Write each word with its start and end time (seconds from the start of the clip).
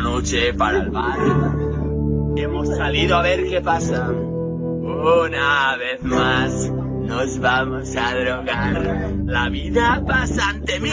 noche 0.00 0.52
para 0.54 0.78
el 0.78 0.90
bar. 0.90 1.18
Hemos 2.36 2.68
salido 2.76 3.16
a 3.16 3.22
ver 3.22 3.48
qué 3.48 3.60
pasa. 3.60 4.08
Una 4.08 5.76
vez 5.76 6.02
más 6.02 6.70
nos 6.70 7.38
vamos 7.38 7.96
a 7.96 8.14
drogar. 8.14 9.12
La 9.24 9.48
vida 9.48 10.02
pasa 10.06 10.50
ante 10.50 10.78
mí 10.80 10.90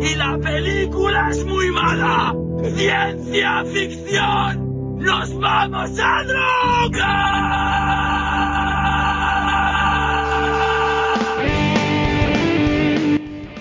y 0.00 0.14
la 0.16 0.38
película 0.38 1.28
es 1.30 1.44
muy 1.44 1.70
mala. 1.70 2.34
Ciencia 2.74 3.64
ficción. 3.64 4.98
Nos 4.98 5.38
vamos 5.38 5.90
a 5.98 6.24
drogar. 6.24 7.52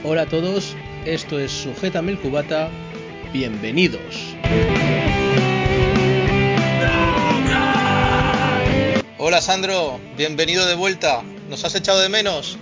Hola 0.04 0.24
a 0.24 0.26
todos, 0.26 0.76
esto 1.06 1.40
es 1.40 1.52
Sujétame 1.52 2.12
el 2.12 2.20
Cubata. 2.20 2.70
Bienvenidos. 3.32 4.36
Hola 9.32 9.40
Sandro, 9.40 9.98
bienvenido 10.18 10.66
de 10.66 10.76
vuelta. 10.76 11.24
¿Nos 11.48 11.64
has 11.64 11.74
echado 11.76 12.02
de 12.02 12.10
menos? 12.10 12.58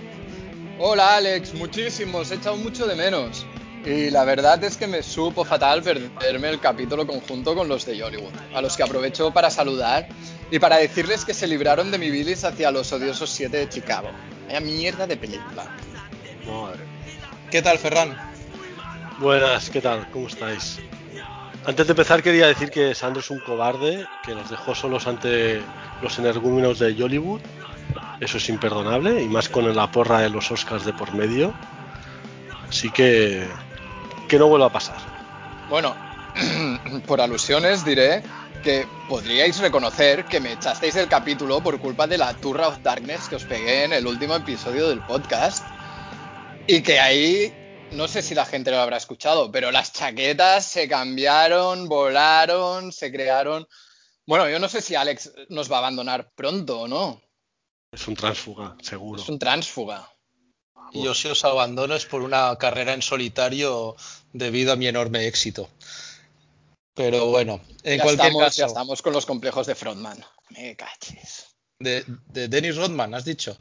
Hola 0.78 1.16
Alex, 1.16 1.52
muchísimo, 1.54 2.18
os 2.18 2.30
he 2.30 2.36
echado 2.36 2.56
mucho 2.56 2.86
de 2.86 2.94
menos. 2.94 3.44
Y 3.84 4.08
la 4.10 4.22
verdad 4.22 4.62
es 4.62 4.76
que 4.76 4.86
me 4.86 5.02
supo 5.02 5.44
fatal 5.44 5.82
perderme 5.82 6.48
el 6.48 6.60
capítulo 6.60 7.08
conjunto 7.08 7.56
con 7.56 7.66
los 7.66 7.86
de 7.86 8.00
Hollywood, 8.00 8.30
a 8.54 8.62
los 8.62 8.76
que 8.76 8.84
aprovecho 8.84 9.32
para 9.32 9.50
saludar 9.50 10.06
y 10.52 10.60
para 10.60 10.76
decirles 10.76 11.24
que 11.24 11.34
se 11.34 11.48
libraron 11.48 11.90
de 11.90 11.98
mi 11.98 12.08
bilis 12.08 12.44
hacia 12.44 12.70
los 12.70 12.92
odiosos 12.92 13.30
7 13.30 13.56
de 13.56 13.68
Chicago. 13.68 14.12
Vaya 14.46 14.60
mierda 14.60 15.08
de 15.08 15.16
película. 15.16 15.64
Madre. 16.46 16.84
¿Qué 17.50 17.62
tal, 17.62 17.78
Ferran? 17.78 18.16
Buenas, 19.18 19.70
¿qué 19.70 19.80
tal? 19.80 20.08
¿Cómo 20.12 20.28
estáis? 20.28 20.78
Antes 21.70 21.86
de 21.86 21.92
empezar 21.92 22.20
quería 22.20 22.48
decir 22.48 22.68
que 22.68 22.96
Sandro 22.96 23.20
es 23.20 23.30
un 23.30 23.38
cobarde, 23.38 24.04
que 24.24 24.34
nos 24.34 24.50
dejó 24.50 24.74
solos 24.74 25.06
ante 25.06 25.62
los 26.02 26.18
energúmenos 26.18 26.80
de 26.80 27.00
Hollywood. 27.00 27.40
Eso 28.18 28.38
es 28.38 28.48
imperdonable, 28.48 29.22
y 29.22 29.28
más 29.28 29.48
con 29.48 29.72
la 29.72 29.88
porra 29.88 30.18
de 30.18 30.30
los 30.30 30.50
Oscars 30.50 30.84
de 30.84 30.92
por 30.92 31.14
medio. 31.14 31.54
Así 32.68 32.90
que 32.90 33.46
que 34.26 34.36
no 34.36 34.48
vuelva 34.48 34.66
a 34.66 34.72
pasar. 34.72 34.96
Bueno, 35.68 35.94
por 37.06 37.20
alusiones 37.20 37.84
diré 37.84 38.24
que 38.64 38.88
podríais 39.08 39.56
reconocer 39.60 40.24
que 40.24 40.40
me 40.40 40.54
echasteis 40.54 40.96
el 40.96 41.06
capítulo 41.06 41.60
por 41.60 41.78
culpa 41.78 42.08
de 42.08 42.18
la 42.18 42.34
Tour 42.34 42.62
of 42.62 42.78
Darkness 42.82 43.28
que 43.28 43.36
os 43.36 43.44
pegué 43.44 43.84
en 43.84 43.92
el 43.92 44.08
último 44.08 44.34
episodio 44.34 44.88
del 44.88 44.98
podcast. 45.02 45.64
Y 46.66 46.82
que 46.82 46.98
ahí, 46.98 47.54
no 47.92 48.08
sé 48.08 48.22
si 48.22 48.34
la 48.34 48.46
gente 48.46 48.70
lo 48.70 48.80
habrá 48.80 48.96
escuchado, 48.96 49.50
pero 49.50 49.70
las 49.70 49.92
chaquetas 49.92 50.64
se 50.64 50.88
cambiaron, 50.88 51.88
volaron, 51.88 52.92
se 52.92 53.10
crearon. 53.10 53.66
Bueno, 54.26 54.48
yo 54.48 54.58
no 54.58 54.68
sé 54.68 54.80
si 54.80 54.94
Alex 54.94 55.32
nos 55.48 55.70
va 55.70 55.76
a 55.76 55.78
abandonar 55.80 56.30
pronto 56.34 56.82
o 56.82 56.88
no. 56.88 57.20
Es 57.92 58.06
un 58.06 58.14
tránsfuga, 58.14 58.76
seguro. 58.82 59.20
Es 59.20 59.28
un 59.28 59.38
tránsfuga. 59.38 60.08
Y 60.92 61.04
yo 61.04 61.14
si 61.14 61.28
os 61.28 61.44
abandono 61.44 61.94
es 61.94 62.06
por 62.06 62.22
una 62.22 62.56
carrera 62.56 62.92
en 62.94 63.02
solitario 63.02 63.96
debido 64.32 64.72
a 64.72 64.76
mi 64.76 64.86
enorme 64.86 65.26
éxito. 65.26 65.68
Pero 66.94 67.26
bueno, 67.26 67.60
en 67.82 67.98
ya 67.98 68.02
cualquier 68.02 68.28
estamos, 68.28 68.44
caso. 68.44 68.58
Ya 68.58 68.66
estamos 68.66 69.02
con 69.02 69.12
los 69.12 69.26
complejos 69.26 69.66
de 69.66 69.74
Frontman. 69.74 70.24
Me 70.50 70.76
cachis. 70.76 71.46
De, 71.78 72.04
de 72.26 72.48
Dennis 72.48 72.76
Rodman, 72.76 73.14
has 73.14 73.24
dicho. 73.24 73.58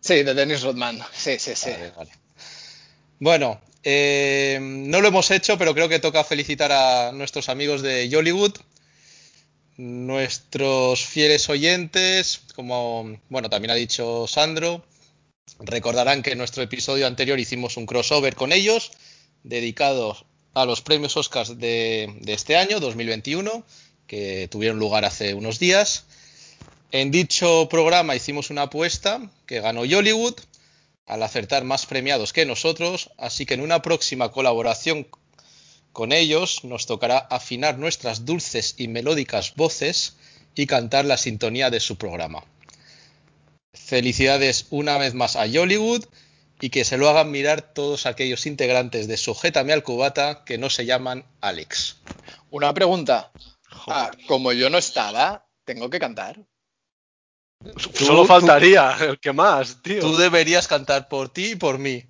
Sí, 0.00 0.22
de 0.22 0.34
Dennis 0.34 0.62
Rodman. 0.62 1.02
Sí, 1.12 1.38
sí, 1.38 1.54
sí. 1.56 1.70
Vale, 1.70 1.90
vale. 1.90 2.10
Bueno, 3.20 3.60
eh, 3.82 4.58
no 4.60 5.00
lo 5.00 5.08
hemos 5.08 5.30
hecho, 5.32 5.58
pero 5.58 5.74
creo 5.74 5.88
que 5.88 5.98
toca 5.98 6.22
felicitar 6.22 6.70
a 6.70 7.10
nuestros 7.12 7.48
amigos 7.48 7.82
de 7.82 8.14
Hollywood, 8.14 8.54
nuestros 9.76 11.04
fieles 11.04 11.48
oyentes, 11.48 12.42
como 12.54 13.18
bueno, 13.28 13.50
también 13.50 13.72
ha 13.72 13.74
dicho 13.74 14.26
Sandro. 14.28 14.84
Recordarán 15.58 16.22
que 16.22 16.32
en 16.32 16.38
nuestro 16.38 16.62
episodio 16.62 17.06
anterior 17.08 17.40
hicimos 17.40 17.76
un 17.76 17.86
crossover 17.86 18.36
con 18.36 18.52
ellos, 18.52 18.92
dedicado 19.42 20.16
a 20.54 20.64
los 20.64 20.80
premios 20.80 21.16
Oscars 21.16 21.58
de, 21.58 22.14
de 22.20 22.32
este 22.34 22.56
año, 22.56 22.78
2021, 22.78 23.64
que 24.06 24.46
tuvieron 24.48 24.78
lugar 24.78 25.04
hace 25.04 25.34
unos 25.34 25.58
días. 25.58 26.04
En 26.92 27.10
dicho 27.10 27.68
programa 27.68 28.14
hicimos 28.14 28.50
una 28.50 28.62
apuesta 28.62 29.28
que 29.46 29.60
ganó 29.60 29.80
Hollywood 29.80 30.36
al 31.08 31.22
acertar 31.22 31.64
más 31.64 31.86
premiados 31.86 32.32
que 32.32 32.46
nosotros, 32.46 33.10
así 33.16 33.46
que 33.46 33.54
en 33.54 33.62
una 33.62 33.82
próxima 33.82 34.30
colaboración 34.30 35.08
con 35.92 36.12
ellos 36.12 36.64
nos 36.64 36.86
tocará 36.86 37.18
afinar 37.18 37.78
nuestras 37.78 38.24
dulces 38.24 38.74
y 38.76 38.88
melódicas 38.88 39.54
voces 39.56 40.16
y 40.54 40.66
cantar 40.66 41.06
la 41.06 41.16
sintonía 41.16 41.70
de 41.70 41.80
su 41.80 41.96
programa. 41.96 42.44
Felicidades 43.74 44.66
una 44.70 44.98
vez 44.98 45.14
más 45.14 45.34
a 45.34 45.44
Hollywood 45.44 46.04
y 46.60 46.70
que 46.70 46.84
se 46.84 46.98
lo 46.98 47.08
hagan 47.08 47.30
mirar 47.30 47.62
todos 47.62 48.06
aquellos 48.06 48.46
integrantes 48.46 49.08
de 49.08 49.16
Sujétame 49.16 49.72
al 49.72 49.82
Cubata 49.82 50.44
que 50.44 50.58
no 50.58 50.68
se 50.68 50.84
llaman 50.84 51.24
Alex. 51.40 51.96
Una 52.50 52.74
pregunta. 52.74 53.32
Ah, 53.86 54.10
como 54.26 54.52
yo 54.52 54.68
no 54.68 54.78
estaba, 54.78 55.46
¿tengo 55.64 55.88
que 55.88 56.00
cantar? 56.00 56.40
Solo 57.94 58.24
faltaría, 58.24 58.96
el 59.00 59.18
que 59.18 59.32
más, 59.32 59.82
tío. 59.82 60.00
Tú 60.00 60.16
deberías 60.16 60.68
cantar 60.68 61.08
por 61.08 61.28
ti 61.28 61.52
y 61.52 61.56
por 61.56 61.78
mí. 61.78 62.04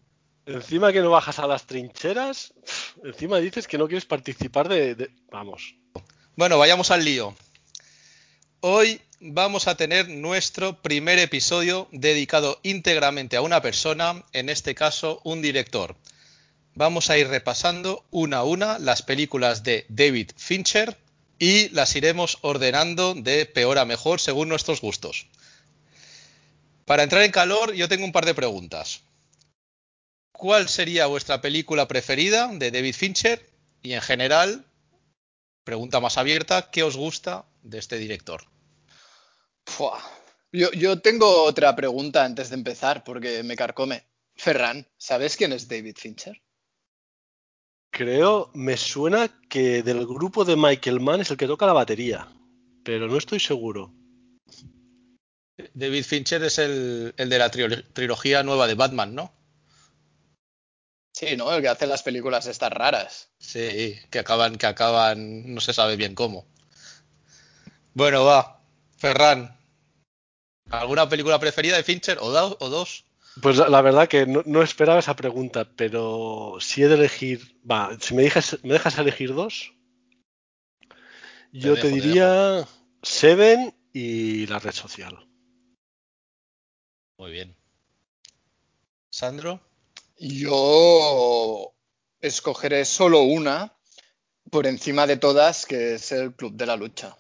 Encima 0.47 0.93
que 0.93 1.01
no 1.01 1.11
bajas 1.11 1.39
a 1.39 1.47
las 1.47 1.67
trincheras, 1.67 2.55
encima 3.05 3.39
dices 3.39 3.67
que 3.67 3.77
no 3.77 3.87
quieres 3.87 4.07
participar 4.07 4.69
de, 4.69 4.95
de... 4.95 5.11
Vamos. 5.31 5.75
Bueno, 6.37 6.59
vayamos 6.59 6.91
al 6.91 7.05
lío. 7.05 7.35
Hoy 8.61 9.01
vamos 9.21 9.69
a 9.69 9.77
tener 9.77 10.09
nuestro 10.09 10.81
primer 10.81 11.19
episodio 11.19 11.89
dedicado 11.93 12.61
íntegramente 12.63 13.37
a 13.37 13.43
una 13.43 13.61
persona, 13.61 14.25
en 14.33 14.49
este 14.49 14.75
caso 14.75 15.21
un 15.25 15.43
director. 15.43 15.97
Vamos 16.75 17.11
a 17.11 17.19
ir 17.19 17.29
repasando 17.29 18.05
una 18.11 18.39
a 18.39 18.45
una 18.45 18.79
las 18.79 19.03
películas 19.03 19.65
de 19.65 19.85
David 19.89 20.31
Fincher 20.37 20.97
y 21.39 21.69
las 21.71 21.95
iremos 21.95 22.39
ordenando 22.41 23.15
de 23.15 23.45
peor 23.47 23.79
a 23.79 23.85
mejor 23.85 24.21
según 24.21 24.49
nuestros 24.49 24.81
gustos. 24.81 25.27
Para 26.89 27.03
entrar 27.03 27.23
en 27.23 27.31
calor, 27.31 27.75
yo 27.75 27.87
tengo 27.87 28.07
un 28.07 28.13
par 28.13 28.25
de 28.25 28.35
preguntas. 28.35 29.03
¿Cuál 30.33 30.71
sería 30.71 31.05
vuestra 31.05 31.43
película 31.43 31.87
preferida 31.87 32.49
de 32.51 32.71
David 32.71 32.95
Fincher? 32.95 33.47
Y 33.83 33.93
en 33.93 34.01
general, 34.01 34.65
pregunta 35.65 36.01
más 36.01 36.17
abierta, 36.17 36.71
¿qué 36.71 36.83
os 36.83 36.97
gusta 36.97 37.45
de 37.63 37.79
este 37.79 37.99
director? 37.99 38.43
Fua. 39.67 40.03
Yo, 40.51 40.71
yo 40.73 40.99
tengo 41.03 41.43
otra 41.43 41.77
pregunta 41.77 42.25
antes 42.25 42.49
de 42.49 42.55
empezar 42.55 43.05
porque 43.05 43.43
me 43.43 43.55
carcome. 43.55 44.07
Ferran, 44.35 44.89
¿sabes 44.97 45.37
quién 45.37 45.53
es 45.53 45.69
David 45.69 45.97
Fincher? 45.99 46.41
Creo, 47.91 48.51
me 48.55 48.79
suena 48.79 49.29
que 49.51 49.83
del 49.83 50.07
grupo 50.07 50.47
de 50.47 50.57
Michael 50.57 51.01
Mann 51.01 51.21
es 51.21 51.31
el 51.31 51.37
que 51.37 51.47
toca 51.47 51.67
la 51.67 51.75
batería, 51.75 52.29
pero 52.83 53.09
no 53.09 53.19
estoy 53.19 53.41
seguro. 53.41 53.93
David 55.75 56.05
Fincher 56.05 56.43
es 56.45 56.59
el, 56.59 57.15
el 57.17 57.29
de 57.29 57.39
la 57.39 57.51
trilogía 57.51 58.43
nueva 58.43 58.67
de 58.67 58.75
Batman, 58.75 59.15
¿no? 59.15 59.33
Sí, 61.13 61.37
¿no? 61.37 61.53
El 61.53 61.61
que 61.63 61.69
hace 61.69 61.87
las 61.87 62.03
películas 62.03 62.47
estas 62.47 62.73
raras. 62.73 63.31
Sí, 63.39 63.97
que 64.11 64.21
acaban, 64.21 64.57
que 64.57 64.67
acaban, 64.67 65.53
no 65.55 65.61
se 65.61 65.73
sabe 65.73 65.97
bien 65.97 66.15
cómo. 66.15 66.47
Bueno, 67.95 68.25
va. 68.25 68.63
Ferran, 68.97 69.57
¿alguna 70.71 71.09
película 71.09 71.39
preferida 71.39 71.77
de 71.77 71.83
Fincher 71.85 72.19
o, 72.21 72.33
da- 72.33 72.47
o 72.59 72.69
dos? 72.69 73.05
Pues 73.43 73.57
la, 73.57 73.69
la 73.69 73.83
verdad 73.83 74.09
que 74.09 74.27
no, 74.27 74.43
no 74.47 74.63
esperaba 74.63 74.99
esa 74.99 75.15
pregunta, 75.17 75.69
pero 75.77 76.57
si 76.61 76.83
he 76.83 76.89
de 76.89 76.95
elegir, 76.97 77.57
va, 77.71 77.97
si 78.01 78.15
me 78.15 78.23
dejas, 78.23 78.59
me 78.65 78.73
dejas 78.75 78.99
elegir 78.99 79.35
dos, 79.35 79.73
yo 81.53 81.75
te 81.79 81.89
diría 81.89 82.67
Seven 83.03 83.75
y 83.93 84.47
la 84.47 84.59
red 84.59 84.73
social. 84.73 85.28
Muy 87.19 87.33
bien. 87.33 87.57
Sandro, 89.11 89.61
Yo 90.19 91.75
escogeré 92.21 92.85
solo 92.85 93.23
una 93.23 93.75
por 94.51 94.69
encima 94.69 95.07
de 95.07 95.17
todas, 95.17 95.67
que 95.67 95.95
es 95.95 96.13
el 96.13 96.33
Club 96.35 96.55
de 96.55 96.67
la 96.67 96.77
Lucha. 96.77 97.17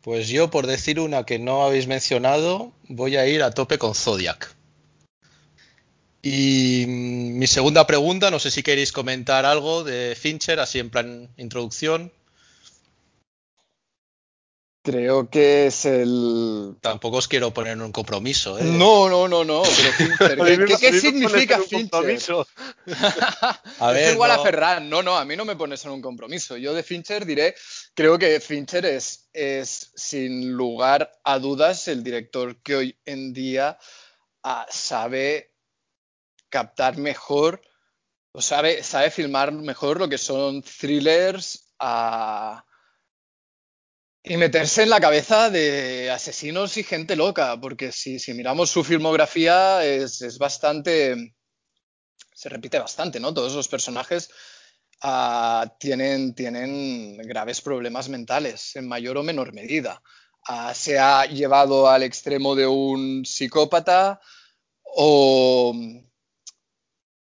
pues 0.00 0.28
yo 0.28 0.50
por 0.50 0.66
decir 0.66 0.98
una 1.00 1.24
que 1.24 1.38
no 1.38 1.64
habéis 1.64 1.86
mencionado, 1.86 2.72
voy 2.88 3.16
a 3.16 3.26
ir 3.26 3.42
a 3.42 3.52
tope 3.52 3.78
con 3.78 3.94
Zodiac. 3.94 4.54
Y 6.22 6.84
mi 6.88 7.46
segunda 7.46 7.86
pregunta, 7.86 8.30
no 8.30 8.38
sé 8.38 8.50
si 8.50 8.62
queréis 8.62 8.90
comentar 8.90 9.44
algo 9.44 9.84
de 9.84 10.16
Fincher, 10.18 10.58
así 10.58 10.78
en 10.78 10.90
plan 10.90 11.28
introducción. 11.36 12.12
Creo 14.82 15.28
que 15.28 15.66
es 15.66 15.84
el. 15.84 16.76
Tampoco 16.80 17.18
os 17.18 17.28
quiero 17.28 17.52
poner 17.52 17.72
en 17.74 17.82
un 17.82 17.92
compromiso, 17.92 18.58
¿eh? 18.58 18.64
No, 18.64 19.08
no, 19.08 19.28
no, 19.28 19.44
no. 19.44 19.62
Pero 19.64 19.92
Fincher, 19.92 20.40
A 20.40 20.44
mí 20.44 20.74
¿qué, 20.78 20.88
a 20.88 20.92
significa 20.92 21.60
Fincher? 21.60 22.46
A 23.80 23.98
Es 23.98 24.12
igual 24.12 24.30
a. 24.30 24.38
Ferran. 24.38 24.88
No, 24.88 25.02
no, 25.02 25.16
a 25.16 25.24
mí 25.24 25.36
no 25.36 25.44
me 25.44 25.56
pones 25.56 25.84
en 25.84 25.90
un 25.90 26.00
compromiso. 26.00 26.56
Yo 26.56 26.72
de 26.72 26.82
Fincher 26.82 27.26
diré, 27.26 27.54
creo 27.94 28.18
que 28.18 28.40
Fincher 28.40 28.86
es, 28.86 29.28
es 29.32 29.90
sin 29.94 30.52
lugar 30.52 31.12
a 31.24 31.38
dudas 31.38 31.88
el 31.88 32.02
director 32.02 32.62
que 32.62 32.76
hoy 32.76 32.98
en 33.04 33.32
día 33.32 33.78
ah, 34.44 34.66
sabe 34.70 35.54
captar 36.48 36.96
mejor 36.96 37.60
o 38.32 38.40
sabe, 38.40 38.82
sabe 38.82 39.10
filmar 39.10 39.52
mejor 39.52 39.98
lo 39.98 40.08
que 40.08 40.18
son 40.18 40.62
thrillers 40.62 41.72
ah, 41.78 42.64
y 44.28 44.36
meterse 44.36 44.82
en 44.82 44.90
la 44.90 45.00
cabeza 45.00 45.48
de 45.48 46.10
asesinos 46.10 46.76
y 46.76 46.82
gente 46.82 47.16
loca, 47.16 47.58
porque 47.58 47.92
si, 47.92 48.18
si 48.18 48.34
miramos 48.34 48.68
su 48.68 48.84
filmografía 48.84 49.82
es, 49.82 50.20
es 50.20 50.36
bastante, 50.36 51.34
se 52.34 52.48
repite 52.50 52.78
bastante, 52.78 53.20
¿no? 53.20 53.32
Todos 53.32 53.54
los 53.54 53.68
personajes 53.68 54.28
ah, 55.00 55.74
tienen, 55.80 56.34
tienen 56.34 57.16
graves 57.18 57.62
problemas 57.62 58.10
mentales, 58.10 58.76
en 58.76 58.86
mayor 58.86 59.16
o 59.16 59.22
menor 59.22 59.54
medida. 59.54 60.02
Ah, 60.46 60.74
se 60.74 60.98
ha 60.98 61.24
llevado 61.24 61.88
al 61.88 62.02
extremo 62.02 62.54
de 62.54 62.66
un 62.66 63.24
psicópata 63.24 64.20
o 64.82 65.74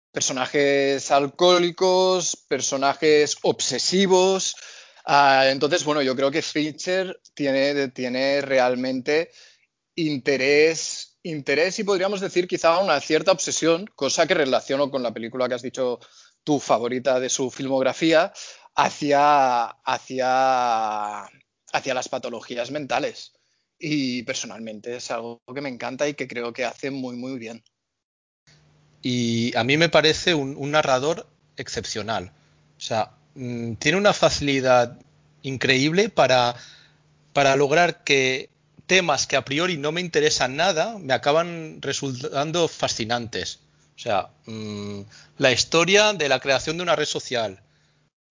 personajes 0.09 1.11
alcohólicos, 1.11 2.37
personajes 2.47 3.35
obsesivos. 3.41 4.55
Ah, 5.05 5.47
entonces, 5.49 5.83
bueno, 5.83 6.01
yo 6.01 6.15
creo 6.15 6.31
que 6.31 6.41
Fincher 6.41 7.19
tiene, 7.33 7.89
tiene 7.89 8.41
realmente 8.41 9.31
interés, 9.95 11.17
interés 11.23 11.77
y 11.79 11.83
podríamos 11.83 12.21
decir 12.21 12.47
quizá 12.47 12.79
una 12.79 12.99
cierta 13.01 13.31
obsesión, 13.31 13.85
cosa 13.95 14.25
que 14.25 14.33
relaciono 14.33 14.89
con 14.89 15.03
la 15.03 15.13
película 15.13 15.47
que 15.47 15.55
has 15.55 15.61
dicho 15.61 15.99
tu 16.43 16.59
favorita 16.59 17.19
de 17.19 17.29
su 17.29 17.51
filmografía, 17.51 18.31
hacia, 18.75 19.65
hacia, 19.65 21.23
hacia 21.23 21.93
las 21.93 22.09
patologías 22.09 22.71
mentales. 22.71 23.33
Y 23.77 24.23
personalmente 24.23 24.95
es 24.95 25.11
algo 25.11 25.41
que 25.53 25.61
me 25.61 25.69
encanta 25.69 26.07
y 26.07 26.13
que 26.13 26.27
creo 26.27 26.53
que 26.53 26.63
hace 26.63 26.91
muy, 26.91 27.17
muy 27.17 27.37
bien. 27.37 27.63
Y 29.01 29.55
a 29.57 29.65
mí 29.65 29.75
me 29.75 29.89
parece 29.89 30.33
un, 30.33 30.55
un 30.55 30.71
narrador 30.71 31.27
excepcional. 31.57 32.31
O 32.77 32.79
sea, 32.79 33.17
mm, 33.35 33.73
tiene 33.75 33.97
una 33.97 34.13
facilidad 34.13 34.97
increíble 35.41 36.09
para, 36.09 36.55
para 37.33 37.55
lograr 37.55 38.03
que 38.03 38.49
temas 38.85 39.27
que 39.27 39.35
a 39.35 39.45
priori 39.45 39.77
no 39.77 39.91
me 39.91 40.01
interesan 40.01 40.55
nada 40.55 40.97
me 40.99 41.13
acaban 41.13 41.81
resultando 41.81 42.67
fascinantes. 42.67 43.59
O 43.95 43.99
sea, 43.99 44.29
mm, 44.45 45.01
la 45.37 45.51
historia 45.51 46.13
de 46.13 46.29
la 46.29 46.39
creación 46.39 46.77
de 46.77 46.83
una 46.83 46.95
red 46.95 47.05
social, 47.05 47.61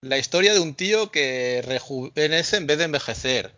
la 0.00 0.18
historia 0.18 0.52
de 0.52 0.60
un 0.60 0.74
tío 0.74 1.10
que 1.10 1.62
rejuvenece 1.64 2.56
en 2.56 2.66
vez 2.66 2.78
de 2.78 2.84
envejecer, 2.84 3.52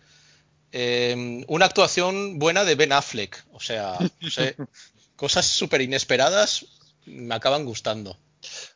eh, 0.73 1.45
una 1.49 1.67
actuación 1.67 2.39
buena 2.39 2.65
de 2.65 2.75
Ben 2.75 2.93
Affleck, 2.93 3.45
o 3.53 3.61
sea, 3.61 3.97
no 4.21 4.31
sé, 4.31 4.57
cosas 5.17 5.47
súper 5.47 5.81
inesperadas 5.81 6.67
me 7.07 7.35
acaban 7.35 7.65
gustando. 7.65 8.19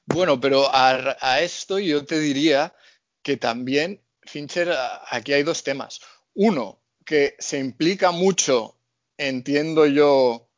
Bueno, 0.07 0.41
pero 0.41 0.69
a, 0.75 1.41
esto 1.41 1.79
yo 1.79 2.05
te 2.05 2.19
diría 2.19 2.75
que 3.23 3.37
también 3.37 4.03
Fincher, 4.23 4.75
aquí 5.11 5.33
hay 5.33 5.43
dos 5.43 5.63
temas. 5.63 6.01
Uno, 6.35 6.83
que 7.05 7.37
se 7.39 7.59
implica 7.59 8.11
mucho, 8.11 8.79
entiendo 9.17 9.87
yo, 9.87 10.49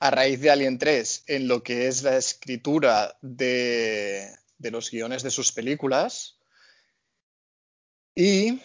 a 0.00 0.10
raíz 0.10 0.40
de 0.40 0.50
Alien 0.50 0.78
3, 0.78 1.24
en 1.26 1.48
lo 1.48 1.62
que 1.62 1.88
es 1.88 2.02
la 2.02 2.16
escritura 2.16 3.18
de, 3.20 4.30
los 4.58 4.90
guiones 4.90 5.22
de 5.22 5.30
sus 5.30 5.52
películas. 5.52 6.38
Y 8.14 8.60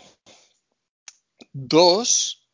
dos, 1.51 2.49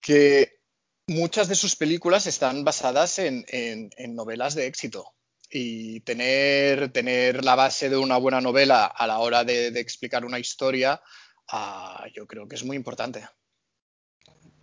que 0.00 0.60
muchas 1.06 1.48
de 1.48 1.54
sus 1.54 1.76
películas 1.76 2.26
están 2.26 2.64
basadas 2.64 3.18
en 3.18 3.90
novelas 4.14 4.54
de 4.54 4.66
éxito. 4.66 5.13
Y 5.56 6.00
tener, 6.00 6.90
tener 6.90 7.44
la 7.44 7.54
base 7.54 7.88
de 7.88 7.96
una 7.96 8.16
buena 8.16 8.40
novela 8.40 8.86
a 8.86 9.06
la 9.06 9.20
hora 9.20 9.44
de, 9.44 9.68
explicar 9.78 10.24
una 10.24 10.40
historia, 10.40 11.00
ah, 11.46 12.04
yo 12.12 12.26
creo 12.26 12.48
que 12.48 12.56
es 12.56 12.64
muy 12.64 12.76
importante. 12.76 13.24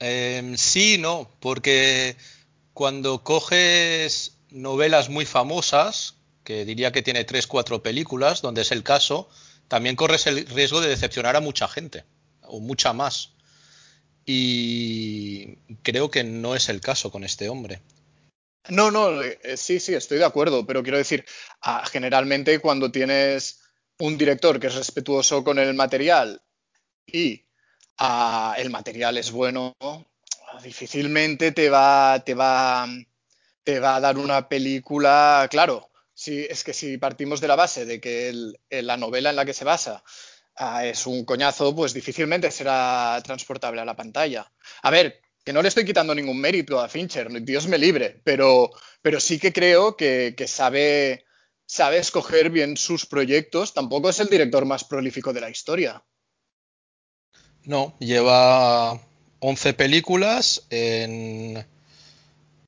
Eh, 0.02 0.54
sí, 0.58 0.98
no, 0.98 1.32
porque 1.40 2.18
cuando 2.74 3.24
coges 3.24 4.36
novelas 4.50 5.08
muy 5.08 5.26
famosas, 5.26 6.16
que 6.44 6.66
diría 6.66 6.92
que 6.92 7.02
tiene 7.02 7.24
tres, 7.24 7.48
cuatro 7.48 7.82
películas, 7.82 8.42
donde 8.42 8.64
es 8.64 8.74
el 8.74 8.84
caso, 8.84 9.30
también 9.70 9.96
corres 9.96 10.28
el 10.28 10.46
riesgo 10.46 10.82
de 10.82 10.90
decepcionar 10.90 11.38
a 11.38 11.40
mucha 11.40 11.70
gente, 11.70 12.04
o 12.42 12.60
mucha 12.60 12.92
más. 12.92 13.30
Y 14.26 15.56
creo 15.84 16.12
que 16.12 16.26
no 16.26 16.54
es 16.54 16.68
el 16.68 16.82
caso 16.82 17.12
con 17.12 17.24
este 17.24 17.48
hombre. 17.48 17.82
No, 18.70 18.92
no, 18.92 19.22
eh, 19.24 19.58
sí, 19.58 19.80
sí, 19.80 19.94
estoy 19.96 20.20
de 20.20 20.26
acuerdo, 20.26 20.66
pero 20.66 20.84
quiero 20.84 20.98
decir, 20.98 21.26
ah, 21.62 21.84
generalmente 21.92 22.60
cuando 22.60 22.92
tienes 22.92 23.60
un 24.00 24.18
director 24.18 24.60
que 24.60 24.68
es 24.68 24.76
respetuoso 24.76 25.44
con 25.44 25.58
el 25.60 25.74
material 25.74 26.42
y 27.08 27.46
ah, 28.00 28.56
el 28.58 28.70
material 28.72 29.18
es 29.18 29.32
bueno, 29.32 29.76
difícilmente 30.64 31.52
te 31.54 31.70
va, 31.70 32.22
te 32.26 32.34
va, 32.36 32.88
te 33.64 33.80
va 33.80 33.98
a 33.98 34.02
dar 34.02 34.18
una 34.18 34.50
película, 34.50 35.48
claro, 35.52 35.92
si, 36.14 36.46
es 36.46 36.64
que 36.64 36.74
si 36.74 36.98
partimos 36.98 37.42
de 37.42 37.48
la 37.50 37.56
base 37.58 37.86
de 37.86 38.02
que 38.02 38.30
el- 38.30 38.58
la 38.70 38.98
novela 38.98 39.32
en 39.32 39.38
la 39.38 39.46
que 39.46 39.54
se 39.54 39.66
basa 39.66 40.04
ah, 40.58 40.86
es 40.86 41.08
un 41.08 41.26
coñazo, 41.26 41.76
pues 41.76 41.94
difícilmente 41.94 42.52
será 42.52 43.22
transportable 43.24 43.82
a 43.82 43.86
la 43.86 43.96
pantalla. 43.96 44.52
A 44.84 44.92
ver, 44.92 45.22
que 45.44 45.54
no 45.54 45.62
le 45.62 45.68
estoy 45.68 45.86
quitando 45.86 46.14
ningún 46.14 46.40
mérito 46.40 46.80
a 46.80 46.90
Fincher, 46.90 47.30
Dios 47.44 47.68
me 47.68 47.78
libre, 47.78 48.22
pero, 48.24 48.70
pero 49.02 49.20
sí 49.20 49.40
que 49.40 49.52
creo 49.52 49.96
que, 49.98 50.36
que 50.38 50.48
sabe, 50.48 51.26
sabe 51.66 51.98
escoger 51.98 52.50
bien 52.50 52.78
sus 52.78 53.06
proyectos. 53.06 53.74
Tampoco 53.74 54.10
es 54.10 54.20
el 54.20 54.28
director 54.28 54.66
más 54.66 54.84
prolífico 54.84 55.34
de 55.34 55.42
la 55.42 55.50
historia. 55.50 56.04
No, 57.64 57.96
lleva 58.00 59.00
11 59.40 59.74
películas 59.74 60.66
en 60.70 61.66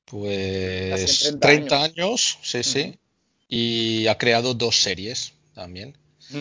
pues 0.04 0.90
Casi 0.90 1.28
en 1.28 1.40
30 1.40 1.68
30 1.68 1.82
años, 1.82 2.38
sí, 2.42 2.62
sí, 2.62 2.98
y 3.48 4.06
ha 4.06 4.18
creado 4.18 4.54
dos 4.54 4.80
series 4.80 5.32
también. 5.54 5.96
Yo, 6.30 6.40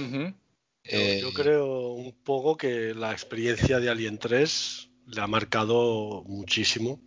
Eh, 0.85 1.19
yo 1.21 1.31
creo 1.31 1.93
un 1.93 2.11
poco 2.11 2.57
que 2.57 2.93
la 2.93 3.13
experiencia 3.13 3.79
de 3.79 3.89
Alien 3.89 4.17
3 4.17 4.89
le 5.07 5.21
ha 5.21 5.27
marcado 5.27 6.23
muchísimo 6.27 6.99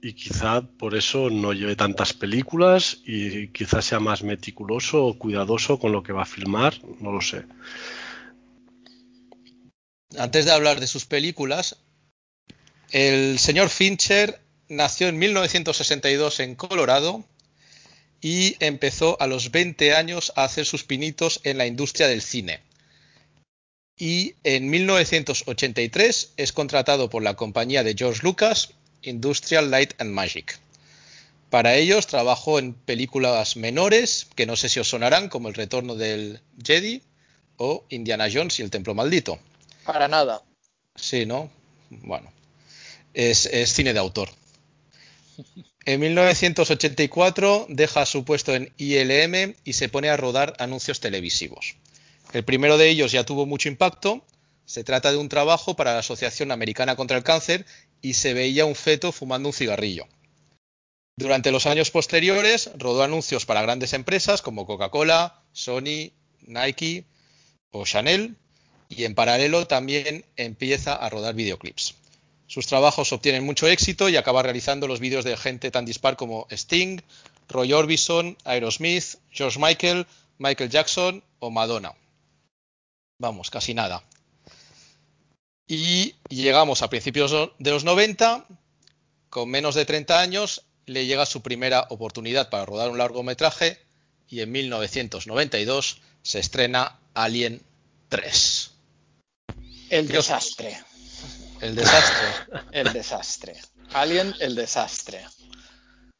y 0.00 0.12
quizá 0.12 0.62
por 0.62 0.96
eso 0.96 1.30
no 1.30 1.52
lleve 1.52 1.74
tantas 1.74 2.12
películas 2.12 2.98
y 3.04 3.48
quizá 3.48 3.82
sea 3.82 4.00
más 4.00 4.22
meticuloso 4.22 5.04
o 5.04 5.18
cuidadoso 5.18 5.78
con 5.78 5.92
lo 5.92 6.02
que 6.02 6.12
va 6.12 6.22
a 6.22 6.26
filmar, 6.26 6.74
no 7.00 7.12
lo 7.12 7.20
sé. 7.20 7.44
Antes 10.16 10.44
de 10.44 10.52
hablar 10.52 10.80
de 10.80 10.86
sus 10.86 11.04
películas, 11.04 11.76
el 12.90 13.38
señor 13.38 13.68
Fincher 13.68 14.40
nació 14.68 15.08
en 15.08 15.18
1962 15.18 16.40
en 16.40 16.54
Colorado 16.54 17.24
y 18.20 18.56
empezó 18.60 19.20
a 19.20 19.26
los 19.26 19.50
20 19.50 19.94
años 19.94 20.32
a 20.36 20.44
hacer 20.44 20.64
sus 20.64 20.84
pinitos 20.84 21.40
en 21.44 21.58
la 21.58 21.66
industria 21.66 22.08
del 22.08 22.22
cine. 22.22 22.60
Y 23.98 24.36
en 24.44 24.70
1983 24.70 26.32
es 26.36 26.52
contratado 26.52 27.10
por 27.10 27.22
la 27.22 27.34
compañía 27.34 27.82
de 27.82 27.94
George 27.98 28.20
Lucas, 28.22 28.70
Industrial 29.02 29.70
Light 29.70 30.00
and 30.00 30.12
Magic. 30.12 30.60
Para 31.50 31.74
ellos 31.74 32.06
trabajó 32.06 32.58
en 32.58 32.74
películas 32.74 33.56
menores 33.56 34.28
que 34.36 34.46
no 34.46 34.54
sé 34.54 34.68
si 34.68 34.78
os 34.78 34.88
sonarán, 34.88 35.28
como 35.28 35.48
El 35.48 35.54
Retorno 35.54 35.96
del 35.96 36.40
Jedi 36.62 37.02
o 37.56 37.84
Indiana 37.88 38.28
Jones 38.32 38.60
y 38.60 38.62
el 38.62 38.70
Templo 38.70 38.94
Maldito. 38.94 39.38
Para 39.84 40.06
nada. 40.06 40.42
Sí, 40.94 41.26
¿no? 41.26 41.50
Bueno, 41.90 42.30
es, 43.14 43.46
es 43.46 43.72
cine 43.72 43.94
de 43.94 43.98
autor. 43.98 44.28
En 45.86 46.00
1984 46.00 47.66
deja 47.70 48.04
su 48.04 48.24
puesto 48.24 48.54
en 48.54 48.72
ILM 48.76 49.54
y 49.64 49.72
se 49.72 49.88
pone 49.88 50.10
a 50.10 50.18
rodar 50.18 50.54
anuncios 50.58 51.00
televisivos. 51.00 51.76
El 52.32 52.44
primero 52.44 52.76
de 52.76 52.90
ellos 52.90 53.12
ya 53.12 53.24
tuvo 53.24 53.46
mucho 53.46 53.68
impacto. 53.68 54.24
Se 54.66 54.84
trata 54.84 55.10
de 55.10 55.16
un 55.16 55.30
trabajo 55.30 55.76
para 55.76 55.94
la 55.94 56.00
Asociación 56.00 56.52
Americana 56.52 56.94
contra 56.94 57.16
el 57.16 57.24
Cáncer 57.24 57.64
y 58.02 58.14
se 58.14 58.34
veía 58.34 58.66
un 58.66 58.74
feto 58.74 59.12
fumando 59.12 59.48
un 59.48 59.54
cigarrillo. 59.54 60.06
Durante 61.16 61.50
los 61.50 61.66
años 61.66 61.90
posteriores 61.90 62.70
rodó 62.76 63.02
anuncios 63.02 63.46
para 63.46 63.62
grandes 63.62 63.92
empresas 63.92 64.42
como 64.42 64.66
Coca-Cola, 64.66 65.42
Sony, 65.52 66.12
Nike 66.42 67.06
o 67.70 67.84
Chanel 67.84 68.36
y 68.88 69.04
en 69.04 69.14
paralelo 69.14 69.66
también 69.66 70.24
empieza 70.36 70.94
a 70.94 71.08
rodar 71.08 71.34
videoclips. 71.34 71.94
Sus 72.46 72.66
trabajos 72.66 73.12
obtienen 73.12 73.44
mucho 73.44 73.66
éxito 73.68 74.08
y 74.08 74.16
acaba 74.16 74.42
realizando 74.42 74.86
los 74.86 75.00
vídeos 75.00 75.24
de 75.24 75.36
gente 75.36 75.70
tan 75.70 75.84
dispar 75.84 76.16
como 76.16 76.46
Sting, 76.50 77.00
Roy 77.48 77.72
Orbison, 77.72 78.36
Aerosmith, 78.44 79.16
George 79.30 79.58
Michael, 79.58 80.06
Michael 80.38 80.70
Jackson 80.70 81.24
o 81.40 81.50
Madonna. 81.50 81.94
Vamos, 83.18 83.50
casi 83.50 83.74
nada. 83.74 84.04
Y 85.66 86.14
llegamos 86.28 86.82
a 86.82 86.88
principios 86.88 87.32
de 87.58 87.70
los 87.70 87.84
90, 87.84 88.46
con 89.28 89.50
menos 89.50 89.74
de 89.74 89.84
30 89.84 90.20
años, 90.20 90.64
le 90.86 91.06
llega 91.06 91.26
su 91.26 91.42
primera 91.42 91.86
oportunidad 91.90 92.48
para 92.48 92.64
rodar 92.64 92.90
un 92.90 92.98
largometraje 92.98 93.78
y 94.28 94.40
en 94.40 94.52
1992 94.52 96.00
se 96.22 96.38
estrena 96.38 96.98
Alien 97.12 97.62
3. 98.08 98.70
El 99.90 100.08
desastre. 100.08 100.78
El 101.60 101.74
desastre. 101.74 102.28
el 102.72 102.92
desastre. 102.92 103.56
Alien, 103.92 104.34
el 104.40 104.54
desastre. 104.54 105.26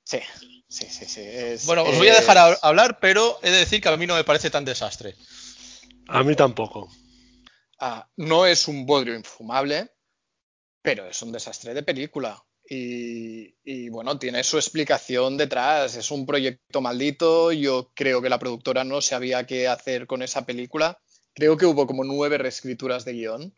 Sí, 0.05 0.21
sí, 0.69 0.87
sí, 0.91 1.05
sí. 1.07 1.67
bueno, 1.67 1.85
os 1.85 1.97
voy 1.97 2.09
a 2.09 2.15
dejar 2.15 2.59
hablar, 2.63 2.99
pero 2.99 3.39
he 3.43 3.51
de 3.51 3.59
decir 3.59 3.81
que 3.81 3.89
a 3.89 3.97
mí 3.97 4.07
no 4.07 4.17
me 4.17 4.25
parece 4.25 4.51
tan 4.51 4.65
desastre. 4.65 5.15
A 6.09 6.23
mí 6.23 6.35
tampoco. 6.35 6.89
Ah, 7.79 8.09
no 8.17 8.47
es 8.47 8.67
un 8.67 8.87
bodrio 8.87 9.15
infumable, 9.15 9.91
pero 10.83 11.07
es 11.07 11.21
un 11.23 11.33
desastre 11.33 11.75
de 11.75 11.83
película. 11.83 12.43
Y, 12.71 13.89
bueno, 13.89 14.19
tiene 14.19 14.43
su 14.45 14.57
explicación 14.57 15.37
detrás. 15.37 15.97
Es 15.97 16.11
un 16.11 16.27
proyecto 16.27 16.81
maldito. 16.81 17.53
Yo 17.53 17.93
creo 17.95 18.21
que 18.21 18.29
la 18.29 18.39
productora 18.39 18.85
no 18.85 19.01
sabía 19.01 19.47
qué 19.47 19.69
hacer 19.69 20.07
con 20.07 20.23
esa 20.23 20.45
película. 20.45 20.99
Creo 21.35 21.57
que 21.57 21.67
hubo 21.67 21.87
como 21.87 22.05
nueve 22.05 22.37
reescrituras 22.37 23.05
de 23.05 23.13
guion 23.13 23.55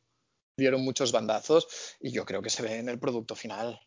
dieron 0.57 0.83
muchos 0.83 1.11
bandazos 1.11 1.97
y 2.01 2.13
yo 2.13 2.27
creo 2.27 2.43
que 2.43 2.51
se 2.51 2.63
ve 2.63 2.77
en 2.77 2.89
el 2.89 2.99
producto 2.99 3.35
final. 3.35 3.81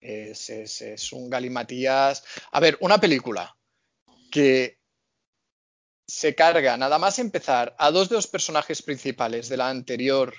Es, 0.00 0.50
es, 0.50 0.82
es 0.82 1.12
un 1.12 1.30
galimatías. 1.30 2.24
A 2.52 2.60
ver, 2.60 2.76
una 2.80 3.00
película 3.00 3.56
que 4.30 4.79
se 6.10 6.34
carga 6.34 6.76
nada 6.76 6.98
más 6.98 7.18
empezar 7.18 7.74
a 7.78 7.90
dos 7.90 8.08
de 8.08 8.16
los 8.16 8.26
personajes 8.26 8.82
principales 8.82 9.48
de 9.48 9.56
la 9.56 9.68
anterior 9.68 10.34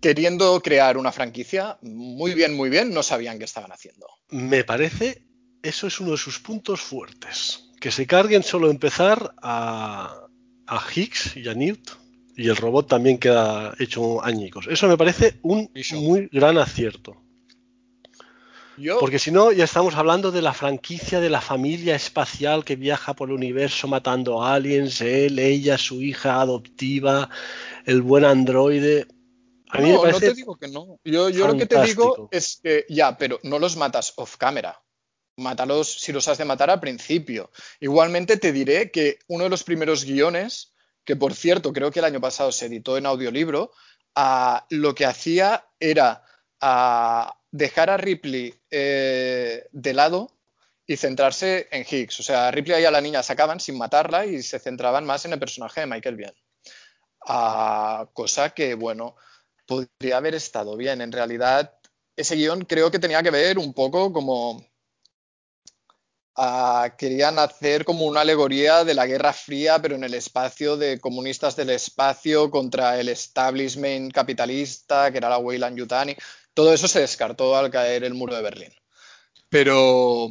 queriendo 0.00 0.60
crear 0.60 0.96
una 0.96 1.12
franquicia, 1.12 1.78
muy 1.82 2.34
bien, 2.34 2.56
muy 2.56 2.68
bien, 2.68 2.92
no 2.92 3.02
sabían 3.02 3.38
qué 3.38 3.44
estaban 3.44 3.72
haciendo. 3.72 4.06
Me 4.30 4.64
parece, 4.64 5.24
eso 5.62 5.86
es 5.86 6.00
uno 6.00 6.12
de 6.12 6.16
sus 6.16 6.38
puntos 6.38 6.80
fuertes. 6.80 7.70
Que 7.80 7.90
se 7.90 8.06
carguen 8.06 8.42
solo 8.42 8.70
empezar 8.70 9.34
a, 9.42 10.26
a 10.66 10.86
Higgs 10.94 11.36
y 11.36 11.48
a 11.48 11.54
Newt 11.54 11.90
y 12.36 12.48
el 12.48 12.56
robot 12.56 12.88
también 12.88 13.18
queda 13.18 13.74
hecho 13.78 14.24
añicos. 14.24 14.66
Eso 14.68 14.86
me 14.88 14.96
parece 14.96 15.38
un 15.42 15.70
muy 15.94 16.28
gran 16.30 16.58
acierto. 16.58 17.16
Porque 19.00 19.18
si 19.18 19.30
no, 19.30 19.52
ya 19.52 19.64
estamos 19.64 19.94
hablando 19.94 20.30
de 20.30 20.42
la 20.42 20.52
franquicia 20.52 21.20
de 21.20 21.30
la 21.30 21.40
familia 21.40 21.94
espacial 21.94 22.64
que 22.64 22.76
viaja 22.76 23.14
por 23.14 23.28
el 23.28 23.34
universo 23.34 23.88
matando 23.88 24.44
aliens, 24.44 25.00
él, 25.00 25.38
ella, 25.38 25.78
su 25.78 26.02
hija 26.02 26.40
adoptiva, 26.40 27.28
el 27.84 28.02
buen 28.02 28.24
androide. 28.24 29.06
A 29.70 29.80
mí 29.80 29.90
no, 29.90 30.04
no 30.04 30.20
te 30.20 30.34
digo 30.34 30.56
que 30.56 30.68
no. 30.68 30.98
Yo, 31.04 31.28
yo 31.28 31.46
lo 31.46 31.56
que 31.56 31.66
te 31.66 31.82
digo 31.82 32.28
es 32.30 32.60
que 32.62 32.86
ya, 32.88 33.16
pero 33.16 33.38
no 33.42 33.58
los 33.58 33.76
matas 33.76 34.12
off 34.16 34.36
camera. 34.36 34.80
Mátalos 35.36 36.00
si 36.00 36.12
los 36.12 36.26
has 36.28 36.38
de 36.38 36.44
matar 36.44 36.70
al 36.70 36.80
principio. 36.80 37.50
Igualmente 37.80 38.38
te 38.38 38.52
diré 38.52 38.90
que 38.90 39.18
uno 39.28 39.44
de 39.44 39.50
los 39.50 39.62
primeros 39.62 40.04
guiones 40.04 40.72
que 41.08 41.16
por 41.16 41.32
cierto 41.32 41.72
creo 41.72 41.90
que 41.90 42.00
el 42.00 42.04
año 42.04 42.20
pasado 42.20 42.52
se 42.52 42.66
editó 42.66 42.98
en 42.98 43.06
audiolibro, 43.06 43.72
lo 44.68 44.94
que 44.94 45.06
hacía 45.06 45.66
era 45.80 46.22
dejar 47.50 47.90
a 47.90 47.96
Ripley 47.96 48.54
eh, 48.70 49.66
de 49.72 49.94
lado 49.94 50.30
y 50.86 50.96
centrarse 50.96 51.68
en 51.70 51.84
Higgs. 51.88 52.20
O 52.20 52.22
sea, 52.22 52.50
Ripley 52.50 52.82
y 52.82 52.84
a 52.84 52.90
la 52.90 53.00
niña 53.00 53.22
sacaban 53.22 53.60
sin 53.60 53.76
matarla 53.76 54.26
y 54.26 54.42
se 54.42 54.58
centraban 54.58 55.04
más 55.04 55.24
en 55.24 55.32
el 55.32 55.38
personaje 55.38 55.80
de 55.80 55.86
Michael 55.86 56.16
Biehn. 56.16 56.34
cosa 58.12 58.50
que, 58.50 58.74
bueno, 58.74 59.16
podría 59.66 60.16
haber 60.16 60.34
estado 60.34 60.76
bien. 60.76 61.00
En 61.00 61.12
realidad, 61.12 61.74
ese 62.16 62.36
guion 62.36 62.64
creo 62.64 62.90
que 62.90 62.98
tenía 62.98 63.22
que 63.22 63.30
ver 63.30 63.58
un 63.58 63.74
poco 63.74 64.12
como 64.12 64.64
querían 66.96 67.38
hacer 67.38 67.84
como 67.84 68.04
una 68.06 68.20
alegoría 68.20 68.84
de 68.84 68.94
la 68.94 69.06
Guerra 69.06 69.32
Fría, 69.32 69.80
pero 69.82 69.96
en 69.96 70.04
el 70.04 70.14
espacio 70.14 70.76
de 70.76 71.00
comunistas 71.00 71.56
del 71.56 71.70
espacio 71.70 72.50
contra 72.50 72.98
el 73.00 73.08
establishment 73.08 74.12
capitalista, 74.12 75.10
que 75.10 75.18
era 75.18 75.28
la 75.28 75.38
Weyland 75.38 75.76
Yutani. 75.76 76.16
Todo 76.58 76.74
eso 76.74 76.88
se 76.88 76.98
descartó 76.98 77.56
al 77.56 77.70
caer 77.70 78.02
el 78.02 78.14
muro 78.14 78.34
de 78.34 78.42
Berlín. 78.42 78.74
Pero, 79.48 80.28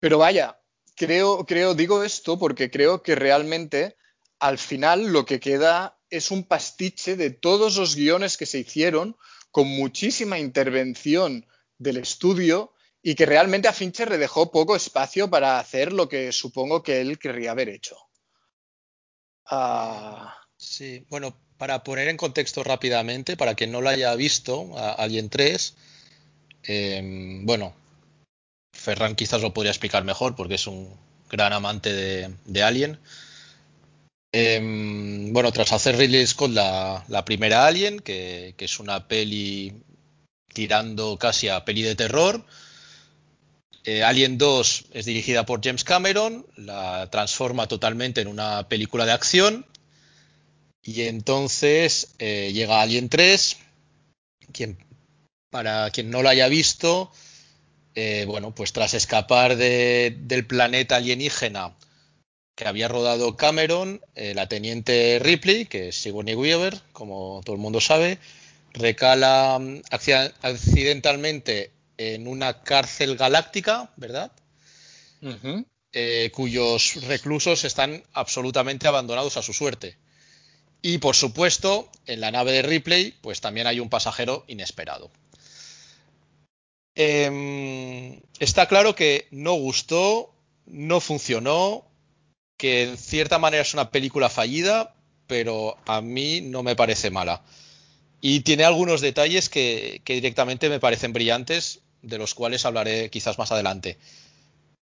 pero 0.00 0.16
vaya, 0.16 0.58
creo, 0.96 1.44
creo, 1.44 1.74
digo 1.74 2.02
esto 2.02 2.38
porque 2.38 2.70
creo 2.70 3.02
que 3.02 3.14
realmente 3.14 3.98
al 4.38 4.56
final 4.56 5.12
lo 5.12 5.26
que 5.26 5.40
queda 5.40 6.00
es 6.08 6.30
un 6.30 6.44
pastiche 6.44 7.16
de 7.16 7.28
todos 7.28 7.76
los 7.76 7.96
guiones 7.96 8.38
que 8.38 8.46
se 8.46 8.60
hicieron 8.60 9.18
con 9.50 9.66
muchísima 9.68 10.38
intervención 10.38 11.46
del 11.76 11.98
estudio 11.98 12.72
y 13.02 13.14
que 13.14 13.26
realmente 13.26 13.68
a 13.68 13.74
Fincher 13.74 14.08
le 14.10 14.16
dejó 14.16 14.50
poco 14.50 14.74
espacio 14.74 15.28
para 15.28 15.58
hacer 15.58 15.92
lo 15.92 16.08
que 16.08 16.32
supongo 16.32 16.82
que 16.82 17.02
él 17.02 17.18
querría 17.18 17.50
haber 17.50 17.68
hecho. 17.68 17.98
Ah. 19.44 20.43
Sí, 20.64 21.04
bueno, 21.10 21.36
para 21.58 21.84
poner 21.84 22.08
en 22.08 22.16
contexto 22.16 22.64
rápidamente, 22.64 23.36
para 23.36 23.54
quien 23.54 23.70
no 23.70 23.80
lo 23.80 23.90
haya 23.90 24.14
visto, 24.14 24.70
Alien 24.98 25.28
3, 25.28 25.74
em, 26.64 27.44
bueno, 27.46 27.74
Ferran 28.72 29.14
quizás 29.14 29.42
lo 29.42 29.52
podría 29.54 29.72
explicar 29.72 30.04
mejor 30.04 30.34
porque 30.36 30.54
es 30.54 30.66
un 30.66 30.90
gran 31.30 31.52
amante 31.52 31.92
de, 31.92 32.62
Alien. 32.62 32.98
Em, 34.32 35.32
bueno, 35.32 35.52
tras 35.52 35.72
hacer 35.72 35.96
Ridley 35.96 36.26
Scott 36.26 36.50
la, 36.52 37.24
primera 37.24 37.66
Alien, 37.66 38.00
que, 38.00 38.54
que, 38.56 38.64
es 38.64 38.80
una 38.80 39.06
peli 39.06 39.74
tirando 40.52 41.18
casi 41.18 41.48
a 41.48 41.64
peli 41.64 41.82
de 41.82 41.94
terror, 41.94 42.44
eh, 43.84 44.02
Alien 44.02 44.38
2 44.38 44.86
es 44.92 45.04
dirigida 45.04 45.44
por 45.44 45.62
James 45.62 45.84
Cameron, 45.84 46.46
la 46.56 47.10
transforma 47.10 47.68
totalmente 47.68 48.22
en 48.22 48.28
una 48.28 48.66
película 48.66 49.04
de 49.04 49.12
acción. 49.12 49.66
Y 50.84 51.02
entonces 51.02 52.14
eh, 52.18 52.52
llega 52.52 52.82
Alien 52.82 53.08
3, 53.08 53.56
quien, 54.52 54.78
para 55.50 55.90
quien 55.90 56.10
no 56.10 56.22
lo 56.22 56.28
haya 56.28 56.46
visto, 56.46 57.10
eh, 57.96 58.24
bueno, 58.28 58.54
pues 58.54 58.72
tras 58.72 58.94
escapar 58.94 59.56
del 59.56 60.46
planeta 60.46 60.96
alienígena 60.96 61.74
que 62.54 62.68
había 62.68 62.86
rodado 62.86 63.36
Cameron, 63.36 64.00
la 64.14 64.48
teniente 64.48 65.18
Ripley, 65.20 65.66
que 65.66 65.88
es 65.88 65.96
Sigourney 65.96 66.36
Weaver, 66.36 66.80
como 66.92 67.40
todo 67.44 67.56
el 67.56 67.62
mundo 67.62 67.80
sabe, 67.80 68.20
recala 68.74 69.58
mm, 69.58 69.82
accidentalmente 70.42 71.70
en 71.96 72.26
una 72.28 72.62
cárcel 72.62 73.16
galáctica, 73.16 73.90
¿verdad? 73.96 74.32
Eh, 75.92 76.30
cuyos 76.34 76.96
reclusos 77.06 77.64
están 77.64 78.02
absolutamente 78.12 78.88
abandonados 78.88 79.36
a 79.36 79.42
su 79.42 79.52
suerte. 79.52 79.96
Y 80.86 80.98
por 80.98 81.16
supuesto, 81.16 81.90
en 82.04 82.20
la 82.20 82.30
nave 82.30 82.52
de 82.52 82.60
Ripley, 82.60 83.14
pues 83.22 83.40
también 83.40 83.66
hay 83.66 83.80
un 83.80 83.88
pasajero 83.88 84.44
inesperado. 84.48 85.10
Em, 86.94 88.20
está 88.38 88.68
claro 88.68 88.94
que 88.94 89.26
no 89.30 89.54
gustó, 89.54 90.34
no 90.66 91.00
funcionó, 91.00 91.86
que 92.58 92.82
en 92.82 92.98
cierta 92.98 93.38
manera 93.38 93.62
es 93.62 93.72
una 93.72 93.90
película 93.90 94.28
fallida, 94.28 94.94
pero 95.26 95.78
a 95.86 96.02
mí 96.02 96.42
no 96.42 96.62
me 96.62 96.76
parece 96.76 97.10
mala. 97.10 97.42
Y 98.20 98.40
tiene 98.40 98.64
algunos 98.64 99.00
detalles 99.00 99.48
que, 99.48 100.02
que 100.04 100.12
directamente 100.12 100.68
me 100.68 100.80
parecen 100.80 101.14
brillantes 101.14 101.80
de 102.02 102.18
los 102.18 102.34
cuales 102.34 102.66
hablaré 102.66 103.08
quizás 103.08 103.38
más 103.38 103.50
adelante. 103.52 103.96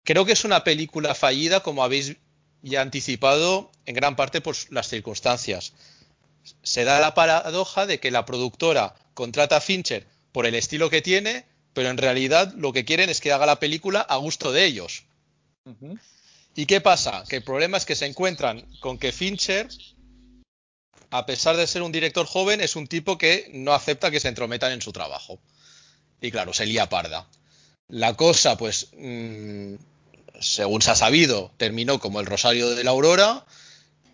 Creo 0.04 0.24
que 0.24 0.32
es 0.32 0.44
una 0.44 0.62
película 0.62 1.16
fallida, 1.16 1.58
como 1.58 1.82
habéis 1.82 2.18
ya 2.62 2.80
anticipado, 2.80 3.70
en 3.86 3.94
gran 3.94 4.16
parte 4.16 4.40
por 4.40 4.56
las 4.70 4.88
circunstancias. 4.88 5.72
Se 6.62 6.84
da 6.84 7.00
la 7.00 7.14
paradoja 7.14 7.86
de 7.86 8.00
que 8.00 8.10
la 8.10 8.24
productora 8.24 8.94
contrata 9.14 9.56
a 9.56 9.60
Fincher 9.60 10.06
por 10.32 10.46
el 10.46 10.54
estilo 10.54 10.90
que 10.90 11.02
tiene, 11.02 11.44
pero 11.72 11.90
en 11.90 11.98
realidad 11.98 12.52
lo 12.56 12.72
que 12.72 12.84
quieren 12.84 13.10
es 13.10 13.20
que 13.20 13.32
haga 13.32 13.46
la 13.46 13.60
película 13.60 14.00
a 14.00 14.16
gusto 14.16 14.52
de 14.52 14.64
ellos. 14.64 15.04
¿Y 16.54 16.66
qué 16.66 16.80
pasa? 16.80 17.24
Que 17.28 17.36
el 17.36 17.44
problema 17.44 17.76
es 17.76 17.84
que 17.84 17.94
se 17.94 18.06
encuentran 18.06 18.62
con 18.80 18.98
que 18.98 19.12
Fincher, 19.12 19.68
a 21.10 21.26
pesar 21.26 21.56
de 21.56 21.66
ser 21.66 21.82
un 21.82 21.92
director 21.92 22.26
joven, 22.26 22.60
es 22.60 22.74
un 22.74 22.86
tipo 22.86 23.18
que 23.18 23.50
no 23.52 23.72
acepta 23.72 24.10
que 24.10 24.20
se 24.20 24.28
entrometan 24.28 24.72
en 24.72 24.82
su 24.82 24.92
trabajo. 24.92 25.38
Y 26.20 26.30
claro, 26.30 26.52
se 26.52 26.66
lía 26.66 26.88
parda. 26.88 27.28
La 27.88 28.14
cosa, 28.14 28.56
pues, 28.58 28.88
mm, 28.96 29.74
según 30.40 30.82
se 30.82 30.90
ha 30.90 30.94
sabido, 30.94 31.52
terminó 31.56 31.98
como 31.98 32.20
el 32.20 32.26
Rosario 32.26 32.70
de 32.70 32.84
la 32.84 32.90
Aurora, 32.90 33.44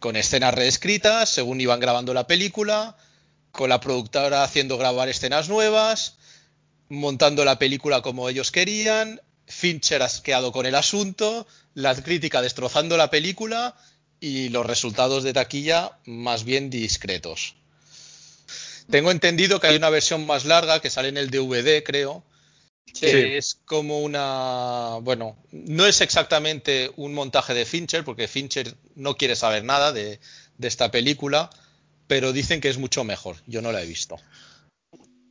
con 0.01 0.17
escenas 0.17 0.55
reescritas 0.55 1.29
según 1.31 1.61
iban 1.61 1.81
grabando 1.81 2.15
la 2.15 2.27
película, 2.27 2.97
con 3.53 3.69
la 3.69 3.81
productora 3.81 4.43
haciendo 4.43 4.77
grabar 4.79 5.09
escenas 5.09 5.49
nuevas, 5.49 6.17
montando 6.89 7.45
la 7.45 7.59
película 7.59 8.03
como 8.03 8.29
ellos 8.29 8.51
querían, 8.51 9.21
Fincher 9.47 10.03
asqueado 10.03 10.53
con 10.53 10.67
el 10.67 10.75
asunto, 10.75 11.47
la 11.75 11.95
crítica 11.95 12.43
destrozando 12.43 12.97
la 12.97 13.11
película 13.11 13.75
y 14.21 14.49
los 14.49 14.65
resultados 14.65 15.23
de 15.23 15.33
taquilla 15.33 15.99
más 16.07 16.45
bien 16.45 16.71
discretos. 16.71 17.57
Tengo 18.91 19.11
entendido 19.11 19.61
que 19.61 19.67
hay 19.69 19.77
una 19.77 19.91
versión 19.91 20.27
más 20.27 20.45
larga 20.45 20.81
que 20.81 20.91
sale 20.91 21.09
en 21.09 21.17
el 21.17 21.31
DVD, 21.31 21.83
creo, 21.83 22.23
que 22.93 23.37
es 23.39 23.61
como 23.65 24.01
una, 24.01 24.99
bueno, 25.03 25.37
no 25.53 25.87
es 25.87 26.01
exactamente 26.01 26.91
un 26.97 27.15
montaje 27.15 27.55
de 27.55 27.65
Fincher, 27.65 28.05
porque 28.05 28.29
Fincher 28.29 28.77
no 28.95 29.17
quiere 29.17 29.37
saber 29.37 29.65
nada 29.65 29.93
de, 29.93 30.21
de 30.59 30.69
esta 30.69 30.91
película, 30.91 31.51
pero 32.07 32.33
dicen 32.33 32.61
que 32.61 32.69
es 32.69 32.79
mucho 32.79 33.05
mejor. 33.05 33.37
Yo 33.47 33.63
no 33.63 33.73
la 33.73 33.83
he 33.83 33.87
visto. 33.87 34.17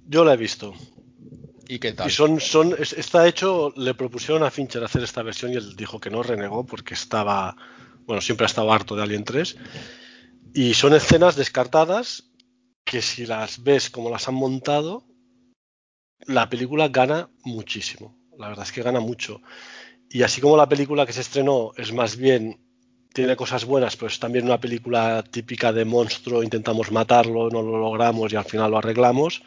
Yo 0.07 0.25
la 0.25 0.33
he 0.33 0.37
visto. 0.37 0.73
¿Y 1.67 1.79
qué 1.79 1.93
tal? 1.93 2.07
Y 2.07 2.11
son, 2.11 2.39
son, 2.41 2.75
es- 2.77 2.93
está 2.93 3.27
hecho, 3.27 3.73
le 3.77 3.93
propusieron 3.93 4.43
a 4.43 4.51
Fincher 4.51 4.83
hacer 4.83 5.03
esta 5.03 5.23
versión 5.23 5.53
y 5.53 5.55
él 5.55 5.75
dijo 5.75 5.99
que 5.99 6.09
no, 6.09 6.21
renegó 6.23 6.65
porque 6.65 6.93
estaba, 6.93 7.55
bueno, 8.05 8.21
siempre 8.21 8.45
ha 8.45 8.47
estado 8.47 8.71
harto 8.73 8.95
de 8.95 9.03
Alien 9.03 9.23
3. 9.23 9.55
Y 10.53 10.73
son 10.73 10.93
escenas 10.93 11.35
descartadas 11.35 12.25
que 12.83 13.01
si 13.01 13.25
las 13.25 13.63
ves 13.63 13.89
como 13.89 14.09
las 14.09 14.27
han 14.27 14.35
montado, 14.35 15.05
la 16.27 16.49
película 16.49 16.87
gana 16.87 17.29
muchísimo. 17.43 18.15
La 18.37 18.49
verdad 18.49 18.65
es 18.65 18.71
que 18.71 18.81
gana 18.81 18.99
mucho. 18.99 19.41
Y 20.09 20.23
así 20.23 20.41
como 20.41 20.57
la 20.57 20.69
película 20.69 21.05
que 21.05 21.13
se 21.13 21.21
estrenó 21.21 21.71
es 21.77 21.91
más 21.93 22.17
bien, 22.17 22.59
tiene 23.13 23.35
cosas 23.35 23.65
buenas, 23.65 23.95
pero 23.95 24.07
es 24.07 24.19
también 24.19 24.45
una 24.45 24.59
película 24.59 25.23
típica 25.29 25.71
de 25.71 25.85
monstruo, 25.85 26.43
intentamos 26.43 26.91
matarlo, 26.91 27.49
no 27.49 27.61
lo 27.61 27.77
logramos 27.77 28.31
y 28.31 28.35
al 28.35 28.45
final 28.45 28.71
lo 28.71 28.77
arreglamos. 28.77 29.43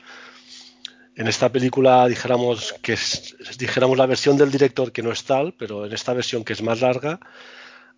En 1.15 1.29
esta 1.29 1.51
película 1.51 2.07
dijéramos 2.07 2.75
que 2.83 2.93
es, 2.93 3.37
dijéramos 3.59 3.97
la 3.97 4.07
versión 4.07 4.37
del 4.37 4.51
director 4.51 4.93
que 4.93 5.03
no 5.03 5.13
es 5.13 5.25
tal, 5.25 5.55
pero 5.55 5.87
en 5.87 5.93
esta 5.93 6.13
versión 6.13 6.45
que 6.45 6.53
es 6.53 6.63
más 6.63 6.81
larga, 6.81 7.19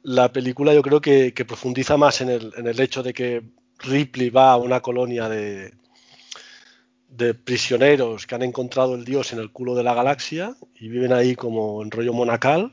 la 0.03 0.33
película 0.33 0.73
yo 0.73 0.83
creo 0.83 1.01
que, 1.01 1.33
profundiza 1.47 1.97
más 1.97 2.21
en 2.21 2.29
el 2.31 2.81
hecho 2.81 3.03
de 3.03 3.13
que 3.13 3.43
Ripley 3.81 4.31
va 4.31 4.53
a 4.53 4.57
una 4.57 4.81
colonia 4.81 5.29
de, 5.29 5.73
de 7.09 7.35
prisioneros 7.35 8.27
que 8.27 8.35
han 8.35 8.43
encontrado 8.43 8.95
el 8.95 9.05
dios 9.05 9.33
en 9.33 9.38
el 9.38 9.50
culo 9.50 9.75
de 9.75 9.83
la 9.83 9.95
galaxia 9.95 10.55
y 10.79 10.88
viven 10.88 11.12
ahí 11.12 11.35
como 11.35 11.83
en 11.83 11.91
rollo 11.91 12.12
monacal. 12.12 12.73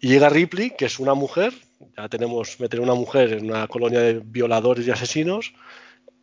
Y 0.00 0.08
llega 0.08 0.28
Ripley, 0.28 0.72
que 0.76 0.86
es 0.86 0.98
una 0.98 1.14
mujer, 1.14 1.54
ya 1.96 2.08
tenemos 2.08 2.58
meter 2.60 2.80
una 2.80 2.94
mujer 2.94 3.32
en 3.32 3.50
una 3.50 3.68
colonia 3.68 4.00
de 4.00 4.20
violadores 4.24 4.86
y 4.86 4.90
asesinos, 4.90 5.54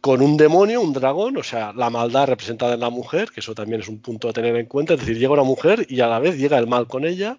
con 0.02 0.22
un 0.22 0.38
demonio, 0.38 0.82
un 0.82 0.94
dragón, 0.94 1.38
o 1.38 1.44
sea, 1.44 1.74
la 1.74 1.90
maldad 1.90 2.28
representada 2.28 2.74
en 2.74 2.80
la 2.80 2.90
mujer, 2.90 3.32
que 3.32 3.42
eso 3.42 3.54
también 3.54 3.82
es 3.82 3.88
un 3.88 4.00
punto 4.00 4.30
a 4.30 4.34
tener 4.34 4.56
en 4.56 4.66
cuenta, 4.66 4.94
es 4.94 5.02
decir, 5.02 5.18
llega 5.18 5.34
una 5.34 5.44
mujer 5.44 5.86
y 5.90 6.00
a 6.02 6.08
la 6.08 6.20
vez 6.20 6.38
llega 6.38 6.58
el 6.58 6.68
mal 6.68 6.88
con 6.88 7.06
ella. 7.06 7.38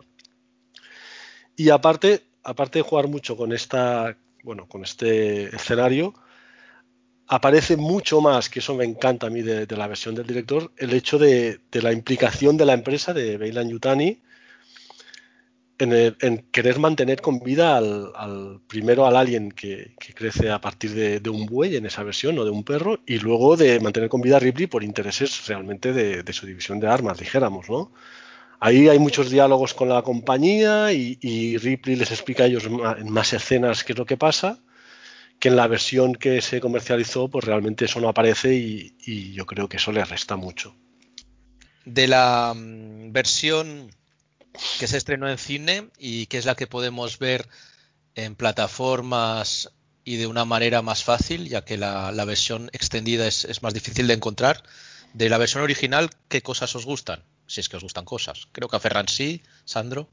Y 1.57 1.71
aparte, 1.71 2.23
aparte 2.43 2.79
de 2.79 2.83
jugar 2.83 3.09
mucho 3.09 3.37
con 3.37 3.53
esta, 3.53 4.17
bueno, 4.43 4.67
con 4.69 4.83
este 4.83 5.55
escenario, 5.55 6.15
aparece 7.31 7.77
mucho 7.77 8.21
más, 8.21 8.51
que 8.51 8.59
eso 8.59 8.75
me 8.75 8.85
encanta 8.85 9.29
a 9.29 9.31
mí 9.31 9.41
de, 9.41 9.65
la 9.77 9.87
versión 9.87 10.17
del 10.17 10.27
director, 10.27 10.73
el 10.77 10.93
hecho 10.93 11.17
de, 11.17 11.61
la 11.73 11.93
implicación 11.93 12.57
de 12.57 12.67
la 12.67 12.73
empresa 12.73 13.15
de 13.15 13.39
Beilan 13.39 13.69
Yutani 13.69 14.19
en, 15.79 16.39
querer 16.51 16.81
mantener 16.81 17.21
con 17.21 17.39
vida 17.39 17.77
al, 17.77 18.61
primero 18.67 19.07
al 19.07 19.17
alien 19.17 19.53
que, 19.53 19.95
crece 20.13 20.51
a 20.51 20.61
partir 20.61 21.21
de, 21.21 21.31
un 21.31 21.47
buey 21.47 21.77
en 21.77 21.87
esa 21.87 22.03
versión 22.03 22.37
o 22.37 22.45
de 22.45 22.51
un 22.51 22.65
perro 22.65 22.99
y 23.07 23.21
luego 23.21 23.57
de 23.57 23.79
mantener 23.79 24.09
con 24.09 24.21
vida 24.21 24.39
a 24.39 24.41
Ripley 24.41 24.67
por 24.67 24.83
intereses 24.83 25.47
realmente 25.47 25.93
de, 25.93 26.33
su 26.33 26.47
división 26.47 26.81
de 26.81 26.89
armas, 26.89 27.19
dijéramos, 27.19 27.71
¿no? 27.71 27.93
Ahí 28.59 28.89
hay 28.89 28.99
muchos 28.99 29.31
diálogos 29.31 29.73
con 29.73 29.89
la 29.89 30.03
compañía 30.03 30.93
y, 30.93 31.57
Ripley 31.59 31.95
les 31.95 32.11
explica 32.11 32.43
a 32.43 32.47
ellos 32.47 32.65
en 32.67 33.09
más 33.09 33.33
escenas 33.33 33.85
qué 33.85 33.93
es 33.93 33.99
lo 33.99 34.05
que 34.05 34.17
pasa, 34.17 34.59
que 35.41 35.49
en 35.49 35.57
la 35.57 35.67
versión 35.67 36.15
que 36.15 36.41
se 36.43 36.61
comercializó 36.61 37.29
pues 37.29 37.45
realmente 37.45 37.87
eso 37.87 38.01
no 38.01 38.09
aparece 38.09 38.55
y, 38.55 38.95
y 39.01 39.33
yo 39.33 39.47
creo 39.47 39.69
que 39.69 39.79
eso 39.79 39.91
le 39.91 40.05
resta 40.05 40.37
mucho. 40.37 40.77
De 41.85 42.07
la 42.07 42.55
mm, 42.55 43.11
versión 43.13 43.91
que 44.79 44.87
se 44.87 44.99
estrenó 44.99 45.29
en 45.29 45.39
cine 45.39 45.89
y 45.99 46.27
que 46.27 46.39
es 46.39 46.45
la 46.45 46.55
que 46.55 46.67
podemos 46.67 47.19
ver 47.19 47.49
en 48.15 48.37
plataformas 48.37 49.73
y 50.05 50.17
de 50.17 50.27
una 50.27 50.45
manera 50.45 50.83
más 50.83 51.05
fácil, 51.05 51.49
ya 51.49 51.65
que 51.65 51.79
la, 51.79 52.13
la 52.13 52.25
versión 52.25 52.69
extendida 52.73 53.27
es, 53.27 53.45
es 53.45 53.63
más 53.63 53.75
difícil 53.75 54.07
de 54.07 54.15
encontrar. 54.15 54.63
De 55.15 55.29
la 55.29 55.39
versión 55.39 55.63
original, 55.63 56.11
¿qué 56.29 56.43
cosas 56.43 56.75
os 56.77 56.85
gustan? 56.85 57.25
Si 57.47 57.61
es 57.61 57.69
que 57.69 57.77
os 57.77 57.83
gustan 57.83 58.05
cosas. 58.05 58.47
Creo 58.53 58.69
que 58.69 58.77
a 58.77 58.81
Ferran 58.81 59.09
sí, 59.09 59.43
Sandro. 59.65 60.09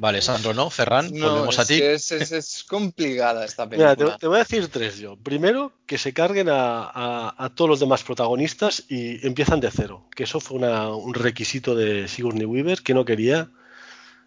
Vale, 0.00 0.22
Sandro 0.22 0.54
no, 0.54 0.70
Ferran, 0.70 1.10
No, 1.12 1.30
volvemos 1.30 1.58
a 1.58 1.64
ti. 1.66 1.74
es, 1.80 2.10
es- 2.12 2.32
es 2.32 2.64
complicada 2.64 3.44
esta 3.44 3.66
Mira, 3.66 3.94
película. 3.94 4.14
te, 4.16 4.20
te 4.20 4.26
voy 4.26 4.36
a 4.36 4.38
decir 4.40 4.68
tres 4.68 4.98
yo. 4.98 5.16
Primero, 5.16 5.72
que 5.86 5.98
se 5.98 6.12
carguen 6.14 6.48
a, 6.48 6.84
a- 6.84 7.34
a 7.36 7.48
todos 7.54 7.68
los 7.68 7.80
demás 7.80 8.02
protagonistas 8.02 8.84
y 8.88 9.24
empiezan 9.26 9.60
de 9.60 9.70
cero. 9.70 10.06
Que 10.16 10.24
eso 10.24 10.40
fue 10.40 10.56
una- 10.58 10.88
un 10.90 11.12
requisito 11.14 11.74
de 11.74 12.08
Sigourney 12.08 12.46
Weaver 12.46 12.82
que 12.82 12.94
no 12.94 13.04
quería 13.04 13.50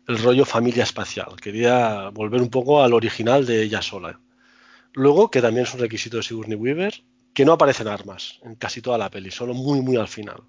el 0.07 0.17
rollo 0.19 0.45
familia 0.45 0.83
espacial. 0.83 1.35
Quería 1.41 2.09
volver 2.09 2.41
un 2.41 2.49
poco 2.49 2.83
al 2.83 2.93
original 2.93 3.45
de 3.45 3.63
ella 3.63 3.81
sola. 3.81 4.19
Luego, 4.93 5.31
que 5.31 5.41
también 5.41 5.65
es 5.65 5.73
un 5.73 5.79
requisito 5.79 6.17
de 6.17 6.23
Sigourney 6.23 6.55
Weaver, 6.57 7.01
que 7.33 7.45
no 7.45 7.53
aparecen 7.53 7.87
armas 7.87 8.39
en 8.43 8.53
casi 8.55 8.79
toda 8.81 8.99
la 8.99 9.09
peli, 9.09 9.31
solo 9.31 9.55
muy, 9.55 9.81
muy 9.81 9.97
al 9.97 10.07
final. 10.07 10.41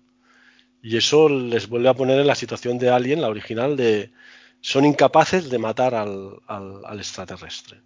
Y 0.83 0.99
eso 0.99 1.31
les 1.31 1.67
vuelve 1.67 1.89
a 1.89 1.95
poner 1.95 2.21
en 2.21 2.27
la 2.27 2.35
situación 2.35 2.77
de 2.79 2.91
Alien, 2.91 3.23
la 3.23 3.29
original, 3.29 3.75
de 3.75 4.13
son 4.65 4.87
incapaces 4.87 5.51
de 5.51 5.59
matar 5.59 5.95
al, 5.95 6.99
extraterrestre. 6.99 7.83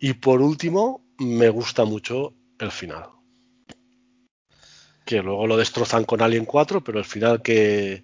Y 0.00 0.14
por 0.14 0.42
último, 0.42 1.04
me 1.18 1.50
gusta 1.50 1.84
mucho 1.84 2.34
el 2.58 2.72
final. 2.72 3.04
Que 5.04 5.22
luego 5.22 5.46
lo 5.46 5.56
destrozan 5.56 6.04
con 6.04 6.20
Alien 6.20 6.46
4, 6.46 6.82
pero 6.82 6.98
el 6.98 7.04
final 7.04 7.42
que, 7.42 8.02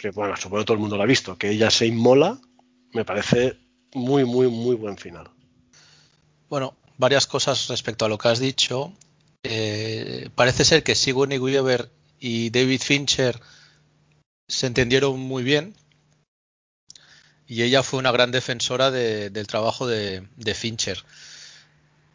que, 0.00 0.08
bueno, 0.08 0.38
supongo 0.38 0.62
que 0.62 0.64
todo 0.64 0.74
el 0.76 0.80
mundo 0.80 0.96
lo 0.96 1.02
ha 1.02 1.06
visto, 1.06 1.36
que 1.36 1.50
ella 1.50 1.70
se 1.70 1.86
inmola, 1.86 2.40
me 2.94 3.04
parece 3.04 3.58
muy, 3.92 4.24
muy, 4.24 4.48
muy 4.48 4.74
buen 4.74 4.96
final. 4.96 5.28
Bueno, 6.48 6.78
varias 6.96 7.26
cosas 7.26 7.68
respecto 7.68 8.06
a 8.06 8.08
lo 8.08 8.16
que 8.16 8.28
has 8.28 8.38
dicho. 8.38 8.94
Eh, 9.42 10.30
parece 10.34 10.64
ser 10.64 10.82
que 10.82 10.94
Sigourney 10.94 11.38
Weaver 11.38 11.90
y 12.18 12.48
David 12.48 12.80
Fincher 12.80 13.38
se 14.48 14.66
entendieron 14.66 15.20
muy 15.20 15.42
bien 15.42 15.74
y 17.48 17.62
ella 17.62 17.82
fue 17.82 17.98
una 18.00 18.12
gran 18.12 18.30
defensora 18.32 18.90
de- 18.90 19.30
del 19.30 19.46
trabajo 19.46 19.86
de, 19.86 20.26
Fincher. 20.54 21.04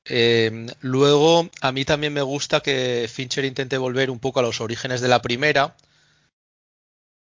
Eh, 0.06 0.68
luego, 0.82 1.50
a 1.62 1.72
mí 1.72 1.86
también 1.86 2.14
me 2.14 2.22
gusta 2.22 2.62
que 2.62 3.10
Fincher 3.12 3.46
intente 3.46 3.78
volver 3.78 4.10
un 4.10 4.20
poco 4.20 4.40
a 4.40 4.44
los 4.44 4.60
orígenes 4.62 5.00
de 5.02 5.08
la 5.08 5.22
primera, 5.22 5.76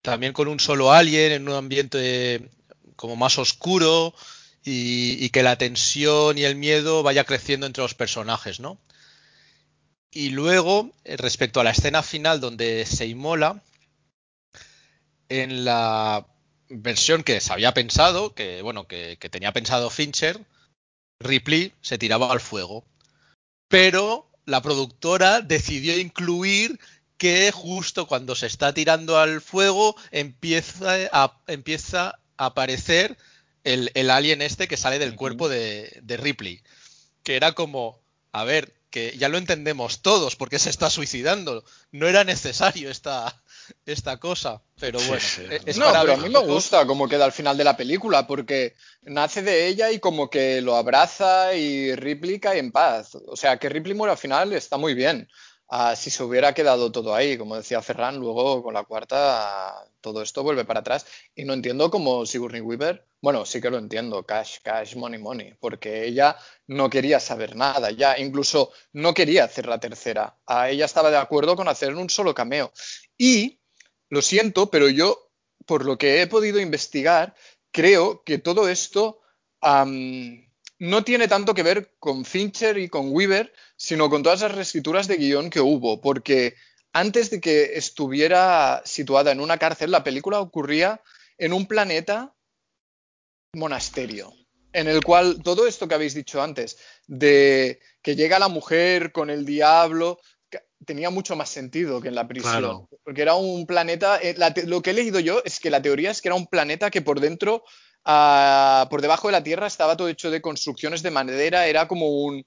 también 0.02 0.32
con 0.32 0.48
un 0.48 0.60
solo 0.60 0.92
alien 0.92 1.32
en 1.32 1.48
un 1.48 1.54
ambiente 1.54 2.48
como 2.96 3.16
más 3.16 3.38
oscuro 3.38 4.14
y, 4.64 5.22
y 5.24 5.30
que 5.30 5.42
la 5.42 5.58
tensión 5.58 6.38
y 6.38 6.44
el 6.44 6.56
miedo 6.56 7.02
vaya 7.02 7.24
creciendo 7.24 7.66
entre 7.66 7.82
los 7.82 7.94
personajes, 7.94 8.60
¿no? 8.60 8.78
Y 10.10 10.30
luego, 10.30 10.92
respecto 11.04 11.60
a 11.60 11.64
la 11.64 11.72
escena 11.72 12.02
final 12.02 12.40
donde 12.40 12.86
se 12.86 13.06
inmola, 13.06 13.62
en 15.28 15.64
la 15.64 16.26
versión 16.68 17.22
que 17.22 17.40
se 17.40 17.52
había 17.52 17.74
pensado, 17.74 18.34
que 18.34 18.62
bueno, 18.62 18.86
que, 18.86 19.16
que 19.20 19.28
tenía 19.28 19.52
pensado 19.52 19.90
Fincher, 19.90 20.40
Ripley 21.20 21.72
se 21.80 21.98
tiraba 21.98 22.32
al 22.32 22.40
fuego. 22.40 22.84
Pero 23.68 24.30
la 24.44 24.62
productora 24.62 25.40
decidió 25.40 25.98
incluir 25.98 26.78
que 27.16 27.50
justo 27.52 28.06
cuando 28.06 28.34
se 28.34 28.46
está 28.46 28.74
tirando 28.74 29.18
al 29.18 29.40
fuego 29.40 29.96
empieza 30.10 30.94
a, 31.12 31.38
empieza 31.46 32.18
a 32.36 32.46
aparecer 32.46 33.16
el, 33.64 33.90
el 33.94 34.10
alien 34.10 34.42
este 34.42 34.68
que 34.68 34.76
sale 34.76 34.98
del 34.98 35.16
cuerpo 35.16 35.48
de, 35.48 35.98
de 36.02 36.16
Ripley. 36.16 36.62
Que 37.22 37.36
era 37.36 37.52
como, 37.52 38.00
a 38.32 38.44
ver, 38.44 38.74
que 38.90 39.16
ya 39.18 39.28
lo 39.28 39.38
entendemos 39.38 40.02
todos 40.02 40.36
porque 40.36 40.58
se 40.58 40.70
está 40.70 40.90
suicidando. 40.90 41.64
No 41.90 42.06
era 42.06 42.24
necesario 42.24 42.90
esta, 42.90 43.42
esta 43.84 44.18
cosa. 44.18 44.62
Pero 44.78 44.98
bueno, 45.08 45.20
sí. 45.20 45.42
es- 45.50 45.62
es 45.66 45.78
no, 45.78 45.86
pero 46.02 46.12
a 46.14 46.16
mí 46.16 46.28
me 46.28 46.38
gusta 46.52 46.86
cómo 46.86 47.08
queda 47.08 47.24
al 47.24 47.32
final 47.32 47.56
de 47.56 47.64
la 47.64 47.76
película, 47.76 48.26
porque 48.26 48.74
nace 49.02 49.42
de 49.42 49.66
ella 49.66 49.90
y 49.90 49.98
como 49.98 50.28
que 50.30 50.60
lo 50.60 50.76
abraza 50.76 51.54
y 51.54 51.94
Ripley 51.94 52.38
cae 52.40 52.58
en 52.58 52.72
paz. 52.72 53.14
O 53.26 53.36
sea, 53.36 53.56
que 53.58 53.68
Ripley 53.68 53.94
muere 53.94 54.12
al 54.12 54.18
final 54.18 54.52
está 54.52 54.76
muy 54.76 54.94
bien. 54.94 55.28
Ah, 55.68 55.96
si 55.96 56.10
se 56.10 56.22
hubiera 56.22 56.54
quedado 56.54 56.92
todo 56.92 57.14
ahí, 57.14 57.36
como 57.36 57.56
decía 57.56 57.82
Ferran, 57.82 58.18
luego 58.18 58.62
con 58.62 58.74
la 58.74 58.84
cuarta 58.84 59.80
ah, 59.80 59.88
todo 60.00 60.22
esto 60.22 60.42
vuelve 60.44 60.64
para 60.64 60.80
atrás. 60.80 61.06
Y 61.34 61.44
no 61.44 61.54
entiendo 61.54 61.90
cómo 61.90 62.24
Sigourney 62.24 62.60
Weaver, 62.60 63.04
bueno, 63.20 63.44
sí 63.44 63.60
que 63.60 63.70
lo 63.70 63.78
entiendo, 63.78 64.24
cash, 64.24 64.58
cash, 64.62 64.94
money, 64.94 65.20
money, 65.20 65.54
porque 65.58 66.06
ella 66.06 66.36
no 66.68 66.88
quería 66.88 67.18
saber 67.18 67.56
nada, 67.56 67.90
ya 67.90 68.16
incluso 68.18 68.72
no 68.92 69.14
quería 69.14 69.44
hacer 69.44 69.66
la 69.66 69.80
tercera. 69.80 70.38
A 70.46 70.70
ella 70.70 70.84
estaba 70.84 71.10
de 71.10 71.16
acuerdo 71.16 71.56
con 71.56 71.68
hacer 71.68 71.94
un 71.94 72.08
solo 72.10 72.34
cameo. 72.34 72.72
Y, 73.18 73.60
lo 74.08 74.22
siento, 74.22 74.70
pero 74.70 74.88
yo, 74.88 75.30
por 75.66 75.84
lo 75.84 75.98
que 75.98 76.22
he 76.22 76.26
podido 76.28 76.60
investigar, 76.60 77.34
creo 77.72 78.22
que 78.24 78.38
todo 78.38 78.68
esto 78.68 79.20
no 80.78 81.04
tiene 81.04 81.28
tanto 81.28 81.54
que 81.54 81.62
ver 81.62 81.94
con 81.98 82.24
Fincher 82.24 82.78
y 82.78 82.88
con 82.88 83.08
Weaver, 83.10 83.52
sino 83.76 84.10
con 84.10 84.22
todas 84.22 84.42
las 84.42 84.54
reescrituras 84.54 85.08
de 85.08 85.16
guion 85.16 85.50
que 85.50 85.60
hubo, 85.60 86.00
porque 86.00 86.54
antes 86.92 87.30
de 87.30 87.40
que 87.40 87.72
estuviera 87.74 88.82
situada 88.84 89.32
en 89.32 89.40
una 89.40 89.58
cárcel, 89.58 89.90
la 89.90 90.04
película 90.04 90.40
ocurría 90.40 91.02
en 91.38 91.52
un 91.52 91.66
planeta 91.66 92.34
monasterio, 93.54 94.32
en 94.72 94.88
el 94.88 95.02
cual 95.02 95.42
todo 95.42 95.66
esto 95.66 95.88
que 95.88 95.94
habéis 95.94 96.14
dicho 96.14 96.42
antes, 96.42 96.78
de 97.06 97.80
que 98.02 98.16
llega 98.16 98.38
la 98.38 98.48
mujer 98.48 99.12
con 99.12 99.30
el 99.30 99.44
diablo, 99.44 100.18
tenía 100.84 101.10
mucho 101.10 101.36
más 101.36 101.48
sentido 101.48 102.00
que 102.00 102.08
en 102.08 102.14
la 102.14 102.28
prisión, 102.28 102.86
porque 103.02 103.22
era 103.22 103.34
un 103.34 103.66
planeta, 103.66 104.18
eh, 104.22 104.34
lo 104.66 104.82
que 104.82 104.90
he 104.90 104.94
leído 104.94 105.20
yo 105.20 105.42
es 105.44 105.58
que 105.58 105.70
la 105.70 105.82
teoría 105.82 106.10
es 106.10 106.20
que 106.20 106.28
era 106.28 106.34
un 106.34 106.46
planeta 106.46 106.90
que 106.90 107.02
por 107.02 107.20
dentro, 107.20 107.64
ah, 108.06 108.86
por 108.88 109.02
debajo 109.02 109.28
de 109.28 109.32
la 109.32 109.42
Tierra 109.42 109.66
estaba 109.66 109.96
todo 109.96 110.08
hecho 110.08 110.30
de 110.30 110.40
construcciones 110.40 111.02
de 111.02 111.10
madera, 111.10 111.66
era 111.66 111.86
como 111.86 112.08
un, 112.08 112.46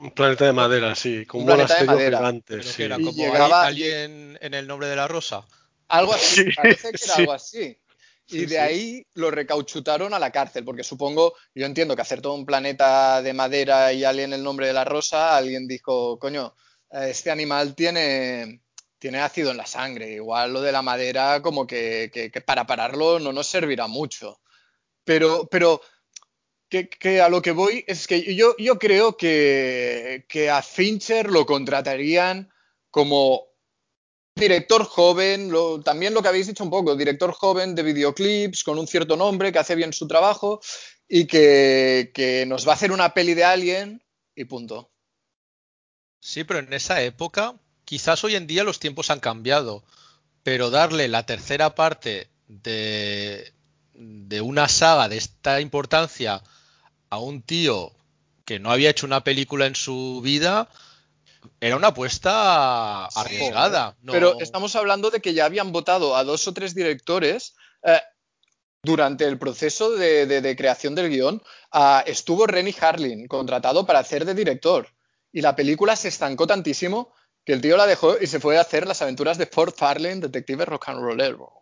un 0.00 0.10
planeta 0.12 0.46
de 0.46 0.52
madera, 0.54 0.94
sí, 0.94 1.26
como 1.26 1.42
un, 1.42 1.46
planeta 1.46 1.76
de 1.76 1.84
madera. 1.84 2.18
Gigante, 2.18 2.62
sí. 2.62 2.82
era 2.82 2.96
como 2.96 3.12
llegaba... 3.12 3.66
alguien 3.66 4.38
en 4.40 4.54
el 4.54 4.66
nombre 4.66 4.88
de 4.88 4.96
la 4.96 5.06
rosa. 5.06 5.44
Algo 5.88 6.14
así, 6.14 6.44
parece 6.56 6.92
que 6.92 7.04
era 7.04 7.14
algo 7.16 7.32
así. 7.32 7.76
Y 8.28 8.46
de 8.46 8.60
ahí 8.60 9.06
lo 9.14 9.30
recauchutaron 9.30 10.14
a 10.14 10.18
la 10.18 10.30
cárcel, 10.30 10.64
porque 10.64 10.84
supongo, 10.84 11.34
yo 11.54 11.66
entiendo 11.66 11.96
que 11.96 12.02
hacer 12.02 12.22
todo 12.22 12.34
un 12.34 12.46
planeta 12.46 13.20
de 13.22 13.32
madera 13.32 13.92
y 13.92 14.04
alguien 14.04 14.32
el 14.32 14.42
nombre 14.42 14.68
de 14.68 14.72
la 14.72 14.84
rosa, 14.84 15.36
alguien 15.36 15.66
dijo, 15.66 16.18
coño, 16.18 16.54
este 16.90 17.30
animal 17.30 17.74
tiene, 17.74 18.62
tiene 18.98 19.18
ácido 19.18 19.50
en 19.50 19.56
la 19.56 19.66
sangre, 19.66 20.12
igual 20.12 20.52
lo 20.52 20.62
de 20.62 20.72
la 20.72 20.80
madera 20.80 21.42
como 21.42 21.66
que, 21.66 22.10
que, 22.12 22.30
que 22.30 22.40
para 22.40 22.66
pararlo 22.66 23.18
no 23.18 23.32
nos 23.32 23.48
servirá 23.48 23.88
mucho. 23.88 24.40
Pero, 25.04 25.48
pero 25.50 25.80
que, 26.70 27.20
a 27.20 27.28
lo 27.28 27.42
que 27.42 27.50
voy 27.50 27.84
es 27.86 28.06
que 28.06 28.34
yo, 28.34 28.54
creo 28.78 29.16
que, 29.16 30.50
a 30.52 30.62
Fincher 30.62 31.30
lo 31.30 31.44
contratarían 31.44 32.50
como 32.90 33.48
director 34.36 34.84
joven, 34.84 35.52
también 35.84 36.14
lo 36.14 36.22
que 36.22 36.28
habéis 36.28 36.46
dicho 36.46 36.64
un 36.64 36.70
poco, 36.70 36.96
director 36.96 37.32
joven 37.32 37.74
de 37.74 37.82
videoclips 37.82 38.62
con 38.64 38.78
un 38.78 38.86
cierto 38.86 39.16
nombre 39.16 39.52
que 39.52 39.58
hace 39.58 39.74
bien 39.74 39.92
su 39.92 40.06
trabajo 40.06 40.60
y 41.08 41.26
que, 41.26 42.12
que 42.14 42.46
nos 42.46 42.66
va 42.66 42.72
a 42.72 42.74
hacer 42.76 42.92
una 42.92 43.12
peli 43.12 43.34
de 43.34 43.44
alguien 43.44 44.02
y 44.34 44.44
punto. 44.44 44.90
Sí, 46.20 46.44
pero 46.44 46.60
en 46.60 46.72
esa 46.72 47.02
época, 47.02 47.58
quizás 47.84 48.22
hoy 48.24 48.36
en 48.36 48.46
día 48.46 48.62
los 48.62 48.78
tiempos 48.78 49.10
han 49.10 49.20
cambiado, 49.20 49.82
pero 50.42 50.70
darle 50.70 51.08
la 51.08 51.26
tercera 51.26 51.74
parte 51.74 52.28
de, 52.46 53.52
de 54.00 54.40
una 54.40 54.66
saga 54.68 55.08
de 55.08 55.18
esta 55.18 55.60
importancia 55.60 56.42
a 57.10 57.18
un 57.18 57.42
tío 57.42 57.92
que 58.44 58.58
no 58.58 58.72
había 58.72 58.90
hecho 58.90 59.06
una 59.06 59.22
película 59.22 59.66
en 59.66 59.74
su 59.74 60.20
vida, 60.24 60.68
era 61.60 61.76
una 61.76 61.88
apuesta 61.88 63.06
arriesgada. 63.06 63.96
Pero 64.04 64.40
estamos 64.40 64.74
hablando 64.74 65.10
de 65.10 65.20
que 65.20 65.34
ya 65.34 65.44
habían 65.44 65.70
votado 65.70 66.16
a 66.16 66.24
dos 66.24 66.48
o 66.48 66.54
tres 66.54 66.74
directores. 66.74 67.54
Eh, 67.82 68.00
durante 68.82 69.26
el 69.26 69.38
proceso 69.38 69.90
de, 69.92 70.54
creación 70.56 70.94
del 70.94 71.10
guion, 71.10 71.42
estuvo 72.06 72.46
Renny 72.46 72.74
Harlin 72.80 73.28
contratado 73.28 73.84
para 73.84 73.98
hacer 73.98 74.24
de 74.24 74.34
director. 74.34 74.88
Y 75.32 75.42
la 75.42 75.54
película 75.54 75.94
se 75.96 76.08
estancó 76.08 76.46
tantísimo 76.46 77.12
que 77.44 77.52
el 77.52 77.60
tío 77.60 77.76
la 77.76 77.86
dejó 77.86 78.16
y 78.18 78.26
se 78.26 78.40
fue 78.40 78.56
a 78.56 78.62
hacer 78.62 78.86
las 78.86 79.02
aventuras 79.02 79.36
de 79.36 79.46
Ford 79.46 79.74
Farlane, 79.76 80.20
detective 80.20 80.64
rock 80.64 80.88
and 80.88 81.02
rollero. 81.02 81.52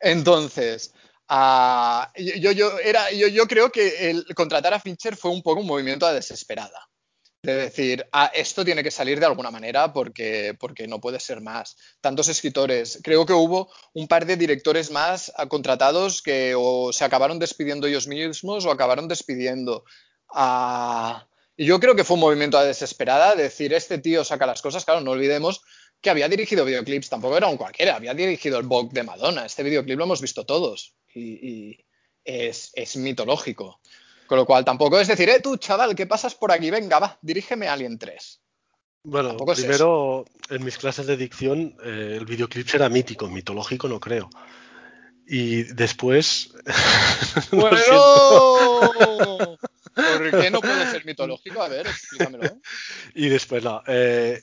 Entonces, 0.00 0.94
yo, 1.28 2.52
yo, 2.52 2.78
era, 2.78 3.10
yo, 3.10 3.28
yo, 3.28 3.46
creo 3.46 3.70
que 3.70 4.10
el 4.10 4.24
contratar 4.34 4.74
a 4.74 4.80
Fincher 4.80 5.16
fue 5.16 5.30
un 5.30 5.42
poco 5.42 5.60
un 5.60 5.66
movimiento 5.66 6.06
a 6.06 6.12
desesperada. 6.12 6.88
De 7.42 7.54
decir, 7.54 8.04
ah, 8.12 8.30
esto 8.34 8.64
tiene 8.64 8.82
que 8.82 8.90
salir 8.90 9.20
de 9.20 9.26
alguna 9.26 9.52
manera 9.52 9.92
porque, 9.92 10.56
porque 10.58 10.88
no 10.88 11.00
puede 11.00 11.20
ser 11.20 11.40
más. 11.40 11.76
Tantos 12.00 12.28
escritores. 12.28 12.98
Creo 13.04 13.24
que 13.24 13.32
hubo 13.32 13.70
un 13.94 14.08
par 14.08 14.26
de 14.26 14.36
directores 14.36 14.90
más 14.90 15.32
contratados 15.48 16.22
que 16.22 16.54
o 16.56 16.92
se 16.92 17.04
acabaron 17.04 17.38
despidiendo 17.38 17.86
ellos 17.86 18.08
mismos 18.08 18.64
o 18.64 18.70
acabaron 18.70 19.06
despidiendo. 19.06 19.84
y 21.56 21.66
yo 21.66 21.78
creo 21.78 21.94
que 21.94 22.04
fue 22.04 22.14
un 22.14 22.20
movimiento 22.20 22.58
a 22.58 22.64
desesperada. 22.64 23.34
decir, 23.36 23.72
este 23.74 23.98
tío 23.98 24.24
saca 24.24 24.46
las 24.46 24.62
cosas. 24.62 24.84
Claro, 24.84 25.00
no 25.02 25.12
olvidemos 25.12 25.62
que 26.00 26.10
había 26.10 26.28
dirigido 26.28 26.64
videoclips, 26.64 27.08
tampoco 27.08 27.36
era 27.36 27.46
un 27.48 27.56
cualquiera, 27.56 27.96
había 27.96 28.14
dirigido 28.14 28.58
el 28.58 28.66
Vogue 28.66 28.90
de 28.92 29.02
Madonna. 29.02 29.46
Este 29.46 29.62
videoclip 29.62 29.98
lo 29.98 30.04
hemos 30.04 30.20
visto 30.20 30.44
todos 30.44 30.96
y, 31.16 31.84
es, 32.24 32.96
mitológico. 32.96 33.80
Con 34.26 34.38
lo 34.38 34.46
cual 34.46 34.64
tampoco 34.64 34.98
es 34.98 35.08
decir, 35.08 35.28
eh, 35.28 35.40
tú, 35.40 35.56
chaval, 35.56 35.94
¿qué 35.94 36.06
pasas 36.06 36.34
por 36.34 36.50
aquí? 36.50 36.70
Venga, 36.70 36.98
va, 36.98 37.18
dirígeme 37.22 37.68
Alien 37.68 37.98
3. 37.98 38.40
Bueno, 39.04 39.36
primero, 39.36 40.24
en 40.50 40.64
mis 40.64 40.78
clases 40.78 41.06
de 41.06 41.16
dicción, 41.16 41.76
eh, 41.84 42.16
el 42.18 42.24
videoclip 42.26 42.66
será 42.66 42.88
mítico, 42.88 43.28
mitológico 43.28 43.86
no 43.86 44.00
creo. 44.00 44.28
Y 45.28 45.62
después... 45.62 46.52
¡Bueno! 47.52 47.76
¿Por 49.94 50.40
qué 50.40 50.50
no 50.50 50.60
puede 50.60 50.90
ser 50.90 51.06
mitológico? 51.06 51.62
A 51.62 51.68
ver, 51.68 51.86
explícamelo. 51.86 52.60
Y 53.14 53.28
después, 53.28 53.62
no. 53.62 53.82
Eh, 53.86 54.42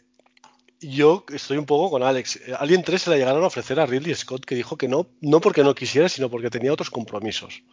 yo 0.84 1.26
estoy 1.34 1.58
un 1.58 1.66
poco 1.66 1.92
con 1.92 2.04
Alex. 2.04 2.40
Alien 2.60 2.84
3 2.84 3.02
se 3.02 3.10
la 3.10 3.18
llegaron 3.18 3.44
a 3.44 3.48
ofrecer 3.48 3.80
a 3.80 3.86
Ridley 3.86 4.16
Scott, 4.16 4.46
que 4.46 4.56
dijo 4.56 4.78
que 4.78 4.88
no, 4.88 5.08
no 5.22 5.42
porque 5.42 5.64
no 5.64 5.76
quisiera, 5.76 6.10
sino 6.10 6.30
porque 6.30 6.50
tenía 6.50 6.74
otros 6.74 6.90
compromisos. 6.90 7.64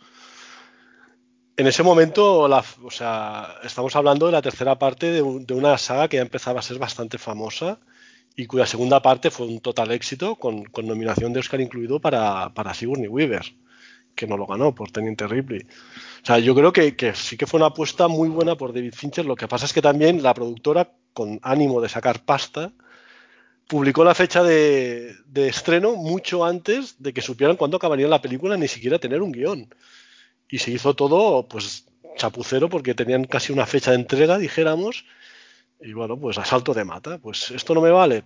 En 1.57 1.67
ese 1.67 1.83
momento, 1.83 2.49
o 2.49 2.91
sea, 2.91 3.57
estamos 3.63 3.95
hablando 3.95 4.27
de 4.27 4.33
la 4.33 4.41
tercera 4.41 4.79
parte 4.79 5.11
de, 5.13 5.23
una 5.23 5.77
saga 5.77 6.09
que 6.09 6.17
ya 6.17 6.23
empezaba 6.23 6.61
a 6.61 6.63
ser 6.63 6.79
bastante 6.79 7.19
famosa 7.19 7.79
y 8.35 8.47
cuya 8.47 8.65
segunda 8.65 9.03
parte 9.03 9.31
fue 9.31 9.47
un 9.47 9.61
total 9.61 9.91
éxito, 9.91 10.37
con, 10.37 10.65
nominación 10.83 11.33
de 11.33 11.41
Oscar 11.41 11.61
incluido 11.61 12.01
para, 12.01 12.55
para 12.55 12.73
Sigourney 12.73 13.09
Weaver, 13.09 13.45
que 14.15 14.27
no 14.27 14.39
lo 14.39 14.47
ganó 14.47 14.75
por 14.75 14.91
Teniente 14.91 15.27
Ripley. 15.27 15.61
O 16.23 16.27
sea, 16.27 16.39
yo 16.39 16.55
creo 16.55 16.73
que 16.73 17.13
sí 17.15 17.37
que 17.37 17.47
fue 17.47 17.59
una 17.59 17.67
apuesta 17.67 18.09
muy 18.09 18.31
buena 18.31 18.57
por 18.57 18.73
David 18.73 18.95
Fincher. 18.95 19.27
Lo 19.27 19.37
que 19.37 19.49
pasa 19.49 19.67
es 19.67 19.75
que 19.75 19.83
también 19.83 20.23
la 20.23 20.33
productora, 20.33 20.93
con 21.13 21.41
ánimo 21.43 21.83
de 21.83 21.91
sacar 21.91 22.25
pasta, 22.25 22.73
publicó 23.71 24.03
la 24.03 24.17
fecha 24.17 24.43
de, 24.43 25.15
estreno 25.33 25.95
mucho 25.95 26.45
antes 26.45 27.01
de 27.01 27.13
que 27.13 27.23
supieran 27.23 27.57
cuándo 27.57 27.77
acabaría 27.77 28.09
la 28.09 28.21
película, 28.21 28.57
ni 28.57 28.67
siquiera 28.67 28.99
tener 28.99 29.23
un 29.23 29.31
guion. 29.31 29.73
Y 30.49 30.59
se 30.59 30.73
hizo 30.73 30.95
todo, 30.95 31.47
pues, 31.47 31.87
chapucero 32.17 32.69
porque 32.69 32.95
tenían 32.95 33.25
casi 33.25 33.53
una 33.53 33.67
fecha 33.67 33.93
de 33.93 33.99
entrega, 33.99 34.39
dijéramos. 34.39 35.05
Y 35.81 35.93
bueno, 35.93 36.19
pues 36.19 36.37
asalto 36.37 36.75
de 36.75 36.85
mata. 36.85 37.19
Pues 37.19 37.53
esto 37.53 37.73
no 37.73 37.81
me 37.81 37.91
vale. 37.91 38.25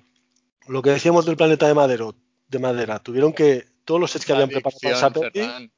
Lo 0.66 0.80
que 0.80 0.90
decíamos 0.90 1.26
del 1.26 1.37
planeta 1.37 1.68
de, 1.68 1.74
madero, 1.74 2.16
de 2.48 2.59
madera, 2.59 2.98
tuvieron 3.00 3.35
que, 3.35 3.66
todos 3.85 4.00
los 4.00 4.11
sets 4.11 4.24
que 4.24 4.33
habían 4.33 4.48
preparado 4.48 4.80
para 4.80 4.96
esa 4.96 5.11
peli, 5.11 5.70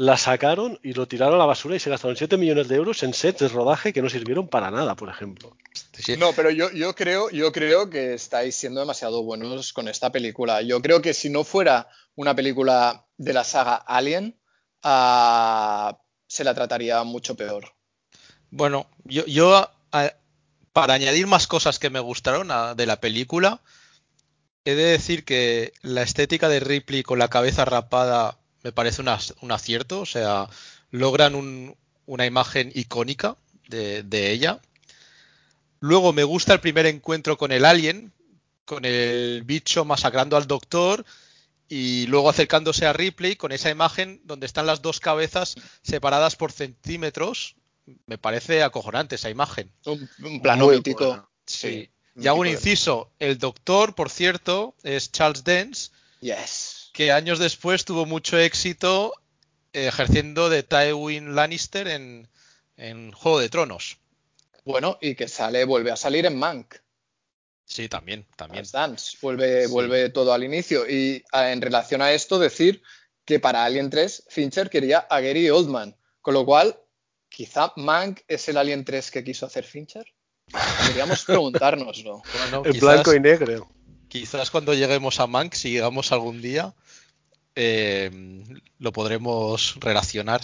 la 0.00 0.16
sacaron 0.16 0.80
y 0.82 0.94
lo 0.94 1.06
tiraron 1.06 1.34
a 1.34 1.38
la 1.38 1.44
basura 1.44 1.76
y 1.76 1.78
se 1.78 1.90
gastaron 1.90 2.16
7 2.16 2.38
millones 2.38 2.68
de 2.68 2.76
euros 2.76 3.02
en 3.02 3.12
sets 3.12 3.40
de 3.40 3.48
rodaje 3.48 3.92
que 3.92 4.00
no 4.00 4.08
sirvieron 4.08 4.48
para 4.48 4.70
nada, 4.70 4.96
por 4.96 5.10
ejemplo. 5.10 5.54
No, 6.18 6.32
pero 6.32 6.50
yo, 6.50 6.70
yo, 6.70 6.94
creo, 6.94 7.28
yo 7.28 7.52
creo 7.52 7.90
que 7.90 8.14
estáis 8.14 8.56
siendo 8.56 8.80
demasiado 8.80 9.22
buenos 9.22 9.74
con 9.74 9.88
esta 9.88 10.10
película. 10.10 10.62
Yo 10.62 10.80
creo 10.80 11.02
que 11.02 11.12
si 11.12 11.28
no 11.28 11.44
fuera 11.44 11.90
una 12.14 12.34
película 12.34 13.04
de 13.18 13.34
la 13.34 13.44
saga 13.44 13.74
Alien, 13.74 14.40
uh, 14.84 15.94
se 16.26 16.44
la 16.44 16.54
trataría 16.54 17.04
mucho 17.04 17.36
peor. 17.36 17.74
Bueno, 18.50 18.86
yo, 19.04 19.26
yo 19.26 19.70
para 20.72 20.94
añadir 20.94 21.26
más 21.26 21.46
cosas 21.46 21.78
que 21.78 21.90
me 21.90 22.00
gustaron 22.00 22.48
de 22.74 22.86
la 22.86 23.00
película, 23.02 23.60
he 24.64 24.74
de 24.74 24.84
decir 24.84 25.26
que 25.26 25.74
la 25.82 26.00
estética 26.00 26.48
de 26.48 26.60
Ripley 26.60 27.02
con 27.02 27.18
la 27.18 27.28
cabeza 27.28 27.66
rapada 27.66 28.38
me 28.62 28.72
parece 28.72 29.02
un 29.02 29.52
acierto, 29.52 30.00
o 30.00 30.06
sea, 30.06 30.48
logran 30.90 31.76
una 32.06 32.26
imagen 32.26 32.70
icónica 32.74 33.36
de, 33.68 34.02
de 34.02 34.30
ella. 34.30 34.60
Luego 35.80 36.12
me 36.12 36.24
gusta 36.24 36.52
el 36.52 36.60
primer 36.60 36.86
encuentro 36.86 37.38
con 37.38 37.52
el 37.52 37.64
alien, 37.64 38.12
con 38.64 38.84
el 38.84 39.42
bicho 39.44 39.84
masacrando 39.84 40.36
al 40.36 40.46
doctor 40.46 41.04
y 41.68 42.06
luego 42.06 42.28
acercándose 42.28 42.86
a 42.86 42.92
Ripley 42.92 43.36
con 43.36 43.52
esa 43.52 43.70
imagen 43.70 44.20
donde 44.24 44.46
están 44.46 44.66
las 44.66 44.82
dos 44.82 45.00
cabezas 45.00 45.54
separadas 45.82 46.36
por 46.36 46.52
centímetros. 46.52 47.56
Me 48.06 48.18
parece 48.18 48.62
acojonante 48.62 49.14
esa 49.14 49.30
imagen. 49.30 49.72
Un, 49.86 50.08
plano 50.42 50.68
mítico. 50.68 51.28
Sí. 51.46 51.90
Y 52.14 52.26
hago 52.26 52.40
un 52.40 52.48
inciso. 52.48 53.10
El 53.18 53.38
doctor, 53.38 53.94
por 53.94 54.10
cierto, 54.10 54.74
es 54.82 55.10
Charles 55.10 55.44
Dance, 55.44 55.90
Yes. 56.20 56.79
Que 57.00 57.12
años 57.12 57.38
después 57.38 57.86
tuvo 57.86 58.04
mucho 58.04 58.36
éxito 58.38 59.14
eh, 59.72 59.86
ejerciendo 59.86 60.50
de 60.50 60.62
Tywin 60.62 61.34
Lannister 61.34 61.88
en, 61.88 62.28
en 62.76 63.10
Juego 63.12 63.40
de 63.40 63.48
Tronos. 63.48 63.96
Bueno, 64.66 64.98
y 65.00 65.14
que 65.14 65.26
sale, 65.26 65.64
vuelve 65.64 65.90
a 65.92 65.96
salir 65.96 66.26
en 66.26 66.36
Mank. 66.38 66.74
Sí, 67.64 67.88
también, 67.88 68.26
también. 68.36 68.66
Dance. 68.70 69.16
Vuelve, 69.22 69.64
Sí. 69.64 69.72
vuelve 69.72 70.10
todo 70.10 70.34
al 70.34 70.44
inicio. 70.44 70.86
Y 70.86 71.24
a- 71.32 71.50
en 71.52 71.62
relación 71.62 72.02
a 72.02 72.12
esto, 72.12 72.38
decir 72.38 72.82
que 73.24 73.40
para 73.40 73.64
Alien 73.64 73.88
3, 73.88 74.24
Fincher 74.28 74.68
quería 74.68 74.98
a 74.98 75.20
Gary 75.20 75.48
Oldman. 75.48 75.96
Con 76.20 76.34
lo 76.34 76.44
cual, 76.44 76.78
quizá 77.30 77.72
Mank 77.76 78.20
es 78.28 78.46
el 78.50 78.58
Alien 78.58 78.84
3 78.84 79.10
que 79.10 79.24
quiso 79.24 79.46
hacer 79.46 79.64
Fincher. 79.64 80.04
Deberíamos 80.82 81.24
preguntárnoslo. 81.24 82.20
Bueno, 82.36 82.62
En 82.66 82.72
quizás- 82.72 82.80
blanco 82.82 83.14
y 83.14 83.20
negro. 83.20 83.70
Quizás 84.08 84.50
cuando 84.50 84.74
lleguemos 84.74 85.20
a 85.20 85.28
Mank, 85.28 85.54
si 85.54 85.70
llegamos 85.70 86.10
algún 86.10 86.42
día, 86.42 86.74
eh, 87.62 88.10
lo 88.78 88.90
podremos 88.90 89.76
relacionar. 89.80 90.40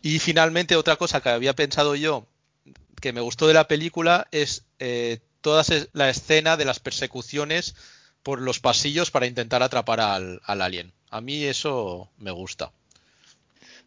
Y 0.00 0.20
finalmente, 0.20 0.76
otra 0.76 0.94
cosa 0.94 1.20
que 1.20 1.30
había 1.30 1.56
pensado 1.56 1.96
yo, 1.96 2.24
que 3.00 3.12
me 3.12 3.20
gustó 3.20 3.48
de 3.48 3.54
la 3.54 3.66
película, 3.66 4.28
es 4.30 4.64
eh, 4.78 5.18
toda 5.40 5.64
la 5.92 6.08
escena 6.08 6.56
de 6.56 6.64
las 6.64 6.78
persecuciones 6.78 7.74
por 8.22 8.40
los 8.40 8.60
pasillos 8.60 9.10
para 9.10 9.26
intentar 9.26 9.64
atrapar 9.64 9.98
al, 10.00 10.40
al 10.44 10.62
alien. 10.62 10.92
A 11.10 11.20
mí 11.20 11.42
eso 11.42 12.08
me 12.18 12.30
gusta. 12.30 12.70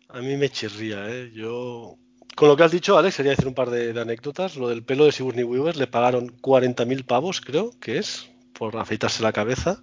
A 0.10 0.20
mí 0.20 0.36
me 0.36 0.50
chirría, 0.50 1.10
¿eh? 1.10 1.32
Yo. 1.34 1.96
Con 2.36 2.50
lo 2.50 2.58
que 2.58 2.64
has 2.64 2.72
dicho, 2.74 2.98
Alex, 2.98 3.16
quería 3.16 3.32
decir 3.32 3.48
un 3.48 3.54
par 3.54 3.70
de, 3.70 3.94
de 3.94 4.02
anécdotas. 4.02 4.58
Lo 4.58 4.68
del 4.68 4.84
pelo 4.84 5.06
de 5.06 5.14
Sigourney 5.14 5.46
Weaver 5.46 5.78
le 5.78 5.88
pagaron 5.88 6.42
40.000 6.42 7.06
pavos, 7.06 7.40
creo 7.40 7.72
que 7.80 8.00
es, 8.00 8.28
por 8.54 8.76
afeitarse 8.76 9.24
la 9.24 9.32
cabeza. 9.32 9.82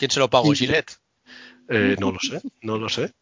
¿Quién 0.00 0.10
se 0.10 0.18
lo 0.18 0.28
pagó? 0.28 0.52
Gillette. 0.52 1.03
Eh, 1.68 1.96
no 1.98 2.12
lo 2.12 2.18
sé, 2.20 2.40
no 2.62 2.78
lo 2.78 2.88
sé. 2.88 3.12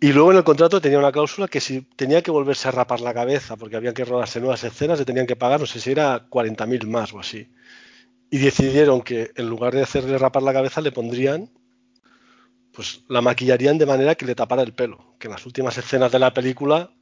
Y 0.00 0.12
luego 0.12 0.30
en 0.30 0.38
el 0.38 0.44
contrato 0.44 0.80
tenía 0.80 0.98
una 0.98 1.10
cláusula 1.10 1.48
que 1.48 1.60
si 1.60 1.82
tenía 1.82 2.22
que 2.22 2.30
volverse 2.30 2.68
a 2.68 2.70
rapar 2.70 3.00
la 3.00 3.12
cabeza 3.12 3.56
porque 3.56 3.76
había 3.76 3.92
que 3.92 4.04
rodarse 4.04 4.38
nuevas 4.38 4.62
escenas, 4.62 4.98
le 4.98 5.04
tenían 5.04 5.26
que 5.26 5.34
pagar, 5.34 5.58
no 5.58 5.66
sé 5.66 5.80
si 5.80 5.90
era 5.90 6.28
40.000 6.28 6.86
más 6.86 7.12
o 7.12 7.18
así. 7.18 7.50
Y 8.30 8.38
decidieron 8.38 9.02
que 9.02 9.32
en 9.34 9.48
lugar 9.48 9.74
de 9.74 9.82
hacerle 9.82 10.16
rapar 10.16 10.44
la 10.44 10.52
cabeza, 10.52 10.80
le 10.80 10.92
pondrían, 10.92 11.50
pues 12.72 13.02
la 13.08 13.22
maquillarían 13.22 13.76
de 13.76 13.86
manera 13.86 14.14
que 14.14 14.26
le 14.26 14.36
tapara 14.36 14.62
el 14.62 14.72
pelo. 14.72 15.16
Que 15.18 15.26
en 15.26 15.32
las 15.32 15.44
últimas 15.46 15.76
escenas 15.78 16.12
de 16.12 16.20
la 16.20 16.32
película 16.32 16.92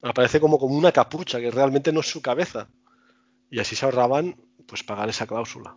aparece 0.00 0.40
como, 0.40 0.58
como 0.58 0.78
una 0.78 0.92
capucha, 0.92 1.40
que 1.40 1.50
realmente 1.50 1.92
no 1.92 2.00
es 2.00 2.06
su 2.08 2.22
cabeza. 2.22 2.70
Y 3.50 3.58
así 3.58 3.76
se 3.76 3.84
ahorraban, 3.84 4.36
pues 4.66 4.82
pagar 4.82 5.10
esa 5.10 5.26
cláusula. 5.26 5.76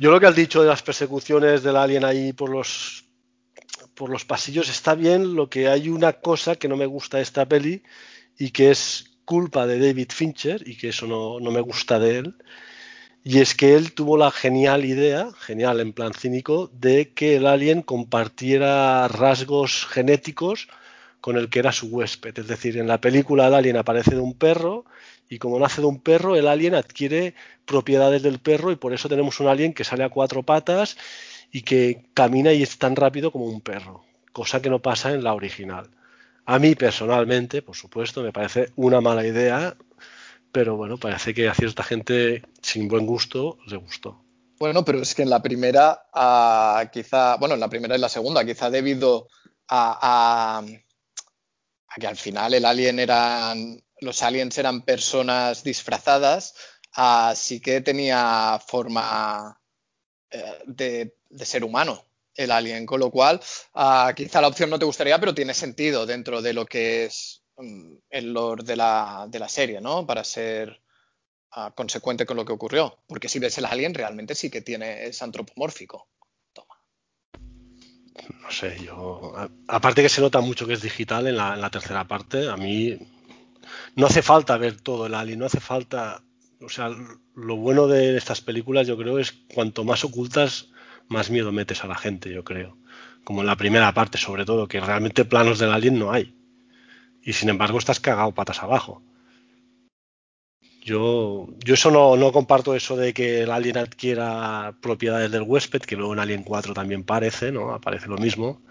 Yo 0.00 0.12
lo 0.12 0.20
que 0.20 0.26
has 0.26 0.36
dicho 0.36 0.62
de 0.62 0.68
las 0.68 0.82
persecuciones 0.82 1.64
del 1.64 1.74
alien 1.74 2.04
ahí 2.04 2.32
por 2.32 2.50
los 2.50 3.04
por 3.96 4.10
los 4.10 4.24
pasillos 4.24 4.68
está 4.68 4.94
bien, 4.94 5.34
lo 5.34 5.50
que 5.50 5.66
hay 5.66 5.88
una 5.88 6.12
cosa 6.12 6.54
que 6.54 6.68
no 6.68 6.76
me 6.76 6.86
gusta 6.86 7.16
de 7.16 7.24
esta 7.24 7.48
peli 7.48 7.82
y 8.38 8.50
que 8.50 8.70
es 8.70 9.18
culpa 9.24 9.66
de 9.66 9.80
David 9.80 10.10
Fincher 10.12 10.62
y 10.68 10.76
que 10.76 10.90
eso 10.90 11.08
no, 11.08 11.40
no 11.40 11.50
me 11.50 11.60
gusta 11.60 11.98
de 11.98 12.18
él. 12.18 12.36
Y 13.24 13.40
es 13.40 13.56
que 13.56 13.74
él 13.74 13.92
tuvo 13.92 14.16
la 14.16 14.30
genial 14.30 14.84
idea, 14.84 15.30
genial 15.36 15.80
en 15.80 15.92
plan 15.92 16.14
cínico, 16.14 16.70
de 16.72 17.12
que 17.12 17.34
el 17.34 17.46
alien 17.48 17.82
compartiera 17.82 19.08
rasgos 19.08 19.84
genéticos 19.84 20.68
con 21.20 21.36
el 21.36 21.48
que 21.50 21.58
era 21.58 21.72
su 21.72 21.88
huésped. 21.88 22.38
Es 22.38 22.46
decir, 22.46 22.78
en 22.78 22.86
la 22.86 23.00
película 23.00 23.48
el 23.48 23.54
alien 23.54 23.76
aparece 23.76 24.14
de 24.14 24.20
un 24.20 24.38
perro 24.38 24.84
y 25.28 25.38
como 25.38 25.58
nace 25.58 25.80
de 25.80 25.86
un 25.86 26.00
perro, 26.00 26.36
el 26.36 26.48
alien 26.48 26.74
adquiere 26.74 27.34
propiedades 27.66 28.22
del 28.22 28.38
perro 28.38 28.72
y 28.72 28.76
por 28.76 28.92
eso 28.94 29.08
tenemos 29.08 29.40
un 29.40 29.48
alien 29.48 29.74
que 29.74 29.84
sale 29.84 30.04
a 30.04 30.08
cuatro 30.10 30.42
patas 30.42 30.96
y 31.52 31.62
que 31.62 32.06
camina 32.14 32.52
y 32.52 32.62
es 32.62 32.78
tan 32.78 32.96
rápido 32.96 33.30
como 33.30 33.44
un 33.46 33.60
perro, 33.60 34.04
cosa 34.32 34.60
que 34.62 34.70
no 34.70 34.80
pasa 34.80 35.12
en 35.12 35.22
la 35.24 35.34
original. 35.34 35.90
A 36.46 36.58
mí 36.58 36.74
personalmente, 36.74 37.60
por 37.62 37.76
supuesto, 37.76 38.22
me 38.22 38.32
parece 38.32 38.72
una 38.76 39.00
mala 39.00 39.26
idea, 39.26 39.76
pero 40.52 40.76
bueno, 40.76 40.96
parece 40.96 41.34
que 41.34 41.48
a 41.48 41.54
cierta 41.54 41.82
gente 41.82 42.42
sin 42.62 42.88
buen 42.88 43.06
gusto 43.06 43.58
le 43.66 43.76
gustó. 43.76 44.22
Bueno, 44.58 44.84
pero 44.84 45.00
es 45.00 45.14
que 45.14 45.22
en 45.22 45.30
la 45.30 45.40
primera, 45.42 46.06
ah, 46.12 46.90
quizá, 46.92 47.36
bueno, 47.36 47.54
en 47.54 47.60
la 47.60 47.68
primera 47.68 47.96
y 47.96 48.00
la 48.00 48.08
segunda, 48.08 48.44
quizá 48.44 48.70
debido 48.70 49.28
a, 49.68 50.58
a- 50.60 50.64
que 52.00 52.06
al 52.06 52.16
final 52.16 52.54
el 52.54 52.64
alien 52.64 52.98
eran, 52.98 53.80
los 54.00 54.22
aliens 54.22 54.56
eran 54.58 54.82
personas 54.82 55.62
disfrazadas, 55.64 56.54
así 56.92 57.60
que 57.60 57.80
tenía 57.80 58.60
forma 58.66 59.60
eh, 60.30 60.62
de, 60.66 61.14
ser 61.44 61.64
humano 61.64 62.04
el 62.34 62.50
alien, 62.50 62.86
con 62.86 63.00
lo 63.00 63.10
cual 63.10 63.40
ah, 63.74 64.12
quizá 64.14 64.40
la 64.40 64.48
opción 64.48 64.70
no 64.70 64.78
te 64.78 64.84
gustaría, 64.84 65.18
pero 65.18 65.34
tiene 65.34 65.54
sentido 65.54 66.06
dentro 66.06 66.40
de 66.40 66.52
lo 66.52 66.66
que 66.66 67.06
es 67.06 67.42
mm, 67.56 67.94
el 68.10 68.32
lore 68.32 68.62
de 68.64 68.76
la, 68.76 69.26
de 69.28 69.38
la 69.38 69.48
serie, 69.48 69.80
¿no? 69.80 70.06
Para 70.06 70.22
ser 70.22 70.80
ah, 71.52 71.72
consecuente 71.74 72.26
con 72.26 72.36
lo 72.36 72.44
que 72.44 72.52
ocurrió. 72.52 73.02
Porque 73.08 73.28
si 73.28 73.40
ves 73.40 73.58
el 73.58 73.64
alien, 73.64 73.94
realmente 73.94 74.36
sí 74.36 74.50
que 74.50 74.62
tiene, 74.62 75.06
es 75.06 75.20
antropomórfico. 75.20 76.08
Toma. 76.52 76.80
No 78.40 78.50
sé, 78.52 78.78
yo. 78.84 79.34
Aparte 79.66 80.02
que 80.02 80.08
se 80.08 80.20
nota 80.20 80.40
mucho 80.40 80.66
que 80.66 80.74
es 80.74 80.82
digital 80.82 81.26
en 81.26 81.36
la, 81.36 81.54
en 81.54 81.60
la 81.60 81.70
tercera 81.70 82.06
parte, 82.06 82.48
a 82.48 82.56
mí 82.56 82.96
no 83.96 84.06
hace 84.06 84.22
falta 84.22 84.56
ver 84.56 84.80
todo 84.80 85.06
el 85.06 85.14
alien, 85.14 85.38
no 85.38 85.46
hace 85.46 85.60
falta. 85.60 86.22
O 86.60 86.68
sea, 86.68 86.90
lo 87.34 87.56
bueno 87.56 87.86
de 87.86 88.16
estas 88.16 88.40
películas, 88.40 88.86
yo 88.86 88.96
creo, 88.96 89.18
es 89.18 89.32
cuanto 89.54 89.84
más 89.84 90.04
ocultas, 90.04 90.70
más 91.08 91.30
miedo 91.30 91.52
metes 91.52 91.84
a 91.84 91.88
la 91.88 91.96
gente, 91.96 92.32
yo 92.32 92.44
creo. 92.44 92.76
Como 93.24 93.40
en 93.40 93.46
la 93.46 93.56
primera 93.56 93.92
parte, 93.94 94.18
sobre 94.18 94.44
todo, 94.44 94.68
que 94.68 94.80
realmente 94.80 95.24
planos 95.24 95.58
del 95.58 95.72
alien 95.72 95.98
no 95.98 96.12
hay. 96.12 96.34
Y 97.22 97.32
sin 97.32 97.48
embargo, 97.48 97.78
estás 97.78 98.00
cagado 98.00 98.32
patas 98.32 98.62
abajo. 98.62 99.02
Yo, 100.82 101.48
yo 101.62 101.74
eso 101.74 101.90
no, 101.90 102.16
no 102.16 102.32
comparto 102.32 102.74
eso 102.74 102.96
de 102.96 103.12
que 103.12 103.42
el 103.42 103.50
alien 103.50 103.76
adquiera 103.76 104.74
propiedades 104.80 105.30
del 105.30 105.42
huésped, 105.42 105.82
que 105.82 105.96
luego 105.96 106.14
en 106.14 106.18
Alien 106.18 106.42
4 106.42 106.72
también 106.72 107.04
parece, 107.04 107.52
¿no? 107.52 107.74
Aparece 107.74 108.08
lo 108.08 108.16
mismo, 108.16 108.62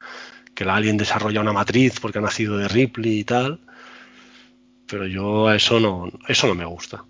que 0.56 0.64
el 0.64 0.72
alien 0.72 0.98
desarrolla 0.98 1.42
una 1.42 1.54
matriz 1.54 2.00
porque 2.00 2.18
ha 2.18 2.22
nacido 2.22 2.58
de 2.58 2.68
Ripley 2.68 3.20
y 3.20 3.24
tal. 3.24 3.60
Pero 4.88 5.08
yo 5.08 5.48
a 5.48 5.56
eso 5.56 5.80
no, 5.80 6.12
eso 6.28 6.48
no 6.48 6.56
me 6.56 6.66
gusta. 6.66 7.04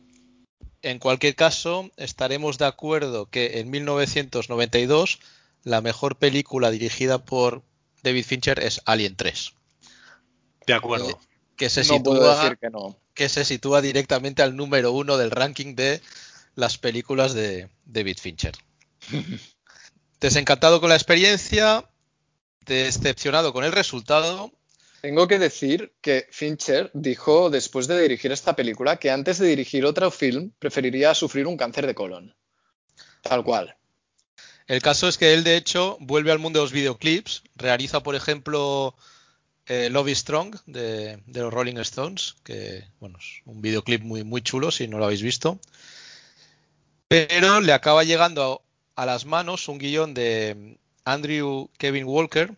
En 0.82 1.00
cualquier 1.00 1.36
caso, 1.36 1.92
estaremos 1.98 2.58
de 2.58 2.66
acuerdo 2.66 3.30
que 3.30 3.60
en 3.60 3.70
1992 3.70 5.20
la 5.64 5.82
mejor 5.82 6.18
película 6.18 6.72
dirigida 6.72 7.24
por 7.26 7.64
David 8.04 8.26
Fincher 8.26 8.60
es 8.60 8.82
Alien 8.86 9.16
3, 9.16 9.54
De 10.66 10.74
acuerdo. 10.74 11.20
que 11.56 11.70
se 11.70 11.84
no 11.84 12.04
puedo 12.04 12.22
sitúa 12.22 12.44
decir 12.44 12.58
que 12.58 12.70
no. 12.70 12.96
que 13.14 13.28
se 13.30 13.44
sitúa 13.44 13.82
directamente 13.82 14.44
al 14.44 14.56
número 14.56 14.92
uno 14.92 15.18
del 15.18 15.32
ranking 15.32 15.76
de 15.76 16.02
las 16.56 16.78
películas 16.78 17.34
de 17.34 17.70
David 17.86 18.18
Fincher. 18.20 18.54
Desencantado 20.20 20.80
con 20.80 20.90
la 20.90 20.96
experiencia, 20.96 21.88
decepcionado 22.66 23.54
con 23.54 23.64
el 23.64 23.72
resultado. 23.72 24.52
Tengo 25.02 25.28
que 25.28 25.38
decir 25.38 25.94
que 26.02 26.28
Fincher 26.32 26.90
dijo 26.94 27.50
después 27.50 27.88
de 27.88 28.02
dirigir 28.02 28.32
esta 28.32 28.56
película 28.56 28.98
que 28.98 29.12
antes 29.12 29.38
de 29.38 29.48
dirigir 29.48 29.86
otro 29.86 30.10
film 30.10 30.52
preferiría 30.58 31.14
sufrir 31.14 31.46
un 31.46 31.58
cáncer 31.58 31.86
de 31.86 31.94
colon. 31.94 32.36
Tal 33.22 33.44
cual. 33.44 33.76
El 34.66 34.82
caso 34.82 35.08
es 35.08 35.18
que 35.18 35.34
él, 35.34 35.44
de 35.44 35.56
hecho, 35.56 35.98
vuelve 36.02 36.32
al 36.32 36.40
mundo 36.40 36.60
de 36.60 36.66
los 36.66 36.74
videoclips, 36.74 37.44
realiza, 37.56 38.04
por 38.04 38.16
ejemplo, 38.16 38.96
eh, 39.68 39.90
Love 39.90 40.10
is 40.10 40.20
Strong 40.20 40.56
de, 40.66 41.22
los 41.28 41.54
Rolling 41.54 41.78
Stones, 41.78 42.36
que 42.44 42.86
bueno, 43.00 43.18
es 43.20 43.42
un 43.46 43.62
videoclip 43.62 44.02
muy, 44.02 44.24
muy 44.24 44.42
chulo 44.42 44.72
si 44.72 44.88
no 44.88 44.98
lo 44.98 45.06
habéis 45.06 45.22
visto. 45.22 45.60
Pero 47.08 47.62
le 47.62 47.72
acaba 47.72 48.04
llegando 48.04 48.64
a, 48.96 49.04
a 49.04 49.06
las 49.06 49.26
manos 49.26 49.70
un 49.70 49.78
guion 49.78 50.14
de 50.14 50.78
Andrew 51.06 51.70
Kevin 51.78 52.06
Walker 52.06 52.54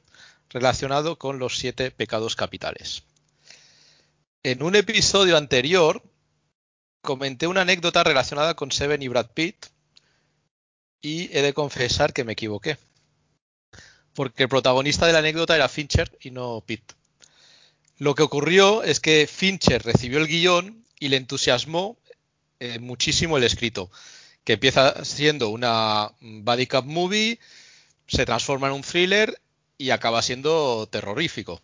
relacionado 0.49 1.17
con 1.17 1.39
los 1.39 1.57
siete 1.57 1.91
pecados 1.91 2.35
capitales. 2.35 3.03
En 4.43 4.63
un 4.63 4.75
episodio 4.75 5.37
anterior 5.37 6.01
comenté 7.01 7.47
una 7.47 7.61
anécdota 7.61 8.03
relacionada 8.03 8.55
con 8.55 8.71
Seven 8.71 9.01
y 9.01 9.07
Brad 9.07 9.31
Pitt 9.33 9.67
y 11.01 11.35
he 11.35 11.41
de 11.41 11.53
confesar 11.53 12.13
que 12.13 12.23
me 12.23 12.33
equivoqué. 12.33 12.77
Porque 14.13 14.43
el 14.43 14.49
protagonista 14.49 15.05
de 15.05 15.13
la 15.13 15.19
anécdota 15.19 15.55
era 15.55 15.69
Fincher 15.69 16.17
y 16.21 16.31
no 16.31 16.63
Pitt. 16.65 16.93
Lo 17.97 18.15
que 18.15 18.23
ocurrió 18.23 18.83
es 18.83 18.99
que 18.99 19.27
Fincher 19.27 19.83
recibió 19.83 20.19
el 20.19 20.27
guion 20.27 20.85
y 20.99 21.09
le 21.09 21.17
entusiasmó 21.17 21.97
eh, 22.59 22.79
muchísimo 22.79 23.37
el 23.37 23.43
escrito, 23.43 23.89
que 24.43 24.53
empieza 24.53 25.03
siendo 25.05 25.49
una 25.49 26.11
body 26.19 26.67
cup 26.67 26.85
movie, 26.85 27.39
se 28.07 28.25
transforma 28.25 28.67
en 28.67 28.73
un 28.73 28.81
thriller 28.81 29.39
y 29.79 29.89
acaba 29.89 30.21
siendo 30.21 30.87
terrorífico. 30.91 31.63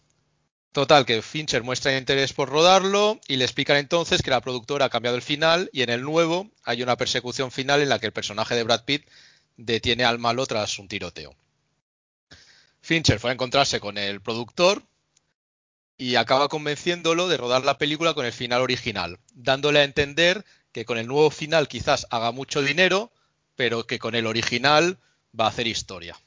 Total, 0.72 1.06
que 1.06 1.22
Fincher 1.22 1.64
muestra 1.64 1.98
interés 1.98 2.34
por 2.34 2.50
rodarlo 2.50 3.20
y 3.28 3.36
le 3.36 3.44
explican 3.44 3.78
entonces 3.78 4.22
que 4.22 4.32
la 4.32 4.42
productora 4.42 4.86
ha 4.86 4.90
cambiado 4.90 5.18
el 5.18 5.22
final 5.22 5.70
y 5.72 5.84
en 5.84 5.90
el 5.90 6.02
nuevo 6.02 6.50
hay 6.64 6.82
una 6.82 6.98
persecución 6.98 7.52
final 7.52 7.82
en 7.82 7.90
la 7.90 8.00
que 8.00 8.08
el 8.08 8.14
personaje 8.14 8.56
de 8.56 8.64
Brad 8.64 8.86
Pitt 8.86 9.08
detiene 9.58 10.06
al 10.06 10.18
malo 10.18 10.46
tras 10.46 10.80
un 10.80 10.88
tiroteo. 10.88 11.36
Fincher 12.82 13.20
fue 13.20 13.32
a 13.32 13.34
encontrarse 13.34 13.80
con 13.80 13.98
el 13.98 14.22
productor 14.22 14.84
y 15.98 16.16
acaba 16.16 16.48
convenciéndolo 16.48 17.28
de 17.28 17.38
rodar 17.38 17.66
la 17.66 17.78
película 17.78 18.14
con 18.14 18.26
el 18.26 18.34
final 18.34 18.62
original, 18.62 19.20
dándole 19.34 19.80
a 19.80 19.84
entender 19.84 20.46
que 20.72 20.86
con 20.86 20.98
el 20.98 21.08
nuevo 21.08 21.32
final 21.32 21.68
quizás 21.68 22.08
haga 22.12 22.32
mucho 22.32 22.62
dinero, 22.62 23.12
pero 23.56 23.88
que 23.88 24.00
con 24.00 24.16
el 24.16 24.26
original 24.26 25.00
va 25.38 25.46
a 25.46 25.50
hacer 25.50 25.68
historia. 25.68 26.18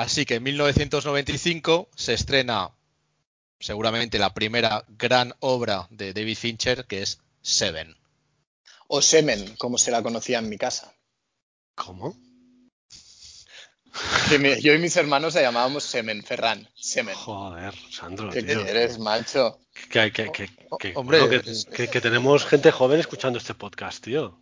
Así 0.00 0.24
que 0.24 0.36
en 0.36 0.42
1995 0.44 1.90
se 1.94 2.14
estrena 2.14 2.70
seguramente 3.58 4.18
la 4.18 4.32
primera 4.32 4.82
gran 4.88 5.34
obra 5.40 5.88
de 5.90 6.14
David 6.14 6.38
Fincher, 6.38 6.86
que 6.86 7.02
es 7.02 7.18
Seven. 7.42 7.94
O 8.88 9.02
Semen, 9.02 9.56
como 9.56 9.76
se 9.76 9.90
la 9.90 10.02
conocía 10.02 10.38
en 10.38 10.48
mi 10.48 10.56
casa. 10.56 10.94
¿Cómo? 11.74 12.16
Mi- 14.38 14.60
yo 14.62 14.72
y 14.72 14.78
mis 14.78 14.96
hermanos 14.96 15.34
la 15.34 15.42
llamábamos 15.42 15.84
Semen, 15.84 16.22
Ferran. 16.24 16.66
Semen. 16.74 17.14
Joder, 17.14 17.74
Sandro, 17.90 18.30
¿Qué 18.30 18.42
tío. 18.42 18.62
quieres, 18.64 18.98
macho? 18.98 19.60
Que, 19.90 20.10
que- 20.12 20.32
que- 20.32 20.48
O- 20.70 20.78
que- 20.78 20.92
hombre, 20.96 21.18
es- 21.44 21.66
que 21.66 22.00
tenemos 22.00 22.46
gente 22.46 22.70
joven 22.70 23.00
escuchando 23.00 23.38
este 23.38 23.52
podcast, 23.54 24.02
tío. 24.02 24.40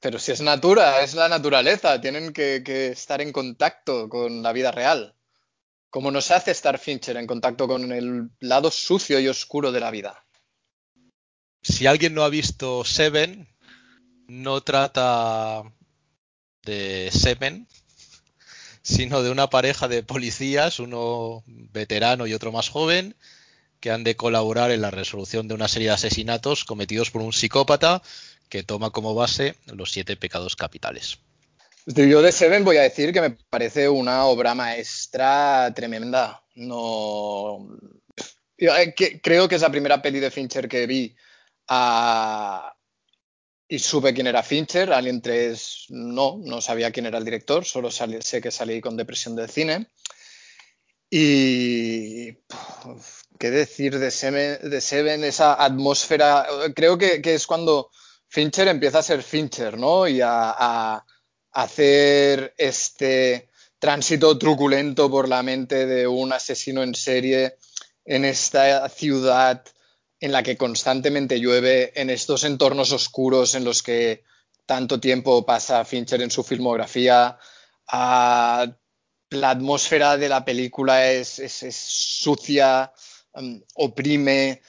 Pero 0.00 0.18
si 0.18 0.32
es 0.32 0.40
natura, 0.40 1.02
es 1.02 1.14
la 1.14 1.28
naturaleza. 1.28 2.00
Tienen 2.00 2.32
que, 2.32 2.62
que 2.64 2.88
estar 2.88 3.20
en 3.20 3.32
contacto 3.32 4.08
con 4.08 4.42
la 4.42 4.52
vida 4.52 4.70
real. 4.70 5.14
Como 5.90 6.10
nos 6.10 6.30
hace 6.30 6.50
estar 6.50 6.78
Fincher 6.78 7.16
en 7.16 7.26
contacto 7.26 7.66
con 7.66 7.90
el 7.92 8.30
lado 8.40 8.70
sucio 8.70 9.18
y 9.18 9.28
oscuro 9.28 9.72
de 9.72 9.80
la 9.80 9.90
vida. 9.90 10.24
Si 11.62 11.86
alguien 11.86 12.14
no 12.14 12.22
ha 12.22 12.28
visto 12.28 12.84
Seven, 12.84 13.48
no 14.28 14.60
trata 14.62 15.62
de 16.62 17.10
Seven, 17.12 17.66
sino 18.82 19.22
de 19.22 19.30
una 19.30 19.50
pareja 19.50 19.88
de 19.88 20.04
policías, 20.04 20.78
uno 20.78 21.42
veterano 21.46 22.26
y 22.26 22.34
otro 22.34 22.52
más 22.52 22.68
joven, 22.68 23.16
que 23.80 23.90
han 23.90 24.04
de 24.04 24.16
colaborar 24.16 24.70
en 24.70 24.80
la 24.80 24.92
resolución 24.92 25.48
de 25.48 25.54
una 25.54 25.68
serie 25.68 25.88
de 25.88 25.94
asesinatos 25.94 26.64
cometidos 26.64 27.10
por 27.10 27.22
un 27.22 27.32
psicópata 27.32 28.02
que 28.48 28.62
toma 28.62 28.90
como 28.90 29.14
base 29.14 29.56
los 29.66 29.92
siete 29.92 30.16
pecados 30.16 30.56
capitales. 30.56 31.18
Yo 31.86 32.20
de 32.20 32.32
Seven 32.32 32.64
voy 32.64 32.78
a 32.78 32.82
decir 32.82 33.12
que 33.12 33.20
me 33.20 33.30
parece 33.30 33.88
una 33.88 34.24
obra 34.24 34.54
maestra 34.56 35.72
tremenda. 35.74 36.42
No. 36.56 37.68
Eh, 38.58 38.94
creo 39.22 39.48
que 39.48 39.54
es 39.54 39.62
la 39.62 39.70
primera 39.70 40.02
peli 40.02 40.18
de 40.18 40.32
Fincher 40.32 40.68
que 40.68 40.86
vi 40.86 41.14
ah, 41.68 42.74
y 43.68 43.78
supe 43.78 44.12
quién 44.12 44.26
era 44.26 44.42
Fincher. 44.42 44.92
Alien 44.92 45.22
3 45.22 45.86
no, 45.90 46.40
no 46.42 46.60
sabía 46.60 46.90
quién 46.90 47.06
era 47.06 47.18
el 47.18 47.24
director, 47.24 47.64
solo 47.64 47.90
sé 47.92 48.40
que 48.40 48.50
salí 48.50 48.80
con 48.80 48.96
depresión 48.96 49.36
del 49.36 49.48
cine. 49.48 49.86
Y. 51.08 52.32
¿Qué 53.38 53.50
decir 53.50 53.96
de 54.00 54.10
Seven? 54.10 55.22
Esa 55.22 55.62
atmósfera. 55.62 56.48
Creo 56.74 56.98
que 56.98 57.20
es 57.22 57.46
cuando 57.46 57.92
Fincher 58.36 58.68
empieza 58.68 58.98
a 58.98 59.02
ser 59.02 59.22
Fincher, 59.22 59.78
¿no? 59.78 60.06
Y 60.06 60.20
a, 60.22 61.02
hacer 61.52 62.52
este 62.58 63.48
tránsito 63.78 64.36
truculento 64.36 65.10
por 65.10 65.26
la 65.26 65.42
mente 65.42 65.86
de 65.86 66.06
un 66.06 66.34
asesino 66.34 66.82
en 66.82 66.94
serie 66.94 67.56
en 68.04 68.26
esta 68.26 68.90
ciudad 68.90 69.64
en 70.20 70.32
la 70.32 70.42
que 70.42 70.58
constantemente 70.58 71.40
llueve, 71.40 71.98
en 71.98 72.10
estos 72.10 72.44
entornos 72.44 72.92
oscuros 72.92 73.54
en 73.54 73.64
los 73.64 73.82
que 73.82 74.22
tanto 74.66 75.00
tiempo 75.00 75.46
pasa 75.46 75.86
Fincher 75.86 76.20
en 76.20 76.30
su 76.30 76.44
filmografía. 76.44 77.38
La 77.90 78.70
atmósfera 79.30 80.18
de 80.18 80.28
la 80.28 80.44
película 80.44 81.10
es 81.10 81.40
sucia, 81.72 82.92
mm, 83.32 83.56
oprime, 83.76 84.60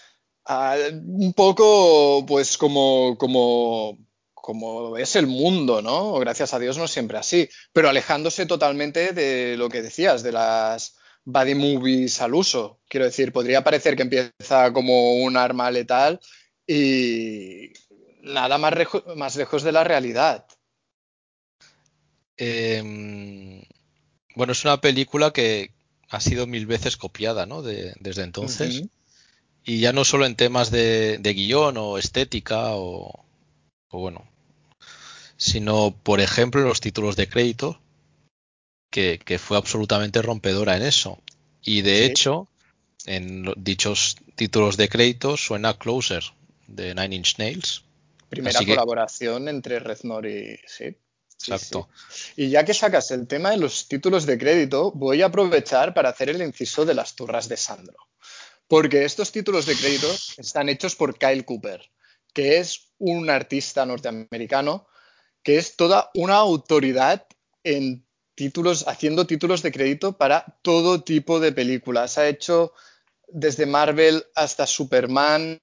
ah, 0.48 0.76
un 0.92 1.34
poco 1.34 2.26
pues 2.26 2.58
como, 2.58 3.18
como, 3.18 3.98
como 4.34 4.98
es 4.98 5.16
el 5.16 5.28
mundo, 5.28 5.82
¿no? 5.82 6.14
Gracias 6.20 6.54
a 6.54 6.60
Dios 6.60 6.78
no 6.78 6.86
es 6.86 6.92
siempre 6.92 7.18
así, 7.18 7.50
pero 7.74 7.90
alejándose 7.90 8.46
totalmente 8.46 9.14
de 9.14 9.56
lo 9.58 9.70
que 9.70 9.82
decías, 9.82 10.24
de 10.24 10.32
las 10.32 10.96
body 11.26 11.56
movies 11.56 12.22
al 12.22 12.34
uso. 12.34 12.80
Quiero 12.88 13.06
decir, 13.06 13.32
podría 13.32 13.64
parecer 13.64 13.96
que 13.96 14.04
empieza 14.04 14.72
como 14.74 15.16
un 15.16 15.36
arma 15.38 15.70
letal 15.70 16.20
y 16.66 17.72
nada 18.22 18.58
más, 18.58 18.74
más 19.16 19.36
lejos 19.36 19.64
de 19.64 19.72
la 19.72 19.84
realidad. 19.84 20.46
Eh, 22.38 23.64
bueno, 24.36 24.54
es 24.54 24.64
una 24.64 24.80
película 24.80 25.32
que 25.32 25.72
ha 26.10 26.20
sido 26.20 26.48
mil 26.48 26.66
veces 26.66 26.96
copiada, 26.96 27.46
¿no? 27.46 27.62
De- 27.62 27.94
desde 28.00 28.24
entonces. 28.24 28.84
Y 29.68 29.82
ya 29.82 29.92
no 29.92 30.06
solo 30.06 30.26
en 30.26 30.36
temas 30.36 30.72
de, 30.72 31.18
de 31.20 31.34
guion 31.34 31.76
o 31.78 31.98
estética 31.98 32.76
o, 32.76 33.26
o 33.90 34.00
bueno, 34.00 34.26
sino 35.36 35.92
por 36.04 36.22
ejemplo 36.22 36.62
en 36.62 36.68
los 36.68 36.80
títulos 36.80 37.16
de 37.18 37.28
crédito, 37.28 37.80
que, 38.90 39.20
que 39.24 39.38
fue 39.38 39.58
absolutamente 39.58 40.22
rompedora 40.22 40.78
en 40.78 40.84
eso. 40.84 41.20
Y 41.62 41.82
de 41.82 41.98
Sí. 41.98 42.04
hecho, 42.06 42.48
en 43.06 43.54
dichos 43.58 44.16
títulos 44.36 44.78
de 44.78 44.88
crédito 44.88 45.36
suena 45.36 45.78
Closer 45.78 46.24
de 46.68 46.96
Nine 46.96 47.16
Inch 47.18 47.38
Nails. 47.38 47.84
Primera 48.30 48.60
que- 48.60 48.68
colaboración 48.68 49.50
entre 49.50 49.80
Reznor 49.80 50.26
y... 50.28 50.58
Sí. 50.66 50.96
sí, 51.38 51.52
Exacto. 51.52 51.90
sí. 52.10 52.44
Y 52.44 52.50
ya 52.50 52.64
que 52.64 52.74
sacas 52.74 53.12
el 53.12 53.28
tema 53.28 53.52
de 53.52 53.58
los 53.58 53.90
títulos 53.90 54.26
de 54.26 54.38
crédito, 54.38 54.92
voy 54.94 55.22
a 55.22 55.26
aprovechar 55.28 55.94
para 55.94 56.10
hacer 56.10 56.30
el 56.30 56.42
inciso 56.42 56.86
de 56.86 56.94
las 56.94 57.16
turras 57.16 57.50
de 57.50 57.58
Sandro. 57.58 57.98
Porque 58.68 59.06
estos 59.06 59.32
títulos 59.32 59.66
de 59.66 59.76
crédito 59.76 60.14
están 60.38 60.70
hechos 60.70 60.96
por 60.96 61.18
Kyle 61.18 61.46
Cooper, 61.46 61.90
que 62.34 62.58
es 62.58 62.92
un 62.98 63.30
artista 63.30 63.86
norteamericano 63.86 64.88
que 65.44 65.58
es 65.58 65.78
toda 65.78 66.12
una 66.14 66.36
autoridad 66.36 67.26
en 67.64 68.06
títulos, 68.36 68.86
haciendo 68.88 69.26
títulos 69.26 69.62
de 69.62 69.72
crédito 69.72 70.18
para 70.18 70.60
todo 70.62 71.04
tipo 71.04 71.40
de 71.40 71.54
películas. 71.54 72.18
Ha 72.18 72.28
hecho 72.28 72.74
desde 73.28 73.66
Marvel 73.66 74.26
hasta 74.36 74.68
Superman, 74.68 75.60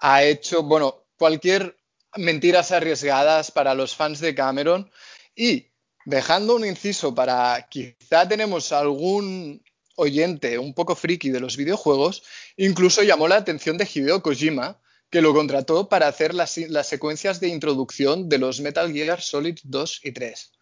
ha 0.00 0.24
hecho, 0.24 0.64
bueno, 0.64 1.06
cualquier 1.16 1.78
mentiras 2.16 2.72
arriesgadas 2.72 3.50
para 3.50 3.74
los 3.74 3.94
fans 3.94 4.20
de 4.20 4.34
Cameron 4.34 4.90
y 5.34 5.68
dejando 6.04 6.56
un 6.56 6.64
inciso 6.64 7.14
para 7.14 7.68
quizá 7.70 8.26
tenemos 8.28 8.72
algún 8.72 9.62
oyente 10.00 10.58
un 10.58 10.74
poco 10.74 10.94
friki 10.96 11.30
de 11.30 11.40
los 11.40 11.56
videojuegos, 11.56 12.22
incluso 12.56 13.02
llamó 13.02 13.28
la 13.28 13.36
atención 13.36 13.76
de 13.78 13.88
Hideo 13.92 14.22
Kojima, 14.22 14.80
que 15.10 15.20
lo 15.22 15.32
contrató 15.34 15.88
para 15.88 16.06
hacer 16.08 16.34
las, 16.34 16.56
las 16.56 16.88
secuencias 16.88 17.40
de 17.40 17.48
introducción 17.48 18.28
de 18.28 18.38
los 18.38 18.60
Metal 18.60 18.92
Gear 18.92 19.20
Solid 19.20 19.58
2 19.64 20.00
y 20.04 20.12
3, 20.12 20.52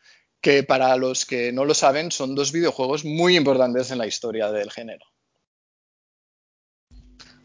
que 0.40 0.62
para 0.62 0.96
los 0.96 1.24
que 1.26 1.52
no 1.52 1.64
lo 1.64 1.74
saben 1.74 2.10
son 2.10 2.34
dos 2.34 2.52
videojuegos 2.52 3.04
muy 3.04 3.36
importantes 3.36 3.90
en 3.90 3.98
la 3.98 4.06
historia 4.06 4.50
del 4.50 4.70
género. 4.70 5.04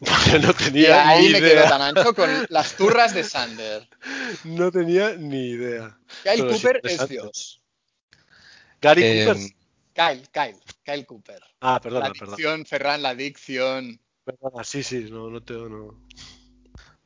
Porque 0.00 0.38
no 0.40 0.50
Y 0.50 0.54
tenía 0.54 1.08
ahí 1.08 1.26
ni 1.26 1.32
me 1.32 1.40
quedo 1.40 1.52
idea. 1.60 1.68
tan 1.68 1.82
ancho 1.82 2.14
con 2.14 2.30
las 2.48 2.76
turras 2.76 3.14
de 3.14 3.24
Sander. 3.24 3.88
No 4.44 4.70
tenía 4.70 5.14
ni 5.16 5.50
idea. 5.50 5.98
Kyle 6.22 6.44
Pero 6.44 6.48
Cooper 6.48 6.80
es. 6.84 7.08
Dios. 7.08 7.62
Gary 8.80 9.02
Eh, 9.04 9.24
Cooper. 9.26 9.42
Kyle, 9.94 10.26
Kyle, 10.32 10.60
Kyle 10.84 11.06
Cooper. 11.06 11.40
Ah, 11.60 11.74
La 11.74 11.80
perdona, 11.80 12.12
perdona. 12.12 12.32
adicción, 12.32 12.66
Ferran, 12.66 13.02
la 13.02 13.10
adicción. 13.10 14.00
Perdona, 14.24 14.64
sí, 14.64 14.82
sí, 14.82 15.06
no, 15.10 15.30
no 15.30 15.42
te. 15.42 15.54
No. 15.54 16.06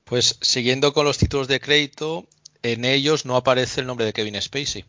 Pues 0.05 0.39
siguiendo 0.41 0.93
con 0.95 1.05
los 1.05 1.19
títulos 1.19 1.49
de 1.49 1.61
crédito, 1.61 2.27
en 2.63 2.85
ellos 2.85 3.27
no 3.27 3.37
aparece 3.37 3.83
el 3.83 3.87
nombre 3.87 4.07
de 4.07 4.15
Kevin 4.15 4.41
Spacey. 4.41 4.87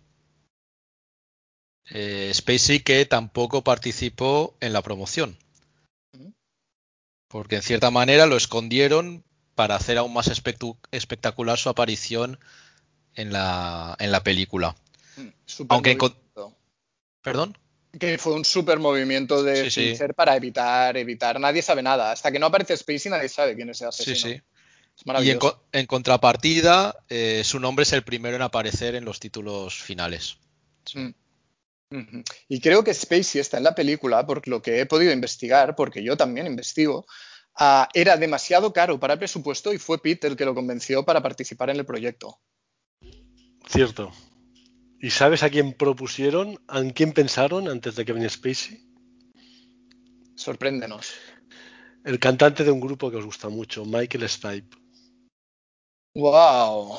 Eh, 1.92 2.32
Spacey 2.34 2.80
que 2.82 3.06
tampoco 3.06 3.64
participó 3.64 4.56
en 4.62 4.74
la 4.74 4.82
promoción. 4.82 5.38
Porque 7.28 7.58
en 7.58 7.62
cierta 7.62 7.92
manera 7.92 8.26
lo 8.26 8.38
escondieron 8.38 9.24
para 9.56 9.76
hacer 9.76 9.98
aún 9.98 10.14
más 10.14 10.32
espectacular 10.92 11.60
su 11.60 11.70
aparición 11.70 12.40
en 13.14 13.34
la, 13.34 13.96
en 14.00 14.12
la 14.12 14.24
película. 14.24 14.76
Mm, 15.18 15.28
Súper 15.46 15.76
Aunque 15.76 15.92
en. 15.92 16.00
¿Perdón? 17.22 17.58
Que 17.98 18.18
fue 18.18 18.34
un 18.34 18.46
super 18.46 18.78
movimiento 18.80 19.42
de 19.42 19.70
Sí, 19.72 19.96
sí. 19.96 20.04
Para 20.16 20.36
evitar, 20.36 20.96
evitar. 20.98 21.40
Nadie 21.40 21.62
sabe 21.62 21.82
nada. 21.82 22.12
Hasta 22.12 22.32
que 22.32 22.38
no 22.40 22.46
aparece 22.48 22.78
Spacey, 22.78 23.12
nadie 23.12 23.30
sabe 23.30 23.56
quién 23.56 23.70
es 23.70 23.82
ese 23.82 23.92
Sí, 23.92 24.12
asesino. 24.12 24.34
sí. 24.34 24.36
Es 24.36 24.42
Y 24.42 25.02
en, 25.02 25.06
maravilloso. 25.08 25.40
co- 25.40 25.64
en 25.72 25.86
contrapartida, 25.88 26.96
eh, 27.10 27.42
su 27.44 27.60
nombre 27.60 27.84
es 27.84 27.94
el 27.94 28.04
primero 28.04 28.36
en 28.36 28.42
aparecer 28.44 28.94
en 28.96 29.06
los 29.06 29.20
títulos 29.20 29.82
finales. 29.82 30.38
Mm. 30.94 31.10
Y 32.48 32.62
creo 32.62 32.84
que 32.84 32.94
Spacey 32.94 33.42
está 33.42 33.58
en 33.58 33.64
la 33.64 33.74
película, 33.74 34.24
por 34.28 34.48
lo 34.48 34.62
que 34.62 34.80
he 34.82 34.86
podido 34.86 35.12
investigar, 35.12 35.76
porque 35.76 36.04
yo 36.04 36.16
también 36.16 36.46
investigo, 36.46 37.08
era 37.96 38.16
demasiado 38.18 38.72
caro 38.72 39.00
para 39.00 39.14
el 39.14 39.20
presupuesto 39.20 39.74
y 39.74 39.80
fue 39.80 40.00
Pete 40.00 40.28
el 40.28 40.36
que 40.38 40.46
lo 40.46 40.54
convenció 40.54 41.04
para 41.04 41.22
participar 41.24 41.72
en 41.72 41.78
el 41.78 41.86
proyecto. 41.86 42.40
Cierto. 43.68 44.12
¿Y 45.02 45.12
sabes 45.12 45.44
a 45.44 45.50
quién 45.50 45.74
propusieron? 45.74 46.60
¿A 46.68 46.82
quién 46.84 47.14
pensaron 47.14 47.68
antes 47.70 47.96
de 47.96 48.06
Kevin 48.06 48.30
Spacey? 48.30 48.84
Sorpréndenos. 50.36 51.14
El 52.04 52.20
cantante 52.20 52.64
de 52.64 52.72
un 52.72 52.80
grupo 52.80 53.10
que 53.10 53.18
os 53.18 53.26
gusta 53.26 53.50
mucho, 53.50 53.86
Michael 53.86 54.28
Stipe. 54.28 54.78
¡Wow! 56.16 56.98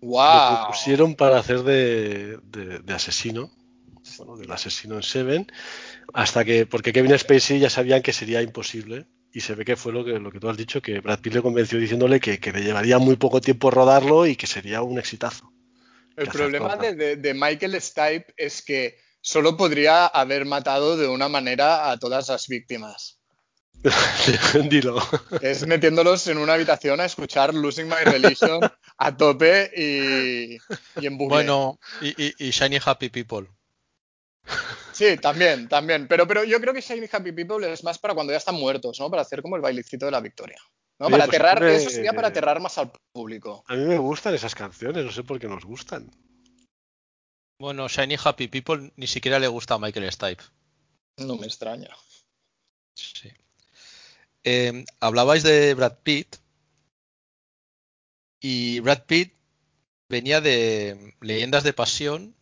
¡Wow! 0.00 0.58
propusieron 0.58 1.14
para 1.14 1.38
hacer 1.38 1.62
de, 1.62 2.38
de- 2.42 2.78
de 2.80 2.94
asesino, 2.94 3.50
bueno, 4.18 4.36
del 4.36 4.50
asesino 4.50 4.96
en 4.96 5.02
Seven, 5.02 5.46
hasta 6.12 6.44
que, 6.44 6.66
porque 6.66 6.92
Kevin 6.92 7.18
Spacey 7.18 7.58
ya 7.58 7.70
sabían 7.70 8.02
que 8.02 8.12
sería 8.12 8.42
imposible, 8.42 9.06
y 9.32 9.40
se 9.40 9.54
ve 9.54 9.64
que 9.64 9.76
fue 9.76 9.92
lo 9.92 10.04
que, 10.04 10.18
lo 10.18 10.30
que 10.30 10.40
tú 10.40 10.48
has 10.48 10.56
dicho, 10.56 10.80
que 10.82 11.00
Brad 11.00 11.20
Pitt 11.20 11.34
le 11.34 11.42
convenció 11.42 11.78
diciéndole 11.78 12.20
que, 12.20 12.38
que 12.38 12.52
le 12.52 12.62
llevaría 12.62 12.98
muy 12.98 13.16
poco 13.16 13.40
tiempo 13.40 13.70
rodarlo 13.70 14.26
y 14.26 14.36
que 14.36 14.46
sería 14.46 14.82
un 14.82 14.98
exitazo. 14.98 15.52
El 16.18 16.28
problema 16.28 16.76
de, 16.76 16.94
de- 16.94 17.16
de 17.16 17.34
Michael 17.34 17.80
Stipe 17.80 18.32
es 18.36 18.62
que 18.62 18.98
solo 19.20 19.56
podría 19.56 20.06
haber 20.06 20.44
matado 20.44 20.96
de 20.96 21.06
una 21.08 21.28
manera 21.28 21.90
a 21.90 21.98
todas 21.98 22.28
las 22.28 22.46
víctimas. 22.48 23.18
Dilo. 24.68 25.00
Es 25.40 25.66
metiéndolos 25.66 26.26
en 26.26 26.38
una 26.38 26.54
habitación 26.54 27.00
a 27.00 27.04
escuchar 27.04 27.54
Losing 27.54 27.86
My 27.88 28.02
Religion 28.04 28.60
a 28.98 29.16
tope 29.16 29.70
y, 29.76 30.56
y 31.00 31.06
en 31.06 31.16
bucle. 31.16 31.28
Bueno, 31.36 31.78
y, 32.00 32.08
y- 32.26 32.34
y 32.38 32.50
Shiny 32.50 32.78
Happy 32.84 33.08
People. 33.08 33.46
Sí, 34.92 35.16
también, 35.18 35.68
también. 35.68 36.08
Pero, 36.08 36.26
pero 36.26 36.42
yo 36.42 36.60
creo 36.60 36.74
que 36.74 36.80
Shiny 36.80 37.06
Happy 37.12 37.30
People 37.32 37.70
es 37.72 37.84
más 37.84 37.98
para 37.98 38.14
cuando 38.14 38.32
ya 38.32 38.38
están 38.38 38.56
muertos, 38.56 38.98
¿no? 38.98 39.08
Para 39.10 39.22
hacer 39.22 39.42
como 39.42 39.54
el 39.54 39.62
bailecito 39.62 40.06
de 40.06 40.12
la 40.12 40.20
victoria. 40.20 40.58
¿No? 40.98 41.06
Oye, 41.06 41.12
para 41.12 41.26
pues 41.26 41.36
aterrar, 41.36 41.62
eso 41.64 41.90
sería 41.90 42.12
para 42.12 42.28
aterrar 42.28 42.60
más 42.60 42.78
al 42.78 42.92
público. 43.12 43.64
A 43.66 43.74
mí 43.74 43.84
me 43.84 43.98
gustan 43.98 44.34
esas 44.34 44.54
canciones, 44.54 45.04
no 45.04 45.12
sé 45.12 45.22
por 45.22 45.38
qué 45.38 45.48
nos 45.48 45.64
gustan. 45.64 46.10
Bueno, 47.60 47.88
Shiny 47.88 48.16
Happy 48.22 48.48
People 48.48 48.92
ni 48.96 49.06
siquiera 49.06 49.38
le 49.38 49.48
gusta 49.48 49.74
a 49.74 49.78
Michael 49.78 50.10
Stipe. 50.12 50.44
No 51.18 51.36
me 51.36 51.46
extraña. 51.46 51.90
Sí. 52.94 53.30
Eh, 54.44 54.84
hablabais 55.00 55.42
de 55.42 55.74
Brad 55.74 55.98
Pitt 56.02 56.36
y 58.40 58.80
Brad 58.80 59.02
Pitt 59.04 59.34
venía 60.08 60.40
de 60.40 61.14
Leyendas 61.20 61.64
de 61.64 61.72
Pasión 61.72 62.34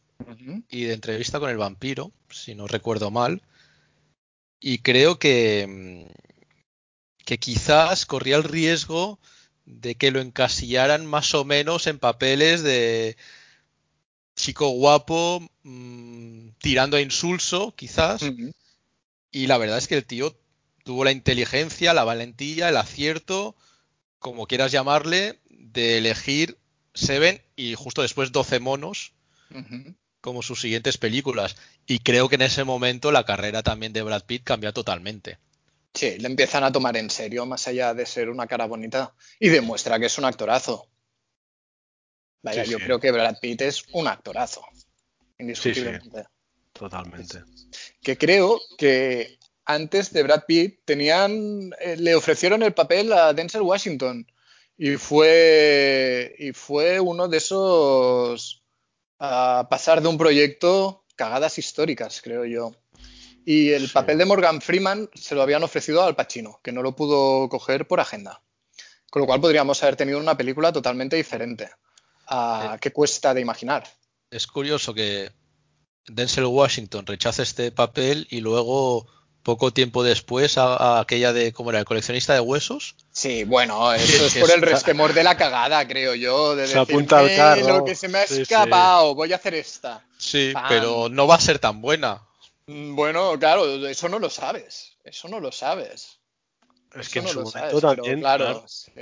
y 0.68 0.84
de 0.84 0.94
entrevista 0.94 1.40
con 1.40 1.50
el 1.50 1.56
vampiro, 1.56 2.12
si 2.30 2.54
no 2.54 2.66
recuerdo 2.66 3.10
mal. 3.10 3.42
Y 4.60 4.78
creo 4.78 5.18
que, 5.18 5.66
mm, 5.66 6.35
que 7.26 7.38
quizás 7.38 8.06
corría 8.06 8.36
el 8.36 8.44
riesgo 8.44 9.18
de 9.66 9.96
que 9.96 10.12
lo 10.12 10.20
encasillaran 10.20 11.04
más 11.04 11.34
o 11.34 11.44
menos 11.44 11.88
en 11.88 11.98
papeles 11.98 12.62
de 12.62 13.16
chico 14.36 14.68
guapo, 14.68 15.42
mm, 15.64 16.50
tirando 16.58 16.96
a 16.96 17.00
insulso, 17.00 17.74
quizás. 17.74 18.22
Y 19.32 19.48
la 19.48 19.58
verdad 19.58 19.78
es 19.78 19.88
que 19.88 19.96
el 19.96 20.06
tío 20.06 20.38
tuvo 20.84 21.04
la 21.04 21.10
inteligencia, 21.10 21.92
la 21.94 22.04
valentía, 22.04 22.68
el 22.68 22.76
acierto, 22.76 23.56
como 24.20 24.46
quieras 24.46 24.70
llamarle, 24.70 25.40
de 25.50 25.98
elegir 25.98 26.56
Seven 26.94 27.42
y 27.56 27.74
justo 27.74 28.02
después 28.02 28.32
12 28.32 28.60
monos 28.60 29.12
como 30.20 30.42
sus 30.42 30.60
siguientes 30.60 30.96
películas. 30.96 31.56
Y 31.86 31.98
creo 31.98 32.28
que 32.28 32.36
en 32.36 32.42
ese 32.42 32.62
momento 32.62 33.10
la 33.10 33.24
carrera 33.24 33.64
también 33.64 33.92
de 33.92 34.02
Brad 34.02 34.24
Pitt 34.24 34.44
cambia 34.44 34.72
totalmente. 34.72 35.38
Sí, 35.96 36.18
le 36.18 36.28
empiezan 36.28 36.62
a 36.62 36.70
tomar 36.70 36.96
en 36.96 37.08
serio, 37.08 37.46
más 37.46 37.66
allá 37.68 37.94
de 37.94 38.04
ser 38.04 38.28
una 38.28 38.46
cara 38.46 38.66
bonita, 38.66 39.14
y 39.40 39.48
demuestra 39.48 39.98
que 39.98 40.06
es 40.06 40.18
un 40.18 40.26
actorazo. 40.26 40.88
Vaya, 42.42 42.64
Sí, 42.64 42.70
yo 42.72 42.78
sí. 42.78 42.84
creo 42.84 43.00
que 43.00 43.10
Brad 43.10 43.38
Pitt 43.40 43.62
es 43.62 43.84
un 43.92 44.06
actorazo, 44.06 44.62
indiscutiblemente. 45.38 46.24
Totalmente. 46.72 47.42
Que 48.02 48.18
creo 48.18 48.60
que 48.76 49.38
antes 49.64 50.12
de 50.12 50.22
Brad 50.22 50.44
Pitt 50.46 50.84
tenían, 50.84 51.72
eh, 51.80 51.96
le 51.96 52.14
ofrecieron 52.14 52.62
el 52.62 52.74
papel 52.74 53.12
a 53.12 53.32
Denzel 53.32 53.62
Washington 53.62 54.30
y 54.76 54.96
fue, 54.96 56.34
y 56.38 56.52
fue 56.52 57.00
uno 57.00 57.26
de 57.28 57.38
esos 57.38 58.62
a 59.18 59.66
pasar 59.70 60.02
de 60.02 60.08
un 60.08 60.18
proyecto 60.18 61.04
cagadas 61.16 61.58
históricas, 61.58 62.20
creo 62.22 62.44
yo. 62.44 62.72
Y 63.48 63.70
el 63.70 63.86
Sí. 63.86 63.92
papel 63.94 64.18
de 64.18 64.24
Morgan 64.26 64.60
Freeman 64.60 65.08
se 65.14 65.34
lo 65.36 65.40
habían 65.42 65.62
ofrecido 65.62 66.02
al 66.02 66.16
Pacino, 66.16 66.58
que 66.64 66.72
no 66.72 66.82
lo 66.82 66.94
pudo 66.96 67.48
coger 67.48 67.86
por 67.86 68.00
agenda. 68.00 68.42
Con 69.08 69.20
lo 69.22 69.26
cual 69.26 69.40
podríamos 69.40 69.80
haber 69.82 69.94
tenido 69.96 70.18
una 70.18 70.36
película 70.36 70.72
totalmente 70.72 71.14
diferente, 71.16 71.70
a 72.26 72.72
Eh. 72.74 72.78
que 72.80 72.92
cuesta 72.92 73.32
de 73.32 73.40
imaginar. 73.40 73.84
Es 74.30 74.46
curioso 74.48 74.92
que 74.92 75.30
Denzel 76.08 76.44
Washington 76.46 77.06
rechace 77.06 77.42
este 77.44 77.70
papel 77.70 78.26
y 78.30 78.40
luego, 78.40 79.06
poco 79.44 79.72
tiempo 79.72 80.02
después, 80.02 80.58
a, 80.58 80.74
a 80.74 81.00
aquella 81.00 81.32
de, 81.32 81.52
¿cómo 81.52 81.70
era? 81.70 81.78
El 81.78 81.84
coleccionista 81.84 82.34
de 82.34 82.40
huesos. 82.40 82.96
Sí, 83.12 83.44
bueno, 83.44 83.92
eso 83.94 84.26
es 84.26 84.34
por 84.38 84.50
el 84.50 84.60
resquemor 84.60 85.14
de 85.14 85.22
la 85.22 85.36
cagada, 85.36 85.86
creo 85.86 86.16
yo. 86.16 86.56
De 86.56 86.66
Se 86.66 86.76
apunta 86.78 87.20
al 87.20 87.26
decir, 87.26 87.38
carro. 87.38 87.60
"Eh, 87.60 87.78
lo 87.78 87.84
que 87.84 87.94
se 87.94 88.08
me 88.08 88.18
ha 88.18 88.26
Sí, 88.26 88.34
sí. 88.34 88.42
escapado, 88.42 89.14
voy 89.14 89.32
a 89.32 89.36
hacer 89.36 89.54
esta. 89.54 90.04
Sí, 90.18 90.50
Pam. 90.52 90.64
pero 90.68 91.08
no 91.08 91.28
va 91.28 91.36
a 91.36 91.40
ser 91.40 91.60
tan 91.60 91.80
buena. 91.80 92.25
Mm, 92.68 92.94
Bueno, 92.96 93.36
claro, 93.38 93.64
eso 93.88 94.08
no 94.08 94.18
lo 94.18 94.30
sabes. 94.30 94.98
Eso 95.04 95.28
no 95.28 95.40
lo 95.40 95.50
sabes. 95.52 96.20
Es 96.94 97.08
que 97.10 97.20
en 97.20 97.26
su 97.28 97.38
no 97.38 97.40
lo 97.40 97.46
momento 97.46 97.58
sabes, 97.60 97.80
también, 97.80 98.18
claro, 98.20 98.44
claro, 98.44 98.68
sí. 98.68 98.92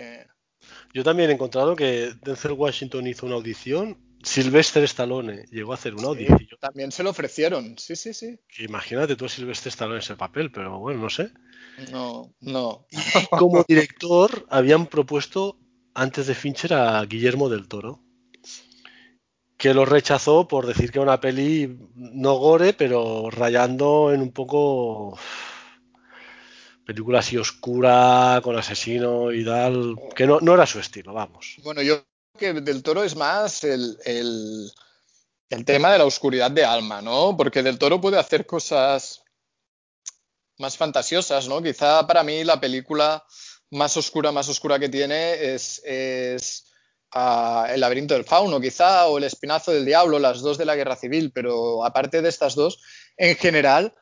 Yo 0.94 1.04
también 1.04 1.30
he 1.30 1.34
encontrado 1.34 1.76
que 1.76 2.14
Denzel 2.22 2.52
Washington 2.52 3.06
hizo 3.06 3.26
una 3.26 3.34
audición, 3.34 3.98
Sylvester 4.22 4.82
Stallone 4.84 5.44
llegó 5.50 5.72
a 5.72 5.74
hacer 5.74 5.94
una 5.94 6.08
Sí, 6.08 6.08
audición. 6.08 6.58
también 6.60 6.92
se 6.92 7.02
lo 7.02 7.10
ofrecieron. 7.10 7.76
Sí, 7.78 7.96
sí, 7.96 8.14
sí. 8.14 8.38
Que 8.48 8.64
Imagínate 8.64 9.16
tú 9.16 9.24
a 9.26 9.28
Sylvester 9.28 9.70
Stallone 9.70 9.96
en 9.96 10.02
ese 10.02 10.16
papel, 10.16 10.50
pero 10.50 10.78
bueno, 10.78 11.00
no 11.02 11.10
sé. 11.10 11.30
No, 11.92 12.34
no. 12.40 12.86
Y 12.90 12.98
como 13.34 13.64
director 13.64 14.46
habían 14.50 14.86
propuesto 14.86 15.58
antes 15.94 16.26
de 16.26 16.34
Fincher 16.34 16.74
a 16.74 17.04
Guillermo 17.04 17.48
del 17.48 17.68
Toro, 17.68 18.00
que 19.64 19.72
lo 19.72 19.86
rechazó 19.86 20.46
por 20.46 20.66
decir 20.66 20.92
que 20.92 20.98
una 21.00 21.18
peli 21.18 21.78
no 21.94 22.34
gore, 22.34 22.74
pero 22.74 23.30
rayando 23.30 24.12
en 24.12 24.20
un 24.20 24.30
poco 24.30 25.18
película 26.84 27.20
así 27.20 27.38
oscura, 27.38 28.42
con 28.44 28.58
asesino 28.58 29.32
y 29.32 29.42
tal, 29.42 29.96
que 30.14 30.26
no, 30.26 30.38
no 30.40 30.52
era 30.52 30.66
su 30.66 30.80
estilo, 30.80 31.14
vamos. 31.14 31.56
Bueno, 31.62 31.80
yo 31.80 32.04
creo 32.36 32.56
que 32.56 32.60
Del 32.60 32.82
Toro 32.82 33.04
es 33.04 33.16
más 33.16 33.64
el, 33.64 33.96
el- 34.04 34.70
el 35.48 35.64
tema 35.64 35.90
de 35.92 35.98
la 35.98 36.04
oscuridad 36.04 36.50
de 36.50 36.66
alma, 36.66 37.00
¿no? 37.00 37.34
Porque 37.34 37.62
Del 37.62 37.78
Toro 37.78 37.98
puede 38.02 38.18
hacer 38.18 38.44
cosas 38.44 39.22
más 40.58 40.76
fantasiosas, 40.76 41.48
¿no? 41.48 41.62
Quizá 41.62 42.06
para 42.06 42.22
mí 42.22 42.44
la 42.44 42.60
película 42.60 43.24
más 43.70 43.96
oscura, 43.96 44.30
más 44.30 44.46
oscura 44.46 44.78
que 44.78 44.90
tiene 44.90 45.54
es, 45.54 45.80
es, 45.86 46.63
El 47.14 47.80
laberinto 47.80 48.14
del 48.14 48.24
fauno, 48.24 48.60
quizá, 48.60 49.06
o 49.06 49.18
El 49.18 49.24
espinazo 49.24 49.72
del 49.72 49.84
diablo, 49.84 50.18
las 50.18 50.40
dos 50.40 50.58
de 50.58 50.64
la 50.64 50.74
guerra 50.74 50.96
civil, 50.96 51.30
pero 51.32 51.84
aparte 51.84 52.22
de 52.22 52.28
estas 52.28 52.56
dos, 52.56 52.80
en 53.16 53.36
general 53.36 53.94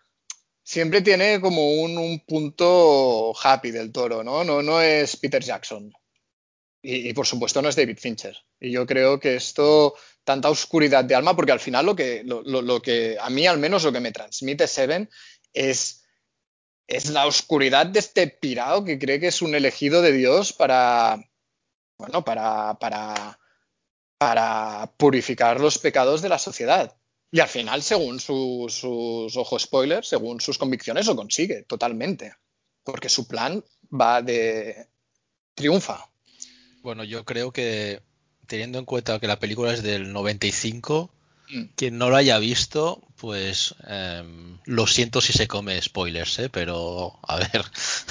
siempre 0.63 1.03
tiene 1.03 1.41
como 1.41 1.73
un, 1.83 1.99
un 1.99 2.21
punto 2.21 3.33
happy 3.39 3.71
del 3.71 3.93
toro, 3.93 4.23
¿no? 4.25 4.45
No, 4.45 4.63
no 4.63 4.81
es 4.81 5.17
Peter 5.17 5.43
Jackson. 5.43 5.93
Y, 6.81 7.11
y, 7.11 7.13
por 7.13 7.27
supuesto 7.27 7.61
no 7.61 7.69
es 7.69 7.77
David 7.77 7.99
Fincher. 7.99 8.37
Y 8.59 8.73
yo 8.73 8.87
creo 8.87 9.21
que 9.21 9.37
esto, 9.37 9.95
tanta 10.25 10.51
oscuridad 10.51 11.05
de 11.05 11.15
alma, 11.15 11.37
porque 11.37 11.53
al 11.53 11.61
final 11.61 11.87
lo 11.87 11.95
que, 11.95 12.23
lo, 12.25 12.43
lo, 12.43 12.63
lo 12.63 12.81
que 12.81 13.17
a 13.21 13.31
mí 13.31 13.47
al 13.47 13.59
menos 13.59 13.85
lo 13.85 13.93
que 13.93 14.01
me 14.01 14.13
transmite 14.13 14.67
Seven 14.67 15.09
es, 15.53 16.05
es 16.87 17.11
la 17.11 17.27
oscuridad 17.27 17.87
de 17.87 18.01
este 18.01 18.27
pirado 18.27 18.85
que 18.85 18.99
cree 18.99 19.21
que 19.21 19.29
es 19.29 19.43
un 19.43 19.55
elegido 19.55 20.03
de 20.03 20.13
Dios 20.13 20.53
para, 20.53 21.23
bueno, 22.03 22.25
para, 22.25 22.75
para, 22.75 23.39
para 24.19 24.93
purificar 24.97 25.61
los 25.61 25.79
pecados 25.79 26.21
de 26.23 26.29
la 26.29 26.39
sociedad. 26.39 26.97
Y 27.31 27.41
al 27.41 27.49
final, 27.49 27.83
según 27.83 28.21
su, 28.21 28.67
sus 28.69 29.37
ojos 29.37 29.63
spoilers, 29.63 30.09
según 30.09 30.41
sus 30.41 30.59
convicciones, 30.59 31.07
lo 31.07 31.17
consigue 31.17 31.63
totalmente. 31.63 32.35
Porque 32.83 33.09
su 33.09 33.27
plan 33.27 33.65
va 33.89 34.21
de. 34.21 34.89
triunfa. 35.55 36.11
Bueno, 36.83 37.05
yo 37.05 37.25
creo 37.25 37.53
que 37.53 38.03
teniendo 38.47 38.79
en 38.79 38.85
cuenta 38.85 39.21
que 39.21 39.29
la 39.29 39.39
película 39.39 39.73
es 39.73 39.83
del 39.83 40.13
95, 40.13 41.11
Mm. 41.53 41.65
quien 41.77 41.99
no 41.99 42.09
lo 42.09 42.17
haya 42.17 42.39
visto, 42.39 43.03
pues 43.23 43.77
em, 43.87 44.59
lo 44.65 44.85
siento 44.89 45.21
si 45.21 45.33
se 45.33 45.47
come 45.47 45.81
spoilers, 45.81 46.41
¿eh? 46.41 46.49
pero 46.49 47.21
a 47.23 47.37
ver, 47.37 47.65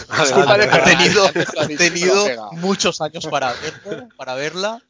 ha 0.07 0.83
tenido, 0.85 1.29
tenido 1.77 2.51
muchos 2.53 3.01
años 3.01 3.27
para 3.27 3.51
verlo, 3.51 4.07
para 4.15 4.35
verla 4.35 4.81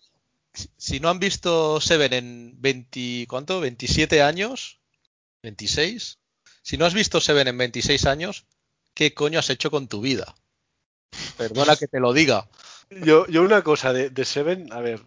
si 0.77 0.99
no 0.99 1.09
han 1.09 1.17
visto 1.17 1.81
Seven 1.81 2.13
en 2.13 2.61
20, 2.61 3.25
¿cuánto? 3.27 3.61
27 3.61 4.21
años, 4.21 4.79
26. 5.41 6.19
Si 6.61 6.77
no 6.77 6.85
has 6.85 6.93
visto 6.93 7.19
Seven 7.19 7.47
en 7.47 7.57
26 7.57 8.05
años, 8.05 8.45
¿qué 8.93 9.15
coño 9.15 9.39
has 9.39 9.49
hecho 9.49 9.71
con 9.71 9.87
tu 9.87 10.01
vida? 10.01 10.35
Perdona 11.35 11.75
que 11.77 11.87
te 11.87 11.99
lo 11.99 12.13
diga. 12.13 12.47
Yo, 12.91 13.25
yo 13.25 13.41
una 13.41 13.63
cosa 13.63 13.91
de, 13.91 14.11
de 14.11 14.23
Seven, 14.23 14.71
a 14.71 14.81
ver, 14.81 15.01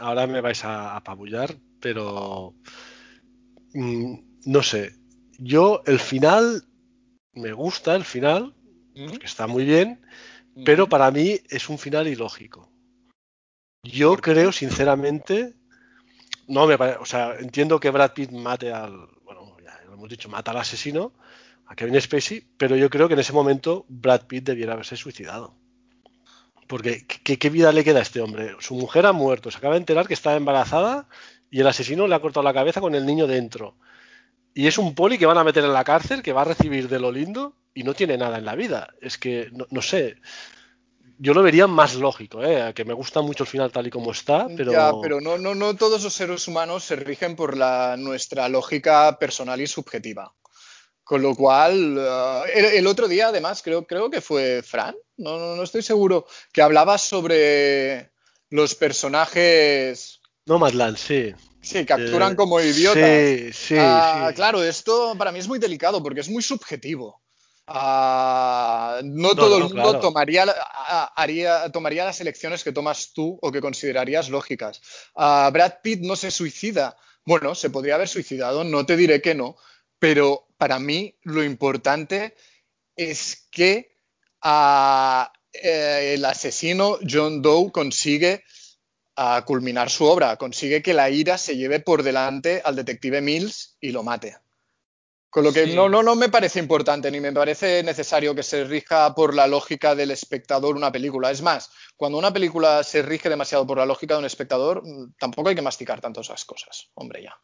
ahora 0.00 0.26
me 0.26 0.42
vais 0.42 0.62
a 0.66 0.96
apabullar, 0.96 1.56
pero 1.80 2.52
mm, 3.72 4.29
no 4.44 4.62
sé. 4.62 4.94
Yo 5.38 5.82
el 5.86 5.98
final 5.98 6.64
me 7.32 7.52
gusta 7.52 7.94
el 7.96 8.04
final, 8.04 8.54
porque 8.94 9.26
está 9.26 9.46
muy 9.46 9.64
bien, 9.64 10.00
pero 10.64 10.88
para 10.88 11.10
mí 11.10 11.40
es 11.48 11.68
un 11.68 11.78
final 11.78 12.08
ilógico. 12.08 12.70
Yo 13.82 14.16
creo, 14.16 14.52
sinceramente, 14.52 15.54
no 16.46 16.66
me 16.66 16.76
parece, 16.76 16.98
o 16.98 17.06
sea, 17.06 17.36
entiendo 17.38 17.80
que 17.80 17.90
Brad 17.90 18.12
Pitt 18.12 18.30
mate 18.30 18.72
al, 18.72 19.08
bueno, 19.24 19.56
ya 19.64 19.80
lo 19.86 19.94
hemos 19.94 20.08
dicho, 20.08 20.28
mata 20.28 20.50
al 20.50 20.58
asesino, 20.58 21.12
a 21.66 21.74
Kevin 21.74 22.00
Spacey, 22.00 22.44
pero 22.58 22.76
yo 22.76 22.90
creo 22.90 23.08
que 23.08 23.14
en 23.14 23.20
ese 23.20 23.32
momento 23.32 23.86
Brad 23.88 24.26
Pitt 24.26 24.44
debiera 24.44 24.74
haberse 24.74 24.96
suicidado. 24.96 25.54
Porque 26.66 27.06
¿qué, 27.06 27.38
qué 27.38 27.50
vida 27.50 27.72
le 27.72 27.84
queda 27.84 28.00
a 28.00 28.02
este 28.02 28.20
hombre? 28.20 28.54
Su 28.60 28.74
mujer 28.74 29.06
ha 29.06 29.12
muerto, 29.12 29.50
se 29.50 29.58
acaba 29.58 29.74
de 29.74 29.80
enterar 29.80 30.06
que 30.06 30.14
está 30.14 30.36
embarazada 30.36 31.08
y 31.50 31.60
el 31.60 31.66
asesino 31.66 32.06
le 32.06 32.14
ha 32.14 32.20
cortado 32.20 32.44
la 32.44 32.54
cabeza 32.54 32.80
con 32.80 32.94
el 32.94 33.06
niño 33.06 33.26
dentro. 33.26 33.76
Y 34.54 34.66
es 34.66 34.78
un 34.78 34.94
poli 34.94 35.18
que 35.18 35.26
van 35.26 35.38
a 35.38 35.44
meter 35.44 35.64
en 35.64 35.72
la 35.72 35.84
cárcel, 35.84 36.22
que 36.22 36.32
va 36.32 36.42
a 36.42 36.46
recibir 36.46 36.88
de 36.88 36.98
lo 36.98 37.12
lindo 37.12 37.54
y 37.74 37.84
no 37.84 37.94
tiene 37.94 38.18
nada 38.18 38.38
en 38.38 38.44
la 38.44 38.56
vida. 38.56 38.88
Es 39.00 39.16
que, 39.16 39.48
no, 39.52 39.66
no 39.70 39.80
sé, 39.82 40.16
yo 41.22 41.34
lo 41.34 41.42
vería 41.42 41.66
más 41.66 41.94
lógico, 41.96 42.42
¿eh? 42.42 42.72
que 42.74 42.86
me 42.86 42.94
gusta 42.94 43.20
mucho 43.20 43.44
el 43.44 43.48
final 43.48 43.70
tal 43.70 43.86
y 43.86 43.90
como 43.90 44.10
está, 44.10 44.48
pero... 44.56 44.72
Ya, 44.72 44.90
pero 45.02 45.20
no, 45.20 45.36
no, 45.36 45.54
no 45.54 45.76
todos 45.76 46.02
los 46.02 46.14
seres 46.14 46.48
humanos 46.48 46.84
se 46.84 46.96
rigen 46.96 47.36
por 47.36 47.58
la, 47.58 47.96
nuestra 47.98 48.48
lógica 48.48 49.18
personal 49.18 49.60
y 49.60 49.66
subjetiva. 49.66 50.34
Con 51.04 51.20
lo 51.20 51.34
cual, 51.34 51.98
uh, 51.98 52.44
el, 52.54 52.64
el, 52.64 52.86
otro 52.86 53.06
día, 53.06 53.28
además, 53.28 53.62
creo, 53.62 53.86
creo 53.86 54.08
que 54.10 54.22
fue 54.22 54.62
Fran, 54.62 54.94
no, 55.18 55.38
no, 55.38 55.56
no 55.56 55.62
estoy 55.62 55.82
seguro, 55.82 56.26
que 56.52 56.62
hablaba 56.62 56.96
sobre 56.96 58.12
los 58.48 58.74
personajes... 58.74 60.22
Nomadland, 60.46 60.96
sí. 60.96 61.34
Sí, 61.60 61.84
capturan 61.84 62.32
eh, 62.32 62.36
como 62.36 62.60
idiotas. 62.60 63.04
Sí, 63.04 63.52
sí, 63.52 63.74
uh, 63.74 64.28
sí, 64.28 64.34
Claro, 64.34 64.62
esto 64.62 65.14
para 65.16 65.32
mí 65.32 65.38
es 65.38 65.48
muy 65.48 65.58
delicado 65.58 66.02
porque 66.02 66.20
es 66.20 66.28
muy 66.28 66.42
subjetivo. 66.42 67.22
Uh, 67.68 69.02
no, 69.04 69.28
no, 69.28 69.34
todo 69.34 69.58
no, 69.60 69.66
el 69.66 69.74
mundo 69.74 69.90
claro. 69.90 70.00
tomaría, 70.00 70.44
haría, 71.14 71.70
tomaría 71.70 72.04
las 72.04 72.20
elecciones 72.20 72.64
que 72.64 72.72
tomas 72.72 73.12
tú 73.12 73.38
o 73.40 73.52
que 73.52 73.60
considerarías 73.60 74.28
lógicas. 74.28 74.80
Uh, 75.14 75.50
Brad 75.52 75.74
Pitt 75.82 76.00
no 76.00 76.16
se 76.16 76.30
suicida. 76.30 76.96
Bueno, 77.24 77.54
se 77.54 77.70
podría 77.70 77.94
haber 77.94 78.08
suicidado, 78.08 78.64
no 78.64 78.86
te 78.86 78.96
diré 78.96 79.20
que 79.20 79.34
no, 79.34 79.56
pero 79.98 80.48
para 80.56 80.78
mí 80.78 81.14
lo 81.22 81.44
importante 81.44 82.34
es 82.96 83.46
que 83.50 83.96
eh, 84.42 86.14
el 86.14 86.24
asesino 86.24 86.98
John 87.08 87.42
Doe 87.42 87.70
consigue 87.70 88.42
culminar 89.44 89.90
su 89.90 90.06
obra, 90.06 90.36
consigue 90.36 90.82
que 90.82 90.94
la 90.94 91.10
ira 91.10 91.36
se 91.36 91.56
lleve 91.56 91.80
por 91.80 92.02
delante 92.02 92.62
al 92.64 92.76
detective 92.76 93.20
Mills 93.20 93.76
y 93.80 93.92
lo 93.92 94.02
mate. 94.02 94.38
Con 95.28 95.44
lo 95.44 95.52
que 95.52 95.66
sí. 95.66 95.74
no, 95.74 95.88
no, 95.88 96.02
no 96.02 96.16
me 96.16 96.28
parece 96.28 96.58
importante 96.58 97.10
ni 97.10 97.20
me 97.20 97.32
parece 97.32 97.82
necesario 97.84 98.34
que 98.34 98.42
se 98.42 98.64
rija 98.64 99.14
por 99.14 99.34
la 99.34 99.46
lógica 99.46 99.94
del 99.94 100.10
espectador 100.10 100.74
una 100.74 100.90
película. 100.90 101.30
Es 101.30 101.42
más, 101.42 101.70
cuando 101.96 102.18
una 102.18 102.32
película 102.32 102.82
se 102.82 103.02
rige 103.02 103.28
demasiado 103.28 103.64
por 103.66 103.78
la 103.78 103.86
lógica 103.86 104.14
de 104.14 104.20
un 104.20 104.26
espectador, 104.26 104.82
tampoco 105.18 105.50
hay 105.50 105.54
que 105.54 105.62
masticar 105.62 106.00
tanto 106.00 106.22
esas 106.22 106.44
cosas. 106.44 106.88
Hombre, 106.94 107.22
ya. 107.22 107.38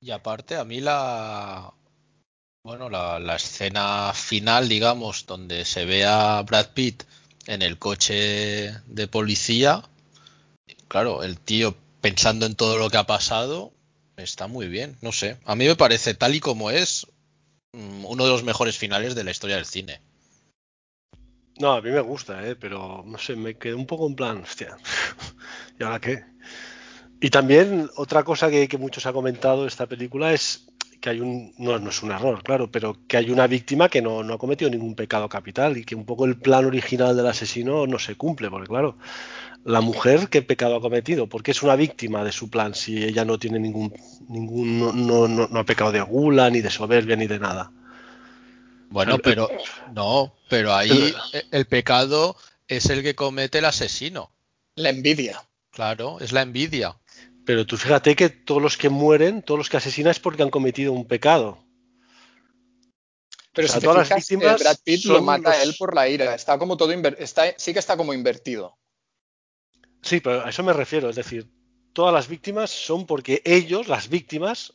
Y 0.00 0.10
aparte, 0.12 0.56
a 0.56 0.64
mí 0.64 0.80
la. 0.80 1.72
Bueno, 2.62 2.90
la, 2.90 3.18
la 3.18 3.36
escena 3.36 4.12
final, 4.12 4.68
digamos, 4.68 5.26
donde 5.26 5.64
se 5.64 5.86
ve 5.86 6.04
a 6.04 6.42
Brad 6.42 6.68
Pitt 6.74 7.02
en 7.46 7.62
el 7.62 7.78
coche 7.78 8.72
de 8.86 9.08
policía. 9.08 9.82
Claro, 10.88 11.22
el 11.22 11.38
tío 11.38 11.74
pensando 12.00 12.46
en 12.46 12.54
todo 12.54 12.78
lo 12.78 12.90
que 12.90 12.96
ha 12.96 13.06
pasado, 13.06 13.72
está 14.16 14.46
muy 14.46 14.68
bien, 14.68 14.96
no 15.02 15.12
sé. 15.12 15.38
A 15.44 15.54
mí 15.54 15.66
me 15.66 15.76
parece, 15.76 16.14
tal 16.14 16.34
y 16.34 16.40
como 16.40 16.70
es, 16.70 17.06
mm, 17.72 18.04
uno 18.04 18.24
de 18.24 18.30
los 18.30 18.44
mejores 18.44 18.78
finales 18.78 19.14
de 19.14 19.24
la 19.24 19.30
historia 19.30 19.56
del 19.56 19.66
cine. 19.66 20.00
No, 21.58 21.72
a 21.72 21.80
mí 21.80 21.90
me 21.90 22.00
gusta, 22.00 22.46
¿eh? 22.46 22.54
pero 22.54 23.02
no 23.06 23.18
sé, 23.18 23.34
me 23.34 23.56
quedé 23.56 23.74
un 23.74 23.86
poco 23.86 24.06
en 24.06 24.14
plan, 24.14 24.42
hostia, 24.42 24.76
¿y 25.80 25.82
ahora 25.82 26.00
qué? 26.00 26.24
Y 27.20 27.30
también 27.30 27.88
otra 27.96 28.24
cosa 28.24 28.50
que, 28.50 28.68
que 28.68 28.76
muchos 28.76 29.06
ha 29.06 29.12
comentado 29.12 29.66
esta 29.66 29.86
película 29.86 30.34
es 30.34 30.66
que 31.06 31.10
hay 31.10 31.20
un, 31.20 31.54
no, 31.58 31.78
no, 31.78 31.90
es 31.90 32.02
un 32.02 32.10
error, 32.10 32.42
claro, 32.42 32.68
pero 32.68 32.98
que 33.06 33.16
hay 33.16 33.30
una 33.30 33.46
víctima 33.46 33.88
que 33.88 34.02
no, 34.02 34.24
no, 34.24 34.34
ha 34.34 34.38
cometido 34.38 34.68
ningún 34.68 34.96
pecado 34.96 35.28
capital 35.28 35.76
y 35.76 35.84
que 35.84 35.94
un 35.94 36.04
poco 36.04 36.24
el 36.24 36.36
plan 36.36 36.64
original 36.64 37.16
del 37.16 37.28
asesino 37.28 37.86
no 37.86 38.00
se 38.00 38.16
cumple, 38.16 38.50
porque 38.50 38.66
claro, 38.66 38.98
la 39.64 39.80
mujer 39.80 40.28
qué 40.28 40.42
pecado 40.42 40.74
ha 40.74 40.80
cometido, 40.80 41.28
porque 41.28 41.52
es 41.52 41.62
una 41.62 41.76
víctima 41.76 42.24
de 42.24 42.32
su 42.32 42.50
plan 42.50 42.74
si 42.74 43.04
ella 43.04 43.24
no 43.24 43.38
tiene 43.38 43.60
ningún, 43.60 43.94
ningún 44.28 44.80
no, 44.80 44.92
no, 44.92 45.28
no, 45.28 45.46
no 45.46 45.60
ha 45.60 45.64
pecado 45.64 45.92
de 45.92 46.00
gula, 46.00 46.50
ni 46.50 46.60
de 46.60 46.70
soberbia, 46.70 47.14
ni 47.14 47.28
de 47.28 47.38
nada. 47.38 47.70
Bueno, 48.90 49.18
pero 49.18 49.48
no, 49.94 50.34
pero 50.48 50.74
ahí 50.74 51.14
el 51.52 51.66
pecado 51.66 52.36
es 52.66 52.90
el 52.90 53.04
que 53.04 53.14
comete 53.14 53.58
el 53.58 53.66
asesino. 53.66 54.32
La 54.74 54.90
envidia. 54.90 55.40
Claro, 55.70 56.18
es 56.18 56.32
la 56.32 56.42
envidia. 56.42 56.96
Pero 57.46 57.64
tú 57.64 57.76
fíjate 57.76 58.16
que 58.16 58.28
todos 58.28 58.60
los 58.60 58.76
que 58.76 58.88
mueren, 58.88 59.40
todos 59.40 59.56
los 59.56 59.70
que 59.70 59.76
asesinan 59.76 60.10
es 60.10 60.18
porque 60.18 60.42
han 60.42 60.50
cometido 60.50 60.92
un 60.92 61.06
pecado. 61.06 61.64
Pero 63.52 63.68
o 63.68 63.70
sea, 63.70 63.80
si 63.80 63.86
todas 63.86 64.08
fijas, 64.08 64.10
las 64.10 64.28
víctimas 64.28 64.60
Brad 64.60 64.76
Pitt 64.84 65.04
lo 65.04 65.22
mata 65.22 65.50
los... 65.50 65.62
él 65.62 65.74
por 65.78 65.94
la 65.94 66.08
ira. 66.08 66.34
Está 66.34 66.58
como 66.58 66.76
todo 66.76 66.90
está, 66.92 67.54
sí 67.56 67.72
que 67.72 67.78
está 67.78 67.96
como 67.96 68.12
invertido. 68.12 68.76
Sí, 70.02 70.20
pero 70.20 70.44
a 70.44 70.50
eso 70.50 70.64
me 70.64 70.72
refiero. 70.72 71.08
Es 71.08 71.16
decir, 71.16 71.48
todas 71.92 72.12
las 72.12 72.26
víctimas 72.26 72.70
son 72.70 73.06
porque 73.06 73.42
ellos, 73.44 73.86
las 73.86 74.08
víctimas, 74.08 74.74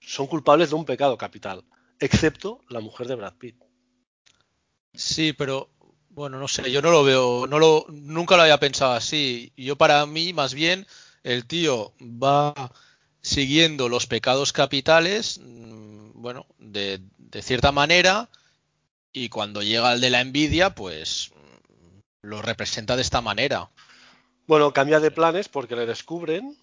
son 0.00 0.28
culpables 0.28 0.70
de 0.70 0.76
un 0.76 0.84
pecado 0.84 1.18
capital, 1.18 1.64
excepto 1.98 2.60
la 2.68 2.78
mujer 2.78 3.08
de 3.08 3.16
Brad 3.16 3.34
Pitt. 3.34 3.56
Sí, 4.94 5.32
pero 5.32 5.68
bueno, 6.10 6.38
no 6.38 6.46
sé, 6.46 6.70
yo 6.70 6.80
no 6.80 6.92
lo 6.92 7.02
veo, 7.02 7.48
no 7.48 7.58
lo, 7.58 7.86
nunca 7.88 8.36
lo 8.36 8.42
había 8.42 8.60
pensado 8.60 8.92
así. 8.92 9.52
Yo 9.56 9.74
para 9.74 10.06
mí, 10.06 10.32
más 10.32 10.54
bien, 10.54 10.86
el 11.24 11.46
tío 11.46 11.92
va 12.00 12.54
siguiendo 13.20 13.88
los 13.88 14.06
pecados 14.06 14.52
capitales, 14.52 15.40
mm, 15.42 16.12
bueno, 16.14 16.46
de, 16.58 17.00
de 17.18 17.42
cierta 17.42 17.72
manera, 17.72 18.28
y 19.12 19.28
cuando 19.28 19.62
llega 19.62 19.92
el 19.92 20.00
de 20.00 20.10
la 20.10 20.20
envidia, 20.20 20.74
pues 20.74 21.32
lo 22.22 22.42
representa 22.42 22.96
de 22.96 23.02
esta 23.02 23.20
manera. 23.20 23.70
Bueno, 24.46 24.72
cambia 24.72 25.00
de 25.00 25.10
planes 25.10 25.48
porque 25.48 25.76
le 25.76 25.86
descubren 25.86 26.56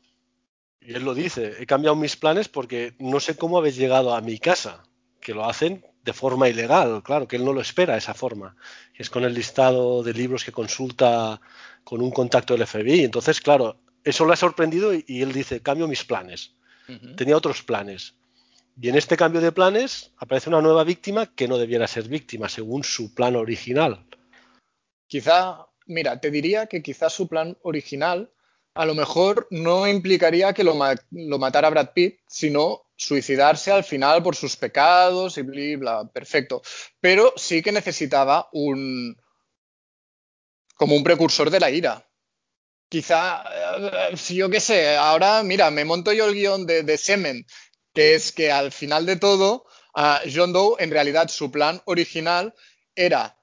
y 0.81 0.93
él 0.93 1.03
lo 1.03 1.13
dice, 1.13 1.55
he 1.59 1.65
cambiado 1.65 1.95
mis 1.95 2.15
planes 2.15 2.49
porque 2.49 2.95
no 2.99 3.19
sé 3.19 3.37
cómo 3.37 3.57
habéis 3.57 3.75
llegado 3.75 4.15
a 4.15 4.21
mi 4.21 4.39
casa, 4.39 4.83
que 5.19 5.33
lo 5.33 5.45
hacen 5.45 5.85
de 6.03 6.13
forma 6.13 6.49
ilegal, 6.49 7.03
claro, 7.03 7.27
que 7.27 7.35
él 7.35 7.45
no 7.45 7.53
lo 7.53 7.61
espera 7.61 7.97
esa 7.97 8.15
forma. 8.15 8.55
Es 8.95 9.09
con 9.09 9.23
el 9.23 9.35
listado 9.35 10.01
de 10.01 10.13
libros 10.13 10.43
que 10.43 10.51
consulta 10.51 11.39
con 11.83 12.01
un 12.01 12.11
contacto 12.11 12.55
del 12.55 12.65
FBI. 12.65 13.03
Entonces, 13.03 13.39
claro, 13.39 13.79
eso 14.03 14.25
le 14.25 14.33
ha 14.33 14.37
sorprendido 14.37 14.93
y, 14.93 15.03
y 15.07 15.21
él 15.21 15.31
dice, 15.33 15.61
cambio 15.61 15.87
mis 15.87 16.03
planes. 16.03 16.55
Uh 16.87 16.93
-huh. 16.93 17.15
Tenía 17.15 17.37
otros 17.37 17.61
planes. 17.63 18.15
Y 18.79 18.89
en 18.89 18.95
este 18.95 19.17
cambio 19.17 19.41
de 19.41 19.51
planes 19.51 20.11
aparece 20.17 20.49
una 20.49 20.61
nueva 20.61 20.83
víctima 20.83 21.27
que 21.35 21.47
no 21.47 21.57
debiera 21.57 21.87
ser 21.87 22.07
víctima, 22.07 22.49
según 22.49 22.83
su 22.83 23.13
plan 23.13 23.35
original. 23.35 24.05
Quizá 25.07 25.67
mira, 25.91 26.19
te 26.19 26.31
diría 26.31 26.67
que 26.67 26.81
quizás 26.81 27.13
su 27.13 27.27
plan 27.27 27.57
original 27.63 28.31
a 28.73 28.85
lo 28.85 28.95
mejor 28.95 29.47
no 29.51 29.87
implicaría 29.87 30.53
que 30.53 30.63
lo, 30.63 30.75
ma 30.75 30.95
lo 31.11 31.37
matara 31.37 31.69
Brad 31.69 31.89
Pitt, 31.93 32.19
sino 32.27 32.83
suicidarse 32.95 33.71
al 33.71 33.83
final 33.83 34.23
por 34.23 34.35
sus 34.35 34.55
pecados 34.55 35.37
y 35.37 35.41
bla, 35.41 35.77
bla, 35.77 36.09
perfecto. 36.09 36.61
Pero 37.01 37.33
sí 37.35 37.61
que 37.61 37.71
necesitaba 37.71 38.47
un. 38.53 39.17
como 40.75 40.95
un 40.95 41.03
precursor 41.03 41.49
de 41.49 41.59
la 41.59 41.69
ira. 41.69 42.07
Quizá, 42.91 43.45
eh, 44.11 44.17
si 44.17 44.35
yo 44.35 44.49
qué 44.49 44.59
sé, 44.59 44.97
ahora, 44.97 45.43
mira, 45.43 45.71
me 45.71 45.85
monto 45.85 46.11
yo 46.11 46.25
el 46.25 46.33
guion 46.33 46.65
de, 46.65 46.97
Semen, 46.97 47.45
que 47.93 48.15
es 48.15 48.33
que 48.33 48.51
al 48.51 48.73
final 48.73 49.05
de 49.05 49.15
todo, 49.15 49.65
John 50.29 50.51
Doe, 50.51 50.75
en 50.77 50.91
realidad, 50.91 51.29
su 51.29 51.49
plan 51.49 51.81
original 51.85 52.53
era 52.93 53.37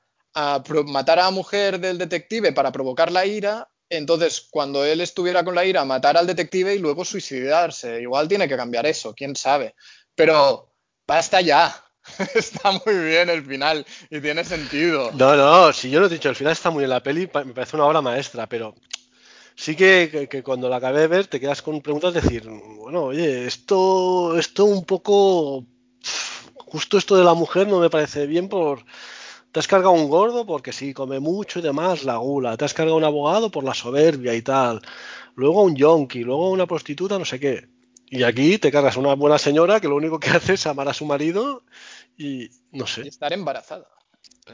matar 0.85 1.19
a 1.19 1.25
la 1.25 1.31
mujer 1.31 1.81
del 1.81 1.97
detective 1.97 2.53
para 2.53 2.71
provocar 2.71 3.11
la 3.11 3.25
ira. 3.25 3.67
Entonces, 3.89 4.47
cuando 4.51 4.85
él 4.85 5.01
estuviera 5.01 5.43
con 5.43 5.55
la 5.55 5.65
ira, 5.65 5.83
matar 5.87 6.19
al 6.19 6.27
detective 6.27 6.75
y 6.75 6.79
luego 6.79 7.07
suicidarse. 7.07 8.03
Igual 8.03 8.29
tiene 8.29 8.49
que 8.49 8.57
cambiar 8.57 8.85
eso, 8.85 9.15
quién 9.15 9.35
sabe. 9.35 9.75
Pero 10.15 10.75
basta 11.07 11.41
ya. 11.41 11.75
está 12.35 12.73
muy 12.85 12.95
bien 12.99 13.31
el 13.31 13.47
final 13.47 13.87
y 14.11 14.21
tiene 14.21 14.45
sentido. 14.45 15.11
No, 15.15 15.37
no, 15.37 15.73
si 15.73 15.89
yo 15.89 16.01
lo 16.01 16.07
he 16.07 16.11
dicho, 16.11 16.29
el 16.29 16.37
final 16.37 16.53
está 16.53 16.71
muy 16.71 16.83
bien 16.83 16.91
la 16.91 17.03
peli, 17.03 17.31
me 17.33 17.55
parece 17.55 17.77
una 17.77 17.87
obra 17.87 18.03
maestra, 18.03 18.47
pero 18.47 18.75
sí 19.65 19.73
que, 19.81 20.29
que- 20.31 20.43
cuando 20.49 20.69
la 20.69 20.77
acabé 20.79 21.01
de 21.03 21.09
ver 21.15 21.27
te 21.27 21.41
quedas 21.41 21.63
con 21.63 21.81
preguntas 21.87 22.15
de 22.15 22.21
decir, 22.23 22.45
bueno, 22.83 23.01
oye, 23.13 23.47
esto, 23.47 24.39
esto 24.39 24.65
un 24.65 24.85
poco, 24.85 25.65
justo 26.57 26.99
esto 26.99 27.17
de 27.17 27.25
la 27.25 27.35
mujer 27.35 27.67
no 27.69 27.81
me 27.81 27.91
parece 27.91 28.27
bien 28.27 28.49
por, 28.49 28.85
te 29.53 29.61
has 29.61 29.69
cargado 29.69 29.93
un 29.93 30.09
gordo 30.11 30.47
porque 30.47 30.73
sí, 30.73 30.95
come 30.95 31.21
mucho 31.21 31.59
y 31.61 31.63
demás, 31.63 32.05
la 32.05 32.17
gula, 32.19 32.57
te 32.57 32.65
has 32.65 32.75
cargado 32.75 32.97
un 32.99 33.05
abogado 33.05 33.51
por 33.51 33.65
la 33.65 33.75
soberbia 33.75 34.35
y 34.35 34.43
tal, 34.43 34.83
luego 35.37 35.63
un 35.65 35.77
yonki, 35.77 36.21
luego 36.25 36.51
una 36.51 36.67
prostituta, 36.67 37.19
no 37.19 37.25
sé 37.27 37.41
qué. 37.41 37.69
Y 38.11 38.25
aquí 38.25 38.59
te 38.59 38.73
cargas 38.73 38.97
una 38.97 39.15
buena 39.15 39.39
señora 39.39 39.81
que 39.81 39.89
lo 39.89 39.97
único 39.97 40.21
que 40.21 40.31
hace 40.39 40.55
es 40.55 40.67
amar 40.69 40.89
a 40.89 40.95
su 40.95 41.07
marido 41.07 41.65
y, 42.19 42.51
no 42.73 42.87
Y 42.87 42.87
sé, 42.87 43.09
estar 43.09 43.33
embarazada. 43.33 43.89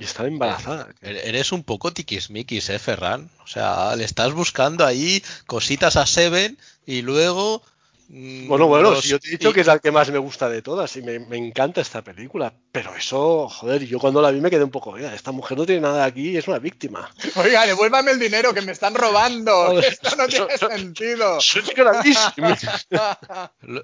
Y 0.00 0.04
estar 0.04 0.26
embarazada. 0.26 0.88
Er- 1.00 1.16
Eres 1.24 1.52
un 1.52 1.62
poco 1.64 1.92
tiquismiquis, 1.92 2.68
eh, 2.70 2.78
Ferran. 2.78 3.30
O 3.42 3.46
sea, 3.46 3.94
le 3.96 4.04
estás 4.04 4.32
buscando 4.32 4.84
ahí 4.86 5.22
cositas 5.46 5.96
a 5.96 6.06
Seven 6.06 6.58
y 6.86 7.02
luego. 7.02 7.62
mm, 8.08 8.48
Bueno, 8.48 8.66
bueno, 8.66 8.90
los- 8.90 9.04
yo 9.04 9.18
te 9.18 9.28
he 9.28 9.30
dicho 9.32 9.48
y- 9.48 9.52
que 9.54 9.60
es 9.62 9.66
la 9.66 9.78
que 9.78 9.90
más 9.90 10.10
me 10.10 10.18
gusta 10.18 10.48
de 10.50 10.60
todas 10.60 10.94
y 10.96 11.02
me, 11.02 11.18
me 11.20 11.38
encanta 11.38 11.80
esta 11.80 12.02
película, 12.02 12.52
pero 12.70 12.94
eso, 12.94 13.48
joder, 13.48 13.82
yo 13.86 13.98
cuando 13.98 14.20
la 14.20 14.30
vi 14.30 14.40
me 14.42 14.50
quedé 14.50 14.62
un 14.62 14.70
poco, 14.70 14.90
oiga, 14.90 15.14
esta 15.14 15.32
mujer 15.32 15.56
no 15.56 15.64
tiene 15.64 15.80
nada 15.80 16.04
aquí, 16.04 16.36
es 16.36 16.46
una 16.46 16.58
víctima. 16.58 17.10
Oiga, 17.36 17.64
devuélvame 17.66 18.10
el 18.10 18.18
dinero 18.18 18.52
que 18.52 18.60
me 18.60 18.72
están 18.72 18.94
robando. 18.94 19.52
Joder, 19.68 19.84
Esto 19.84 20.16
no 20.16 20.26
tiene 20.28 20.46
eso- 20.54 20.68
sentido. 20.68 21.38
Eso 21.38 21.60
es 21.60 22.86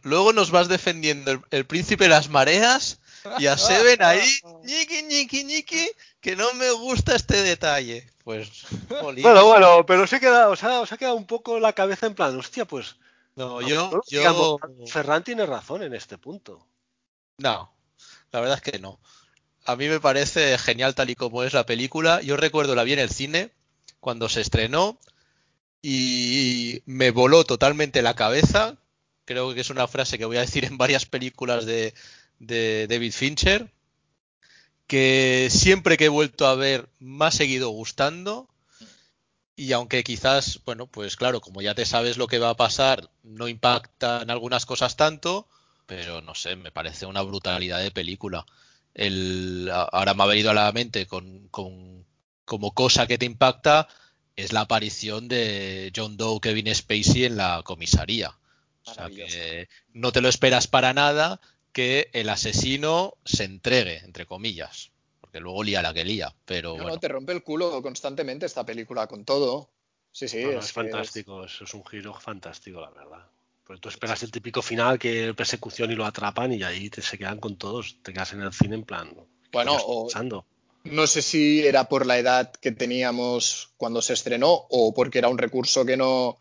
Luego 0.02 0.32
nos 0.32 0.50
vas 0.50 0.68
defendiendo 0.68 1.30
el, 1.32 1.40
el 1.50 1.64
príncipe 1.66 2.04
de 2.04 2.10
las 2.10 2.28
mareas 2.28 2.99
y 3.38 3.46
a 3.46 3.56
Seven 3.58 4.02
ahí, 4.02 4.20
ñiqui, 4.64 5.02
ñiqui, 5.02 5.44
ñiqui, 5.44 5.90
que 6.20 6.36
no 6.36 6.52
me 6.54 6.70
gusta 6.72 7.14
este 7.16 7.42
detalle. 7.42 8.10
Pues, 8.24 8.48
jolín. 8.88 9.22
Bueno, 9.22 9.46
bueno, 9.46 9.86
pero 9.86 10.02
os, 10.02 10.12
he 10.12 10.20
quedado, 10.20 10.52
os, 10.52 10.62
ha, 10.62 10.80
os 10.80 10.92
ha 10.92 10.96
quedado 10.96 11.16
un 11.16 11.26
poco 11.26 11.58
la 11.58 11.72
cabeza 11.72 12.06
en 12.06 12.14
plan, 12.14 12.36
hostia, 12.36 12.64
pues 12.64 12.96
no, 13.36 13.60
no, 13.60 13.68
yo, 13.68 13.90
no, 13.90 14.00
yo, 14.08 14.20
digamos, 14.20 14.60
Ferran 14.86 15.24
tiene 15.24 15.46
razón 15.46 15.82
en 15.82 15.94
este 15.94 16.18
punto. 16.18 16.66
no, 17.38 17.72
la 18.32 18.40
verdad 18.40 18.60
es 18.64 18.72
que 18.72 18.78
no. 18.78 19.00
A 19.64 19.76
mí 19.76 19.88
me 19.88 20.00
parece 20.00 20.56
genial 20.58 20.94
tal 20.94 21.10
y 21.10 21.14
como 21.14 21.42
es 21.42 21.52
la 21.52 21.66
película. 21.66 22.20
Yo 22.22 22.36
recuerdo 22.36 22.74
la 22.74 22.84
vi 22.84 22.94
en 22.94 22.98
el 22.98 23.10
cine 23.10 23.50
cuando 24.00 24.28
se 24.28 24.40
estrenó 24.40 24.98
y 25.82 26.82
me 26.86 27.10
voló 27.10 27.44
totalmente 27.44 28.02
la 28.02 28.14
cabeza. 28.14 28.76
Creo 29.24 29.54
que 29.54 29.60
es 29.60 29.70
una 29.70 29.86
frase 29.86 30.18
que 30.18 30.24
voy 30.24 30.38
a 30.38 30.42
decir 30.42 30.64
en 30.64 30.78
varias 30.78 31.06
películas 31.06 31.66
de, 31.66 31.94
de 32.40 32.88
David 32.88 33.12
Fincher, 33.12 33.70
que 34.86 35.48
siempre 35.50 35.96
que 35.96 36.06
he 36.06 36.08
vuelto 36.08 36.46
a 36.46 36.54
ver 36.54 36.88
me 36.98 37.26
ha 37.26 37.30
seguido 37.30 37.70
gustando. 37.70 38.48
Y 39.56 39.72
aunque 39.72 40.02
quizás, 40.04 40.60
bueno, 40.64 40.86
pues 40.86 41.16
claro, 41.16 41.40
como 41.40 41.60
ya 41.60 41.74
te 41.74 41.84
sabes 41.84 42.16
lo 42.16 42.26
que 42.26 42.38
va 42.38 42.50
a 42.50 42.56
pasar, 42.56 43.10
no 43.22 43.46
impacta 43.48 44.22
en 44.22 44.30
algunas 44.30 44.64
cosas 44.64 44.96
tanto, 44.96 45.48
pero 45.86 46.22
no 46.22 46.34
sé, 46.34 46.56
me 46.56 46.72
parece 46.72 47.04
una 47.06 47.20
brutalidad 47.22 47.80
de 47.82 47.90
película. 47.90 48.46
El, 48.94 49.70
ahora 49.72 50.14
me 50.14 50.22
ha 50.22 50.26
venido 50.26 50.50
a 50.50 50.54
la 50.54 50.72
mente 50.72 51.06
con, 51.06 51.48
con- 51.48 52.06
como 52.44 52.72
cosa 52.74 53.06
que 53.06 53.18
te 53.18 53.26
impacta 53.26 53.86
es 54.34 54.52
la 54.52 54.62
aparición 54.62 55.28
de 55.28 55.92
John 55.94 56.16
Doe, 56.16 56.40
Kevin 56.40 56.74
Spacey 56.74 57.24
en 57.24 57.36
la 57.36 57.62
comisaría. 57.64 58.30
O 58.30 58.88
sea 58.94 59.10
que 59.10 59.68
no 59.92 60.10
te 60.12 60.20
lo 60.22 60.28
esperas 60.28 60.66
para 60.66 60.94
nada 60.94 61.40
que 61.72 62.10
el 62.12 62.28
asesino 62.28 63.14
se 63.24 63.44
entregue, 63.44 63.98
entre 64.04 64.26
comillas. 64.26 64.90
Porque 65.20 65.40
luego 65.40 65.62
lía 65.62 65.82
la 65.82 65.94
que 65.94 66.04
lía. 66.04 66.34
Pero 66.44 66.70
No, 66.70 66.82
bueno. 66.82 66.88
no, 66.94 66.98
te 67.00 67.08
rompe 67.08 67.32
el 67.32 67.42
culo 67.42 67.80
constantemente 67.82 68.46
esta 68.46 68.64
película 68.66 69.06
con 69.06 69.24
todo. 69.24 69.70
Sí, 70.12 70.26
sí, 70.26 70.42
No, 70.42 70.52
no, 70.52 70.58
es, 70.58 70.66
es 70.66 70.72
fantástico, 70.72 71.44
eso 71.44 71.64
es 71.64 71.74
un 71.74 71.84
giro 71.86 72.12
fantástico, 72.14 72.80
la 72.80 72.90
verdad. 72.90 73.26
Pues 73.64 73.80
tú 73.80 73.88
esperas 73.88 74.20
el 74.24 74.32
típico 74.32 74.62
final 74.62 74.98
que 74.98 75.32
persecución 75.34 75.92
y 75.92 75.94
lo 75.94 76.04
atrapan 76.04 76.52
y 76.52 76.64
ahí 76.64 76.90
te 76.90 77.02
se 77.02 77.16
quedan 77.16 77.38
con 77.38 77.56
todos, 77.56 77.98
te 78.02 78.12
quedas 78.12 78.32
en 78.32 78.42
el 78.42 78.52
cine 78.52 78.74
en 78.74 78.82
plan, 78.82 79.14
¿qué 79.14 79.22
Bueno, 79.52 79.76
o-? 79.78 80.08
No 80.82 81.06
sé 81.06 81.22
si 81.22 81.64
era 81.64 81.88
por 81.88 82.06
la 82.06 82.18
edad 82.18 82.50
que 82.52 82.72
teníamos 82.72 83.72
cuando 83.76 84.02
se 84.02 84.14
estrenó 84.14 84.50
o 84.50 84.92
porque 84.94 85.18
era 85.18 85.28
un 85.28 85.38
recurso 85.38 85.84
que 85.84 85.96
no, 85.96 86.38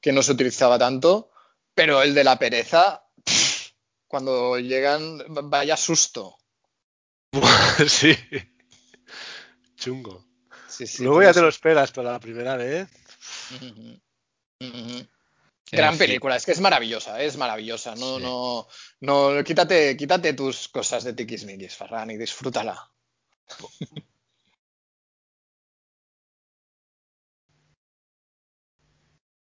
que 0.00 0.12
no 0.12 0.22
se 0.22 0.32
utilizaba 0.32 0.78
tanto, 0.78 1.30
pero 1.74 2.00
el 2.02 2.14
de 2.14 2.24
la 2.24 2.38
pereza, 2.38 3.04
cuando 4.12 4.58
llegan, 4.58 5.22
vaya 5.48 5.74
susto. 5.74 6.36
sí. 7.88 8.14
Chungo. 9.74 10.22
Sí, 10.68 10.86
sí, 10.86 11.02
Luego 11.02 11.22
ya 11.22 11.32
te 11.32 11.40
lo 11.40 11.48
esperas, 11.48 11.90
pero 11.92 12.12
la 12.12 12.20
primera 12.20 12.56
vez. 12.56 12.90
Gran 15.72 15.96
película, 15.96 16.36
es 16.36 16.44
que 16.44 16.52
es 16.52 16.60
maravillosa, 16.60 17.22
es 17.22 17.38
maravillosa. 17.38 17.94
No, 17.94 18.18
Sí. 18.18 18.22
no, 18.22 18.68
no, 19.00 19.42
quítate, 19.44 19.96
quítate 19.96 20.34
tus 20.34 20.68
cosas 20.68 21.04
de 21.04 21.14
tiquismiquis, 21.14 21.74
Ferran, 21.74 22.10
y 22.10 22.18
disfrútala. 22.18 22.90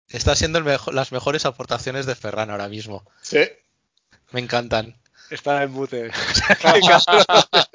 Está 0.07 0.35
siendo 0.35 0.59
el 0.59 0.63
mejo- 0.65 0.91
las 0.91 1.11
mejores 1.11 1.45
aportaciones 1.45 2.05
de 2.05 2.15
Ferran 2.15 2.49
ahora 2.51 2.69
mismo. 2.69 3.05
Sí. 3.21 3.39
Me 4.31 4.39
encantan. 4.39 4.95
Está 5.29 5.63
en 5.63 5.71
mute. 5.71 6.11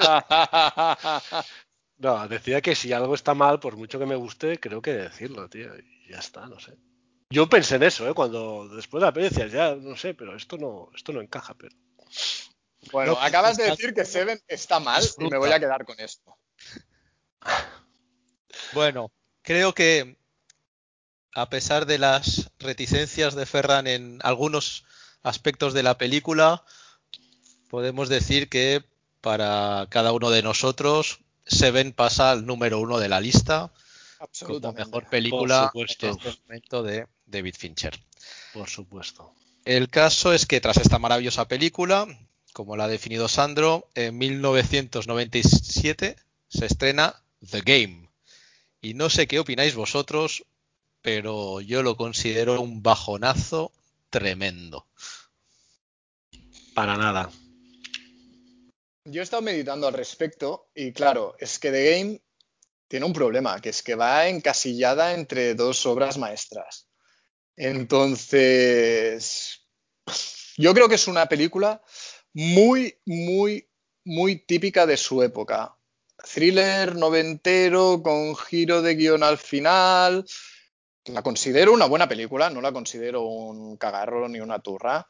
No, 2.01 2.26
decía 2.28 2.62
que 2.62 2.74
si 2.74 2.94
algo 2.94 3.14
está 3.14 3.34
mal, 3.34 3.61
por 3.61 3.76
mucho 3.76 3.98
que 3.98 4.07
me 4.07 4.16
guste, 4.16 4.59
creo 4.59 4.80
que 4.80 4.94
decirlo, 4.94 5.51
tío. 5.51 5.70
Y 5.76 6.11
ya 6.11 6.18
está, 6.18 6.46
no 6.46 6.59
sé. 6.59 6.72
Yo 7.28 7.46
pensé 7.46 7.76
en 7.76 7.82
eso, 7.82 8.09
¿eh? 8.09 8.14
Cuando 8.14 8.68
después 8.74 9.03
de 9.03 9.07
la 9.07 9.12
peli 9.12 9.28
decías, 9.28 9.53
ya, 9.53 9.74
no 9.74 9.94
sé, 9.96 10.14
pero 10.14 10.34
esto 10.34 10.57
no, 10.57 10.90
esto 10.96 11.12
no 11.12 11.20
encaja, 11.20 11.53
pero. 11.55 11.76
Bueno, 12.90 13.12
No, 13.12 13.20
acabas 13.20 13.59
de 13.59 13.64
decir 13.64 13.92
que 13.92 14.07
Seven 14.07 14.40
está 14.48 14.80
mal 14.80 15.05
y 15.18 15.28
me 15.28 15.36
voy 15.36 15.53
a 15.53 15.61
quedar 15.61 15.84
con 15.84 16.01
esto. 16.01 16.38
Bueno, 18.72 19.12
creo 19.42 19.74
que 19.74 20.16
a 21.34 21.51
pesar 21.51 21.84
de 21.84 21.98
las 21.98 22.51
reticencias 22.59 23.34
de 23.34 23.44
Ferran 23.44 23.86
en 23.86 24.20
algunos 24.22 24.86
aspectos 25.22 25.74
de 25.74 25.82
la 25.82 25.98
película, 25.98 26.64
podemos 27.68 28.08
decir 28.08 28.48
que 28.48 28.82
para 29.20 29.86
cada 29.90 30.12
uno 30.12 30.30
de 30.30 30.42
nosotros, 30.42 31.20
Seven 31.46 31.92
pasa 31.92 32.30
al 32.30 32.46
número 32.46 32.78
uno 32.78 32.98
de 32.98 33.08
la 33.08 33.20
lista 33.20 33.72
como 34.46 34.72
mejor 34.72 35.08
película 35.08 35.70
Por 35.72 35.82
en 35.82 35.88
supuesto. 35.88 36.28
este 36.28 36.42
momento 36.46 36.82
de 36.82 37.06
David 37.26 37.54
Fincher. 37.56 37.98
Por 38.52 38.68
supuesto. 38.68 39.32
El 39.64 39.88
caso 39.88 40.32
es 40.32 40.46
que 40.46 40.60
tras 40.60 40.76
esta 40.76 40.98
maravillosa 40.98 41.48
película, 41.48 42.06
como 42.52 42.76
la 42.76 42.84
ha 42.84 42.88
definido 42.88 43.28
Sandro, 43.28 43.88
en 43.94 44.18
1997 44.18 46.16
se 46.48 46.66
estrena 46.66 47.14
The 47.50 47.60
Game. 47.60 48.08
Y 48.82 48.94
no 48.94 49.10
sé 49.10 49.26
qué 49.26 49.38
opináis 49.38 49.74
vosotros, 49.74 50.44
pero 51.02 51.60
yo 51.60 51.82
lo 51.82 51.96
considero 51.96 52.60
un 52.60 52.82
bajonazo 52.82 53.72
tremendo. 54.11 54.88
Para 56.74 56.96
nada. 56.96 57.30
Yo 59.04 59.20
he 59.20 59.24
estado 59.24 59.42
meditando 59.42 59.86
al 59.86 59.94
respecto 59.94 60.70
y 60.74 60.92
claro, 60.92 61.34
es 61.38 61.58
que 61.58 61.70
The 61.70 61.90
Game 61.90 62.22
tiene 62.86 63.06
un 63.06 63.12
problema, 63.12 63.61
que 63.61 63.70
es 63.70 63.82
que 63.82 63.94
va 63.94 64.28
encasillada 64.28 65.14
entre 65.14 65.54
dos 65.54 65.86
obras 65.86 66.18
maestras. 66.18 66.88
Entonces, 67.56 69.66
yo 70.56 70.74
creo 70.74 70.88
que 70.88 70.96
es 70.96 71.06
una 71.06 71.26
película 71.26 71.82
muy, 72.32 72.98
muy, 73.06 73.68
muy 74.04 74.44
típica 74.44 74.86
de 74.86 74.96
su 74.96 75.22
época. 75.22 75.76
Thriller 76.34 76.96
noventero 76.96 78.02
con 78.02 78.36
giro 78.36 78.82
de 78.82 78.94
guion 78.94 79.22
al 79.22 79.38
final. 79.38 80.26
La 81.12 81.22
considero 81.22 81.72
una 81.72 81.86
buena 81.86 82.08
película, 82.08 82.50
no 82.50 82.61
la 82.61 82.72
considero 82.72 83.22
un 83.22 83.76
cagarro 83.76 84.28
ni 84.28 84.40
una 84.40 84.58
turra 84.61 85.06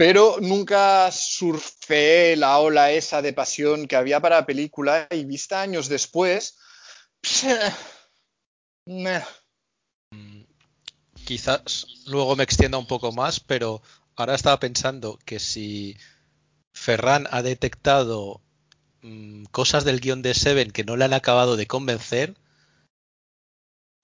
pero 0.00 0.38
nunca 0.40 1.12
surfeé 1.12 2.34
la 2.34 2.56
ola 2.56 2.90
esa 2.90 3.20
de 3.20 3.34
pasión 3.34 3.86
que 3.86 3.96
había 3.96 4.18
para 4.18 4.36
la 4.36 4.46
película 4.46 5.06
y 5.10 5.26
vista 5.26 5.60
años 5.60 5.90
después, 5.90 6.56
meh. 8.86 9.22
Quizás 11.26 11.86
luego 12.06 12.34
me 12.34 12.44
extienda 12.44 12.78
un 12.78 12.86
poco 12.86 13.12
más, 13.12 13.40
pero 13.40 13.82
ahora 14.16 14.36
estaba 14.36 14.58
pensando 14.58 15.18
que 15.26 15.38
si 15.38 15.98
Ferran 16.72 17.28
ha 17.30 17.42
detectado 17.42 18.40
mm, 19.02 19.44
cosas 19.50 19.84
del 19.84 20.00
guion 20.00 20.22
de 20.22 20.32
Seven 20.32 20.70
que 20.70 20.82
no 20.82 20.96
le 20.96 21.04
han 21.04 21.12
acabado 21.12 21.56
de 21.56 21.66
convencer, 21.66 22.38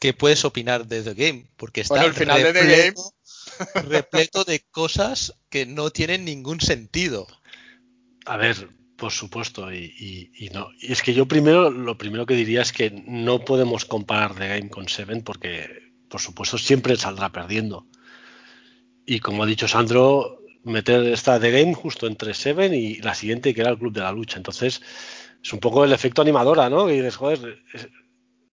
¿qué 0.07 0.15
puedes 0.15 0.45
opinar 0.45 0.87
de 0.87 1.03
The 1.03 1.15
Game? 1.15 1.47
Porque 1.57 1.81
está 1.81 1.95
Bueno, 1.95 2.07
el 2.09 2.15
final 2.15 2.43
de 2.43 2.53
The 2.53 2.61
repleto, 2.61 3.13
repleto 3.89 4.45
de 4.45 4.61
cosas 4.71 5.35
que 5.49 5.67
no 5.67 5.91
tienen 5.91 6.25
ningún 6.25 6.61
sentido. 6.61 7.27
A 8.25 8.37
ver, 8.37 8.69
por 8.97 9.11
supuesto, 9.11 9.73
y, 9.73 9.79
y- 9.99 10.47
y 10.47 10.51
no. 10.51 10.69
Y 10.81 10.93
es 10.93 11.03
que 11.03 11.13
yo 11.13 11.27
primero, 11.27 11.71
lo 11.71 11.99
primero 11.99 12.25
que 12.25 12.35
diría 12.35 12.63
es 12.63 12.73
que 12.73 12.91
no 12.91 13.45
podemos 13.45 13.85
comparar 13.85 14.37
The 14.37 14.47
Game 14.49 14.71
con 14.71 14.89
Seven 14.89 15.23
porque 15.23 15.85
por 16.09 16.21
supuesto, 16.21 16.57
siempre 16.57 16.95
saldrá 16.97 17.33
perdiendo. 17.33 17.89
Y 19.05 19.19
como 19.19 19.43
ha 19.43 19.47
dicho 19.47 19.67
Sandro, 19.67 20.41
meter 20.63 21.05
esta 21.07 21.41
The 21.41 21.51
Game 21.51 21.75
justo 21.75 22.07
entre 22.07 22.33
Seven 22.33 22.73
y 22.75 22.97
la 22.99 23.15
siguiente, 23.17 23.53
que 23.53 23.61
era 23.61 23.71
el 23.71 23.79
Club 23.79 23.93
de 23.93 24.01
la 24.03 24.13
Lucha. 24.13 24.37
Entonces, 24.37 24.81
es 25.43 25.53
un 25.53 25.59
poco 25.59 25.85
el 25.85 25.93
efecto 25.93 26.23
animadora, 26.23 26.71
¿no? 26.71 26.89
Y 26.91 26.95
dices, 26.97 27.17
joder, 27.17 27.59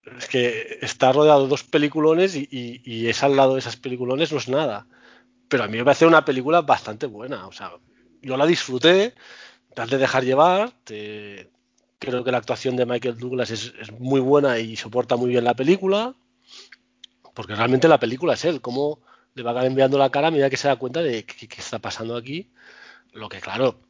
es, 0.05 0.27
que 0.29 0.79
está 0.83 1.13
rodeado 1.13 1.45
de 1.45 1.49
dos 1.49 1.65
peliculones 1.65 2.37
y, 2.37 2.49
y, 2.51 3.09
es 3.09 3.23
al 3.23 3.37
lado 3.37 3.55
de 3.55 3.61
esas 3.61 3.77
peliculones 3.77 4.33
no 4.33 4.39
es 4.39 4.49
nada. 4.49 4.87
Pero 5.49 5.65
a 5.65 5.69
mí 5.69 5.79
me 5.79 5.85
parece 5.85 6.07
una 6.07 6.25
película 6.25 6.63
bastante 6.63 7.07
buena. 7.07 7.47
O 7.47 7.53
sea, 7.53 7.73
yo 8.23 8.37
la 8.37 8.47
disfruté, 8.47 9.15
te 9.75 9.87
de 9.87 9.99
dejar 9.99 10.25
llevar, 10.25 10.73
creo 10.85 12.25
que 12.25 12.33
la 12.33 12.39
actuación 12.39 12.77
de 12.77 12.87
Michael 12.87 13.19
Douglas 13.19 13.51
es, 13.51 13.73
muy 13.99 14.21
buena 14.21 14.59
y 14.59 14.77
soporta 14.77 15.17
muy 15.17 15.31
bien 15.31 15.45
la 15.45 15.55
película, 15.55 16.15
porque 17.35 17.55
realmente 17.55 17.89
la 17.89 18.01
película 18.01 18.35
es 18.35 18.45
él, 18.45 18.61
cómo 18.61 19.01
le 19.35 19.43
va 19.43 19.65
enviando 19.65 19.99
la 19.99 20.11
cara 20.11 20.29
a 20.29 20.31
medida 20.31 20.51
que 20.51 20.57
se 20.57 20.69
da 20.69 20.77
cuenta 20.77 21.03
de 21.03 21.25
qué, 21.25 21.49
está 21.57 21.79
pasando 21.79 22.17
aquí. 22.17 22.51
Lo 23.13 23.29
que, 23.29 23.41
claro, 23.41 23.81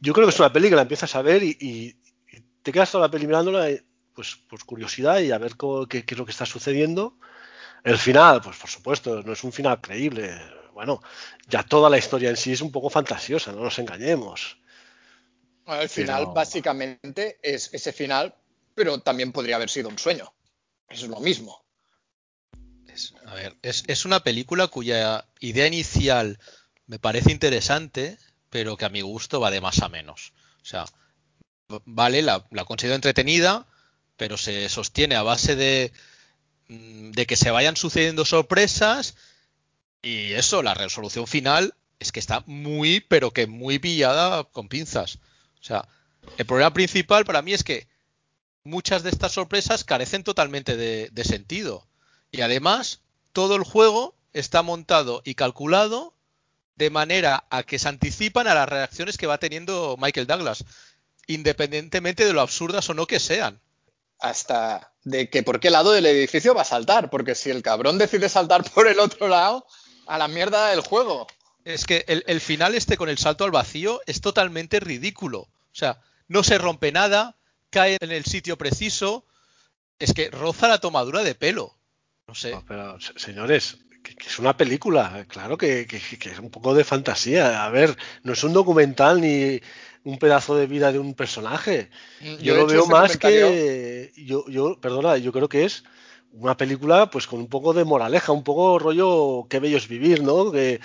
yo 0.00 0.12
creo 0.12 0.26
que 0.26 0.34
es 0.34 0.40
una 0.40 0.52
peli 0.52 0.68
que 0.68 0.76
la 0.76 0.82
empiezas 0.82 1.14
a 1.16 1.22
ver 1.22 1.42
y, 1.42 1.96
te 2.62 2.72
quedas 2.72 2.90
toda 2.90 3.06
la 3.06 3.10
peli 3.10 3.26
mirándola 3.26 3.68
eh, 3.68 3.84
pues 4.14 4.36
por 4.48 4.64
curiosidad 4.64 5.20
y 5.20 5.32
a 5.32 5.38
ver 5.38 5.54
qué, 5.88 6.04
es 6.06 6.18
lo 6.18 6.24
que 6.24 6.30
está 6.30 6.46
sucediendo. 6.46 7.18
El 7.82 7.98
final, 7.98 8.40
pues 8.40 8.56
por 8.56 8.70
supuesto, 8.70 9.22
no 9.22 9.32
es 9.32 9.44
un 9.44 9.52
final 9.52 9.80
creíble. 9.80 10.40
Bueno, 10.72 11.02
ya 11.48 11.62
toda 11.62 11.90
la 11.90 11.98
historia 11.98 12.30
en 12.30 12.36
sí 12.36 12.52
es 12.52 12.60
un 12.60 12.72
poco 12.72 12.88
fantasiosa, 12.90 13.52
no 13.52 13.62
nos 13.62 13.78
engañemos. 13.78 14.58
el 15.66 15.88
final 15.88 16.28
básicamente 16.34 17.38
es 17.42 17.72
ese 17.72 17.92
final, 17.92 18.34
pero 18.74 19.00
también 19.00 19.32
podría 19.32 19.56
haber 19.56 19.70
sido 19.70 19.88
un 19.88 19.98
sueño. 19.98 20.32
Es 20.88 21.02
lo 21.02 21.20
mismo. 21.20 21.64
Es, 22.88 23.14
a 23.26 23.34
ver, 23.34 23.56
es, 23.62 24.04
una 24.04 24.20
película 24.20 24.68
cuya 24.68 25.26
idea 25.40 25.66
inicial 25.66 26.38
me 26.86 26.98
parece 26.98 27.32
interesante, 27.32 28.18
pero 28.50 28.76
que 28.76 28.84
a 28.84 28.90
mi 28.90 29.00
gusto 29.00 29.40
va 29.40 29.50
de 29.50 29.60
más 29.60 29.82
a 29.82 29.88
menos. 29.88 30.32
O 30.62 30.64
sea, 30.64 30.84
vale, 31.84 32.22
la, 32.22 32.46
la 32.50 32.64
considero 32.64 32.94
entretenida, 32.94 33.66
pero 34.16 34.36
se 34.36 34.68
sostiene 34.68 35.14
a 35.16 35.22
base 35.22 35.56
de, 35.56 35.92
mm, 36.68 37.12
de 37.12 37.26
que 37.26 37.36
se 37.36 37.50
vayan 37.50 37.76
sucediendo 37.76 38.24
sorpresas 38.24 39.14
y 40.02 40.32
eso, 40.32 40.62
la 40.62 40.74
resolución 40.74 41.26
final 41.26 41.74
es 41.98 42.12
que 42.12 42.20
está 42.20 42.42
muy, 42.46 43.00
pero 43.00 43.32
que 43.32 43.46
muy 43.46 43.78
pillada 43.78 44.44
con 44.44 44.68
pinzas. 44.68 45.18
O 45.60 45.64
sea, 45.64 45.88
el 46.36 46.46
problema 46.46 46.72
principal 46.74 47.24
para 47.24 47.42
mí 47.42 47.54
es 47.54 47.64
que 47.64 47.88
muchas 48.64 49.02
de 49.02 49.10
estas 49.10 49.32
sorpresas 49.32 49.84
carecen 49.84 50.24
totalmente 50.24 50.76
de 50.76 51.24
sentido. 51.24 51.86
Y 52.30 52.42
además, 52.42 53.00
todo 53.32 53.56
el 53.56 53.64
juego 53.64 54.14
está 54.32 54.62
montado 54.62 55.22
y 55.24 55.34
calculado 55.34 56.14
de 56.76 56.90
manera 56.90 57.44
a 57.50 57.62
que 57.62 57.78
se 57.78 57.88
anticipan 57.88 58.48
a 58.48 58.54
las 58.54 58.68
reacciones 58.68 59.16
que 59.16 59.26
va 59.26 59.38
teniendo 59.38 59.96
Michael 59.98 60.26
Douglas, 60.26 60.64
independientemente 61.26 62.24
de 62.24 62.32
lo 62.32 62.40
absurdas 62.40 62.88
o 62.90 62.94
no 62.94 63.06
que 63.06 63.20
sean. 63.20 63.60
Hasta 64.20 64.92
de 65.02 65.28
que 65.28 65.42
por 65.42 65.60
qué 65.60 65.70
lado 65.70 65.92
del 65.92 66.06
edificio 66.06 66.54
va 66.54 66.62
a 66.62 66.66
saltar, 66.66 67.10
porque 67.10 67.34
si 67.34 67.50
el 67.50 67.62
cabrón 67.62 67.98
decide 67.98 68.28
saltar 68.28 68.64
por 68.74 68.88
el 68.88 69.00
otro 69.00 69.28
lado, 69.28 69.66
a 70.06 70.18
la 70.18 70.28
mierda 70.28 70.68
del 70.68 70.80
juego. 70.80 71.26
Es 71.64 71.84
que 71.84 72.04
el, 72.08 72.24
el 72.26 72.40
final 72.40 72.74
este 72.74 72.96
con 72.96 73.08
el 73.08 73.18
salto 73.18 73.44
al 73.44 73.50
vacío 73.50 74.00
es 74.06 74.20
totalmente 74.20 74.80
ridículo. 74.80 75.40
O 75.40 75.76
sea, 75.76 76.00
no 76.28 76.42
se 76.42 76.58
rompe 76.58 76.92
nada, 76.92 77.36
cae 77.70 77.96
en 78.00 78.12
el 78.12 78.24
sitio 78.24 78.56
preciso, 78.56 79.24
es 79.98 80.12
que 80.12 80.30
roza 80.30 80.68
la 80.68 80.78
tomadura 80.78 81.22
de 81.22 81.34
pelo. 81.34 81.74
No 82.26 82.34
sé. 82.34 82.58
pero, 82.66 82.98
señores, 83.00 83.78
que, 84.04 84.14
es 84.26 84.38
una 84.38 84.56
película, 84.56 85.24
claro 85.28 85.58
que, 85.58 85.88
es 85.90 86.38
un 86.38 86.50
poco 86.50 86.74
de 86.74 86.84
fantasía. 86.84 87.64
A 87.64 87.70
ver, 87.70 87.96
no 88.22 88.34
es 88.34 88.44
un 88.44 88.52
documental 88.52 89.20
ni 89.20 89.60
un 90.04 90.18
pedazo 90.18 90.54
de 90.54 90.66
vida 90.66 90.92
de 90.92 91.00
un 91.00 91.14
personaje. 91.14 91.90
Mm, 92.20 92.36
yo, 92.36 92.54
lo 92.54 92.66
veo 92.66 92.86
más 92.86 93.16
que. 93.16 94.12
Yo, 94.16 94.46
yo, 94.48 94.78
perdona, 94.80 95.16
yo 95.16 95.32
creo 95.32 95.48
que 95.48 95.64
es 95.64 95.82
una 96.32 96.56
película 96.56 97.10
pues 97.10 97.26
con 97.26 97.40
un 97.40 97.48
poco 97.48 97.72
de 97.72 97.84
moraleja, 97.84 98.32
un 98.32 98.44
poco 98.44 98.78
rollo 98.78 99.46
qué 99.48 99.60
bello 99.60 99.78
es 99.78 99.88
vivir, 99.88 100.22
¿no? 100.22 100.52
Que 100.52 100.80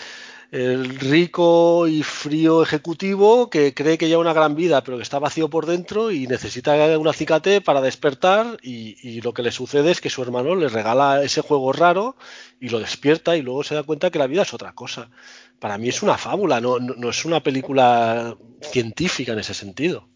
el 0.52 0.98
rico 1.00 1.88
y 1.88 2.02
frío 2.02 2.64
ejecutivo 2.64 3.52
que 3.52 3.76
cree 3.76 4.00
que 4.00 4.08
lleva 4.08 4.22
una 4.22 4.34
gran 4.34 4.56
vida 4.56 4.84
pero 4.84 4.98
que 4.98 5.04
está 5.04 5.20
vacío 5.20 5.50
por 5.50 5.68
dentro 5.68 6.12
y 6.12 6.26
necesita 6.26 6.98
un 6.98 7.08
acicate 7.08 7.62
para 7.62 7.82
despertar 7.82 8.58
y, 8.64 9.22
lo 9.22 9.34
que 9.34 9.44
le 9.44 9.52
sucede 9.52 9.92
es 9.92 10.02
que 10.02 10.10
su 10.10 10.24
hermano 10.24 10.56
le 10.56 10.70
regala 10.70 11.22
ese 11.24 11.42
juego 11.42 11.72
raro 11.72 12.16
y 12.60 12.70
lo 12.70 12.80
despierta 12.80 13.38
y 13.38 13.42
luego 13.42 13.64
se 13.64 13.76
da 13.76 13.84
cuenta 13.84 14.10
que 14.10 14.20
la 14.20 14.28
vida 14.28 14.42
es 14.42 14.54
otra 14.54 14.74
cosa. 14.74 15.12
Para 15.60 15.78
mí 15.78 15.90
es 15.90 16.02
una 16.02 16.18
fábula, 16.18 16.62
no, 16.62 16.80
no, 16.80 17.10
es 17.10 17.26
una 17.26 17.44
película 17.44 18.38
científica 18.62 19.34
en 19.34 19.40
ese 19.40 19.54
sentido. 19.54 20.08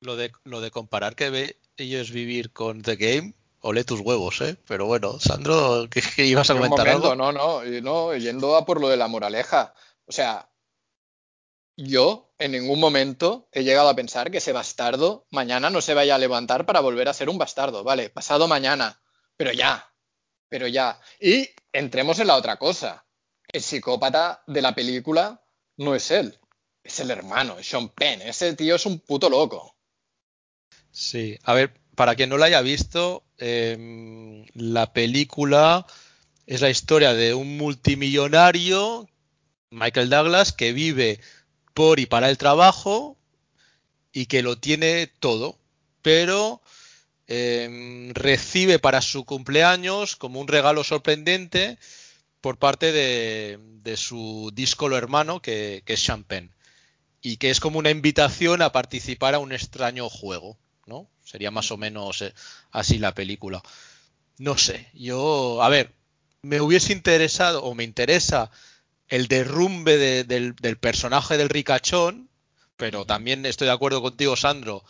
Lo 0.00 0.16
de, 0.16 0.32
lo 0.44 0.60
de 0.60 0.70
comparar 0.70 1.14
que 1.14 1.30
ve 1.30 1.56
ellos 1.76 2.10
vivir 2.10 2.50
con 2.50 2.82
The 2.82 2.96
Game 2.96 3.34
ole 3.64 3.82
tus 3.82 4.00
huevos, 4.00 4.40
¿eh? 4.42 4.56
Pero 4.68 4.86
bueno, 4.86 5.18
Sandro, 5.18 5.88
¿qué, 5.90 6.26
ibas 6.26 6.50
a 6.50 6.54
comentar 6.54 6.86
algo? 6.86 7.14
No, 7.14 7.32
no, 7.32 7.62
no, 7.64 8.14
yendo 8.14 8.56
a 8.56 8.66
por 8.66 8.80
lo 8.80 8.88
de 8.88 8.98
la 8.98 9.08
moraleja. 9.08 9.74
O 10.04 10.12
sea, 10.12 10.50
yo 11.76 12.34
en 12.38 12.52
ningún 12.52 12.78
momento 12.78 13.48
he 13.52 13.64
llegado 13.64 13.88
a 13.88 13.96
pensar 13.96 14.30
que 14.30 14.38
ese 14.38 14.52
bastardo 14.52 15.26
mañana 15.30 15.70
no 15.70 15.80
se 15.80 15.94
vaya 15.94 16.14
a 16.14 16.18
levantar 16.18 16.66
para 16.66 16.80
volver 16.80 17.08
a 17.08 17.14
ser 17.14 17.30
un 17.30 17.38
bastardo, 17.38 17.82
¿vale? 17.82 18.10
Pasado 18.10 18.46
mañana, 18.46 19.00
pero 19.36 19.50
ya, 19.50 19.90
pero 20.50 20.66
ya. 20.66 21.00
Y 21.18 21.48
entremos 21.72 22.18
en 22.18 22.26
la 22.26 22.36
otra 22.36 22.58
cosa. 22.58 23.06
El 23.48 23.62
psicópata 23.62 24.42
de 24.46 24.60
la 24.60 24.74
película 24.74 25.42
no 25.78 25.94
es 25.94 26.10
él, 26.10 26.38
es 26.82 27.00
el 27.00 27.10
hermano, 27.10 27.58
es 27.58 27.66
Sean 27.66 27.88
Penn. 27.88 28.20
Ese 28.20 28.54
tío 28.54 28.74
es 28.74 28.84
un 28.84 29.00
puto 29.00 29.30
loco. 29.30 29.74
Sí, 30.90 31.38
a 31.42 31.54
ver, 31.54 31.80
para 31.94 32.14
quien 32.14 32.30
no 32.30 32.36
lo 32.36 32.44
haya 32.44 32.60
visto, 32.60 33.24
em, 33.38 34.44
la 34.54 34.92
película 34.92 35.86
es 36.46 36.60
la 36.60 36.70
historia 36.70 37.14
de 37.14 37.34
un 37.34 37.56
multimillonario, 37.56 39.08
Michael 39.70 40.10
Douglas, 40.10 40.52
que 40.52 40.72
vive 40.72 41.20
por 41.74 42.00
y 42.00 42.06
para 42.06 42.30
el 42.30 42.38
trabajo 42.38 43.16
y 44.12 44.26
que 44.26 44.42
lo 44.42 44.58
tiene 44.58 45.06
todo, 45.06 45.58
pero 46.02 46.62
em, 47.26 48.12
recibe 48.14 48.78
para 48.78 49.00
su 49.00 49.24
cumpleaños 49.24 50.16
como 50.16 50.40
un 50.40 50.48
regalo 50.48 50.84
sorprendente 50.84 51.78
por 52.40 52.58
parte 52.58 52.92
de, 52.92 53.96
su 53.96 54.50
díscolo 54.54 54.96
hermano, 54.98 55.40
que, 55.40 55.82
que 55.86 55.94
es 55.94 56.02
Champagne, 56.02 56.50
y 57.22 57.38
que 57.38 57.50
es 57.50 57.60
como 57.60 57.78
una 57.78 57.90
invitación 57.90 58.60
a 58.62 58.72
participar 58.72 59.34
a 59.34 59.38
un 59.38 59.52
extraño 59.52 60.08
juego. 60.10 60.58
¿no? 60.86 61.08
Sería 61.24 61.50
más 61.50 61.70
o 61.70 61.76
menos 61.76 62.22
eh, 62.22 62.32
así 62.70 62.98
la 62.98 63.14
película. 63.14 63.62
No 64.38 64.58
sé, 64.58 64.88
yo, 64.94 65.62
a 65.62 65.68
ver, 65.68 65.92
me 66.42 66.60
hubiese 66.60 66.92
interesado 66.92 67.64
o 67.64 67.74
me 67.74 67.84
interesa 67.84 68.50
el 69.08 69.28
derrumbe 69.28 70.24
del, 70.24 70.54
personaje 70.78 71.36
del 71.36 71.48
ricachón, 71.48 72.28
pero 72.76 73.04
también 73.04 73.46
estoy 73.46 73.66
de 73.66 73.72
acuerdo 73.72 74.02
contigo, 74.02 74.36
Sandro, 74.36 74.84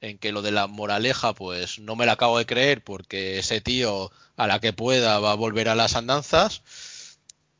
en 0.00 0.18
que 0.18 0.32
lo 0.32 0.42
de 0.42 0.50
la 0.52 0.66
moraleja, 0.66 1.34
pues 1.34 1.78
no 1.78 1.96
me 1.96 2.06
la 2.06 2.12
acabo 2.12 2.38
de 2.38 2.46
creer 2.46 2.82
porque 2.82 3.38
ese 3.38 3.60
tío 3.60 4.10
a 4.36 4.46
la 4.46 4.60
que 4.60 4.72
pueda 4.72 5.18
va 5.18 5.32
a 5.32 5.36
volver 5.36 5.68
a 5.68 5.74
las 5.74 5.96
andanzas. 5.96 6.62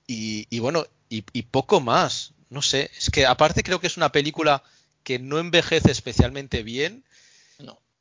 Y, 0.07 0.59
bueno, 0.59 0.87
y, 1.09 1.23
poco 1.43 1.81
más. 1.81 2.33
No 2.49 2.63
sé, 2.63 2.91
es 2.99 3.11
que 3.11 3.27
aparte 3.27 3.63
creo 3.63 3.81
que 3.81 3.87
es 3.87 3.97
una 3.97 4.11
película 4.11 4.65
que 5.05 5.21
no 5.21 5.39
envejece 5.39 5.93
especialmente 5.93 6.65
bien 6.65 7.05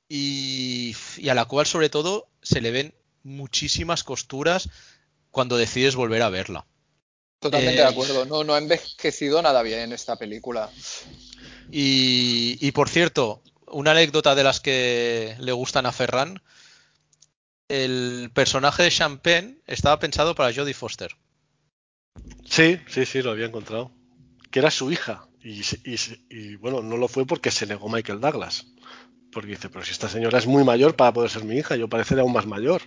y, 0.09 0.95
a 1.29 1.35
la 1.35 1.45
cual 1.45 1.67
sobre 1.67 1.89
todo 1.89 2.27
se 2.41 2.59
le 2.59 2.71
ven 2.71 2.95
muchísimas 3.23 4.03
costuras 4.03 4.69
cuando 5.29 5.57
decides 5.57 5.95
volver 5.95 6.23
a 6.23 6.29
verla. 6.29 6.65
Totalmente 7.39 7.81
de 7.81 7.87
eh, 7.87 7.91
acuerdo, 7.91 8.25
no, 8.25 8.43
no 8.43 8.55
ha 8.55 8.57
envejecido 8.57 9.41
nada 9.41 9.61
bien 9.61 9.93
esta 9.93 10.17
película. 10.17 10.69
Y, 11.71 12.71
por 12.71 12.89
cierto, 12.89 13.43
una 13.67 13.91
anécdota 13.91 14.33
de 14.33 14.43
las 14.43 14.59
que 14.59 15.35
le 15.39 15.51
gustan 15.51 15.85
a 15.85 15.91
Ferran, 15.91 16.41
el 17.67 18.31
personaje 18.33 18.83
de 18.83 18.91
Champagne 18.91 19.59
estaba 19.67 19.99
pensado 19.99 20.33
para 20.33 20.53
Jodie 20.53 20.73
Foster. 20.73 21.15
Sí, 22.43 22.79
sí, 22.87 23.05
sí, 23.05 23.21
lo 23.21 23.31
había 23.31 23.45
encontrado. 23.45 23.91
Que 24.49 24.59
era 24.59 24.71
su 24.71 24.91
hija. 24.91 25.27
y, 25.43 26.55
bueno, 26.55 26.81
no 26.81 26.97
lo 26.97 27.07
fue 27.07 27.27
porque 27.27 27.51
se 27.51 27.67
negó 27.67 27.87
Michael 27.87 28.19
Douglas. 28.19 28.65
Porque 29.31 29.49
dice, 29.49 29.69
pero 29.69 29.85
si 29.85 29.91
esta 29.91 30.09
señora 30.09 30.39
es 30.39 30.47
muy 30.47 30.63
mayor 30.63 30.95
para 30.95 31.13
poder 31.13 31.29
ser 31.29 31.43
mi 31.43 31.57
hija, 31.57 31.75
yo 31.75 31.87
pareceré 31.87 32.21
aún 32.21 32.33
más 32.33 32.45
mayor. 32.45 32.81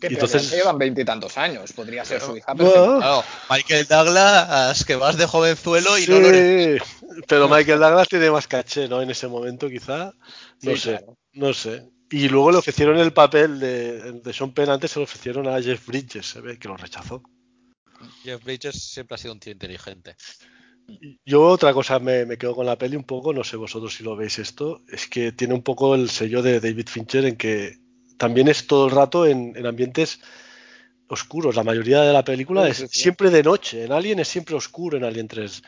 Que 0.00 0.06
entonces 0.06 0.50
llevan 0.50 0.78
veintitantos 0.78 1.36
años, 1.36 1.72
podría 1.74 2.04
ser 2.06 2.22
su 2.22 2.34
hija. 2.36 2.54
Michael 2.54 3.86
Douglas, 3.86 4.84
que 4.84 4.96
vas 4.96 5.18
de 5.18 5.26
jovenzuelo 5.26 5.98
y 5.98 6.06
no 6.06 6.20
lo 6.20 6.28
Pero 7.28 7.48
Michael 7.48 7.80
Douglas 7.80 8.08
tiene 8.08 8.30
más 8.30 8.48
caché, 8.48 8.88
¿no? 8.88 9.02
En 9.02 9.10
ese 9.10 9.28
momento, 9.28 9.68
quizá. 9.68 10.14
No 10.62 10.76
sé, 10.76 11.04
no 11.34 11.52
sé. 11.52 11.86
Y 12.10 12.28
luego 12.28 12.50
le 12.50 12.58
ofrecieron 12.58 12.98
el 12.98 13.12
papel 13.12 13.60
de, 13.60 14.12
de 14.20 14.32
Sean 14.32 14.52
Penn, 14.52 14.70
antes 14.70 14.90
se 14.90 14.98
lo 14.98 15.04
ofrecieron 15.04 15.46
a 15.46 15.62
Jeff 15.62 15.86
Bridges, 15.86 16.26
se 16.26 16.40
ve 16.40 16.58
que 16.58 16.66
lo 16.66 16.76
rechazó. 16.76 17.22
Jeff 18.24 18.42
Bridges 18.42 18.82
siempre 18.82 19.14
ha 19.14 19.18
sido 19.18 19.34
un 19.34 19.40
tío 19.40 19.52
inteligente. 19.52 20.16
Yo 21.24 21.42
otra 21.42 21.72
cosa 21.72 21.98
me, 21.98 22.24
me, 22.26 22.38
quedo 22.38 22.54
con 22.54 22.66
la 22.66 22.78
peli 22.78 22.96
un 22.96 23.04
poco, 23.04 23.32
no 23.32 23.44
sé 23.44 23.56
vosotros 23.56 23.94
si 23.94 24.02
lo 24.02 24.16
veis 24.16 24.38
esto, 24.38 24.82
es 24.90 25.06
que 25.06 25.32
tiene 25.32 25.54
un 25.54 25.62
poco 25.62 25.94
el 25.94 26.10
sello 26.10 26.42
de 26.42 26.60
David 26.60 26.88
Fincher 26.88 27.24
en 27.24 27.36
que 27.36 27.78
también 28.16 28.48
es 28.48 28.66
todo 28.66 28.86
el 28.86 28.92
rato 28.92 29.26
en, 29.26 29.54
en 29.56 29.66
ambientes 29.66 30.20
oscuros. 31.08 31.56
La 31.56 31.64
mayoría 31.64 32.02
de 32.02 32.12
la 32.12 32.24
película 32.24 32.64
sí, 32.64 32.70
es 32.70 32.90
sí. 32.90 33.00
siempre 33.00 33.30
de 33.30 33.42
noche. 33.42 33.84
En 33.84 33.92
Alien 33.92 34.20
es 34.20 34.28
siempre 34.28 34.54
oscuro 34.54 34.96
en 34.96 35.04
Alien 35.04 35.28
3. 35.28 35.62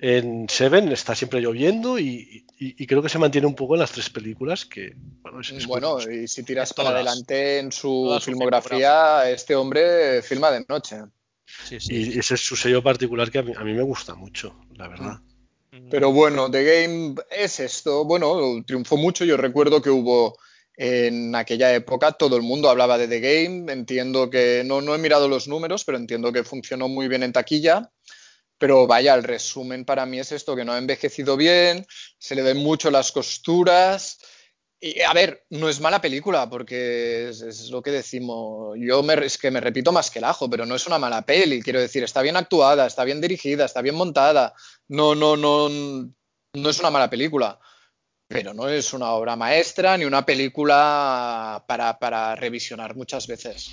En 0.00 0.48
Seven 0.48 0.90
está 0.92 1.14
siempre 1.14 1.40
lloviendo 1.40 1.98
y, 1.98 2.44
y, 2.58 2.82
y, 2.82 2.86
creo 2.86 3.00
que 3.00 3.08
se 3.08 3.18
mantiene 3.18 3.46
un 3.46 3.54
poco 3.54 3.74
en 3.74 3.80
las 3.80 3.92
tres 3.92 4.10
películas 4.10 4.66
que 4.66 4.92
bueno, 5.22 5.40
es, 5.40 5.50
es 5.52 5.66
bueno 5.66 5.98
y 6.00 6.26
si 6.26 6.42
tiras 6.42 6.74
para 6.74 6.90
adelante 6.90 7.60
en 7.60 7.70
su 7.70 8.18
filmografía, 8.20 9.30
este 9.30 9.54
hombre 9.54 10.20
filma 10.22 10.50
de 10.50 10.64
noche. 10.68 10.96
Sí, 11.46 11.80
sí, 11.80 12.12
y 12.14 12.18
ese 12.18 12.34
es 12.34 12.40
su 12.40 12.56
sello 12.56 12.82
particular 12.82 13.30
que 13.30 13.38
a 13.38 13.42
mí, 13.42 13.52
a 13.56 13.64
mí, 13.64 13.72
me 13.72 13.82
gusta 13.82 14.14
mucho, 14.14 14.54
la 14.76 14.88
verdad. 14.88 15.20
Pero 15.90 16.12
bueno, 16.12 16.50
The 16.50 16.64
Game 16.64 17.14
es 17.30 17.60
esto. 17.60 18.04
Bueno, 18.04 18.62
triunfó 18.66 18.96
mucho. 18.96 19.24
Yo 19.24 19.36
recuerdo 19.36 19.82
que 19.82 19.90
hubo 19.90 20.38
en 20.76 21.34
aquella 21.34 21.74
época 21.74 22.12
todo 22.12 22.36
el 22.36 22.42
mundo 22.42 22.68
hablaba 22.70 22.96
de 22.96 23.08
The 23.08 23.20
Game. 23.20 23.72
Entiendo 23.72 24.30
que 24.30 24.62
no, 24.64 24.80
no 24.80 24.94
he 24.94 24.98
mirado 24.98 25.28
los 25.28 25.48
números, 25.48 25.84
pero 25.84 25.98
entiendo 25.98 26.32
que 26.32 26.44
funcionó 26.44 26.88
muy 26.88 27.08
bien 27.08 27.22
en 27.22 27.32
taquilla. 27.32 27.90
Pero 28.58 28.86
vaya, 28.86 29.14
el 29.14 29.24
resumen 29.24 29.84
para 29.84 30.06
mí 30.06 30.20
es 30.20 30.32
esto, 30.32 30.54
que 30.54 30.64
no 30.64 30.72
ha 30.72 30.78
envejecido 30.78 31.36
bien, 31.36 31.86
se 32.18 32.34
le 32.34 32.42
ven 32.42 32.58
mucho 32.58 32.90
las 32.90 33.10
costuras. 33.10 34.18
A 35.08 35.14
ver, 35.14 35.46
no 35.48 35.68
es 35.68 35.80
mala 35.80 36.00
película, 36.00 36.50
porque 36.50 37.30
es, 37.30 37.40
es 37.40 37.70
lo 37.70 37.80
que 37.82 37.90
decimos. 37.90 38.76
Yo 38.78 39.02
me, 39.02 39.14
es 39.24 39.38
que 39.38 39.50
me 39.50 39.60
repito 39.60 39.92
más 39.92 40.10
que 40.10 40.18
el 40.18 40.26
ajo, 40.26 40.50
pero 40.50 40.66
no 40.66 40.74
es 40.74 40.86
una 40.86 40.98
mala 40.98 41.22
peli. 41.22 41.62
Quiero 41.62 41.80
decir, 41.80 42.02
está 42.02 42.20
bien 42.20 42.36
actuada, 42.36 42.86
está 42.86 43.04
bien 43.04 43.20
dirigida, 43.20 43.64
está 43.64 43.80
bien 43.80 43.94
montada. 43.94 44.54
No, 44.88 45.14
no, 45.14 45.36
no, 45.36 45.68
no 45.68 46.70
es 46.70 46.80
una 46.80 46.90
mala 46.90 47.08
película. 47.08 47.58
Pero 48.28 48.52
no 48.52 48.68
es 48.68 48.92
una 48.92 49.10
obra 49.10 49.36
maestra 49.36 49.96
ni 49.96 50.04
una 50.04 50.26
película 50.26 51.64
para, 51.66 51.98
para 51.98 52.34
revisionar 52.34 52.94
muchas 52.94 53.26
veces. 53.26 53.70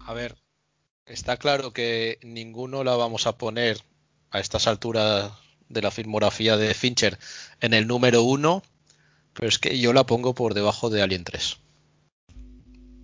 A 0.00 0.14
ver, 0.14 0.36
está 1.04 1.36
claro 1.36 1.72
que 1.72 2.18
ninguno 2.22 2.82
la 2.82 2.96
vamos 2.96 3.26
a 3.26 3.36
poner 3.36 3.82
a 4.30 4.40
estas 4.40 4.66
alturas 4.66 5.32
de 5.68 5.82
la 5.82 5.90
filmografía 5.90 6.56
de 6.56 6.72
Fincher 6.72 7.18
en 7.60 7.74
el 7.74 7.86
número 7.86 8.22
uno, 8.22 8.62
pero 9.38 9.48
es 9.48 9.60
que 9.60 9.78
yo 9.78 9.92
la 9.92 10.04
pongo 10.04 10.34
por 10.34 10.52
debajo 10.52 10.90
de 10.90 11.00
Alien 11.00 11.22
3. 11.22 11.58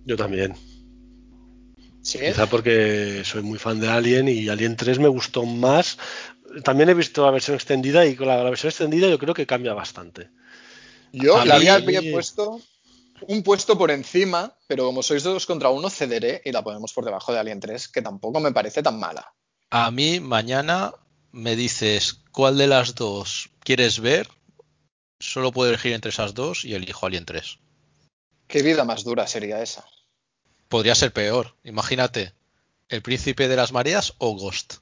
Yo 0.03 0.17
también. 0.17 0.53
¿Sí? 2.01 2.19
Quizá 2.19 2.47
porque 2.47 3.21
soy 3.23 3.41
muy 3.41 3.57
fan 3.57 3.79
de 3.79 3.87
Alien 3.87 4.27
y 4.27 4.49
Alien 4.49 4.75
3 4.75 4.99
me 4.99 5.07
gustó 5.07 5.45
más. 5.45 5.97
También 6.65 6.89
he 6.89 6.93
visto 6.93 7.23
la 7.25 7.31
versión 7.31 7.55
extendida 7.55 8.05
y 8.05 8.17
con 8.17 8.27
la, 8.27 8.43
la 8.43 8.49
versión 8.49 8.69
extendida 8.69 9.07
yo 9.07 9.17
creo 9.17 9.33
que 9.33 9.47
cambia 9.47 9.73
bastante. 9.73 10.29
Yo 11.13 11.37
a 11.37 11.45
la 11.45 11.57
mí... 11.57 11.69
había 11.69 12.01
puesto 12.11 12.59
un 13.29 13.41
puesto 13.41 13.77
por 13.77 13.89
encima, 13.89 14.57
pero 14.67 14.87
como 14.87 15.03
sois 15.03 15.23
dos 15.23 15.45
contra 15.45 15.69
uno, 15.69 15.89
cederé 15.89 16.41
y 16.43 16.51
la 16.51 16.65
ponemos 16.65 16.91
por 16.91 17.05
debajo 17.05 17.31
de 17.31 17.39
Alien 17.39 17.61
3, 17.61 17.87
que 17.87 18.01
tampoco 18.01 18.41
me 18.41 18.51
parece 18.51 18.83
tan 18.83 18.99
mala. 18.99 19.33
A 19.69 19.89
mí 19.89 20.19
mañana 20.19 20.93
me 21.31 21.55
dices 21.55 22.19
cuál 22.33 22.57
de 22.57 22.67
las 22.67 22.93
dos 22.93 23.51
quieres 23.61 24.01
ver, 24.01 24.27
solo 25.19 25.51
puedo 25.51 25.69
elegir 25.69 25.93
entre 25.93 26.09
esas 26.09 26.33
dos 26.33 26.65
y 26.65 26.75
elijo 26.75 27.05
Alien 27.05 27.25
3. 27.25 27.59
¿Qué 28.47 28.61
vida 28.61 28.83
más 28.83 29.03
dura 29.03 29.27
sería 29.27 29.61
esa? 29.61 29.85
Podría 30.67 30.95
ser 30.95 31.11
peor, 31.13 31.55
imagínate, 31.63 32.33
El 32.89 33.01
Príncipe 33.01 33.47
de 33.47 33.55
las 33.55 33.71
Mareas 33.71 34.13
o 34.17 34.35
Ghost. 34.35 34.75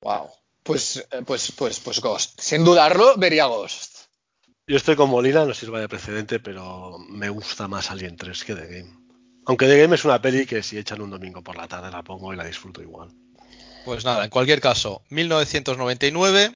Wow, 0.00 0.28
pues, 0.62 1.06
pues, 1.26 1.52
pues, 1.52 1.80
pues 1.80 2.00
Ghost. 2.00 2.40
Sin 2.40 2.64
dudarlo, 2.64 3.16
vería 3.16 3.46
Ghost. 3.46 3.92
Yo 4.66 4.76
estoy 4.76 4.96
con 4.96 5.10
Molina, 5.10 5.44
no 5.44 5.54
sirva 5.54 5.80
de 5.80 5.88
precedente, 5.88 6.38
pero 6.38 6.98
me 7.08 7.28
gusta 7.28 7.68
más 7.68 7.90
Alien 7.90 8.16
3 8.16 8.44
que 8.44 8.54
The 8.54 8.66
Game. 8.66 8.98
Aunque 9.44 9.66
The 9.66 9.80
Game 9.80 9.94
es 9.94 10.04
una 10.04 10.22
peli 10.22 10.46
que 10.46 10.62
si 10.62 10.78
echan 10.78 11.02
un 11.02 11.10
domingo 11.10 11.42
por 11.42 11.56
la 11.56 11.66
tarde 11.66 11.90
la 11.90 12.02
pongo 12.02 12.32
y 12.32 12.36
la 12.36 12.44
disfruto 12.44 12.80
igual. 12.80 13.10
Pues 13.84 14.04
nada, 14.04 14.24
en 14.24 14.30
cualquier 14.30 14.60
caso, 14.60 15.02
1999, 15.10 16.54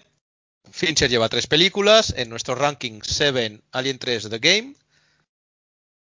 Fincher 0.77 1.09
lleva 1.09 1.31
tres 1.31 1.47
películas, 1.47 2.13
en 2.19 2.29
nuestro 2.29 2.55
ranking 2.55 3.01
7, 3.03 3.63
Alien 3.73 3.99
3, 3.99 4.29
The 4.29 4.39
Game, 4.39 4.75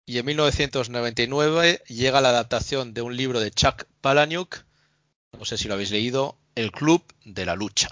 y 0.08 0.18
en 0.18 0.26
1999 0.26 1.84
llega 1.90 2.22
la 2.22 2.30
adaptación 2.30 2.92
de 2.96 3.04
un 3.04 3.16
libro 3.16 3.40
de 3.40 3.52
Chuck 3.52 3.84
Palahniuk, 4.02 4.66
no 5.38 5.46
sé 5.46 5.60
si 5.60 5.68
lo 5.68 5.76
habéis 5.76 5.92
leído, 5.92 6.40
El 6.56 6.72
Club 6.72 7.04
de 7.24 7.46
la 7.46 7.56
Lucha. 7.56 7.88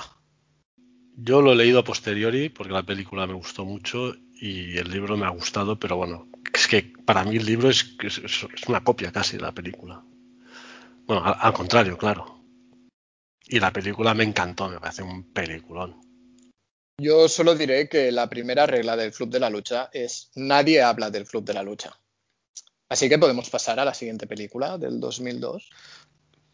Yo 1.17 1.43
lo 1.43 1.51
he 1.51 1.55
leído 1.55 1.77
a 1.77 1.83
posteriori 1.83 2.49
porque 2.49 2.73
la 2.73 2.81
película 2.81 3.27
me 3.27 3.35
gustó 3.35 3.63
mucho 3.63 4.15
y 4.33 4.75
el 4.75 4.89
libro 4.89 5.15
me 5.15 5.27
ha 5.27 5.29
gustado, 5.29 5.77
pero 5.77 5.97
bueno, 5.97 6.29
es 6.51 6.67
que 6.67 6.91
para 7.05 7.23
mí 7.23 7.37
el 7.37 7.45
libro 7.45 7.69
es 7.69 7.95
una 8.67 8.83
copia 8.83 9.11
casi 9.11 9.37
de 9.37 9.43
la 9.43 9.51
película. 9.51 10.03
Bueno, 11.05 11.23
al, 11.23 11.35
al, 11.39 11.53
contrario, 11.53 11.95
claro. 11.95 12.43
Y 13.45 13.59
la 13.59 13.71
película 13.71 14.15
me 14.15 14.23
encantó, 14.23 14.67
me 14.67 14.79
parece 14.79 15.03
un 15.03 15.31
peliculón. 15.31 16.10
Yo 17.01 17.27
solo 17.27 17.55
diré 17.55 17.89
que 17.89 18.11
la 18.11 18.29
primera 18.29 18.67
regla 18.67 18.95
del 18.95 19.11
Club 19.11 19.31
de 19.31 19.39
la 19.39 19.49
Lucha 19.49 19.89
es 19.91 20.29
nadie 20.35 20.83
habla 20.83 21.09
del 21.09 21.25
Club 21.25 21.43
de 21.43 21.55
la 21.55 21.63
Lucha. 21.63 21.97
Así 22.89 23.09
que 23.09 23.17
podemos 23.17 23.49
pasar 23.49 23.79
a 23.79 23.85
la 23.85 23.95
siguiente 23.95 24.27
película 24.27 24.77
del 24.77 24.99
2002. 24.99 25.67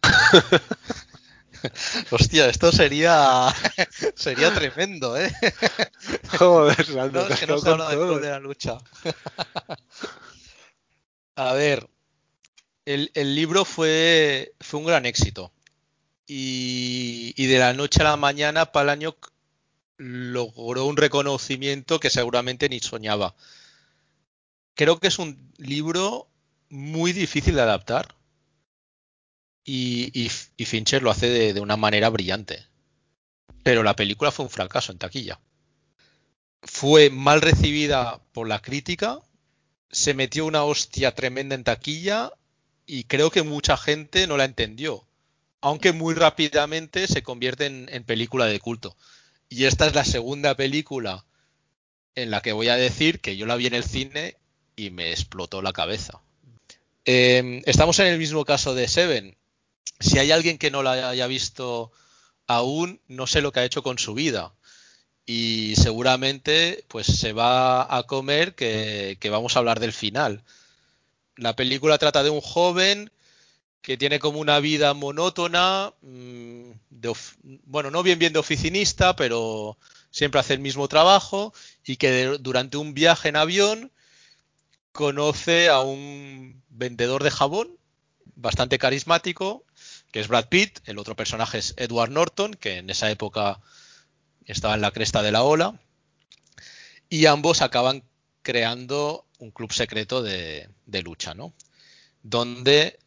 Hostia, 2.12 2.48
esto 2.48 2.72
sería 2.72 3.54
sería 4.16 4.54
tremendo, 4.54 5.18
¿eh? 5.18 5.30
Joder, 6.40 7.12
no, 7.12 7.28
es 7.28 7.40
que 7.42 7.48
no 7.48 7.58
se 7.58 7.70
habla 7.70 7.90
del 7.90 8.22
de 8.22 8.30
la 8.30 8.40
lucha. 8.40 8.78
A 11.36 11.54
ver, 11.54 11.90
el, 12.86 13.12
el, 13.16 13.36
libro 13.36 13.66
fue, 13.66 14.54
fue 14.62 14.80
un 14.80 14.86
gran 14.86 15.06
éxito. 15.06 15.52
Y, 16.26 17.34
y, 17.36 17.48
de 17.48 17.60
la 17.60 17.74
noche 17.74 18.02
a 18.02 18.06
la 18.06 18.16
mañana 18.16 18.72
Palahniuk 18.72 19.34
logró 19.98 20.86
un 20.86 20.98
reconocimiento 20.98 22.00
que 22.00 22.10
seguramente 22.10 22.70
ni 22.70 22.80
soñaba. 22.80 23.36
Creo 24.76 25.00
que 25.00 25.08
es 25.08 25.20
un 25.20 25.52
libro 25.58 26.30
muy 26.70 27.14
difícil 27.14 27.56
de 27.56 27.62
adaptar 27.62 28.16
y, 29.64 30.30
Fincher 30.66 31.04
lo 31.04 31.12
hace 31.12 31.54
de, 31.54 31.60
una 31.60 31.78
manera 31.78 32.10
brillante. 32.10 32.66
Pero 33.64 33.84
la 33.84 33.96
película 33.96 34.32
fue 34.32 34.46
un 34.46 34.52
fracaso 34.52 34.92
en 34.92 34.98
taquilla. 34.98 35.42
Fue 36.62 37.10
mal 37.10 37.42
recibida 37.42 38.22
por 38.32 38.48
la 38.48 38.62
crítica, 38.62 39.20
se 39.92 40.14
metió 40.14 40.46
una 40.46 40.64
hostia 40.64 41.14
tremenda 41.16 41.56
en 41.56 41.64
taquilla 41.64 42.32
y 42.86 43.06
creo 43.06 43.30
que 43.30 43.44
mucha 43.44 43.78
gente 43.78 44.28
no 44.28 44.38
la 44.38 44.46
entendió. 44.46 45.06
Aunque 45.60 45.92
muy 45.92 46.14
rápidamente 46.14 47.08
se 47.08 47.24
convierte 47.24 47.66
en 47.66 48.04
película 48.04 48.46
de 48.46 48.60
culto. 48.60 48.96
Y 49.50 49.66
esta 49.66 49.88
es 49.88 49.96
la 49.96 50.06
segunda 50.06 50.56
película 50.56 51.26
en 52.16 52.32
la 52.32 52.42
que 52.42 52.54
voy 52.54 52.70
a 52.70 52.76
decir 52.76 53.20
que 53.20 53.38
yo 53.38 53.46
la 53.46 53.56
vi 53.56 53.68
en 53.68 53.76
el 53.76 53.84
cine 53.84 54.36
y 54.76 54.90
me 54.90 55.12
explotó 55.12 55.62
la 55.62 55.74
cabeza. 55.74 56.22
Eh, 57.06 57.62
estamos 57.66 58.00
en 58.00 58.08
el 58.08 58.20
mismo 58.20 58.44
caso 58.44 58.76
de 58.76 58.88
Seven 58.88 59.38
si 60.00 60.20
hay 60.20 60.32
alguien 60.32 60.58
que 60.58 60.72
no 60.72 60.84
la 60.84 61.10
haya 61.10 61.28
visto 61.28 61.92
aún, 62.46 63.02
no 63.08 63.28
sé 63.28 63.42
lo 63.42 63.52
que 63.52 63.62
ha 63.62 63.66
hecho 63.66 63.84
con 63.84 63.98
su 63.98 64.14
vida. 64.14 64.54
Y 65.26 65.76
seguramente 65.76 66.86
pues 66.88 67.08
se 67.08 67.34
va 67.34 67.96
a 67.96 68.04
comer 68.04 68.56
que 68.56 69.30
vamos 69.30 69.56
a 69.56 69.60
hablar 69.60 69.80
del 69.80 69.94
final. 69.94 70.44
La 71.36 71.56
película 71.56 71.98
trata 71.98 72.24
de 72.24 72.30
un 72.30 72.42
joven 72.42 73.12
que 73.88 73.96
tiene 73.96 74.20
como 74.20 74.42
una 74.42 74.60
vida 74.60 74.94
monótona, 74.94 75.94
mm, 76.02 76.72
bueno, 77.64 77.90
no 77.90 78.04
bien 78.04 78.20
de 78.20 78.38
oficinista, 78.38 79.16
pero 79.16 79.78
siempre 80.12 80.42
hace 80.42 80.56
el 80.56 80.60
mismo 80.60 80.90
trabajo 80.90 81.54
y 81.86 81.96
que 81.96 82.38
durante 82.42 82.76
un 82.76 82.94
viaje 82.94 83.30
en 83.30 83.38
avión 83.38 83.94
conoce 84.92 85.70
a 85.70 85.80
un 85.80 86.62
vendedor 86.68 87.24
de 87.24 87.32
jabón 87.32 87.78
bastante 88.36 88.78
carismático 88.78 89.64
que 90.12 90.20
es 90.20 90.28
Brad 90.28 90.50
Pitt, 90.50 90.80
el 90.84 90.98
otro 90.98 91.16
personaje 91.16 91.60
es 91.60 91.74
Edward 91.78 92.12
Norton, 92.12 92.56
que 92.56 92.80
en 92.80 92.90
esa 92.90 93.10
época 93.10 93.62
estaba 94.44 94.76
en 94.76 94.82
la 94.82 94.92
cresta 94.92 95.22
de 95.22 95.32
la 95.32 95.44
ola, 95.44 95.80
y 97.08 97.26
ambos 97.28 97.62
acaban 97.62 98.04
creando 98.42 99.26
un 99.40 99.52
club 99.52 99.72
secreto 99.72 100.22
de, 100.24 100.68
de 100.86 101.02
lucha, 101.04 101.34
¿no? 101.34 101.54
Donde 102.22 103.00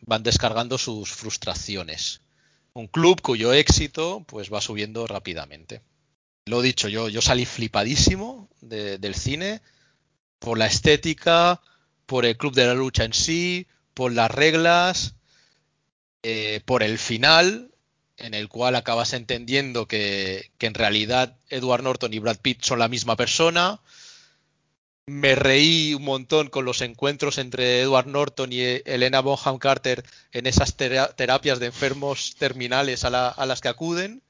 van 0.00 0.22
descargando 0.22 0.78
sus 0.78 1.10
frustraciones. 1.12 2.20
Un 2.72 2.86
club 2.86 3.20
cuyo 3.20 3.52
éxito 3.52 4.24
pues 4.26 4.52
va 4.52 4.60
subiendo 4.60 5.06
rápidamente. 5.06 5.82
Lo 6.46 6.62
dicho, 6.62 6.88
yo, 6.88 7.08
yo 7.08 7.20
salí 7.20 7.44
flipadísimo 7.44 8.48
de, 8.60 8.98
del 8.98 9.14
cine 9.14 9.60
por 10.38 10.58
la 10.58 10.66
estética, 10.66 11.60
por 12.06 12.24
el 12.24 12.36
club 12.36 12.54
de 12.54 12.66
la 12.66 12.74
lucha 12.74 13.04
en 13.04 13.12
sí, 13.12 13.66
por 13.94 14.12
las 14.12 14.30
reglas, 14.30 15.14
eh, 16.22 16.60
por 16.64 16.82
el 16.82 16.98
final, 16.98 17.70
en 18.16 18.34
el 18.34 18.48
cual 18.48 18.76
acabas 18.76 19.12
entendiendo 19.12 19.86
que, 19.86 20.50
que, 20.58 20.66
en 20.66 20.74
realidad 20.74 21.36
Edward 21.50 21.82
Norton 21.82 22.14
y 22.14 22.18
Brad 22.18 22.38
Pitt 22.38 22.62
son 22.62 22.78
la 22.78 22.88
misma 22.88 23.16
persona. 23.16 23.80
Me 25.08 25.34
reí 25.34 25.94
un 25.94 26.04
montón 26.04 26.48
con 26.48 26.66
los 26.66 26.82
encuentros 26.82 27.38
entre 27.38 27.80
Edward 27.80 28.06
Norton 28.06 28.52
y 28.52 28.60
Elena 28.60 29.20
Bonham 29.20 29.58
Carter 29.58 30.04
en 30.32 30.46
esas 30.46 30.76
terapias 30.76 31.58
de 31.58 31.66
enfermos 31.66 32.36
terminales 32.36 33.04
a, 33.04 33.10
la, 33.10 33.28
a 33.28 33.46
las 33.46 33.62
que 33.62 33.68
acuden. 33.68 34.22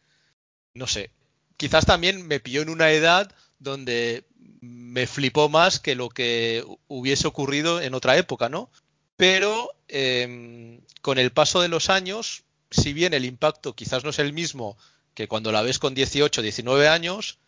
No 0.75 0.87
sé, 0.87 1.11
quizás 1.57 1.85
también 1.85 2.27
me 2.27 2.39
pilló 2.39 2.63
en 2.63 2.69
una 2.69 2.93
edad 2.93 3.33
donde 3.59 4.25
me 4.61 5.07
flipó 5.09 5.49
más 5.49 5.81
que 5.81 5.97
lo 5.97 6.09
que 6.09 6.65
hubiese 6.87 7.27
ocurrido 7.27 7.81
en 7.81 7.95
otra 7.95 8.17
época, 8.17 8.49
¿no? 8.49 8.71
Pero 9.17 9.73
eh, 9.89 10.81
con 11.03 11.19
el 11.19 11.33
paso 11.33 11.61
de 11.61 11.69
los 11.69 11.91
años, 11.91 12.45
si 12.71 12.93
bien 12.93 13.15
el 13.15 13.25
impacto 13.25 13.75
quizás 13.75 14.05
no 14.05 14.11
es 14.11 14.21
el 14.21 14.33
mismo 14.33 14.77
que 15.15 15.27
cuando 15.27 15.51
la 15.51 15.63
ves 15.63 15.81
con 15.81 15.95
18, 15.95 16.41
19 16.41 16.87
años, 16.87 17.39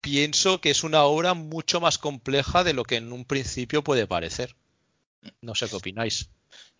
pienso 0.00 0.60
que 0.60 0.70
es 0.70 0.84
una 0.84 1.04
obra 1.04 1.34
mucho 1.34 1.80
más 1.80 1.98
compleja 1.98 2.64
de 2.64 2.72
lo 2.72 2.84
que 2.84 2.96
en 2.96 3.12
un 3.12 3.24
principio 3.24 3.82
puede 3.82 4.06
parecer. 4.06 4.56
No 5.40 5.54
sé 5.54 5.68
qué 5.68 5.76
opináis. 5.76 6.28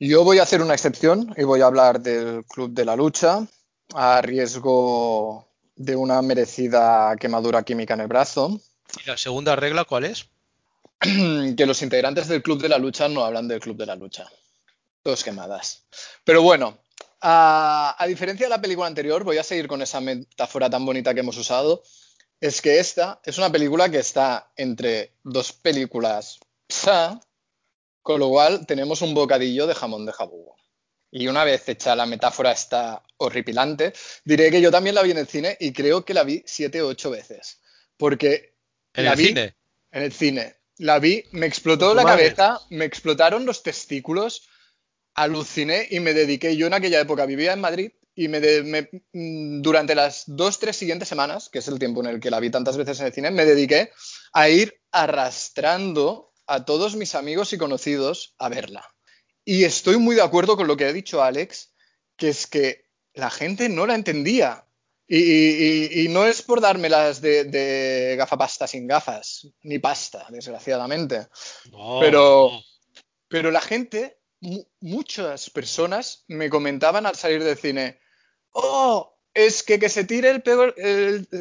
Yo 0.01 0.25
voy 0.25 0.39
a 0.39 0.45
hacer 0.45 0.63
una 0.63 0.75
excepción 0.75 1.35
y 1.37 1.45
voy 1.45 1.61
a 1.61 1.67
hablar 1.67 2.01
del 2.01 2.45
Club 2.45 2.73
de 2.73 2.85
la 2.85 2.97
Lucha 2.97 3.47
a 3.95 4.23
riesgo 4.23 5.49
de 5.77 5.97
una 5.97 6.23
merecida 6.23 7.17
quemadura 7.17 7.63
química 7.63 7.95
en 7.95 8.01
el 8.01 8.07
brazo. 8.07 8.61
¿Y 9.03 9.09
la 9.09 9.17
segunda 9.17 9.57
regla 9.57 9.85
cuál 9.85 10.05
es? 10.05 10.27
que 11.01 11.67
los 11.67 11.83
integrantes 11.83 12.29
del 12.29 12.43
Club 12.43 12.61
de 12.61 12.69
la 12.69 12.79
Lucha 12.79 13.09
no 13.09 13.25
hablan 13.25 13.49
del 13.49 13.61
Club 13.61 13.77
de 13.77 13.87
la 13.87 13.97
Lucha. 13.97 14.27
Dos 15.05 15.23
quemadas. 15.23 15.85
Pero 16.25 16.43
bueno, 16.43 16.79
a, 17.21 17.97
a, 17.99 18.07
diferencia 18.07 18.47
de 18.47 18.51
la 18.51 18.61
película 18.61 18.87
anterior, 18.87 19.25
voy 19.25 19.39
a 19.39 19.45
seguir 19.45 19.69
con 19.69 19.83
esa 19.83 20.01
metáfora 20.01 20.69
tan 20.69 20.85
bonita 20.85 21.15
que 21.15 21.21
hemos 21.21 21.37
usado. 21.37 21.83
Es 22.41 22.63
que 22.63 22.79
esta 22.79 23.21
es 23.25 23.37
una 23.39 23.51
película 23.51 23.91
que 23.91 23.99
está 23.99 24.53
entre 24.57 25.15
dos 25.25 25.53
películas 25.53 26.39
psa, 26.69 27.21
con 28.03 28.21
lo 28.21 28.29
cual 28.29 28.67
tenemos 28.67 29.03
un 29.03 29.13
bocadillo 29.15 29.67
de 29.67 29.75
jamón 29.75 30.07
de 30.07 30.13
jabugo. 30.13 30.57
Y 31.11 31.27
una 31.27 31.43
vez 31.45 31.69
hecha 31.69 31.97
la 31.97 32.07
metáfora 32.07 32.53
esta 32.53 33.03
horripilante, 33.17 33.93
diré 34.25 34.51
que 34.51 34.61
yo 34.61 34.71
también 34.71 34.95
la 34.95 35.03
vi 35.03 35.11
en 35.11 35.19
el 35.19 35.27
cine 35.27 35.57
y 35.59 35.73
creo 35.73 36.05
que 36.05 36.15
la 36.15 36.23
vi 36.23 36.43
siete 36.47 36.83
o 36.83 36.89
ocho 36.89 37.11
veces. 37.11 37.61
Porque 37.97 38.55
¿En 38.95 39.05
la 39.07 39.13
el 39.13 39.17
vi 39.17 39.27
cine? 39.29 39.57
en 39.91 40.03
el 40.03 40.13
cine. 40.13 40.57
La 40.77 40.99
vi, 41.01 41.25
me 41.33 41.47
explotó 41.47 41.93
la 41.95 42.05
madre. 42.05 42.35
cabeza, 42.35 42.61
me 42.71 42.85
explotaron 42.85 43.47
los 43.47 43.63
testículos, 43.65 44.49
aluciné 45.15 45.89
y 45.91 45.99
me 45.99 46.15
dediqué. 46.15 46.57
Yo 46.57 46.69
en 46.69 46.75
aquella 46.75 47.01
época 47.01 47.27
vivía 47.27 47.53
en 47.53 47.61
Madrid 47.61 47.91
y 48.21 48.27
me, 48.29 48.41
me- 48.63 48.89
mm, 49.13 49.63
durante 49.63 49.95
las 49.95 50.25
dos, 50.27 50.59
tres 50.59 50.77
siguientes 50.77 51.09
semanas, 51.09 51.49
que 51.49 51.61
es 51.61 51.69
el 51.69 51.79
tiempo 51.79 52.01
en 52.01 52.09
el 52.09 52.21
que 52.21 52.31
la 52.31 52.41
vi 52.41 52.51
tantas 52.51 52.77
veces 52.77 52.99
en 53.01 53.07
el 53.07 53.13
cine, 53.13 53.31
me 53.31 53.45
dediqué 53.45 53.93
a 54.33 54.49
ir 54.49 54.81
arrastrando 54.91 56.33
a 56.47 56.65
todos 56.65 56.97
mis 56.97 57.15
amigos 57.15 57.53
y 57.53 57.59
conocidos 57.59 58.35
a 58.39 58.49
verla. 58.49 58.85
Y 59.45 59.65
estoy 59.65 59.99
muy 59.99 60.17
de 60.17 60.23
acuerdo 60.23 60.57
con 60.57 60.67
lo 60.67 60.77
que 60.77 60.87
ha 60.87 60.93
dicho 60.93 61.23
Alex, 61.23 61.73
que 62.17 62.31
es 62.31 62.47
que 62.47 62.85
la 63.15 63.31
gente 63.31 63.69
no 63.69 63.87
la 63.87 63.95
entendía. 63.95 64.65
Y, 65.07 65.19
y- 65.19 66.03
y- 66.05 66.09
no 66.09 66.27
es 66.27 66.43
por 66.43 66.61
dármelas 66.61 67.21
de, 67.23 67.45
de 67.45 68.15
gafapasta 68.19 68.67
sin 68.67 68.87
gafas, 68.87 69.47
ni 69.63 69.79
pasta, 69.79 70.27
desgraciadamente. 70.31 71.29
No, 71.71 71.99
Pero-. 72.01 72.51
Pero 73.29 73.51
la 73.51 73.61
gente, 73.61 74.19
mu- 74.41 74.65
muchas 74.81 75.49
personas 75.51 76.25
me 76.29 76.51
comentaban 76.51 77.07
al 77.07 77.15
salir 77.17 77.43
del 77.45 77.57
cine, 77.57 78.01
oh, 78.53 79.17
es 79.35 79.63
que 79.63 79.79
que 79.79 79.89
se 79.89 80.05
tire 80.05 80.31
el, 80.31 80.43
pego- 80.43 80.75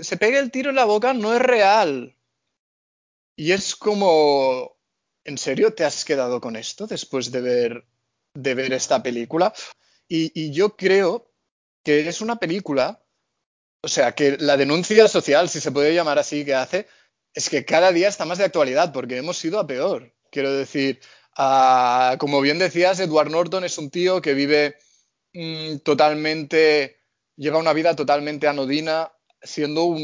se 0.03 0.18
pegue 0.18 0.39
el 0.39 0.51
tiro 0.51 0.70
en 0.70 0.76
la 0.78 0.86
boca 0.86 1.14
no 1.14 1.34
es 1.34 1.41
real. 1.41 2.16
Y 3.36 3.51
es 3.51 3.76
como, 3.76 4.78
¿en 5.24 5.38
serio 5.38 5.74
te 5.74 5.86
has 5.86 6.03
quedado 6.05 6.41
con 6.41 6.55
esto 6.55 6.88
después 6.88 7.32
de 7.32 7.41
ver, 7.41 7.86
de 8.34 8.55
ver 8.55 8.74
esta 8.74 9.03
película? 9.03 9.53
Y, 10.08 10.32
y 10.39 10.51
yo 10.51 10.76
creo 10.76 11.32
que 11.84 12.08
es 12.08 12.22
una 12.22 12.38
película, 12.38 13.03
o 13.82 13.89
sea, 13.89 14.14
que 14.16 14.38
la 14.39 14.58
denuncia 14.58 15.08
social, 15.08 15.49
si 15.49 15.62
se 15.62 15.72
puede 15.72 15.95
llamar 15.95 16.20
así, 16.20 16.45
que 16.45 16.55
hace, 16.55 16.88
es 17.34 17.49
que 17.49 17.66
cada 17.66 17.91
día 17.93 18.10
está 18.10 18.26
más 18.26 18.39
de 18.39 18.45
actualidad, 18.45 18.93
porque 18.93 19.18
hemos 19.18 19.43
ido 19.45 19.60
a 19.60 19.68
peor. 19.68 20.14
Quiero 20.32 20.53
decir, 20.53 21.01
ah, 21.38 22.18
como 22.20 22.41
bien 22.41 22.60
decías, 22.60 22.99
Edward 22.99 23.32
Norton 23.32 23.64
es 23.66 23.78
un 23.80 23.91
tío 23.91 24.22
que 24.22 24.34
vive 24.36 24.78
mm, 25.34 25.78
totalmente, 25.80 26.96
lleva 27.38 27.57
una 27.59 27.71
vida 27.73 27.95
totalmente 27.95 28.47
anodina, 28.47 29.11
siendo 29.41 29.85
un, 29.85 30.01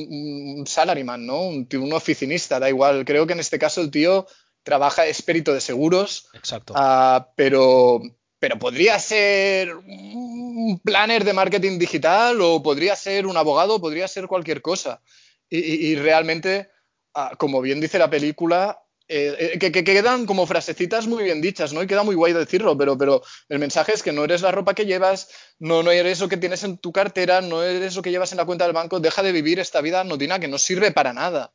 un 0.60 0.68
salaryman, 0.68 1.26
¿no? 1.26 1.42
Un, 1.42 1.68
oficinista, 1.94 2.60
da 2.60 2.70
igual. 2.70 3.04
Creo 3.04 3.28
que 3.28 3.34
en 3.34 3.40
este 3.40 3.60
caso 3.60 3.82
el 3.82 3.92
tío 3.92 4.26
trabaja, 4.64 5.06
es 5.06 5.22
perito 5.22 5.54
de 5.54 5.60
seguros, 5.60 6.30
Exacto. 6.34 6.74
Ah, 6.78 7.30
pero, 7.36 8.02
pero 8.40 8.58
podría 8.60 8.98
ser 9.00 9.76
un 9.76 10.80
planner 10.84 11.24
de 11.26 11.34
marketing 11.34 11.78
digital 11.80 12.40
o 12.42 12.64
podría 12.64 12.96
ser 12.96 13.26
un 13.28 13.36
abogado, 13.36 13.82
podría 13.82 14.08
ser 14.08 14.28
cualquier 14.28 14.62
cosa. 14.62 15.02
Y, 15.50 15.58
y- 15.60 15.88
y 15.88 15.96
realmente, 15.96 16.70
ah, 17.14 17.34
como 17.38 17.60
bien 17.62 17.82
dice 17.82 18.00
la 18.00 18.10
película, 18.10 18.80
eh, 19.08 19.52
eh, 19.54 19.60
que, 19.60 19.72
que 19.72 19.84
quedan 19.84 20.26
como 20.26 20.46
frasecitas 20.48 21.08
muy 21.08 21.24
bien 21.24 21.42
dichas, 21.42 21.74
¿no? 21.74 21.84
Y 21.84 21.88
queda 21.88 22.04
muy 22.04 22.16
guay 22.16 22.34
decirlo, 22.34 22.78
pero, 22.78 22.98
pero 22.98 23.22
el 23.50 23.60
mensaje 23.60 23.94
es 23.94 24.02
que 24.04 24.12
no 24.14 24.24
eres 24.24 24.42
la 24.42 24.52
ropa 24.52 24.74
que 24.74 24.86
llevas, 24.86 25.30
no, 25.60 25.84
no 25.84 25.92
eres 25.92 26.14
eso 26.20 26.30
que 26.30 26.38
tienes 26.38 26.64
en 26.64 26.78
tu 26.78 26.92
cartera, 26.92 27.42
no 27.42 27.64
eres 27.64 27.82
eso 27.92 28.02
que 28.02 28.12
llevas 28.12 28.32
en 28.32 28.38
la 28.38 28.46
cuenta 28.46 28.66
del 28.66 28.74
banco, 28.74 29.00
deja 29.00 29.22
de 29.22 29.32
vivir 29.32 29.60
esta 29.60 29.82
vida 29.82 30.02
anodina 30.02 30.40
que 30.40 30.48
no 30.48 30.58
sirve 30.58 30.92
para 30.92 31.14
nada. 31.14 31.54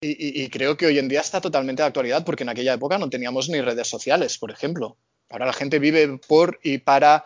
Y, 0.00 0.42
y- 0.44 0.48
creo 0.48 0.76
que 0.76 0.86
hoy 0.86 0.98
en 0.98 1.08
día 1.08 1.20
está 1.20 1.40
totalmente 1.40 1.82
de 1.82 1.88
actualidad 1.88 2.24
porque 2.24 2.44
en 2.44 2.50
aquella 2.50 2.74
época 2.74 2.98
no 2.98 3.10
teníamos 3.10 3.48
ni 3.48 3.60
redes 3.60 3.88
sociales, 3.88 4.38
por 4.38 4.50
ejemplo. 4.52 4.96
Ahora 5.28 5.46
la 5.46 5.52
gente 5.52 5.78
vive 5.80 6.18
por 6.28 6.60
y 6.62 6.78
para 6.78 7.24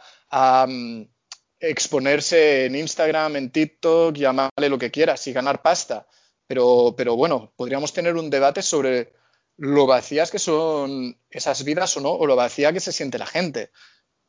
exponerse 1.60 2.66
en 2.66 2.74
Instagram, 2.76 3.36
en 3.36 3.50
TikTok, 3.50 4.16
llamarle 4.16 4.68
lo 4.68 4.78
que 4.78 4.90
quieras 4.90 5.26
y 5.26 5.32
ganar 5.32 5.62
pasta. 5.62 6.06
Pero, 6.46 6.94
pero 6.96 7.16
bueno, 7.16 7.52
podríamos 7.56 7.92
tener 7.92 8.16
un 8.16 8.28
debate 8.30 8.62
sobre 8.62 9.12
lo 9.56 9.86
vacías 9.86 10.30
que 10.30 10.38
son 10.38 11.18
esas 11.30 11.64
vidas 11.64 11.96
o 11.96 12.00
no, 12.00 12.10
o 12.12 12.26
lo 12.26 12.36
vacía 12.36 12.72
que 12.72 12.80
se 12.80 12.92
siente 12.92 13.18
la 13.18 13.26
gente. 13.26 13.70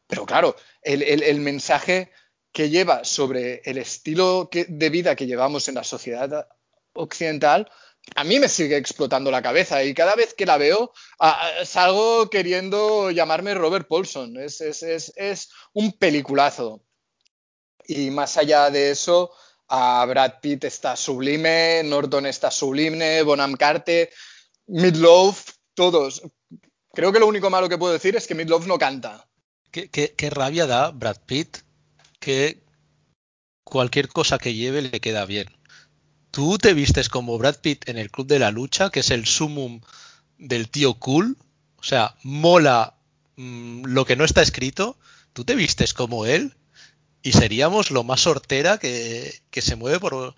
Pero 0.08 0.26
claro, 0.26 0.56
el, 0.82 1.02
el- 1.04 1.40
mensaje 1.42 2.12
que 2.52 2.70
lleva 2.70 3.04
sobre 3.04 3.62
el 3.66 3.78
estilo 3.78 4.50
de 4.54 4.90
vida 4.90 5.16
que 5.16 5.26
llevamos 5.28 5.68
en 5.68 5.76
la 5.76 5.84
sociedad 5.84 6.48
occidental, 6.94 7.70
a 8.16 8.24
mí 8.24 8.40
me 8.40 8.50
sigue 8.50 8.78
explotando 8.78 9.32
la 9.32 9.42
cabeza 9.42 9.84
y 9.84 9.94
cada 9.94 10.16
vez 10.16 10.34
que 10.34 10.46
la 10.46 10.58
veo 10.58 10.92
ah, 11.20 11.42
ah, 11.62 11.66
salgo 11.66 12.30
queriendo 12.30 13.12
llamarme 13.12 13.54
Robert 13.56 13.88
Paulson. 13.88 14.38
Es, 14.38 14.62
es- 14.62 14.84
es- 14.84 15.14
es 15.16 15.50
un 15.74 15.94
peliculazo. 15.94 16.84
Y 17.88 18.10
más 18.12 18.38
allá 18.38 18.70
de 18.70 18.92
eso, 18.92 19.32
a 19.68 20.06
Brad 20.06 20.40
Pitt 20.42 20.64
está 20.66 20.96
sublime, 20.96 21.82
Norton 21.84 22.26
está 22.26 22.50
sublime, 22.52 23.24
Bonham 23.24 23.54
Carter, 23.56 24.10
Midlove, 24.68 25.38
todos. 25.74 26.22
Creo 26.94 27.12
que 27.12 27.20
lo 27.20 27.28
único 27.28 27.50
malo 27.50 27.70
que 27.70 27.78
puedo 27.78 27.94
decir 27.94 28.16
es 28.16 28.28
que 28.28 28.36
Midlove 28.36 28.68
no 28.68 28.78
canta. 28.78 29.28
¿Qué, 29.72 29.90
qué- 29.90 30.14
qué 30.16 30.30
rabia 30.30 30.68
da 30.68 30.92
Brad 30.92 31.18
Pitt 31.26 31.58
que 32.20 32.62
cualquier 33.64 34.08
cosa 34.08 34.38
que 34.38 34.54
lleve 34.54 34.82
le 34.82 35.00
queda 35.00 35.26
bien. 35.26 35.48
¿Tú 36.32 36.58
te 36.58 36.74
vistes 36.74 37.10
como 37.10 37.38
Brad 37.38 37.58
Pitt 37.62 37.88
en 37.90 37.98
el 37.98 38.10
Club 38.12 38.28
de 38.28 38.40
la 38.40 38.52
Lucha, 38.52 38.90
que 38.90 39.02
es 39.02 39.12
el 39.12 39.26
sumum 39.26 39.82
del 40.38 40.70
tío 40.70 40.96
cool? 40.96 41.38
O 41.78 41.84
sea, 41.84 42.16
mola 42.24 42.96
mm, 43.36 43.86
lo 43.86 44.06
que 44.06 44.16
no 44.16 44.26
está 44.26 44.42
escrito. 44.42 44.98
¿Tú 45.34 45.44
te 45.44 45.56
vistes 45.56 45.94
como 45.94 46.26
él? 46.26 46.56
Y 47.22 47.32
seríamos 47.34 47.92
lo 47.92 48.04
más 48.04 48.28
hortera 48.28 48.78
que, 48.78 49.42
que 49.50 49.62
se 49.62 49.76
mueve 49.76 50.00
por, 50.00 50.36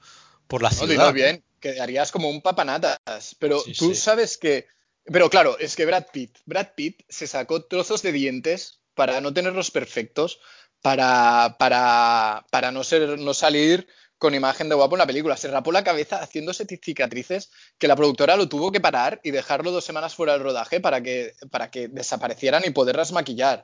por 0.48 0.62
la 0.62 0.70
No, 0.70 0.76
ciudad. 0.78 0.90
dilo 0.90 1.14
bien, 1.14 1.44
quedarías 1.74 2.12
como 2.12 2.30
un 2.30 2.42
papanatas. 2.42 3.36
Pero 3.40 3.60
Sí, 3.60 3.74
tú 3.74 3.90
sí. 3.90 3.96
sabes 3.96 4.38
que. 4.38 4.68
Pero 5.06 5.30
claro, 5.30 5.58
es 5.60 5.76
que 5.76 5.86
Brad 5.86 6.06
Pitt, 6.12 6.38
Brad 6.46 6.70
Pitt 6.76 7.04
se 7.10 7.28
sacó 7.28 7.64
trozos 7.66 8.02
de 8.02 8.12
dientes 8.12 8.80
para 8.96 9.22
no 9.22 9.34
tenerlos 9.34 9.70
perfectos, 9.70 10.40
para, 10.82 11.58
para, 11.60 12.46
para 12.50 12.72
no, 12.72 12.84
ser, 12.84 13.20
no 13.20 13.34
salir 13.34 13.88
con 14.18 14.34
imagen 14.34 14.70
de 14.70 14.76
guapo 14.76 14.96
en 14.96 15.00
la 15.00 15.08
película. 15.08 15.38
Se 15.38 15.50
rapó 15.50 15.72
la 15.72 15.84
cabeza 15.84 16.22
haciéndose 16.22 16.66
cicatrices 16.66 17.52
que 17.78 17.88
la 17.88 17.96
productora 17.96 18.36
lo 18.38 18.48
tuvo 18.48 18.72
que 18.72 18.80
parar 18.80 19.20
y 19.24 19.32
dejarlo 19.32 19.72
dos 19.72 19.86
semanas 19.86 20.16
fuera 20.16 20.34
del 20.34 20.42
rodaje 20.44 20.80
para 20.80 21.02
que, 21.04 21.36
para 21.52 21.70
que 21.70 21.88
desaparecieran 21.88 22.64
y 22.66 22.72
poderlas 22.72 23.12
maquillar. 23.12 23.64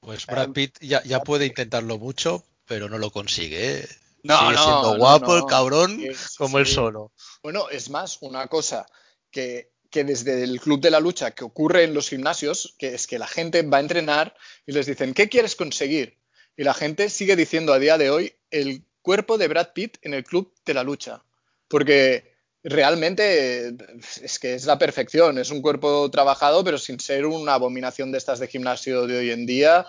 Pues 0.00 0.26
Brad 0.26 0.50
Pitt 0.50 0.78
ya, 0.80 1.02
ya 1.04 1.20
puede 1.20 1.46
intentarlo 1.46 1.98
mucho, 1.98 2.42
pero 2.66 2.88
no 2.88 2.98
lo 2.98 3.10
consigue. 3.10 3.80
¿eh? 3.80 3.88
No, 4.22 4.38
Sigue 4.38 4.52
no, 4.52 4.64
siendo 4.64 4.96
guapo 4.98 5.36
el 5.36 5.44
cabrón 5.46 6.02
como 6.36 6.58
él 6.58 6.66
sí. 6.66 6.74
solo. 6.74 7.12
Bueno, 7.42 7.68
es 7.70 7.88
más, 7.90 8.18
una 8.20 8.46
cosa 8.48 8.86
que 9.30 9.70
que 9.90 10.04
desde 10.04 10.44
el 10.44 10.60
club 10.60 10.80
de 10.80 10.90
la 10.90 11.00
lucha 11.00 11.32
que 11.32 11.44
ocurre 11.44 11.84
en 11.84 11.94
los 11.94 12.08
gimnasios, 12.08 12.74
que 12.78 12.94
es 12.94 13.06
que 13.06 13.18
la 13.18 13.26
gente 13.26 13.62
va 13.62 13.78
a 13.78 13.80
entrenar 13.80 14.34
y 14.64 14.72
les 14.72 14.86
dicen, 14.86 15.14
¿qué 15.14 15.28
quieres 15.28 15.56
conseguir? 15.56 16.18
Y 16.56 16.64
la 16.64 16.74
gente 16.74 17.10
sigue 17.10 17.36
diciendo 17.36 17.72
a 17.72 17.78
día 17.78 17.98
de 17.98 18.10
hoy 18.10 18.34
el 18.50 18.84
cuerpo 19.02 19.36
de 19.36 19.48
Brad 19.48 19.72
Pitt 19.74 19.98
en 20.02 20.14
el 20.14 20.24
club 20.24 20.54
de 20.64 20.74
la 20.74 20.84
lucha. 20.84 21.24
Porque 21.68 22.34
realmente 22.62 23.74
es 24.22 24.38
que 24.38 24.54
es 24.54 24.66
la 24.66 24.78
perfección, 24.78 25.38
es 25.38 25.50
un 25.50 25.62
cuerpo 25.62 26.10
trabajado, 26.10 26.62
pero 26.62 26.78
sin 26.78 27.00
ser 27.00 27.26
una 27.26 27.54
abominación 27.54 28.12
de 28.12 28.18
estas 28.18 28.38
de 28.38 28.48
gimnasio 28.48 29.06
de 29.06 29.18
hoy 29.18 29.30
en 29.30 29.46
día. 29.46 29.86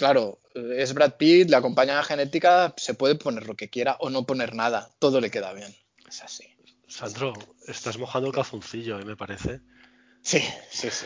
Claro, 0.00 0.40
es 0.54 0.94
Brad 0.94 1.16
Pitt, 1.18 1.50
le 1.50 1.56
acompaña 1.56 1.94
la 1.94 2.02
genética, 2.02 2.72
se 2.78 2.94
puede 2.94 3.16
poner 3.16 3.46
lo 3.46 3.54
que 3.54 3.68
quiera 3.68 3.98
o 4.00 4.08
no 4.08 4.24
poner 4.24 4.54
nada, 4.54 4.90
todo 4.98 5.20
le 5.20 5.30
queda 5.30 5.52
bien. 5.52 5.76
Es 6.08 6.22
así. 6.22 6.44
Sandro, 6.88 7.34
estás 7.68 7.98
mojando 7.98 8.28
el 8.28 8.34
calzoncillo, 8.34 8.98
¿eh? 8.98 9.04
me 9.04 9.14
parece. 9.14 9.60
Sí, 10.22 10.42
sí, 10.70 10.88
sí, 10.90 11.04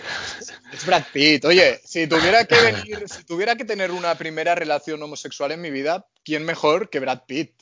Es 0.73 0.87
Brad 0.87 1.03
Pitt. 1.13 1.45
Oye, 1.45 1.81
si 1.85 2.07
tuviera 2.07 2.45
que 2.45 2.55
venir, 2.73 3.09
si 3.09 3.25
tuviera 3.25 3.57
que 3.57 3.65
tener 3.65 3.91
una 3.91 4.15
primera 4.15 4.55
relación 4.55 5.03
homosexual 5.03 5.51
en 5.51 5.61
mi 5.61 5.73
vida, 5.73 6.07
¿quién 6.25 6.45
mejor 6.45 6.89
que 6.89 7.01
Brad 7.01 7.23
Pitt? 7.27 7.53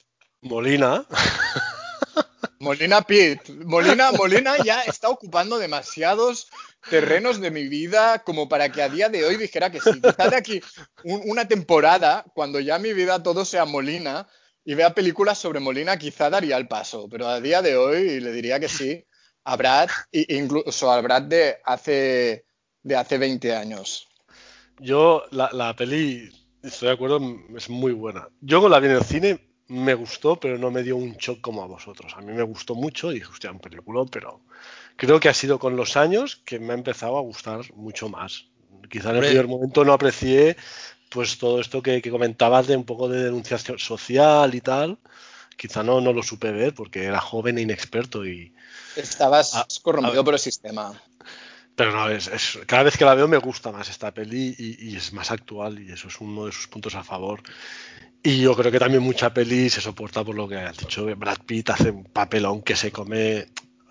Molina. 0.42 1.06
Molina 2.62 3.02
Pitt. 3.02 3.48
Molina, 3.64 4.12
Molina 4.12 4.56
ya 4.64 4.82
está 4.82 5.08
ocupando 5.08 5.58
demasiados 5.58 6.46
terrenos 6.88 7.40
de 7.40 7.50
mi 7.50 7.66
vida 7.66 8.20
como 8.20 8.48
para 8.48 8.70
que 8.70 8.82
a 8.82 8.88
día 8.88 9.08
de 9.08 9.24
hoy 9.24 9.36
dijera 9.36 9.72
que 9.72 9.80
sí. 9.80 10.00
Quizá 10.00 10.28
de 10.30 10.36
aquí 10.36 10.60
una 11.02 11.48
temporada, 11.48 12.24
cuando 12.34 12.60
ya 12.60 12.78
mi 12.78 12.92
vida 12.92 13.20
todo 13.20 13.44
sea 13.44 13.64
Molina 13.64 14.28
y 14.64 14.74
vea 14.74 14.94
películas 14.94 15.38
sobre 15.38 15.58
Molina, 15.58 15.96
quizá 15.96 16.30
daría 16.30 16.56
el 16.56 16.68
paso. 16.68 17.08
Pero 17.10 17.26
a 17.26 17.40
día 17.40 17.62
de 17.62 17.76
hoy 17.76 18.20
le 18.20 18.30
diría 18.30 18.60
que 18.60 18.68
sí 18.68 19.04
a 19.42 19.56
Brad, 19.56 19.88
incluso 20.12 20.92
al 20.92 21.02
Brad 21.02 21.22
de 21.22 21.56
hace, 21.64 22.46
de 22.84 22.94
hace 22.94 23.18
20 23.18 23.56
años. 23.56 24.06
Yo, 24.78 25.24
la, 25.32 25.50
la 25.52 25.74
peli, 25.74 26.30
estoy 26.62 26.88
de 26.88 26.94
acuerdo, 26.94 27.20
es 27.56 27.68
muy 27.68 27.92
buena. 27.92 28.28
Yo 28.40 28.68
la 28.68 28.78
vi 28.78 28.86
en 28.86 28.94
el 28.94 29.04
cine, 29.04 29.51
me 29.72 29.94
gustó, 29.94 30.38
pero 30.38 30.58
no 30.58 30.70
me 30.70 30.82
dio 30.82 30.96
un 30.96 31.14
shock 31.16 31.40
como 31.40 31.62
a 31.62 31.66
vosotros. 31.66 32.12
A 32.16 32.20
mí 32.20 32.32
me 32.32 32.42
gustó 32.42 32.74
mucho 32.74 33.10
y 33.10 33.14
dije, 33.14 33.30
hostia, 33.30 33.50
un 33.50 33.58
película, 33.58 34.04
pero 34.10 34.40
creo 34.96 35.18
que 35.18 35.28
ha 35.28 35.34
sido 35.34 35.58
con 35.58 35.76
los 35.76 35.96
años 35.96 36.36
que 36.44 36.58
me 36.58 36.72
ha 36.72 36.76
empezado 36.76 37.16
a 37.16 37.22
gustar 37.22 37.72
mucho 37.74 38.08
más. 38.08 38.46
Quizá 38.90 39.10
en 39.10 39.16
el 39.16 39.26
primer 39.26 39.48
momento 39.48 39.84
no 39.84 39.92
aprecié 39.92 40.56
pues 41.08 41.38
todo 41.38 41.60
esto 41.60 41.82
que, 41.82 42.02
comentabas 42.10 42.66
de 42.66 42.76
un 42.76 42.84
poco 42.84 43.08
de 43.08 43.24
denunciación 43.24 43.78
social 43.78 44.54
y 44.54 44.60
tal. 44.60 44.98
Quizá 45.56 45.82
no, 45.82 46.00
no 46.00 46.12
lo 46.12 46.22
supe 46.22 46.50
ver 46.50 46.74
porque 46.74 47.04
era 47.04 47.20
joven 47.20 47.58
e 47.58 47.62
inexperto 47.62 48.26
y, 48.26 48.52
Estabas 48.96 49.54
ah, 49.54 49.66
corrompido 49.82 50.24
por 50.24 50.34
el 50.34 50.40
sistema. 50.40 51.00
Pero 51.76 51.92
no, 51.92 52.10
es, 52.10 52.58
cada 52.66 52.82
vez 52.82 52.96
que 52.98 53.04
la 53.04 53.14
veo 53.14 53.28
me 53.28 53.38
gusta 53.38 53.72
más 53.72 53.88
esta 53.88 54.12
peli 54.12 54.54
y, 54.58 54.96
es 54.96 55.12
más 55.12 55.30
actual 55.30 55.80
y 55.80 55.92
eso 55.92 56.08
es 56.08 56.20
uno 56.20 56.46
de 56.46 56.52
sus 56.52 56.68
puntos 56.68 56.94
a 56.94 57.04
favor. 57.04 57.42
Y 58.22 58.40
yo 58.40 58.54
creo 58.54 58.70
que 58.70 58.78
también 58.78 59.02
mucha 59.02 59.34
peli 59.34 59.68
se 59.68 59.80
soporta 59.80 60.22
por 60.22 60.36
lo 60.36 60.48
que 60.48 60.56
has 60.56 60.76
dicho. 60.76 61.04
Brad 61.16 61.38
Pitt 61.44 61.70
hace 61.70 61.90
un 61.90 62.04
papelón 62.04 62.62
que 62.62 62.76
se 62.76 62.92
come, 62.92 63.48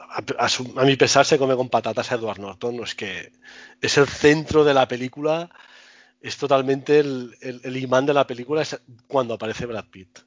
a, 0.09 0.85
mi 0.85 0.95
pesar 0.95 1.25
se 1.25 1.37
come 1.37 1.55
con 1.55 1.69
patatas 1.69 2.11
a 2.11 2.15
Edward 2.15 2.39
Norton. 2.39 2.77
No 2.77 2.83
es 2.83 2.95
que 2.95 3.33
es 3.81 3.97
el 3.97 4.07
centro 4.07 4.63
de 4.63 4.73
la 4.73 4.87
película, 4.87 5.49
es 6.21 6.37
totalmente 6.37 6.99
el, 6.99 7.77
imán 7.77 8.05
de 8.05 8.13
la 8.13 8.25
película 8.25 8.61
es 8.61 8.79
cuando 9.07 9.33
aparece 9.33 9.65
Brad 9.65 9.85
Pitt. 9.91 10.19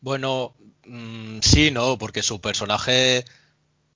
Bueno, 0.00 0.54
mm, 0.86 1.40
sí, 1.40 1.70
no, 1.70 1.98
porque 1.98 2.22
su 2.22 2.40
personaje 2.40 3.26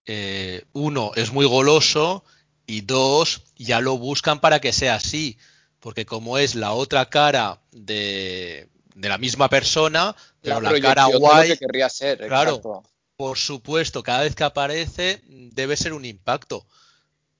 eh, 0.04 0.64
uno, 0.72 1.12
es 1.16 1.32
muy 1.32 1.46
goloso 1.46 2.24
y 2.66 2.82
dos, 2.82 3.44
ya 3.56 3.80
lo 3.80 3.96
buscan 3.96 4.40
para 4.40 4.60
que 4.60 4.74
sea 4.74 4.96
así, 4.96 5.38
porque 5.80 6.04
como 6.04 6.36
es 6.36 6.54
la 6.54 6.72
otra 6.72 7.10
cara 7.10 7.60
de, 7.72 8.68
la 9.00 9.18
misma 9.18 9.48
persona, 9.48 10.16
pero 10.40 10.60
la, 10.60 10.80
cara 10.80 11.06
guay, 11.06 11.56
ser, 11.90 12.26
claro, 12.26 12.82
por 13.16 13.38
supuesto, 13.38 14.02
cada 14.02 14.22
vez 14.22 14.34
que 14.34 14.44
aparece 14.44 15.22
debe 15.26 15.76
ser 15.76 15.92
un 15.92 16.04
impacto. 16.04 16.66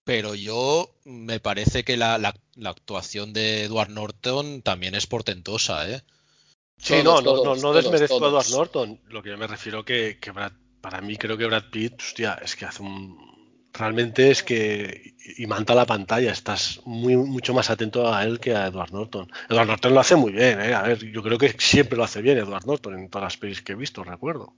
Pero 0.05 0.35
yo 0.35 0.95
me 1.05 1.41
parece 1.41 1.85
que 1.85 1.97
la, 1.97 2.35
actuación 2.65 3.33
de 3.33 3.65
Edward 3.65 3.91
Norton 3.91 4.63
también 4.63 4.95
es 4.95 5.07
portentosa, 5.07 5.91
¿eh? 5.91 6.03
Sí, 6.79 7.03
no, 7.03 7.21
no, 7.21 7.57
no, 7.57 7.73
desmerezco 7.73 8.25
a 8.25 8.29
Edward 8.29 8.51
Norton. 8.51 9.01
Lo 9.09 9.23
que 9.23 9.31
yo 9.31 9.37
me 9.37 9.47
refiero 9.47 9.85
que, 9.85 10.19
que 10.21 10.31
Brad 10.31 10.53
para 10.81 11.01
mí 11.01 11.17
creo 11.17 11.37
que 11.37 11.47
Brad 11.47 11.65
Pitt, 11.71 12.01
hostia, 12.01 12.39
es 12.43 12.57
que 12.57 12.65
hace 12.65 12.83
un... 12.83 13.28
Realmente 13.79 14.31
es 14.31 14.43
que 14.43 15.15
imanta 15.37 15.75
la 15.75 15.87
pantalla, 15.87 16.33
estás 16.33 16.81
muy 16.85 17.17
mucho 17.17 17.55
más 17.55 17.71
atento 17.71 18.13
a 18.13 18.25
él 18.25 18.41
que 18.41 18.55
a 18.55 18.67
Edward 18.67 18.93
Norton. 18.93 19.31
Edward 19.49 19.69
Norton 19.69 19.95
lo 19.95 20.01
hace 20.01 20.17
muy 20.17 20.33
bien, 20.33 20.61
¿eh? 20.61 20.75
A 20.75 20.83
ver, 20.83 20.99
yo 21.13 21.23
creo 21.23 21.39
que 21.39 21.55
siempre 21.59 21.97
lo 21.97 22.05
hace 22.05 22.21
bien 22.21 22.39
Edward 22.39 22.67
Norton 22.67 22.99
en 22.99 23.09
todas 23.09 23.27
las 23.27 23.37
pelis 23.37 23.63
que 23.63 23.73
he 23.73 23.77
visto, 23.77 24.03
recuerdo. 24.03 24.55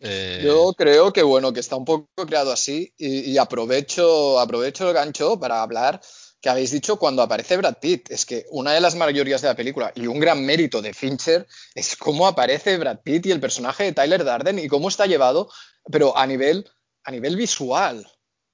Eh, 0.00 0.42
yo 0.44 0.72
creo 0.72 1.12
que 1.12 1.22
bueno, 1.22 1.52
que 1.52 1.60
está 1.60 1.76
un 1.76 1.84
poco 1.84 2.08
creado 2.26 2.52
así 2.52 2.92
y, 2.96 3.36
aprovecho, 3.38 4.40
aprovecho 4.40 4.88
el 4.88 4.94
gancho 4.94 5.38
para 5.38 5.62
hablar 5.62 6.00
que 6.40 6.48
habéis 6.48 6.70
dicho 6.70 6.98
cuando 6.98 7.22
aparece 7.22 7.58
Brad 7.58 7.76
Pitt. 7.80 8.10
Es 8.10 8.24
que 8.24 8.46
una 8.50 8.72
de 8.72 8.80
las 8.80 8.94
mayorías 8.94 9.42
de 9.42 9.48
la 9.48 9.56
película 9.56 9.92
y 9.94 10.06
un 10.06 10.18
gran 10.18 10.44
mérito 10.44 10.80
de 10.80 10.94
Fincher 10.94 11.46
es 11.74 11.96
cómo 11.96 12.26
aparece 12.26 12.78
Brad 12.78 13.00
Pitt 13.02 13.26
y 13.26 13.30
el 13.30 13.40
personaje 13.40 13.84
de 13.84 13.92
Tyler 13.92 14.24
Darden 14.24 14.58
y 14.58 14.68
cómo 14.68 14.88
está 14.88 15.06
llevado, 15.06 15.50
pero 15.90 16.16
a 16.16 16.26
nivel, 16.26 16.68
a 17.04 17.10
nivel 17.10 17.36
visual. 17.36 18.06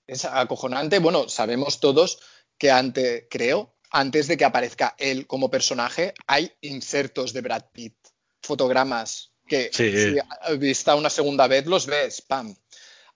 Es 0.06 0.24
acojonante. 0.24 0.98
Bueno, 0.98 1.28
sabemos 1.28 1.80
todos 1.80 2.20
que 2.58 2.70
antes, 2.70 3.24
creo, 3.30 3.74
antes 3.90 4.28
de 4.28 4.36
que 4.36 4.44
aparezca 4.44 4.94
él 4.98 5.26
como 5.26 5.50
personaje, 5.50 6.14
hay 6.26 6.52
insertos 6.60 7.32
de 7.32 7.40
Brad 7.40 7.64
Pitt, 7.72 7.96
fotogramas 8.42 9.32
que 9.46 9.70
si 9.72 10.16
vista 10.58 10.94
una 10.96 11.10
segunda 11.10 11.46
vez 11.46 11.66
los 11.66 11.86
ves, 11.86 12.20
pam. 12.20 12.54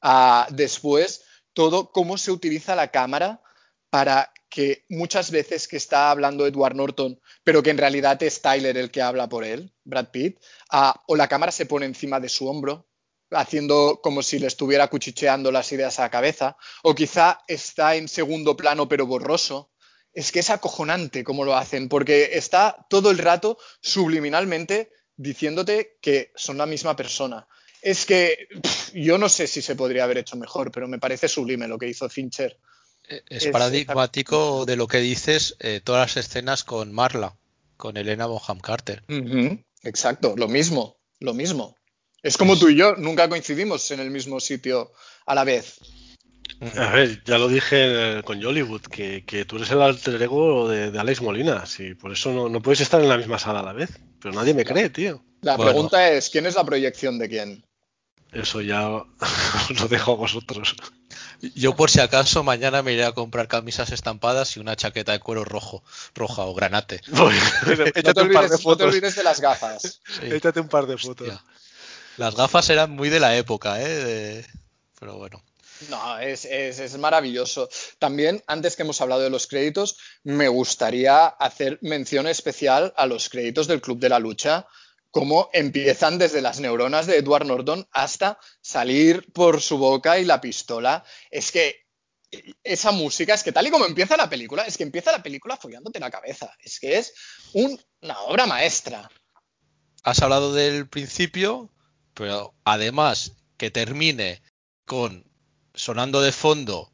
Ah, 0.01 0.47
después, 0.51 1.25
todo 1.53 1.91
cómo 1.93 2.17
se 2.17 2.31
utiliza 2.31 2.77
la 2.77 2.91
cámara 2.91 3.43
para 3.91 4.33
que 4.49 4.85
muchas 4.89 5.31
veces 5.31 5.69
que 5.69 5.77
está 5.77 6.11
hablando 6.11 6.47
Edward 6.47 6.75
Norton, 6.75 7.21
pero 7.45 7.63
que 7.63 7.71
en 7.71 7.79
realidad 7.79 8.23
es 8.23 8.41
Tyler 8.41 8.77
el 8.77 8.91
que 8.91 9.03
habla 9.03 9.29
por 9.29 9.45
él, 9.45 9.73
Brad 9.85 10.09
Pitt, 10.11 10.39
ah, 10.71 11.01
o 11.07 11.17
la 11.17 11.29
cámara 11.29 11.53
se 11.53 11.67
pone 11.67 11.87
encima 11.87 12.21
de 12.21 12.29
su 12.29 12.49
hombro, 12.49 12.89
haciendo 13.31 14.01
como 14.03 14.23
si 14.23 14.39
le 14.39 14.47
estuviera 14.47 14.89
cuchicheando 14.89 15.53
las 15.53 15.71
ideas 15.73 15.99
a 15.99 16.03
la 16.03 16.11
cabeza, 16.11 16.57
o 16.83 16.95
quizá 16.95 17.41
está 17.47 17.97
en 17.97 18.09
segundo 18.09 18.57
plano 18.57 18.89
pero 18.89 19.07
borroso. 19.07 19.71
Es 20.13 20.33
que 20.33 20.41
es 20.41 20.51
acojonante 20.51 21.23
cómo 21.23 21.45
lo 21.45 21.57
hacen, 21.57 21.89
porque 21.89 22.31
está 22.33 22.87
todo 22.89 23.13
el 23.13 23.19
rato 23.19 23.59
subliminalmente 23.81 24.91
diciéndote 25.17 25.99
que 26.01 26.33
son 26.35 26.59
la 26.59 26.67
misma 26.67 26.97
persona. 26.97 27.47
Es 27.81 28.07
que 28.07 28.49
yo 28.95 29.19
no 29.19 29.29
sé 29.29 29.47
si 29.47 29.63
se 29.63 29.77
podría 29.77 30.05
haber 30.05 30.19
hecho 30.19 30.37
mejor, 30.37 30.73
pero 30.73 30.89
me 30.89 30.99
parece 30.99 31.29
sublime 31.29 31.69
lo 31.69 31.79
que 31.79 31.89
hizo 31.89 32.09
Fincher. 32.09 32.59
Es, 33.29 33.47
paradigmático 33.49 34.67
de 34.67 34.77
lo 34.77 34.87
que 34.87 34.99
dices 34.99 35.57
eh, 35.61 35.81
todas 35.83 36.15
las 36.15 36.25
escenas 36.25 36.65
con 36.65 36.93
Marla, 36.93 37.37
con 37.77 37.97
Elena 37.97 38.27
Bonham 38.27 38.61
Carter. 38.61 39.03
Exacto, 39.83 40.35
lo 40.37 40.49
mismo, 40.49 40.99
lo 41.19 41.35
mismo. 41.35 41.77
Es 42.23 42.37
como 42.37 42.59
tú 42.59 42.69
y 42.69 42.77
yo, 42.77 42.97
nunca 42.97 43.29
coincidimos 43.29 43.91
en 43.91 44.01
el 44.01 44.11
mismo 44.11 44.41
sitio 44.41 44.93
a 45.27 45.35
la 45.35 45.45
vez. 45.45 45.79
A 46.77 46.91
ver, 46.91 47.23
ya 47.25 47.39
lo 47.39 47.49
dije 47.49 48.21
con 48.25 48.45
Hollywood, 48.45 48.83
que, 48.83 49.45
tú 49.47 49.57
eres 49.57 49.71
el 49.71 49.81
alter 49.81 50.21
ego 50.21 50.69
de, 50.69 50.99
Alex 50.99 51.23
Molina, 51.23 51.65
y 51.79 51.95
por 51.95 52.13
eso 52.13 52.49
no, 52.49 52.61
puedes 52.61 52.81
estar 52.81 53.01
en 53.01 53.09
la 53.09 53.17
misma 53.17 53.39
sala 53.39 53.61
a 53.61 53.65
la 53.65 53.73
vez. 53.73 53.91
Pero 54.21 54.35
nadie 54.35 54.53
me 54.53 54.67
cree, 54.67 54.91
tío. 54.91 55.25
La 55.41 55.57
pregunta 55.57 56.11
es, 56.11 56.29
¿quién 56.29 56.45
es 56.45 56.55
la 56.55 56.65
proyección 56.65 57.19
de 57.19 57.29
quién? 57.31 57.65
Eso 58.33 58.61
ya 58.61 58.89
os 59.71 59.81
lo 59.81 59.89
dejo 59.89 60.13
a 60.13 60.17
vosotros. 60.17 60.77
Yo 61.55 61.75
por 61.75 61.91
si 61.91 62.01
acaso 62.01 62.45
mañana 62.45 62.83
me 62.83 62.93
iré 62.93 63.05
a 63.05 63.13
comprar 63.13 63.49
camisas 63.49 63.91
estampadas 63.91 64.57
y 64.57 64.61
una 64.61 64.77
chaqueta 64.77 65.13
de 65.13 65.21
cuero 65.21 65.45
rojo, 65.45 65.83
roja 66.15 66.43
o 66.43 66.55
granate. 66.55 67.01
no, 67.09 67.31
te 67.31 68.85
olvides, 68.85 69.17
de 69.17 69.25
las 69.25 69.41
gafas. 69.41 70.03
Échate 70.23 70.61
un 70.61 70.69
par 70.69 70.87
de 70.87 70.99
fotos. 70.99 71.29
Las 72.21 72.37
gafas 72.37 72.69
eran 72.69 72.91
muy 72.91 73.09
de 73.09 73.19
la 73.19 73.35
época, 73.35 73.81
¿eh? 73.81 74.45
Pero 74.99 75.17
bueno. 75.17 75.43
No, 75.89 76.19
es, 76.19 76.45
es, 76.45 76.99
maravilloso. 76.99 77.71
También, 77.99 78.45
antes 78.47 78.77
que 78.77 78.83
hemos 78.83 79.01
hablado 79.01 79.23
de 79.23 79.31
los 79.31 79.47
créditos, 79.47 79.97
me 80.23 80.49
gustaría 80.49 81.29
hacer 81.29 81.79
mención 81.81 82.27
especial 82.27 82.93
a 82.99 83.07
los 83.07 83.31
créditos 83.31 83.69
del 83.69 83.81
Club 83.81 84.01
de 84.01 84.11
la 84.11 84.19
Lucha, 84.19 84.67
cómo 85.11 85.49
empiezan 85.55 86.19
desde 86.19 86.43
las 86.43 86.61
neuronas 86.61 87.07
de 87.07 87.17
Edward 87.17 87.47
Norton 87.47 87.89
hasta 87.91 88.39
salir 88.61 89.33
por 89.33 89.63
su 89.63 89.79
boca 89.79 90.19
y 90.19 90.27
la 90.27 90.43
pistola. 90.43 91.03
Es 91.31 91.51
que 91.51 91.87
esa 92.63 92.91
música, 92.91 93.33
es 93.33 93.43
que 93.43 93.53
tal 93.53 93.67
y 93.67 93.71
como 93.71 93.87
empieza 93.87 94.19
la 94.19 94.29
película, 94.29 94.65
es 94.65 94.77
que 94.77 94.83
empieza 94.83 95.11
la 95.11 95.23
película 95.23 95.57
follándote 95.57 95.99
la 95.99 96.11
cabeza. 96.11 96.55
Es 96.63 96.81
que 96.81 96.99
es 96.99 97.15
una 97.55 98.21
obra 98.27 98.45
maestra. 98.45 99.11
Has 100.03 100.21
hablado 100.21 100.53
del 100.53 100.87
principio, 100.87 101.71
pero 102.15 102.55
además 102.65 103.33
que 103.57 103.71
termine 103.71 104.43
con 104.85 105.25
sonando 105.75 106.21
de 106.21 106.33
fondo 106.33 106.91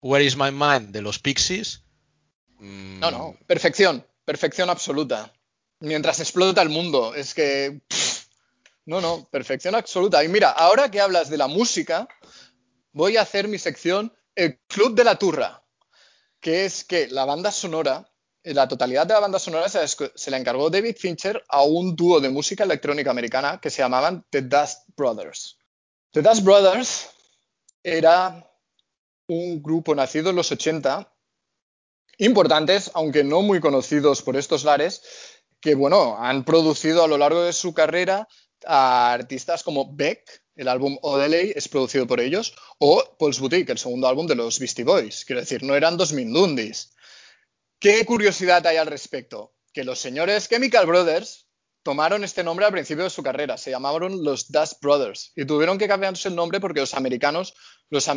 Where 0.00 0.24
is 0.24 0.36
My 0.36 0.50
Mind 0.50 0.90
de 0.90 1.02
los 1.02 1.18
Pixies. 1.18 1.82
mm, 2.58 3.00
No, 3.00 3.10
no, 3.10 3.36
perfección, 3.46 4.06
perfección 4.24 4.70
absoluta. 4.70 5.32
Mientras 5.80 6.20
explota 6.20 6.62
el 6.62 6.68
mundo, 6.68 7.14
es 7.14 7.34
que... 7.34 7.80
no, 8.86 9.00
no, 9.00 9.28
perfección 9.30 9.74
absoluta. 9.74 10.22
Y 10.22 10.28
mira, 10.28 10.50
ahora 10.50 10.90
que 10.90 11.00
hablas 11.00 11.30
de 11.30 11.38
la 11.38 11.46
música, 11.46 12.08
voy 12.92 13.16
a 13.16 13.22
hacer 13.22 13.48
mi 13.48 13.58
sección 13.58 14.12
El 14.34 14.58
Club 14.66 14.94
de 14.94 15.04
la 15.04 15.18
Turra, 15.18 15.64
que 16.40 16.64
es 16.64 16.84
que 16.84 17.08
la 17.08 17.24
banda 17.24 17.50
sonora, 17.50 18.07
la 18.54 18.68
totalidad 18.68 19.06
de 19.06 19.14
la 19.14 19.20
banda 19.20 19.38
sonora 19.38 19.68
se, 19.68 20.30
la 20.30 20.36
encargó 20.36 20.70
David 20.70 20.96
Fincher 20.96 21.44
a 21.48 21.62
un 21.62 21.94
dúo 21.94 22.20
de 22.20 22.30
música 22.30 22.64
electrónica 22.64 23.10
americana 23.10 23.60
que 23.60 23.70
se 23.70 23.82
llamaban 23.82 24.24
The 24.30 24.42
Dust 24.42 24.88
Brothers. 24.96 25.58
The 26.12 26.22
Dust 26.22 26.42
Brothers 26.42 27.08
era 27.82 28.50
un 29.28 29.62
grupo 29.62 29.94
nacido 29.94 30.30
en 30.30 30.36
los 30.36 30.50
80 30.50 31.12
importantes, 32.18 32.90
aunque 32.94 33.24
no 33.24 33.42
muy 33.42 33.60
conocidos 33.60 34.22
por 34.22 34.36
estos 34.36 34.64
lares, 34.64 35.02
que 35.60 35.74
bueno, 35.74 36.16
han 36.18 36.44
producido 36.44 37.04
a 37.04 37.08
lo 37.08 37.18
largo 37.18 37.42
de 37.42 37.52
su 37.52 37.74
carrera 37.74 38.28
a 38.66 39.12
artistas 39.12 39.62
como 39.62 39.94
Beck, 39.94 40.42
el 40.56 40.68
álbum 40.68 40.98
Odeley 41.02 41.52
es 41.54 41.68
producido 41.68 42.06
por 42.06 42.20
ellos, 42.20 42.54
o 42.78 43.16
Paul's 43.18 43.38
Boutique, 43.38 43.70
el 43.70 43.78
segundo 43.78 44.08
álbum 44.08 44.26
de 44.26 44.34
los 44.34 44.58
Beastie 44.58 44.84
Boys. 44.84 45.24
Quiero 45.24 45.40
decir, 45.40 45.62
no 45.62 45.76
eran 45.76 45.96
dos 45.96 46.12
mindundis. 46.12 46.90
¿Qué 47.78 48.04
curiosidad 48.04 48.66
hay 48.66 48.76
al 48.76 48.86
respecto? 48.86 49.54
Que 49.72 49.84
los 49.84 49.98
señores 50.00 50.48
Chemical 50.48 50.86
Brothers 50.86 51.46
tomaron 51.82 52.24
este 52.24 52.42
nombre 52.42 52.66
al 52.66 52.72
principio 52.72 53.04
de 53.04 53.10
su 53.10 53.22
carrera, 53.22 53.56
se 53.56 53.70
llamaron 53.70 54.24
los 54.24 54.50
Dust 54.50 54.82
Brothers 54.82 55.32
y 55.36 55.44
tuvieron 55.44 55.78
que 55.78 55.88
cambiarse 55.88 56.28
el 56.28 56.34
nombre 56.34 56.60
porque 56.60 56.80
los 56.80 56.94
americanos 56.94 57.54
los, 57.88 58.08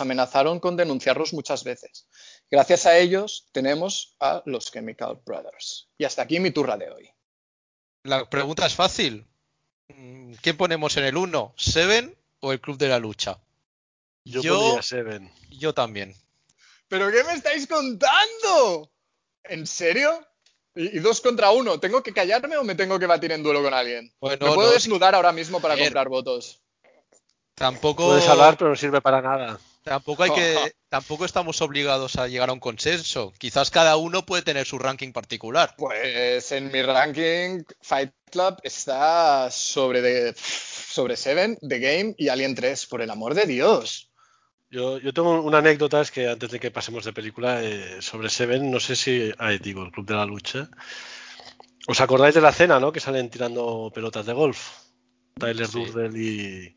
amenazaron 0.00 0.60
con 0.60 0.76
denunciarlos 0.76 1.32
muchas 1.32 1.64
veces. 1.64 2.08
Gracias 2.50 2.84
a 2.84 2.98
ellos 2.98 3.48
tenemos 3.52 4.16
a 4.20 4.42
los 4.44 4.70
Chemical 4.70 5.20
Brothers. 5.24 5.88
Y 5.96 6.04
hasta 6.04 6.22
aquí 6.22 6.40
mi 6.40 6.50
turra 6.50 6.76
de 6.76 6.90
hoy. 6.90 7.10
La 8.02 8.28
pregunta 8.28 8.66
es 8.66 8.74
fácil. 8.74 9.26
¿Quién 9.88 10.56
ponemos 10.56 10.96
en 10.96 11.04
el 11.04 11.16
1? 11.16 11.54
¿Seven 11.56 12.16
o 12.40 12.52
el 12.52 12.60
Club 12.60 12.76
de 12.76 12.88
la 12.88 12.98
Lucha? 12.98 13.38
Yo, 14.24 14.42
Yo- 14.42 14.82
Seven. 14.82 15.32
Yo 15.50 15.72
también. 15.72 16.14
¿Pero 16.88 17.10
qué 17.10 17.24
me 17.24 17.32
estáis 17.32 17.66
contando? 17.66 18.92
¿En 19.48 19.66
serio? 19.66 20.26
Y, 20.74 20.96
y 20.96 21.00
dos 21.00 21.20
contra 21.20 21.50
uno. 21.50 21.80
¿Tengo 21.80 22.02
que 22.02 22.12
callarme 22.12 22.56
o 22.56 22.64
me 22.64 22.74
tengo 22.74 22.98
que 22.98 23.06
batir 23.06 23.32
en 23.32 23.42
duelo 23.42 23.62
con 23.62 23.74
alguien? 23.74 24.12
Bueno, 24.20 24.46
me 24.46 24.54
puedo 24.54 24.68
no, 24.68 24.74
desnudar 24.74 25.14
ahora 25.14 25.32
mismo 25.32 25.60
para 25.60 25.76
comprar 25.76 26.08
votos. 26.08 26.60
Tampoco, 27.56 28.08
Puedes 28.08 28.28
hablar, 28.28 28.58
pero 28.58 28.68
no 28.70 28.76
sirve 28.76 29.00
para 29.00 29.22
nada. 29.22 29.58
tampoco 29.82 30.24
hay 30.24 30.30
que, 30.30 30.56
tampoco 30.90 31.24
estamos 31.24 31.62
obligados 31.62 32.16
a 32.16 32.28
llegar 32.28 32.50
a 32.50 32.52
un 32.52 32.60
consenso. 32.60 33.32
Quizás 33.38 33.70
cada 33.70 33.96
uno 33.96 34.26
puede 34.26 34.42
tener 34.42 34.66
su 34.66 34.78
ranking 34.78 35.12
particular. 35.12 35.74
Pues 35.78 36.52
en 36.52 36.70
mi 36.70 36.82
ranking, 36.82 37.64
Fight 37.80 38.12
Club 38.30 38.58
está 38.62 39.50
sobre, 39.50 40.02
de, 40.02 40.34
sobre 40.36 41.16
Seven, 41.16 41.58
The 41.66 41.78
Game 41.78 42.14
y 42.18 42.28
Alien 42.28 42.54
3, 42.54 42.86
por 42.86 43.00
el 43.00 43.10
amor 43.10 43.32
de 43.32 43.46
Dios. 43.46 44.10
Yo, 44.70 44.98
yo 44.98 45.12
tengo 45.12 45.40
una 45.42 45.58
anécdota, 45.58 46.00
es 46.00 46.10
que 46.10 46.28
antes 46.28 46.50
de 46.50 46.58
que 46.58 46.70
pasemos 46.70 47.04
de 47.04 47.12
película, 47.12 47.62
eh, 47.62 48.02
sobre 48.02 48.28
Seven, 48.28 48.70
no 48.70 48.80
sé 48.80 48.96
si, 48.96 49.30
ahí 49.38 49.58
digo, 49.58 49.84
el 49.84 49.92
Club 49.92 50.06
de 50.06 50.14
la 50.14 50.26
Lucha. 50.26 50.68
¿Os 51.86 52.00
acordáis 52.00 52.34
de 52.34 52.40
la 52.40 52.52
cena, 52.52 52.80
no? 52.80 52.90
Que 52.90 52.98
salen 52.98 53.30
tirando 53.30 53.92
pelotas 53.94 54.26
de 54.26 54.32
golf. 54.32 54.86
Tyler 55.38 55.68
Sí. 55.68 55.84
Durden 55.84 56.12
y... 56.16 56.76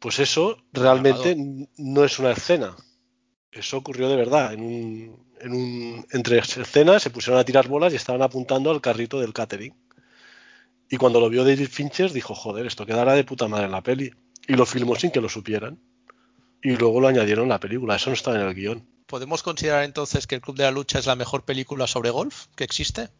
Pues 0.00 0.18
eso 0.18 0.58
realmente 0.72 1.36
no 1.78 2.04
es 2.04 2.18
una 2.18 2.32
escena. 2.32 2.76
Eso 3.52 3.78
ocurrió 3.78 4.08
de 4.08 4.16
verdad. 4.16 4.52
En 4.52 4.60
un, 4.60 5.26
en 5.40 5.52
un, 5.52 6.06
entre 6.10 6.38
escenas 6.38 7.02
se 7.02 7.10
pusieron 7.10 7.40
a 7.40 7.44
tirar 7.44 7.68
bolas 7.68 7.92
y 7.92 7.96
estaban 7.96 8.20
apuntando 8.22 8.70
al 8.70 8.80
carrito 8.80 9.20
del 9.20 9.32
catering. 9.32 9.74
Y 10.90 10.96
cuando 10.96 11.20
lo 11.20 11.30
vio 11.30 11.44
David 11.44 11.68
Fincher 11.68 12.12
dijo, 12.12 12.34
joder, 12.34 12.66
esto 12.66 12.84
quedará 12.84 13.14
de 13.14 13.24
puta 13.24 13.48
madre 13.48 13.66
en 13.66 13.72
la 13.72 13.82
peli. 13.82 14.12
Y 14.46 14.54
lo 14.54 14.66
filmó 14.66 14.96
sin 14.96 15.10
que 15.10 15.20
lo 15.20 15.28
supieran. 15.28 15.78
Y 16.64 16.76
luego 16.76 16.98
lo 16.98 17.08
añadieron 17.08 17.44
en 17.44 17.50
la 17.50 17.60
película. 17.60 17.96
Eso 17.96 18.08
no 18.08 18.14
estaba 18.14 18.40
en 18.40 18.48
el 18.48 18.54
guion. 18.54 18.88
¿Podemos 19.06 19.42
considerar 19.42 19.84
entonces 19.84 20.26
que 20.26 20.34
el 20.34 20.40
Club 20.40 20.56
de 20.56 20.64
la 20.64 20.70
Lucha 20.70 20.98
es 20.98 21.04
la 21.04 21.14
mejor 21.14 21.44
película 21.44 21.86
sobre 21.86 22.08
golf 22.08 22.46
que 22.56 22.64
existe? 22.64 23.10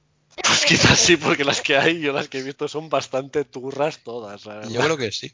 Pues 0.43 0.65
quizás 0.65 0.99
sí, 0.99 1.19
porque 1.19 1.45
las 1.45 1.61
que 1.61 1.77
hay, 1.77 2.01
yo 2.01 2.15
las 2.15 2.29
que 2.29 2.39
he 2.39 2.43
visto 2.43 2.67
son 2.69 2.89
bastante 2.89 3.45
turras 3.45 4.03
todas. 4.03 4.47
la. 4.47 4.67
Yo 4.67 4.81
creo 4.81 4.97
que 4.97 5.13
sí. 5.13 5.31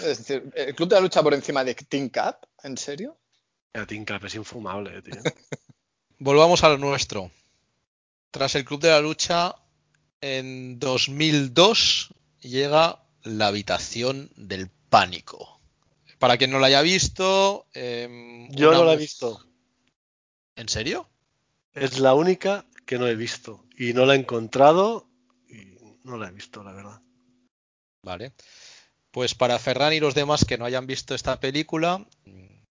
Es 0.00 0.18
decir, 0.18 0.52
¿el 0.56 0.74
Club 0.74 0.88
de 0.88 0.96
la 0.96 1.00
Lucha 1.00 1.22
por 1.22 1.32
encima 1.32 1.62
de 1.62 1.76
Team 1.76 2.08
Cup? 2.08 2.48
¿En 2.64 2.76
serio? 2.76 3.16
La 3.72 3.86
Team 3.86 4.04
Cup 4.04 4.26
es 4.26 4.34
infumable, 4.34 5.00
tío. 5.00 5.14
Volvamos 6.18 6.64
a 6.64 6.70
lo 6.70 6.78
nuestro. 6.78 7.30
Tras 8.32 8.56
el 8.56 8.64
Club 8.64 8.80
de 8.80 8.90
la 8.90 9.00
Lucha, 9.00 9.54
en 10.20 10.80
2002 10.80 12.14
llega 12.40 13.04
La 13.22 13.46
Habitación 13.46 14.30
del 14.34 14.68
Pánico. 14.90 15.61
Para 16.22 16.36
quien 16.36 16.52
no 16.52 16.60
la 16.60 16.68
haya 16.68 16.82
visto... 16.82 17.66
em, 17.74 18.48
Yo 18.52 18.70
no 18.70 18.84
la 18.84 18.92
he 18.92 18.96
visto. 18.96 19.44
¿En 20.54 20.68
serio? 20.68 21.10
Es 21.74 21.98
la 21.98 22.14
única 22.14 22.64
que 22.86 22.96
no 22.96 23.08
he 23.08 23.16
visto. 23.16 23.66
Y 23.76 23.92
no 23.92 24.06
la 24.06 24.14
he 24.14 24.18
encontrado 24.18 25.10
y 25.48 25.76
no 26.04 26.16
la 26.18 26.28
he 26.28 26.30
visto, 26.30 26.62
la 26.62 26.74
verdad. 26.74 27.02
Vale. 28.04 28.34
Pues 29.10 29.34
para 29.34 29.58
Ferran 29.58 29.94
y 29.94 29.98
los 29.98 30.14
demás 30.14 30.44
que 30.44 30.58
no 30.58 30.64
hayan 30.64 30.86
visto 30.86 31.16
esta 31.16 31.40
película, 31.40 32.06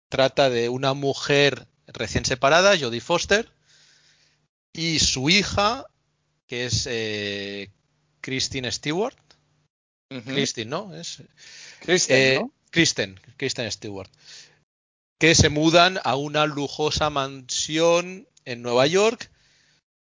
trata 0.09 0.49
de 0.49 0.71
una 0.71 0.95
mujer 0.95 1.69
recién 1.89 2.25
separada, 2.25 2.79
Jodie 2.79 3.03
Foster, 3.03 3.53
y 4.73 5.01
su 5.01 5.29
hija, 5.29 5.85
que 6.47 6.65
es 6.65 6.87
eh, 6.91 7.71
Christine 8.23 8.73
Stewart. 8.73 9.19
Ujú. 10.11 10.31
Christine, 10.31 10.71
¿no? 10.71 10.95
Es, 10.95 11.23
Kristen, 11.81 12.17
eh, 12.17 12.39
¿no? 12.41 12.51
Kristen, 12.75 13.21
Kristen 13.37 13.71
Stewart. 13.71 14.11
Que 15.21 15.37
se 15.37 15.49
mudan 15.49 16.01
a 16.03 16.17
una 16.17 16.45
lujosa 16.45 17.09
mansión 17.09 18.27
en 18.45 18.63
Nueva 18.63 18.89
York 18.89 19.31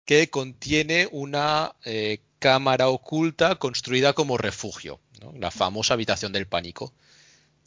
que 0.05 0.31
contiene 0.31 1.09
una 1.13 1.77
eh, 1.85 2.19
cámara 2.41 2.89
oculta 2.89 3.55
construida 3.55 4.15
como 4.15 4.37
refugio, 4.37 4.99
la 5.39 5.53
famosa 5.53 5.95
habitación 5.95 6.33
del 6.33 6.49
pánico. 6.49 6.93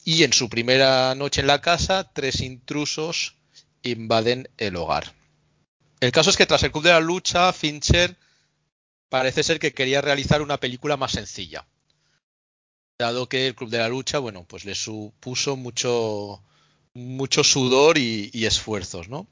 Y 0.04 0.24
en 0.24 0.34
su 0.34 0.50
primera 0.50 1.14
noche 1.14 1.40
en 1.40 1.46
la 1.46 1.62
casa, 1.62 2.12
tres 2.12 2.42
intrusos 2.42 3.36
invaden 3.82 4.50
el 4.58 4.76
hogar. 4.76 5.14
El 6.00 6.12
caso 6.12 6.28
es 6.28 6.36
que 6.36 6.44
tras 6.44 6.62
el 6.62 6.72
Club 6.72 6.84
de 6.84 6.90
la 6.90 7.00
Lucha, 7.00 7.54
Fincher 7.54 8.18
parece 9.08 9.44
ser 9.44 9.60
que 9.60 9.72
quería 9.72 10.02
realizar 10.02 10.42
una 10.42 10.60
película 10.60 10.98
más 10.98 11.12
sencilla. 11.12 11.66
Dado 13.00 13.30
que 13.30 13.46
el 13.46 13.54
Club 13.54 13.70
de 13.70 13.78
la 13.78 13.88
Lucha, 13.88 14.18
bueno, 14.18 14.44
pues 14.44 14.66
le 14.66 14.74
supuso 14.74 15.56
mucho, 15.56 16.42
mucho 16.92 17.42
sudor 17.42 17.96
y, 17.96 18.28
y 18.34 18.44
esfuerzos, 18.44 19.08
¿no? 19.08 19.26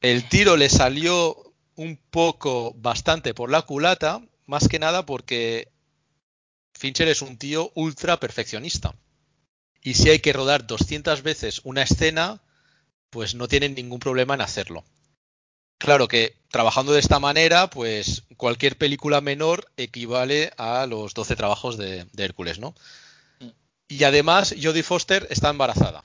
El 0.00 0.26
tiro 0.30 0.56
le 0.56 0.70
salió 0.70 1.52
un 1.74 1.98
poco, 1.98 2.72
bastante 2.78 3.34
por 3.34 3.50
la 3.50 3.60
culata, 3.60 4.22
más 4.46 4.68
que 4.68 4.78
nada 4.78 5.04
porque 5.04 5.68
Fincher 6.72 7.08
es 7.08 7.20
un 7.20 7.36
tío 7.36 7.72
ultra 7.74 8.18
perfeccionista. 8.18 8.96
Y 9.82 9.92
si 9.92 10.08
hay 10.08 10.20
que 10.20 10.32
rodar 10.32 10.66
200 10.66 11.22
veces 11.22 11.60
una 11.62 11.82
escena, 11.82 12.40
pues 13.10 13.34
no 13.34 13.48
tienen 13.48 13.74
ningún 13.74 14.00
problema 14.00 14.32
en 14.32 14.40
hacerlo. 14.40 14.82
Claro 15.78 16.08
que 16.08 16.36
trabajando 16.50 16.92
de 16.92 17.00
esta 17.00 17.18
manera, 17.18 17.68
pues 17.68 18.22
cualquier 18.36 18.76
película 18.78 19.20
menor 19.20 19.70
equivale 19.76 20.52
a 20.56 20.86
los 20.86 21.12
12 21.14 21.36
trabajos 21.36 21.76
de, 21.76 22.06
de 22.12 22.24
Hércules, 22.24 22.58
¿no? 22.58 22.74
Y 23.88 24.02
además, 24.04 24.54
Jodie 24.60 24.82
Foster 24.82 25.26
está 25.30 25.50
embarazada. 25.50 26.04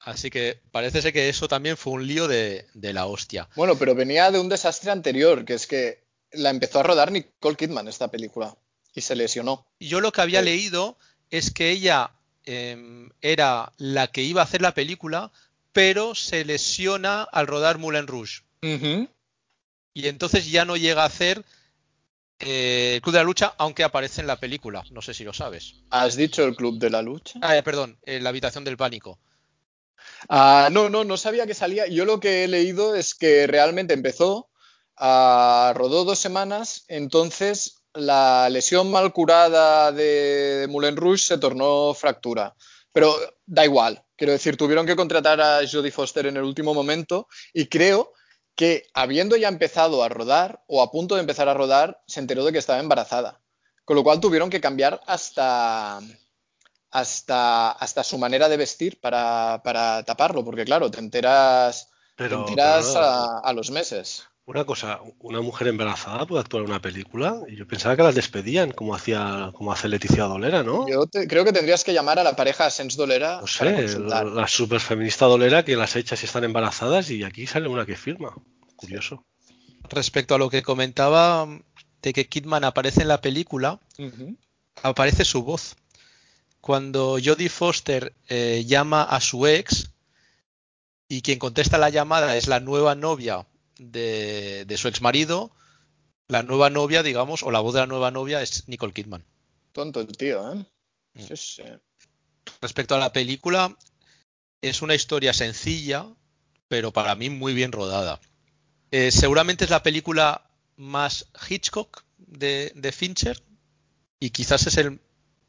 Así 0.00 0.30
que 0.30 0.60
parece 0.70 1.02
ser 1.02 1.12
que 1.12 1.28
eso 1.28 1.48
también 1.48 1.76
fue 1.76 1.92
un 1.92 2.06
lío 2.06 2.28
de, 2.28 2.66
de 2.72 2.92
la 2.92 3.06
hostia. 3.06 3.48
Bueno, 3.56 3.76
pero 3.76 3.94
venía 3.94 4.30
de 4.30 4.38
un 4.38 4.48
desastre 4.48 4.90
anterior, 4.90 5.44
que 5.44 5.54
es 5.54 5.66
que 5.66 6.04
la 6.32 6.50
empezó 6.50 6.80
a 6.80 6.84
rodar 6.84 7.10
Nicole 7.12 7.56
Kidman 7.56 7.88
esta 7.88 8.08
película 8.08 8.56
y 8.94 9.00
se 9.02 9.16
lesionó. 9.16 9.66
Yo 9.80 10.00
lo 10.00 10.12
que 10.12 10.20
había 10.22 10.40
Sí. 10.40 10.46
leído 10.46 10.96
es 11.30 11.50
que 11.50 11.70
ella 11.70 12.12
em, 12.46 13.10
era 13.20 13.72
la 13.76 14.06
que 14.06 14.22
iba 14.22 14.40
a 14.40 14.44
hacer 14.44 14.62
la 14.62 14.72
película, 14.72 15.30
pero 15.72 16.14
se 16.14 16.44
lesiona 16.44 17.22
al 17.22 17.46
rodar 17.46 17.78
Moulin 17.78 18.06
Rouge. 18.06 18.42
Y 19.94 20.06
entonces 20.06 20.50
ya 20.50 20.64
no 20.64 20.76
llega 20.76 21.02
a 21.02 21.06
hacer 21.06 21.44
eh, 22.38 22.94
el 22.96 23.02
Club 23.02 23.12
de 23.12 23.18
la 23.18 23.24
Lucha, 23.24 23.54
aunque 23.58 23.84
aparece 23.84 24.20
en 24.20 24.26
la 24.26 24.36
película. 24.36 24.84
No 24.90 25.02
sé 25.02 25.14
si 25.14 25.24
lo 25.24 25.32
sabes. 25.32 25.74
¿Has 25.90 26.16
dicho 26.16 26.44
el 26.44 26.54
Club 26.54 26.78
de 26.78 26.90
la 26.90 27.02
Lucha? 27.02 27.38
Ah, 27.42 27.56
eh, 27.56 27.62
perdón, 27.62 27.98
en 28.04 28.22
la 28.22 28.30
habitación 28.30 28.64
del 28.64 28.76
pánico. 28.76 29.18
Ah, 30.28 30.68
no, 30.70 30.88
no, 30.88 31.04
no 31.04 31.16
sabía 31.16 31.46
que 31.46 31.54
salía. 31.54 31.86
Yo 31.86 32.04
lo 32.04 32.20
que 32.20 32.44
he 32.44 32.48
leído 32.48 32.94
es 32.94 33.14
que 33.14 33.46
realmente 33.46 33.94
empezó, 33.94 34.48
ah, 34.96 35.72
rodó 35.74 36.04
dos 36.04 36.18
semanas, 36.18 36.84
entonces 36.88 37.82
la 37.94 38.48
lesión 38.50 38.90
mal 38.90 39.12
curada 39.12 39.90
de, 39.90 40.58
de 40.58 40.68
Moulin 40.68 40.96
Rouge 40.96 41.24
se 41.24 41.38
tornó 41.38 41.92
fractura. 41.94 42.54
Pero 42.92 43.14
da 43.46 43.64
igual. 43.64 44.04
Quiero 44.18 44.32
decir, 44.32 44.56
tuvieron 44.58 44.84
que 44.84 44.96
contratar 44.96 45.40
a 45.40 45.60
Jodie 45.70 45.92
Foster 45.92 46.26
en 46.26 46.36
el 46.36 46.42
último 46.42 46.74
momento 46.74 47.28
y 47.54 47.66
creo 47.68 48.12
que 48.56 48.82
habiendo 48.92 49.36
ya 49.36 49.46
empezado 49.48 50.02
a 50.02 50.08
rodar 50.08 50.64
o 50.66 50.82
a 50.82 50.90
punto 50.90 51.14
de 51.14 51.20
empezar 51.20 51.48
a 51.48 51.54
rodar, 51.54 52.02
se 52.08 52.18
enteró 52.18 52.44
de 52.44 52.50
que 52.52 52.58
estaba 52.58 52.80
embarazada. 52.80 53.40
Con 53.84 53.94
lo 53.96 54.02
cual 54.02 54.18
tuvieron 54.20 54.50
que 54.50 54.60
cambiar 54.60 55.00
hasta, 55.06 56.00
hasta, 56.90 57.70
hasta 57.70 58.02
su 58.04 58.18
manera 58.18 58.48
de 58.48 58.56
vestir 58.56 59.00
para, 59.00 59.60
para 59.62 60.02
taparlo, 60.02 60.44
porque 60.44 60.64
claro, 60.64 60.90
te 60.90 60.98
enteras, 60.98 61.88
Pero, 62.16 62.44
te 62.44 62.50
enteras 62.50 62.86
pero- 62.92 63.04
a, 63.04 63.38
a 63.40 63.52
los 63.52 63.70
meses. 63.70 64.24
Una 64.48 64.64
cosa, 64.64 65.00
una 65.20 65.42
mujer 65.42 65.68
embarazada 65.68 66.24
puede 66.24 66.40
actuar 66.40 66.62
en 66.64 66.70
una 66.70 66.80
película. 66.80 67.36
Y 67.48 67.56
yo 67.56 67.66
pensaba 67.68 67.94
que 67.96 68.02
las 68.02 68.14
despedían, 68.14 68.72
como 68.72 68.94
hacía, 68.94 69.52
como 69.54 69.72
hace 69.72 69.88
Leticia 69.88 70.24
Dolera, 70.24 70.62
¿no? 70.62 70.88
Yo 70.88 71.04
te- 71.06 71.28
creo 71.28 71.44
que 71.44 71.52
tendrías 71.52 71.84
que 71.84 71.92
llamar 71.92 72.18
a 72.18 72.24
la 72.24 72.34
pareja 72.34 72.70
Sens 72.70 72.96
Dolera 72.96 73.42
No 73.42 73.46
sé, 73.46 73.86
para 74.08 74.24
la, 74.24 74.48
superfeminista 74.48 75.26
Dolera 75.26 75.66
que 75.66 75.76
las 75.76 75.96
echa 75.96 76.16
si 76.16 76.24
están 76.24 76.44
embarazadas 76.44 77.10
y 77.10 77.24
aquí 77.24 77.46
sale 77.46 77.68
una 77.68 77.84
que 77.84 77.94
firma. 77.94 78.34
Curioso. 78.76 79.22
Respecto 79.90 80.34
a 80.34 80.38
lo 80.38 80.48
que 80.48 80.62
comentaba 80.62 81.46
de 82.00 82.12
que 82.14 82.26
Kidman 82.26 82.64
aparece 82.64 83.02
en 83.02 83.08
la 83.08 83.20
película, 83.20 83.80
aparece 84.82 85.26
su 85.26 85.42
voz. 85.42 85.76
Cuando 86.62 87.18
Jodie 87.22 87.50
Foster 87.50 88.14
eh, 88.28 88.64
llama 88.66 89.02
a 89.02 89.20
su 89.20 89.46
ex 89.46 89.90
y 91.06 91.20
quien 91.20 91.38
contesta 91.38 91.76
la 91.76 91.90
llamada 91.90 92.34
es 92.38 92.48
la 92.48 92.60
nueva 92.60 92.94
novia 92.94 93.46
de, 93.78 94.64
de 94.66 94.76
su 94.76 94.88
ex 94.88 95.00
marido, 95.00 95.50
la 96.28 96.42
nueva 96.42 96.70
novia, 96.70 97.02
digamos, 97.02 97.42
o 97.42 97.50
la 97.50 97.60
voz 97.60 97.74
de 97.74 97.80
la 97.80 97.86
nueva 97.86 98.10
novia 98.10 98.42
es 98.42 98.68
Nicole 98.68 98.92
Kidman. 98.92 99.24
Tonto 99.72 100.00
el 100.00 100.08
tío, 100.16 100.52
¿eh? 100.52 100.66
Mm. 101.14 101.20
Sí, 101.22 101.36
sí. 101.36 101.62
Respecto 102.60 102.94
a 102.94 102.98
la 102.98 103.12
película, 103.12 103.76
es 104.62 104.82
una 104.82 104.94
historia 104.94 105.32
sencilla, 105.32 106.06
pero 106.68 106.92
para 106.92 107.14
mí 107.14 107.30
muy 107.30 107.54
bien 107.54 107.72
rodada. 107.72 108.20
Eh, 108.90 109.10
seguramente 109.10 109.64
es 109.64 109.70
la 109.70 109.82
película 109.82 110.50
más 110.76 111.26
Hitchcock 111.48 112.04
de, 112.18 112.72
de 112.74 112.92
Fincher 112.92 113.42
y 114.20 114.30
quizás 114.30 114.66
es 114.66 114.76
el 114.76 115.00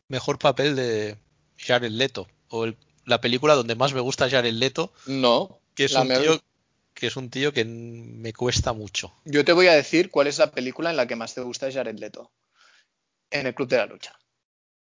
mejor 0.08 0.40
papel 0.40 0.76
de 0.76 1.18
Jared 1.58 1.92
Leto 1.92 2.28
o 2.50 2.66
el- 2.66 2.78
la 3.06 3.22
película 3.22 3.56
donde 3.56 3.76
más 3.76 3.94
me 3.94 4.02
gusta 4.02 4.30
Jared 4.30 4.54
Leto, 4.54 4.92
No. 5.08 5.60
que 5.76 5.86
es 5.86 5.94
un 5.96 6.08
tío 6.08 6.40
que 7.00 7.08
es 7.08 7.16
un 7.16 7.30
tío 7.30 7.52
que 7.54 7.66
me 7.66 8.34
cuesta 8.34 8.74
mucho. 8.74 9.14
Yo 9.26 9.44
te 9.46 9.54
voy 9.54 9.68
a 9.68 9.74
decir 9.74 10.12
cuál 10.12 10.28
es 10.28 10.38
la 10.38 10.52
película 10.52 10.90
en 10.92 10.98
la 10.98 11.08
que 11.08 11.16
más 11.16 11.34
te 11.34 11.42
gusta 11.42 11.72
Jared 11.72 11.98
Leto. 11.98 12.32
En 13.32 13.48
el 13.48 13.56
Club 13.56 13.70
de 13.70 13.78
la 13.78 13.86
Lucha. 13.86 14.14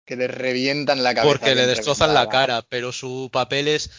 Que 0.05 0.15
le 0.15 0.27
revientan 0.27 1.03
la 1.03 1.13
cabeza. 1.13 1.37
Porque 1.39 1.55
le 1.55 1.67
destrozan 1.67 2.13
la 2.13 2.27
cara, 2.29 2.63
pero 2.67 2.91
su 2.91 3.29
papel 3.31 3.67
es 3.67 3.91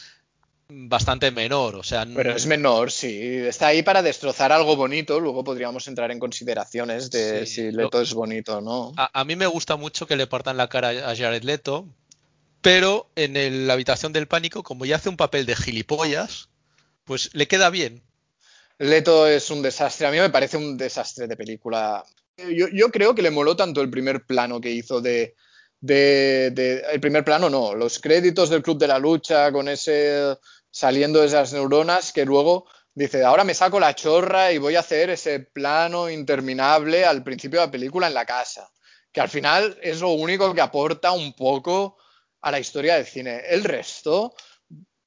bastante 0.69 1.31
menor, 1.31 1.75
o 1.77 1.83
sea, 1.83 2.07
Pero 2.15 2.35
es 2.35 2.47
menor, 2.47 2.91
sí. 2.93 3.19
Está 3.21 3.69
ahí 3.69 3.83
para 3.83 4.03
destrozar 4.03 4.53
algo 4.53 4.77
bonito. 4.77 5.19
Luego 5.21 5.43
podríamos 5.43 5.87
entrar 5.89 6.11
en 6.11 6.19
consideraciones 6.19 7.11
de 7.11 7.47
Sí, 7.47 7.55
si 7.55 7.73
lo- 7.73 7.85
Leto 7.85 8.01
es 8.01 8.13
bonito 8.15 8.59
o 8.59 8.61
no. 8.61 8.93
A, 8.97 9.21
a 9.21 9.25
mí 9.25 9.35
me 9.37 9.47
gusta 9.47 9.77
mucho 9.77 10.07
que 10.07 10.17
le 10.17 10.27
partan 10.27 10.57
la 10.57 10.69
cara 10.69 10.91
a 11.11 11.17
Jared 11.17 11.43
Leto, 11.43 11.87
pero 12.61 13.09
en 13.17 13.37
el- 13.37 13.67
la 13.67 13.73
habitación 13.75 14.13
del 14.13 14.27
pánico, 14.29 14.63
como 14.63 14.85
ya 14.85 14.97
hace 14.97 15.09
un 15.09 15.17
papel 15.17 15.47
de 15.47 15.57
gilipollas, 15.57 16.49
pues 17.05 17.31
le 17.35 17.49
queda 17.49 17.71
bien. 17.71 18.03
Leto 18.81 19.27
es 19.27 19.51
un 19.51 19.63
desastre. 19.63 20.07
A 20.07 20.11
mí 20.11 20.19
me 20.19 20.31
parece 20.31 20.57
un 20.57 20.77
desastre 20.77 21.27
de 21.27 21.37
película. 21.37 22.03
Yo, 22.73 22.91
creo 22.91 23.15
que 23.15 23.23
le 23.23 23.31
moló 23.31 23.55
tanto 23.55 23.83
el 23.83 23.91
primer 23.91 24.25
plano 24.25 24.61
que 24.61 24.71
hizo 24.71 25.01
de, 25.01 25.35
de- 25.81 26.51
de- 26.55 26.83
El 26.91 27.01
primer 27.01 27.23
plano 27.25 27.51
no, 27.51 27.75
los 27.75 27.99
créditos 27.99 28.49
del 28.49 28.63
Club 28.63 28.79
de 28.79 28.89
la 28.89 28.99
Lucha 28.99 29.53
con 29.53 29.69
ese 29.69 30.37
saliendo 30.71 31.23
esas 31.23 31.53
neuronas 31.53 32.13
que 32.13 32.25
luego 32.25 32.67
dice, 32.95 33.23
ahora 33.25 33.45
me 33.45 33.55
saco 33.55 33.79
la 33.81 33.95
chorra 33.95 34.53
y 34.53 34.59
voy 34.59 34.77
a 34.77 34.81
hacer 34.81 35.11
ese 35.11 35.41
plano 35.41 36.09
interminable 36.09 37.05
al 37.05 37.23
principio 37.23 37.61
de 37.61 37.67
la 37.67 37.71
película 37.73 38.07
en 38.07 38.15
la 38.15 38.25
casa. 38.25 38.71
Que 39.13 39.21
al 39.21 39.29
final 39.29 39.79
es 39.83 40.01
lo 40.01 40.11
único 40.11 40.55
que 40.55 40.61
aporta 40.63 41.13
un 41.13 41.35
poco 41.35 41.99
a 42.41 42.51
la 42.51 42.61
historia 42.61 42.95
del 42.97 43.05
cine. 43.07 43.43
El 43.49 43.65
resto 43.65 44.35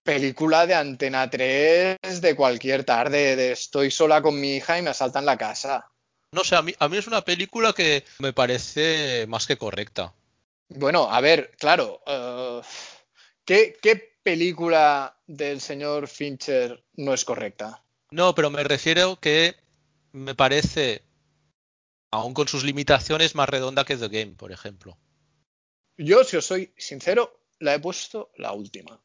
película 0.04 0.68
de 0.68 0.76
Antena 0.76 1.30
3 1.30 1.98
de 2.22 2.36
cualquier 2.36 2.84
tarde, 2.84 3.36
de 3.36 3.54
estoy 3.54 3.90
sola 3.90 4.22
con 4.22 4.40
mi 4.40 4.58
hija 4.58 4.78
y 4.78 4.82
me 4.82 4.90
asaltan 4.90 5.26
la 5.26 5.38
casa. 5.38 5.90
No 6.32 6.44
sé, 6.44 6.56
a 6.56 6.62
mí, 6.62 6.74
a 6.80 6.90
mí 6.90 6.98
es 6.98 7.08
una 7.08 7.24
película 7.24 7.74
que 7.74 8.04
me 8.20 8.34
parece 8.34 9.26
más 9.28 9.48
que 9.48 9.58
correcta. 9.58 10.14
Bueno, 10.70 11.12
a 11.12 11.22
ver, 11.22 11.52
claro, 11.58 12.02
eh, 12.06 12.62
¿qué, 13.46 13.78
qué 13.82 14.18
película 14.24 15.18
del 15.28 15.62
señor 15.62 16.08
Fincher 16.08 16.84
no 16.96 17.14
es 17.14 17.24
correcta? 17.24 17.84
No, 18.12 18.34
pero 18.36 18.50
me 18.50 18.64
refiero 18.64 19.20
que 19.20 19.56
me 20.12 20.36
parece, 20.36 21.04
aún 22.12 22.34
con 22.34 22.48
sus 22.48 22.64
limitaciones, 22.64 23.36
más 23.36 23.50
redonda 23.50 23.86
que 23.86 23.98
The 23.98 24.08
Game, 24.08 24.36
por 24.36 24.52
ejemplo. 24.52 24.98
Yo, 25.98 26.24
si 26.24 26.38
os 26.38 26.46
soy 26.46 26.74
sincero, 26.78 27.40
la 27.60 27.76
he 27.76 27.80
puesto 27.80 28.32
la 28.38 28.54
última. 28.54 29.00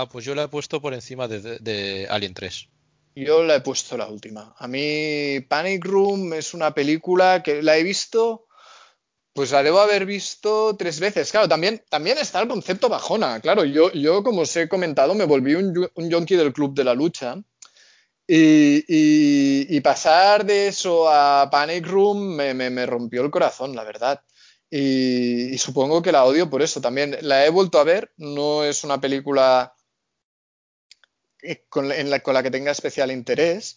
Ah, 0.00 0.06
pues 0.08 0.24
yo 0.24 0.36
la 0.36 0.44
he 0.44 0.48
puesto 0.48 0.80
por 0.80 0.94
encima 0.94 1.26
de, 1.26 2.06
Alien 2.08 2.32
3. 2.32 2.68
Yo 3.16 3.42
la 3.42 3.56
he 3.56 3.60
puesto 3.62 3.96
la 3.96 4.06
última. 4.06 4.54
A 4.56 4.68
mí 4.68 5.40
Panic 5.40 5.84
Room 5.84 6.34
es 6.34 6.54
una 6.54 6.72
película 6.72 7.42
que 7.42 7.64
la 7.64 7.76
he 7.76 7.82
visto, 7.82 8.46
pues 9.34 9.50
la 9.50 9.64
debo 9.64 9.80
haber 9.80 10.06
visto 10.06 10.76
tres 10.76 11.00
veces. 11.00 11.32
Claro, 11.32 11.48
también, 11.48 11.82
también 11.90 12.16
está 12.18 12.40
el 12.40 12.46
concepto 12.46 12.88
bajona. 12.88 13.40
Claro, 13.40 13.64
yo, 13.64 13.90
yo 13.92 14.22
como 14.22 14.42
os 14.42 14.56
he 14.56 14.68
comentado, 14.68 15.16
me 15.16 15.24
volví 15.24 15.56
un, 15.56 15.90
un 15.92 16.08
yonki 16.08 16.36
del 16.36 16.52
club 16.52 16.74
de 16.76 16.84
la 16.84 16.94
lucha. 16.94 17.34
Y, 18.28 18.84
y- 18.88 19.80
pasar 19.80 20.44
de 20.44 20.68
eso 20.68 21.08
a 21.10 21.48
Panic 21.50 21.86
Room 21.88 22.36
me, 22.36 22.54
me- 22.54 22.86
rompió 22.86 23.22
el 23.24 23.30
corazón, 23.32 23.74
la 23.74 23.82
verdad. 23.82 24.22
Y, 24.70 25.54
y 25.54 25.58
supongo 25.58 26.02
que 26.02 26.12
la 26.12 26.24
odio 26.24 26.48
por 26.48 26.62
eso 26.62 26.80
también. 26.80 27.16
La 27.22 27.44
he 27.44 27.50
vuelto 27.50 27.80
a 27.80 27.84
ver, 27.84 28.12
no 28.18 28.62
es 28.64 28.84
una 28.84 29.00
película 29.00 29.74
con 31.68 31.90
en 31.92 32.10
la, 32.10 32.20
con 32.20 32.34
la 32.34 32.42
que 32.42 32.50
tenga 32.50 32.72
especial 32.72 33.10
interés. 33.10 33.76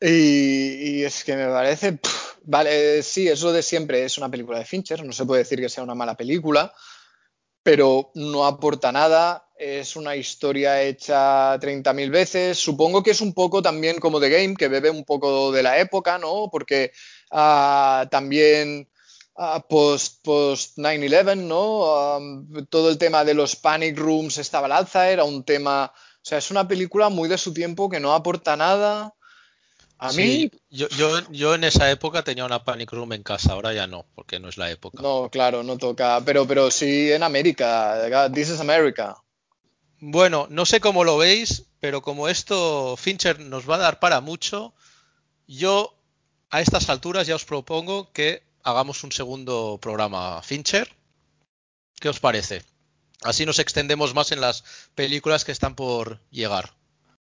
Y, 0.00 0.98
y 1.00 1.04
es 1.04 1.24
que 1.24 1.34
me 1.34 1.46
parece, 1.48 1.94
pff, 1.94 2.28
vale, 2.44 3.02
sí, 3.02 3.28
es 3.28 3.42
lo 3.42 3.52
de 3.52 3.62
siempre, 3.62 4.04
es 4.04 4.16
una 4.16 4.30
película 4.30 4.58
de 4.58 4.64
Fincher, 4.64 5.04
no 5.04 5.12
se 5.12 5.26
puede 5.26 5.42
decir 5.42 5.60
que 5.60 5.68
sea 5.68 5.82
una 5.82 5.94
mala 5.94 6.16
película, 6.16 6.72
pero 7.64 8.12
no 8.14 8.46
aporta 8.46 8.92
nada, 8.92 9.48
es 9.58 9.96
una 9.96 10.14
historia 10.14 10.82
hecha 10.82 11.58
30.000 11.58 12.10
veces, 12.10 12.58
supongo 12.58 13.02
que 13.02 13.10
es 13.10 13.20
un 13.20 13.34
poco 13.34 13.60
también 13.60 13.98
como 13.98 14.20
The 14.20 14.30
Game, 14.30 14.54
que 14.54 14.68
bebe 14.68 14.88
un 14.88 15.04
poco 15.04 15.50
de 15.50 15.64
la 15.64 15.78
época, 15.78 16.16
¿no? 16.16 16.48
Porque 16.50 16.92
ah, 17.32 18.06
también 18.10 18.88
ah, 19.36 19.66
post, 19.68 20.22
post 20.22 20.78
9-11, 20.78 21.36
¿no? 21.38 22.16
Um, 22.18 22.66
todo 22.66 22.88
el 22.88 22.98
tema 22.98 23.24
de 23.24 23.34
los 23.34 23.56
panic 23.56 23.98
rooms 23.98 24.38
estaba 24.38 24.66
al 24.66 24.72
alza, 24.72 25.10
era 25.10 25.24
un 25.24 25.44
tema... 25.44 25.92
O 26.28 26.30
sea, 26.30 26.36
es 26.36 26.50
una 26.50 26.68
película 26.68 27.08
muy 27.08 27.26
de 27.26 27.38
su 27.38 27.54
tiempo 27.54 27.88
que 27.88 28.00
no 28.00 28.12
aporta 28.12 28.54
nada. 28.54 29.14
A 29.98 30.12
Sí, 30.12 30.50
mí, 30.50 30.50
yo, 30.68 30.88
yo, 30.90 31.20
yo 31.30 31.54
en 31.54 31.64
esa 31.64 31.90
época 31.90 32.22
tenía 32.22 32.44
una 32.44 32.64
Panic 32.64 32.92
Room 32.92 33.14
en 33.14 33.22
casa, 33.22 33.54
ahora 33.54 33.72
ya 33.72 33.86
no, 33.86 34.04
porque 34.14 34.38
no 34.38 34.50
es 34.50 34.58
la 34.58 34.70
época. 34.70 35.02
no, 35.02 35.30
claro, 35.30 35.62
no 35.62 35.78
toca. 35.78 36.20
Pero, 36.22 36.46
pero 36.46 36.70
sí 36.70 37.10
en 37.10 37.22
América. 37.22 38.28
This 38.30 38.50
is 38.50 38.60
America. 38.60 39.16
Bueno, 40.00 40.46
no 40.50 40.66
sé 40.66 40.80
cómo 40.80 41.02
lo 41.02 41.16
veis, 41.16 41.64
pero 41.80 42.02
como 42.02 42.28
esto 42.28 42.96
Fincher 42.98 43.40
nos 43.40 43.68
va 43.68 43.76
a 43.76 43.78
dar 43.78 44.00
para 44.00 44.20
mucho, 44.20 44.74
yo 45.46 45.94
a 46.50 46.60
estas 46.60 46.90
alturas 46.90 47.26
ya 47.26 47.36
os 47.36 47.44
propongo 47.46 48.12
que 48.12 48.42
hagamos 48.62 49.02
un 49.02 49.12
segundo 49.12 49.78
programa 49.80 50.42
Fincher. 50.42 50.94
¿Qué 52.00 52.08
os 52.08 52.20
parece? 52.20 52.64
Así 53.22 53.44
nos 53.46 53.58
extendemos 53.58 54.14
más 54.14 54.32
en 54.32 54.40
las 54.40 54.64
películas 54.94 55.44
que 55.44 55.52
están 55.52 55.74
por 55.74 56.20
llegar. 56.30 56.72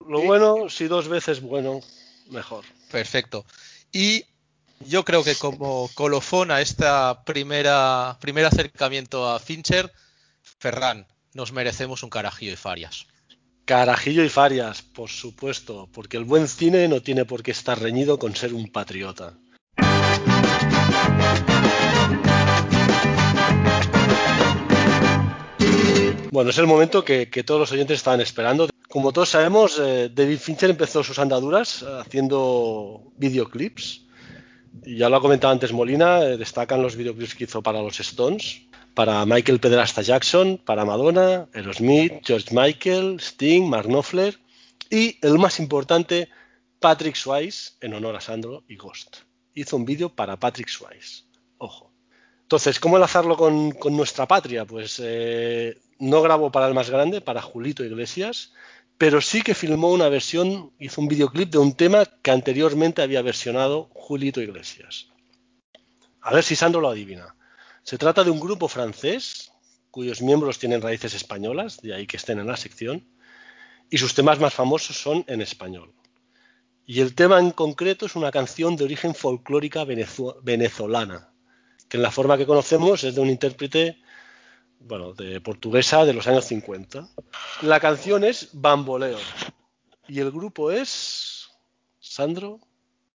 Lo 0.06 0.20
bueno, 0.22 0.68
si 0.68 0.86
dos 0.86 1.08
veces 1.08 1.40
bueno, 1.40 1.80
mejor. 2.28 2.64
Perfecto. 2.90 3.44
Y 3.92 4.24
yo 4.80 5.04
creo 5.04 5.24
que 5.24 5.34
como 5.34 5.90
colofón 5.94 6.50
a 6.50 6.60
esta 6.60 7.24
primera 7.24 8.18
primer 8.20 8.46
acercamiento 8.46 9.28
a 9.28 9.38
Fincher, 9.38 9.92
Ferran, 10.42 11.06
nos 11.34 11.52
merecemos 11.52 12.02
un 12.02 12.10
carajillo 12.10 12.52
y 12.52 12.56
farias. 12.56 13.06
Carajillo 13.64 14.24
y 14.24 14.28
Farias, 14.28 14.82
por 14.82 15.10
supuesto, 15.10 15.88
porque 15.92 16.16
el 16.16 16.24
buen 16.24 16.48
cine 16.48 16.88
no 16.88 17.02
tiene 17.02 17.24
por 17.24 17.44
qué 17.44 17.52
estar 17.52 17.78
reñido 17.78 18.18
con 18.18 18.34
ser 18.34 18.52
un 18.52 18.72
patriota. 18.72 19.38
Bueno, 26.32 26.50
es 26.50 26.58
el 26.58 26.66
momento 26.66 27.04
que, 27.04 27.28
que 27.28 27.42
todos 27.42 27.60
los 27.60 27.72
oyentes 27.72 27.96
estaban 27.96 28.20
esperando. 28.20 28.68
Como 28.88 29.12
todos 29.12 29.30
sabemos, 29.30 29.80
eh, 29.80 30.10
David 30.14 30.38
Fincher 30.38 30.70
empezó 30.70 31.02
sus 31.02 31.18
andaduras 31.18 31.82
haciendo 31.82 33.12
videoclips. 33.16 34.06
Ya 34.82 35.08
lo 35.08 35.16
ha 35.16 35.20
comentado 35.20 35.52
antes 35.52 35.72
Molina, 35.72 36.22
eh, 36.22 36.36
destacan 36.36 36.82
los 36.82 36.94
videoclips 36.94 37.34
que 37.34 37.44
hizo 37.44 37.62
para 37.62 37.82
los 37.82 37.98
Stones. 37.98 38.62
para 38.94 39.24
Michael 39.24 39.60
Pedrasta 39.60 40.02
Jackson, 40.02 40.58
para 40.58 40.84
Madonna, 40.84 41.48
Aerosmith, 41.54 42.20
George 42.24 42.48
Michael, 42.52 43.18
Sting, 43.20 43.68
Mark 43.68 43.86
Knopfler 43.86 44.38
y 44.90 45.16
el 45.22 45.38
más 45.38 45.58
importante, 45.60 46.28
Patrick 46.80 47.14
Swayze, 47.14 47.72
en 47.80 47.94
honor 47.94 48.16
a 48.16 48.20
Sandro 48.20 48.64
y 48.68 48.76
Ghost. 48.76 49.18
Hizo 49.54 49.76
un 49.76 49.84
vídeo 49.84 50.08
para 50.10 50.38
Patrick 50.38 50.68
Swayze. 50.68 51.24
Ojo. 51.58 51.92
Entonces, 52.42 52.80
¿cómo 52.80 52.96
enlazarlo 52.96 53.36
con, 53.36 53.70
con 53.72 53.96
nuestra 53.96 54.26
patria? 54.26 54.64
Pues 54.64 55.00
eh, 55.02 55.78
no 56.00 56.22
grabó 56.22 56.50
para 56.50 56.66
el 56.66 56.74
más 56.74 56.90
grande, 56.90 57.20
para 57.20 57.42
Julito 57.42 57.84
Iglesias, 57.84 58.52
pero 58.98 59.20
sí 59.20 59.42
que 59.42 59.54
filmó 59.54 59.92
una 59.92 60.08
versión, 60.08 60.72
hizo 60.78 61.00
un 61.00 61.08
videoclip 61.08 61.50
de 61.50 61.58
un 61.58 61.74
tema 61.74 62.04
que 62.22 62.30
anteriormente 62.30 63.02
había 63.02 63.22
versionado 63.22 63.88
Julito 63.94 64.40
Iglesias. 64.40 65.08
A 66.20 66.34
ver 66.34 66.42
si 66.42 66.56
Sandro 66.56 66.80
lo 66.80 66.88
adivina. 66.90 67.34
Se 67.82 67.96
trata 67.96 68.24
de 68.24 68.30
un 68.30 68.40
grupo 68.40 68.68
francés 68.68 69.52
cuyos 69.90 70.22
miembros 70.22 70.58
tienen 70.58 70.82
raíces 70.82 71.14
españolas, 71.14 71.80
de 71.82 71.94
ahí 71.94 72.06
que 72.06 72.16
estén 72.16 72.38
en 72.38 72.46
la 72.46 72.56
sección, 72.56 73.06
y 73.90 73.98
sus 73.98 74.14
temas 74.14 74.38
más 74.38 74.54
famosos 74.54 74.96
son 74.96 75.24
en 75.26 75.40
español. 75.40 75.92
Y 76.86 77.00
el 77.00 77.14
tema 77.14 77.38
en 77.38 77.50
concreto 77.50 78.06
es 78.06 78.16
una 78.16 78.30
canción 78.30 78.76
de 78.76 78.84
origen 78.84 79.14
folclórica 79.14 79.84
venezolana, 79.84 81.32
que 81.88 81.96
en 81.96 82.02
la 82.02 82.10
forma 82.10 82.38
que 82.38 82.46
conocemos 82.46 83.02
es 83.04 83.14
de 83.14 83.20
un 83.20 83.30
intérprete 83.30 84.00
bueno, 84.80 85.12
de 85.12 85.40
portuguesa 85.40 86.04
de 86.04 86.14
los 86.14 86.26
años 86.26 86.46
50. 86.46 87.08
La 87.62 87.80
canción 87.80 88.24
es 88.24 88.48
Bamboleo 88.52 89.18
y 90.08 90.20
el 90.20 90.30
grupo 90.30 90.70
es 90.70 91.50
Sandro. 92.00 92.58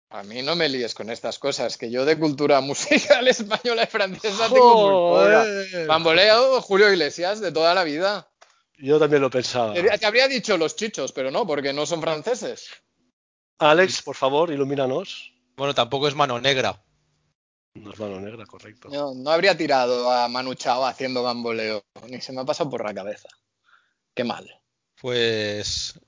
A 0.08 0.24
mí 0.24 0.42
no 0.42 0.56
me 0.56 0.68
líes 0.68 0.94
con 0.94 1.08
estas 1.10 1.38
cosas, 1.38 1.76
que 1.76 1.90
yo 1.90 2.04
de 2.04 2.18
cultura 2.18 2.60
musical 2.60 3.28
española 3.28 3.84
y 3.84 3.86
francesa 3.86 4.48
tengo 4.48 4.74
muy 4.74 5.20
poca. 5.20 5.46
Bamboleo, 5.86 6.60
Julio 6.62 6.90
Iglesias, 6.90 7.40
de 7.40 7.52
toda 7.52 7.74
la 7.74 7.84
vida. 7.84 8.28
Yo 8.78 8.98
también 8.98 9.22
lo 9.22 9.30
pensaba. 9.30 9.74
Te 9.74 10.06
habría 10.06 10.26
dicho 10.26 10.56
los 10.56 10.74
chichos, 10.74 11.12
pero 11.12 11.30
no, 11.30 11.46
porque 11.46 11.72
no 11.72 11.84
son 11.84 12.00
franceses. 12.00 12.70
Alex, 13.58 14.02
por 14.02 14.16
favor, 14.16 14.50
ilumínanos. 14.50 15.34
Bueno, 15.54 15.74
tampoco 15.74 16.08
es 16.08 16.14
mano 16.14 16.40
negra. 16.40 16.82
No 17.74 17.92
es 17.92 17.98
mano 18.00 18.20
negra, 18.20 18.46
correcto. 18.46 18.88
No, 18.90 19.14
no 19.14 19.30
habría 19.30 19.56
tirado 19.56 20.10
a 20.10 20.28
Manu 20.28 20.54
Chao 20.54 20.84
haciendo 20.84 21.22
bamboleo, 21.22 21.84
ni 22.08 22.20
se 22.20 22.32
me 22.32 22.40
ha 22.40 22.44
pasado 22.44 22.68
por 22.68 22.84
la 22.84 22.92
cabeza. 22.92 23.28
Qué 24.14 24.24
mal. 24.24 24.48
Pues 25.00 25.98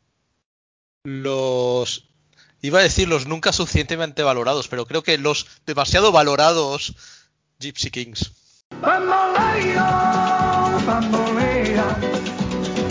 los 1.05 2.09
iba 2.61 2.81
a 2.81 2.83
decir 2.83 3.09
los 3.09 3.27
nunca 3.27 3.53
suficientemente 3.53 4.23
valorados, 4.23 4.69
pero 4.69 4.87
creo 4.87 5.03
que 5.03 5.19
los 5.19 5.47
demasiado 5.65 6.11
valorados 6.11 6.95
Gypsy 7.59 7.91
Kings. 7.91 8.33
Bamboleo, 8.81 9.85
bambolea, 10.85 11.97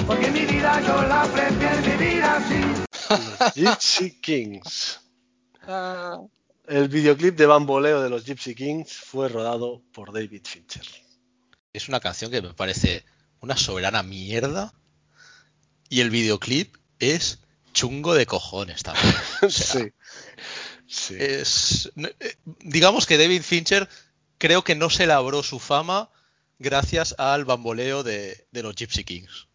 porque 0.07 0.31
mi 0.31 0.45
vida 0.45 0.81
yo 0.81 1.01
la 1.03 1.23
prefiero 1.23 1.97
vivir 1.97 2.23
así. 2.23 3.59
Gypsy 3.59 4.21
Kings. 4.21 5.01
El 6.67 6.87
videoclip 6.89 7.35
de 7.35 7.45
Bamboleo 7.45 8.01
de 8.01 8.09
los 8.09 8.25
Gypsy 8.25 8.55
Kings 8.55 8.93
fue 8.93 9.29
rodado 9.29 9.81
por 9.91 10.13
David 10.13 10.43
Fincher. 10.45 10.85
Es 11.73 11.89
una 11.89 11.99
canción 11.99 12.31
que 12.31 12.41
me 12.41 12.53
parece 12.53 13.03
una 13.39 13.57
soberana 13.57 14.03
mierda. 14.03 14.73
Y 15.89 16.01
el 16.01 16.09
videoclip 16.09 16.77
es 16.99 17.39
chungo 17.73 18.13
de 18.13 18.25
cojones 18.25 18.83
también. 18.83 19.13
sí. 19.49 19.91
sí. 20.87 21.15
Es, 21.17 21.91
eh, 21.97 22.35
digamos 22.59 23.05
que 23.05 23.17
David 23.17 23.41
Fincher 23.41 23.89
creo 24.37 24.63
que 24.63 24.75
no 24.75 24.89
se 24.89 25.07
labró 25.07 25.43
su 25.43 25.59
fama 25.59 26.09
gracias 26.59 27.15
al 27.17 27.43
bamboleo 27.43 28.03
de, 28.03 28.47
de 28.51 28.63
los 28.63 28.75
Gypsy 28.75 29.03
Kings. 29.03 29.47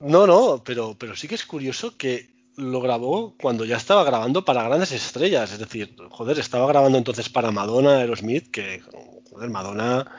No, 0.00 0.26
no, 0.26 0.62
pero, 0.64 0.96
pero 0.96 1.16
sí 1.16 1.28
que 1.28 1.34
es 1.34 1.44
curioso 1.44 1.96
que 1.96 2.37
lo 2.58 2.80
grabó 2.80 3.36
cuando 3.40 3.64
ya 3.64 3.76
estaba 3.76 4.02
grabando 4.02 4.44
para 4.44 4.64
grandes 4.64 4.92
estrellas. 4.92 5.52
Es 5.52 5.60
decir, 5.60 5.94
joder, 6.10 6.38
estaba 6.38 6.66
grabando 6.66 6.98
entonces 6.98 7.28
para 7.28 7.52
Madonna, 7.52 7.98
Aerosmith, 7.98 8.50
que, 8.50 8.82
joder, 9.30 9.48
Madonna 9.48 10.10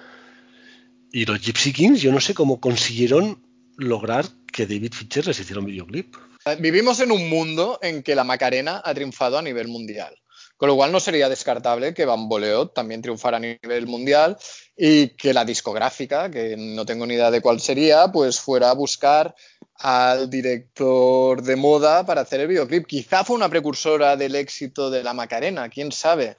y 1.12 1.26
los 1.26 1.42
Gypsy 1.42 1.74
Kings, 1.74 2.02
yo 2.02 2.12
no 2.12 2.22
sé 2.22 2.34
cómo 2.34 2.62
consiguieron 2.62 3.44
lograr 3.78 4.26
que 4.52 4.66
David 4.66 4.94
Fincher 4.94 5.28
les 5.28 5.40
hiciera 5.40 5.60
un 5.60 5.66
videoclip. 5.66 6.16
Eh, 6.46 6.56
vivimos 6.60 7.00
en 7.02 7.12
un 7.12 7.30
mundo 7.30 7.78
en 7.82 8.04
que 8.04 8.16
la 8.16 8.24
Macarena 8.24 8.82
ha 8.84 8.94
triunfado 8.94 9.38
a 9.38 9.42
nivel 9.42 9.68
mundial. 9.68 10.16
Con 10.56 10.68
lo 10.68 10.76
cual 10.76 10.92
no 10.92 11.00
sería 11.00 11.30
descartable 11.30 11.94
que 11.94 12.06
Bamboleo 12.06 12.68
también 12.68 13.02
triunfara 13.02 13.38
a 13.38 13.40
nivel 13.40 13.88
mundial 13.88 14.38
y 14.76 15.10
que 15.10 15.34
la 15.34 15.46
discográfica, 15.46 16.30
que 16.30 16.56
no 16.58 16.86
tengo 16.86 17.06
ni 17.06 17.16
idea 17.16 17.32
de 17.32 17.42
cuál 17.42 17.62
sería, 17.62 18.10
pues 18.12 18.40
fuera 18.40 18.70
a 18.70 18.74
buscar 18.74 19.34
al 19.80 20.30
director 20.30 21.42
de 21.42 21.56
moda 21.56 22.06
para 22.06 22.22
hacer 22.22 22.42
el 22.42 22.48
videoclip. 22.48 22.86
Quizá 22.86 23.24
fue 23.24 23.36
una 23.36 23.50
precursora 23.50 24.18
del 24.18 24.36
éxito 24.36 24.90
de 24.90 25.04
la 25.04 25.14
Macarena, 25.14 25.70
quién 25.70 25.92
sabe. 25.92 26.38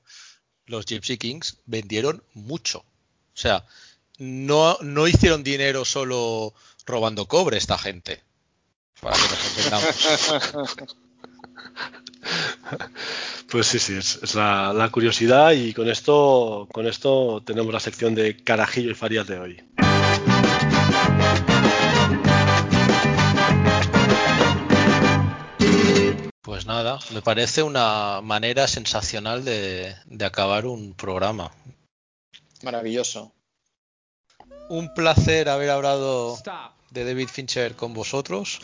Los 0.67 0.87
Gypsy 0.87 1.19
Kings 1.19 1.57
vendieron 1.67 2.23
mucho. 2.35 2.81
O 2.81 3.37
sea, 3.37 3.65
no, 4.19 4.77
no 4.83 5.09
hicieron 5.09 5.43
dinero 5.43 5.85
solo 5.85 6.55
robando 6.87 7.27
cobre 7.27 7.57
esta 7.57 7.79
gente. 7.79 8.23
Para 9.01 9.17
que 9.17 9.23
nos 9.23 9.49
entendamos. 9.49 10.77
Pues 13.51 13.67
sí, 13.67 13.79
sí, 13.81 13.95
es, 13.95 14.35
la, 14.35 14.73
la, 14.73 14.91
curiosidad 14.91 15.53
y 15.53 15.73
con 15.73 15.89
esto, 15.89 16.69
con 16.71 16.87
esto 16.87 17.43
tenemos 17.45 17.73
la 17.73 17.81
sección 17.81 18.15
de 18.15 18.37
carajillo 18.37 18.91
y 18.91 18.95
farías 18.95 19.27
de 19.27 19.39
hoy. 19.41 19.63
Pues 26.51 26.67
nada, 26.67 26.99
me 27.13 27.23
parece 27.23 27.63
una 27.63 28.21
manera 28.25 28.67
sensacional 28.67 29.45
de, 29.45 29.95
acabar 30.21 30.67
un 30.67 30.95
programa. 30.95 31.53
Maravilloso. 32.63 33.33
Un 34.69 34.93
placer 34.93 35.49
haber 35.49 35.71
hablado 35.71 36.37
de 36.91 37.05
David 37.05 37.29
Fincher 37.29 37.77
con 37.77 37.95
vosotros. 37.95 38.59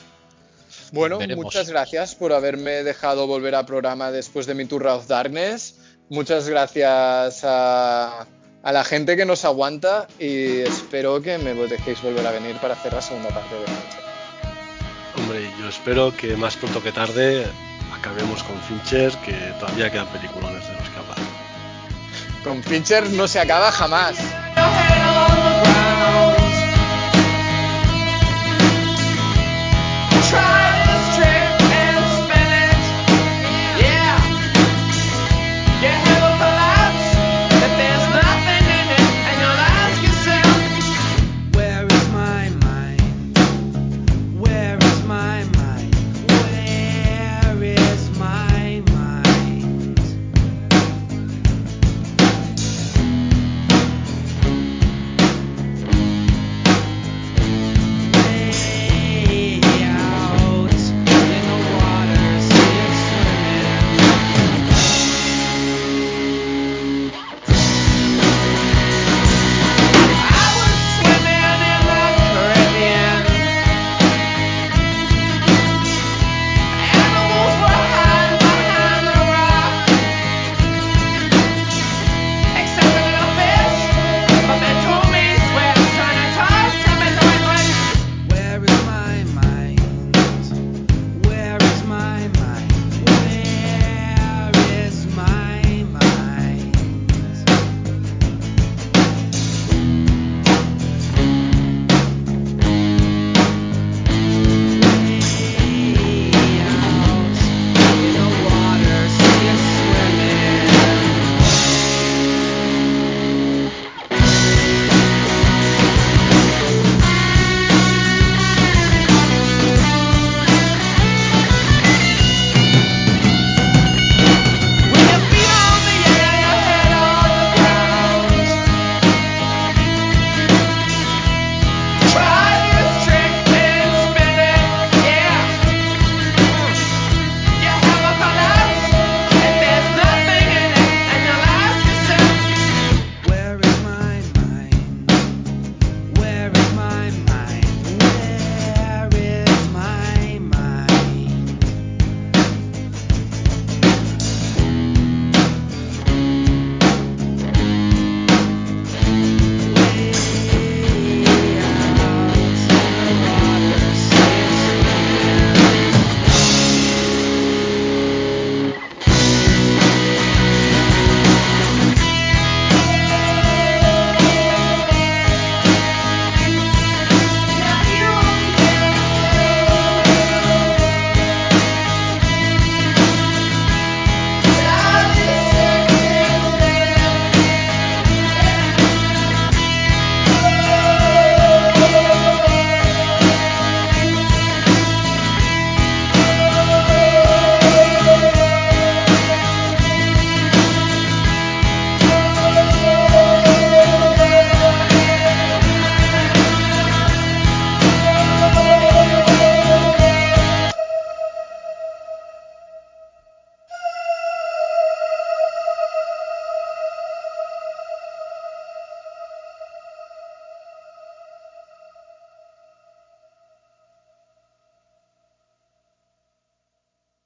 Bueno, 0.90 1.20
muchas 1.36 1.70
gracias 1.70 2.16
por 2.16 2.32
haberme 2.32 2.82
dejado 2.82 3.28
volver 3.28 3.54
al 3.54 3.66
programa 3.66 4.10
después 4.10 4.46
de 4.46 4.56
mi 4.56 4.64
Tour 4.64 4.88
of 4.88 5.06
Darkness. 5.06 5.76
Muchas 6.08 6.48
gracias 6.48 7.44
a, 7.44 8.26
a, 8.64 8.72
la 8.72 8.82
gente 8.82 9.16
que 9.16 9.24
nos 9.24 9.44
aguanta 9.44 10.08
y 10.18 10.58
espero 10.62 11.22
que 11.22 11.38
me 11.38 11.54
dejéis 11.54 12.02
volver 12.02 12.26
a 12.26 12.32
venir 12.32 12.56
para 12.56 12.74
hacer 12.74 12.92
la 12.92 13.00
segunda 13.00 13.28
parte 13.28 13.54
de 13.54 13.60
la 13.60 13.70
noche. 13.70 13.98
Hombre, 15.18 15.50
yo 15.60 15.68
espero 15.68 16.16
que 16.16 16.36
más 16.36 16.56
pronto 16.56 16.82
que 16.82 16.90
tarde 16.90 17.46
acabemos 17.94 18.42
con 18.42 18.60
Fincher, 18.62 19.12
que 19.24 19.32
todavía 19.58 19.90
quedan 19.90 20.06
peliculones 20.08 20.66
de 20.66 20.74
los 20.74 20.88
que 20.88 20.98
hablar. 20.98 21.18
Con 22.44 22.62
Fincher 22.62 23.10
no 23.10 23.26
se 23.26 23.40
acaba 23.40 23.72
jamás. 23.72 24.16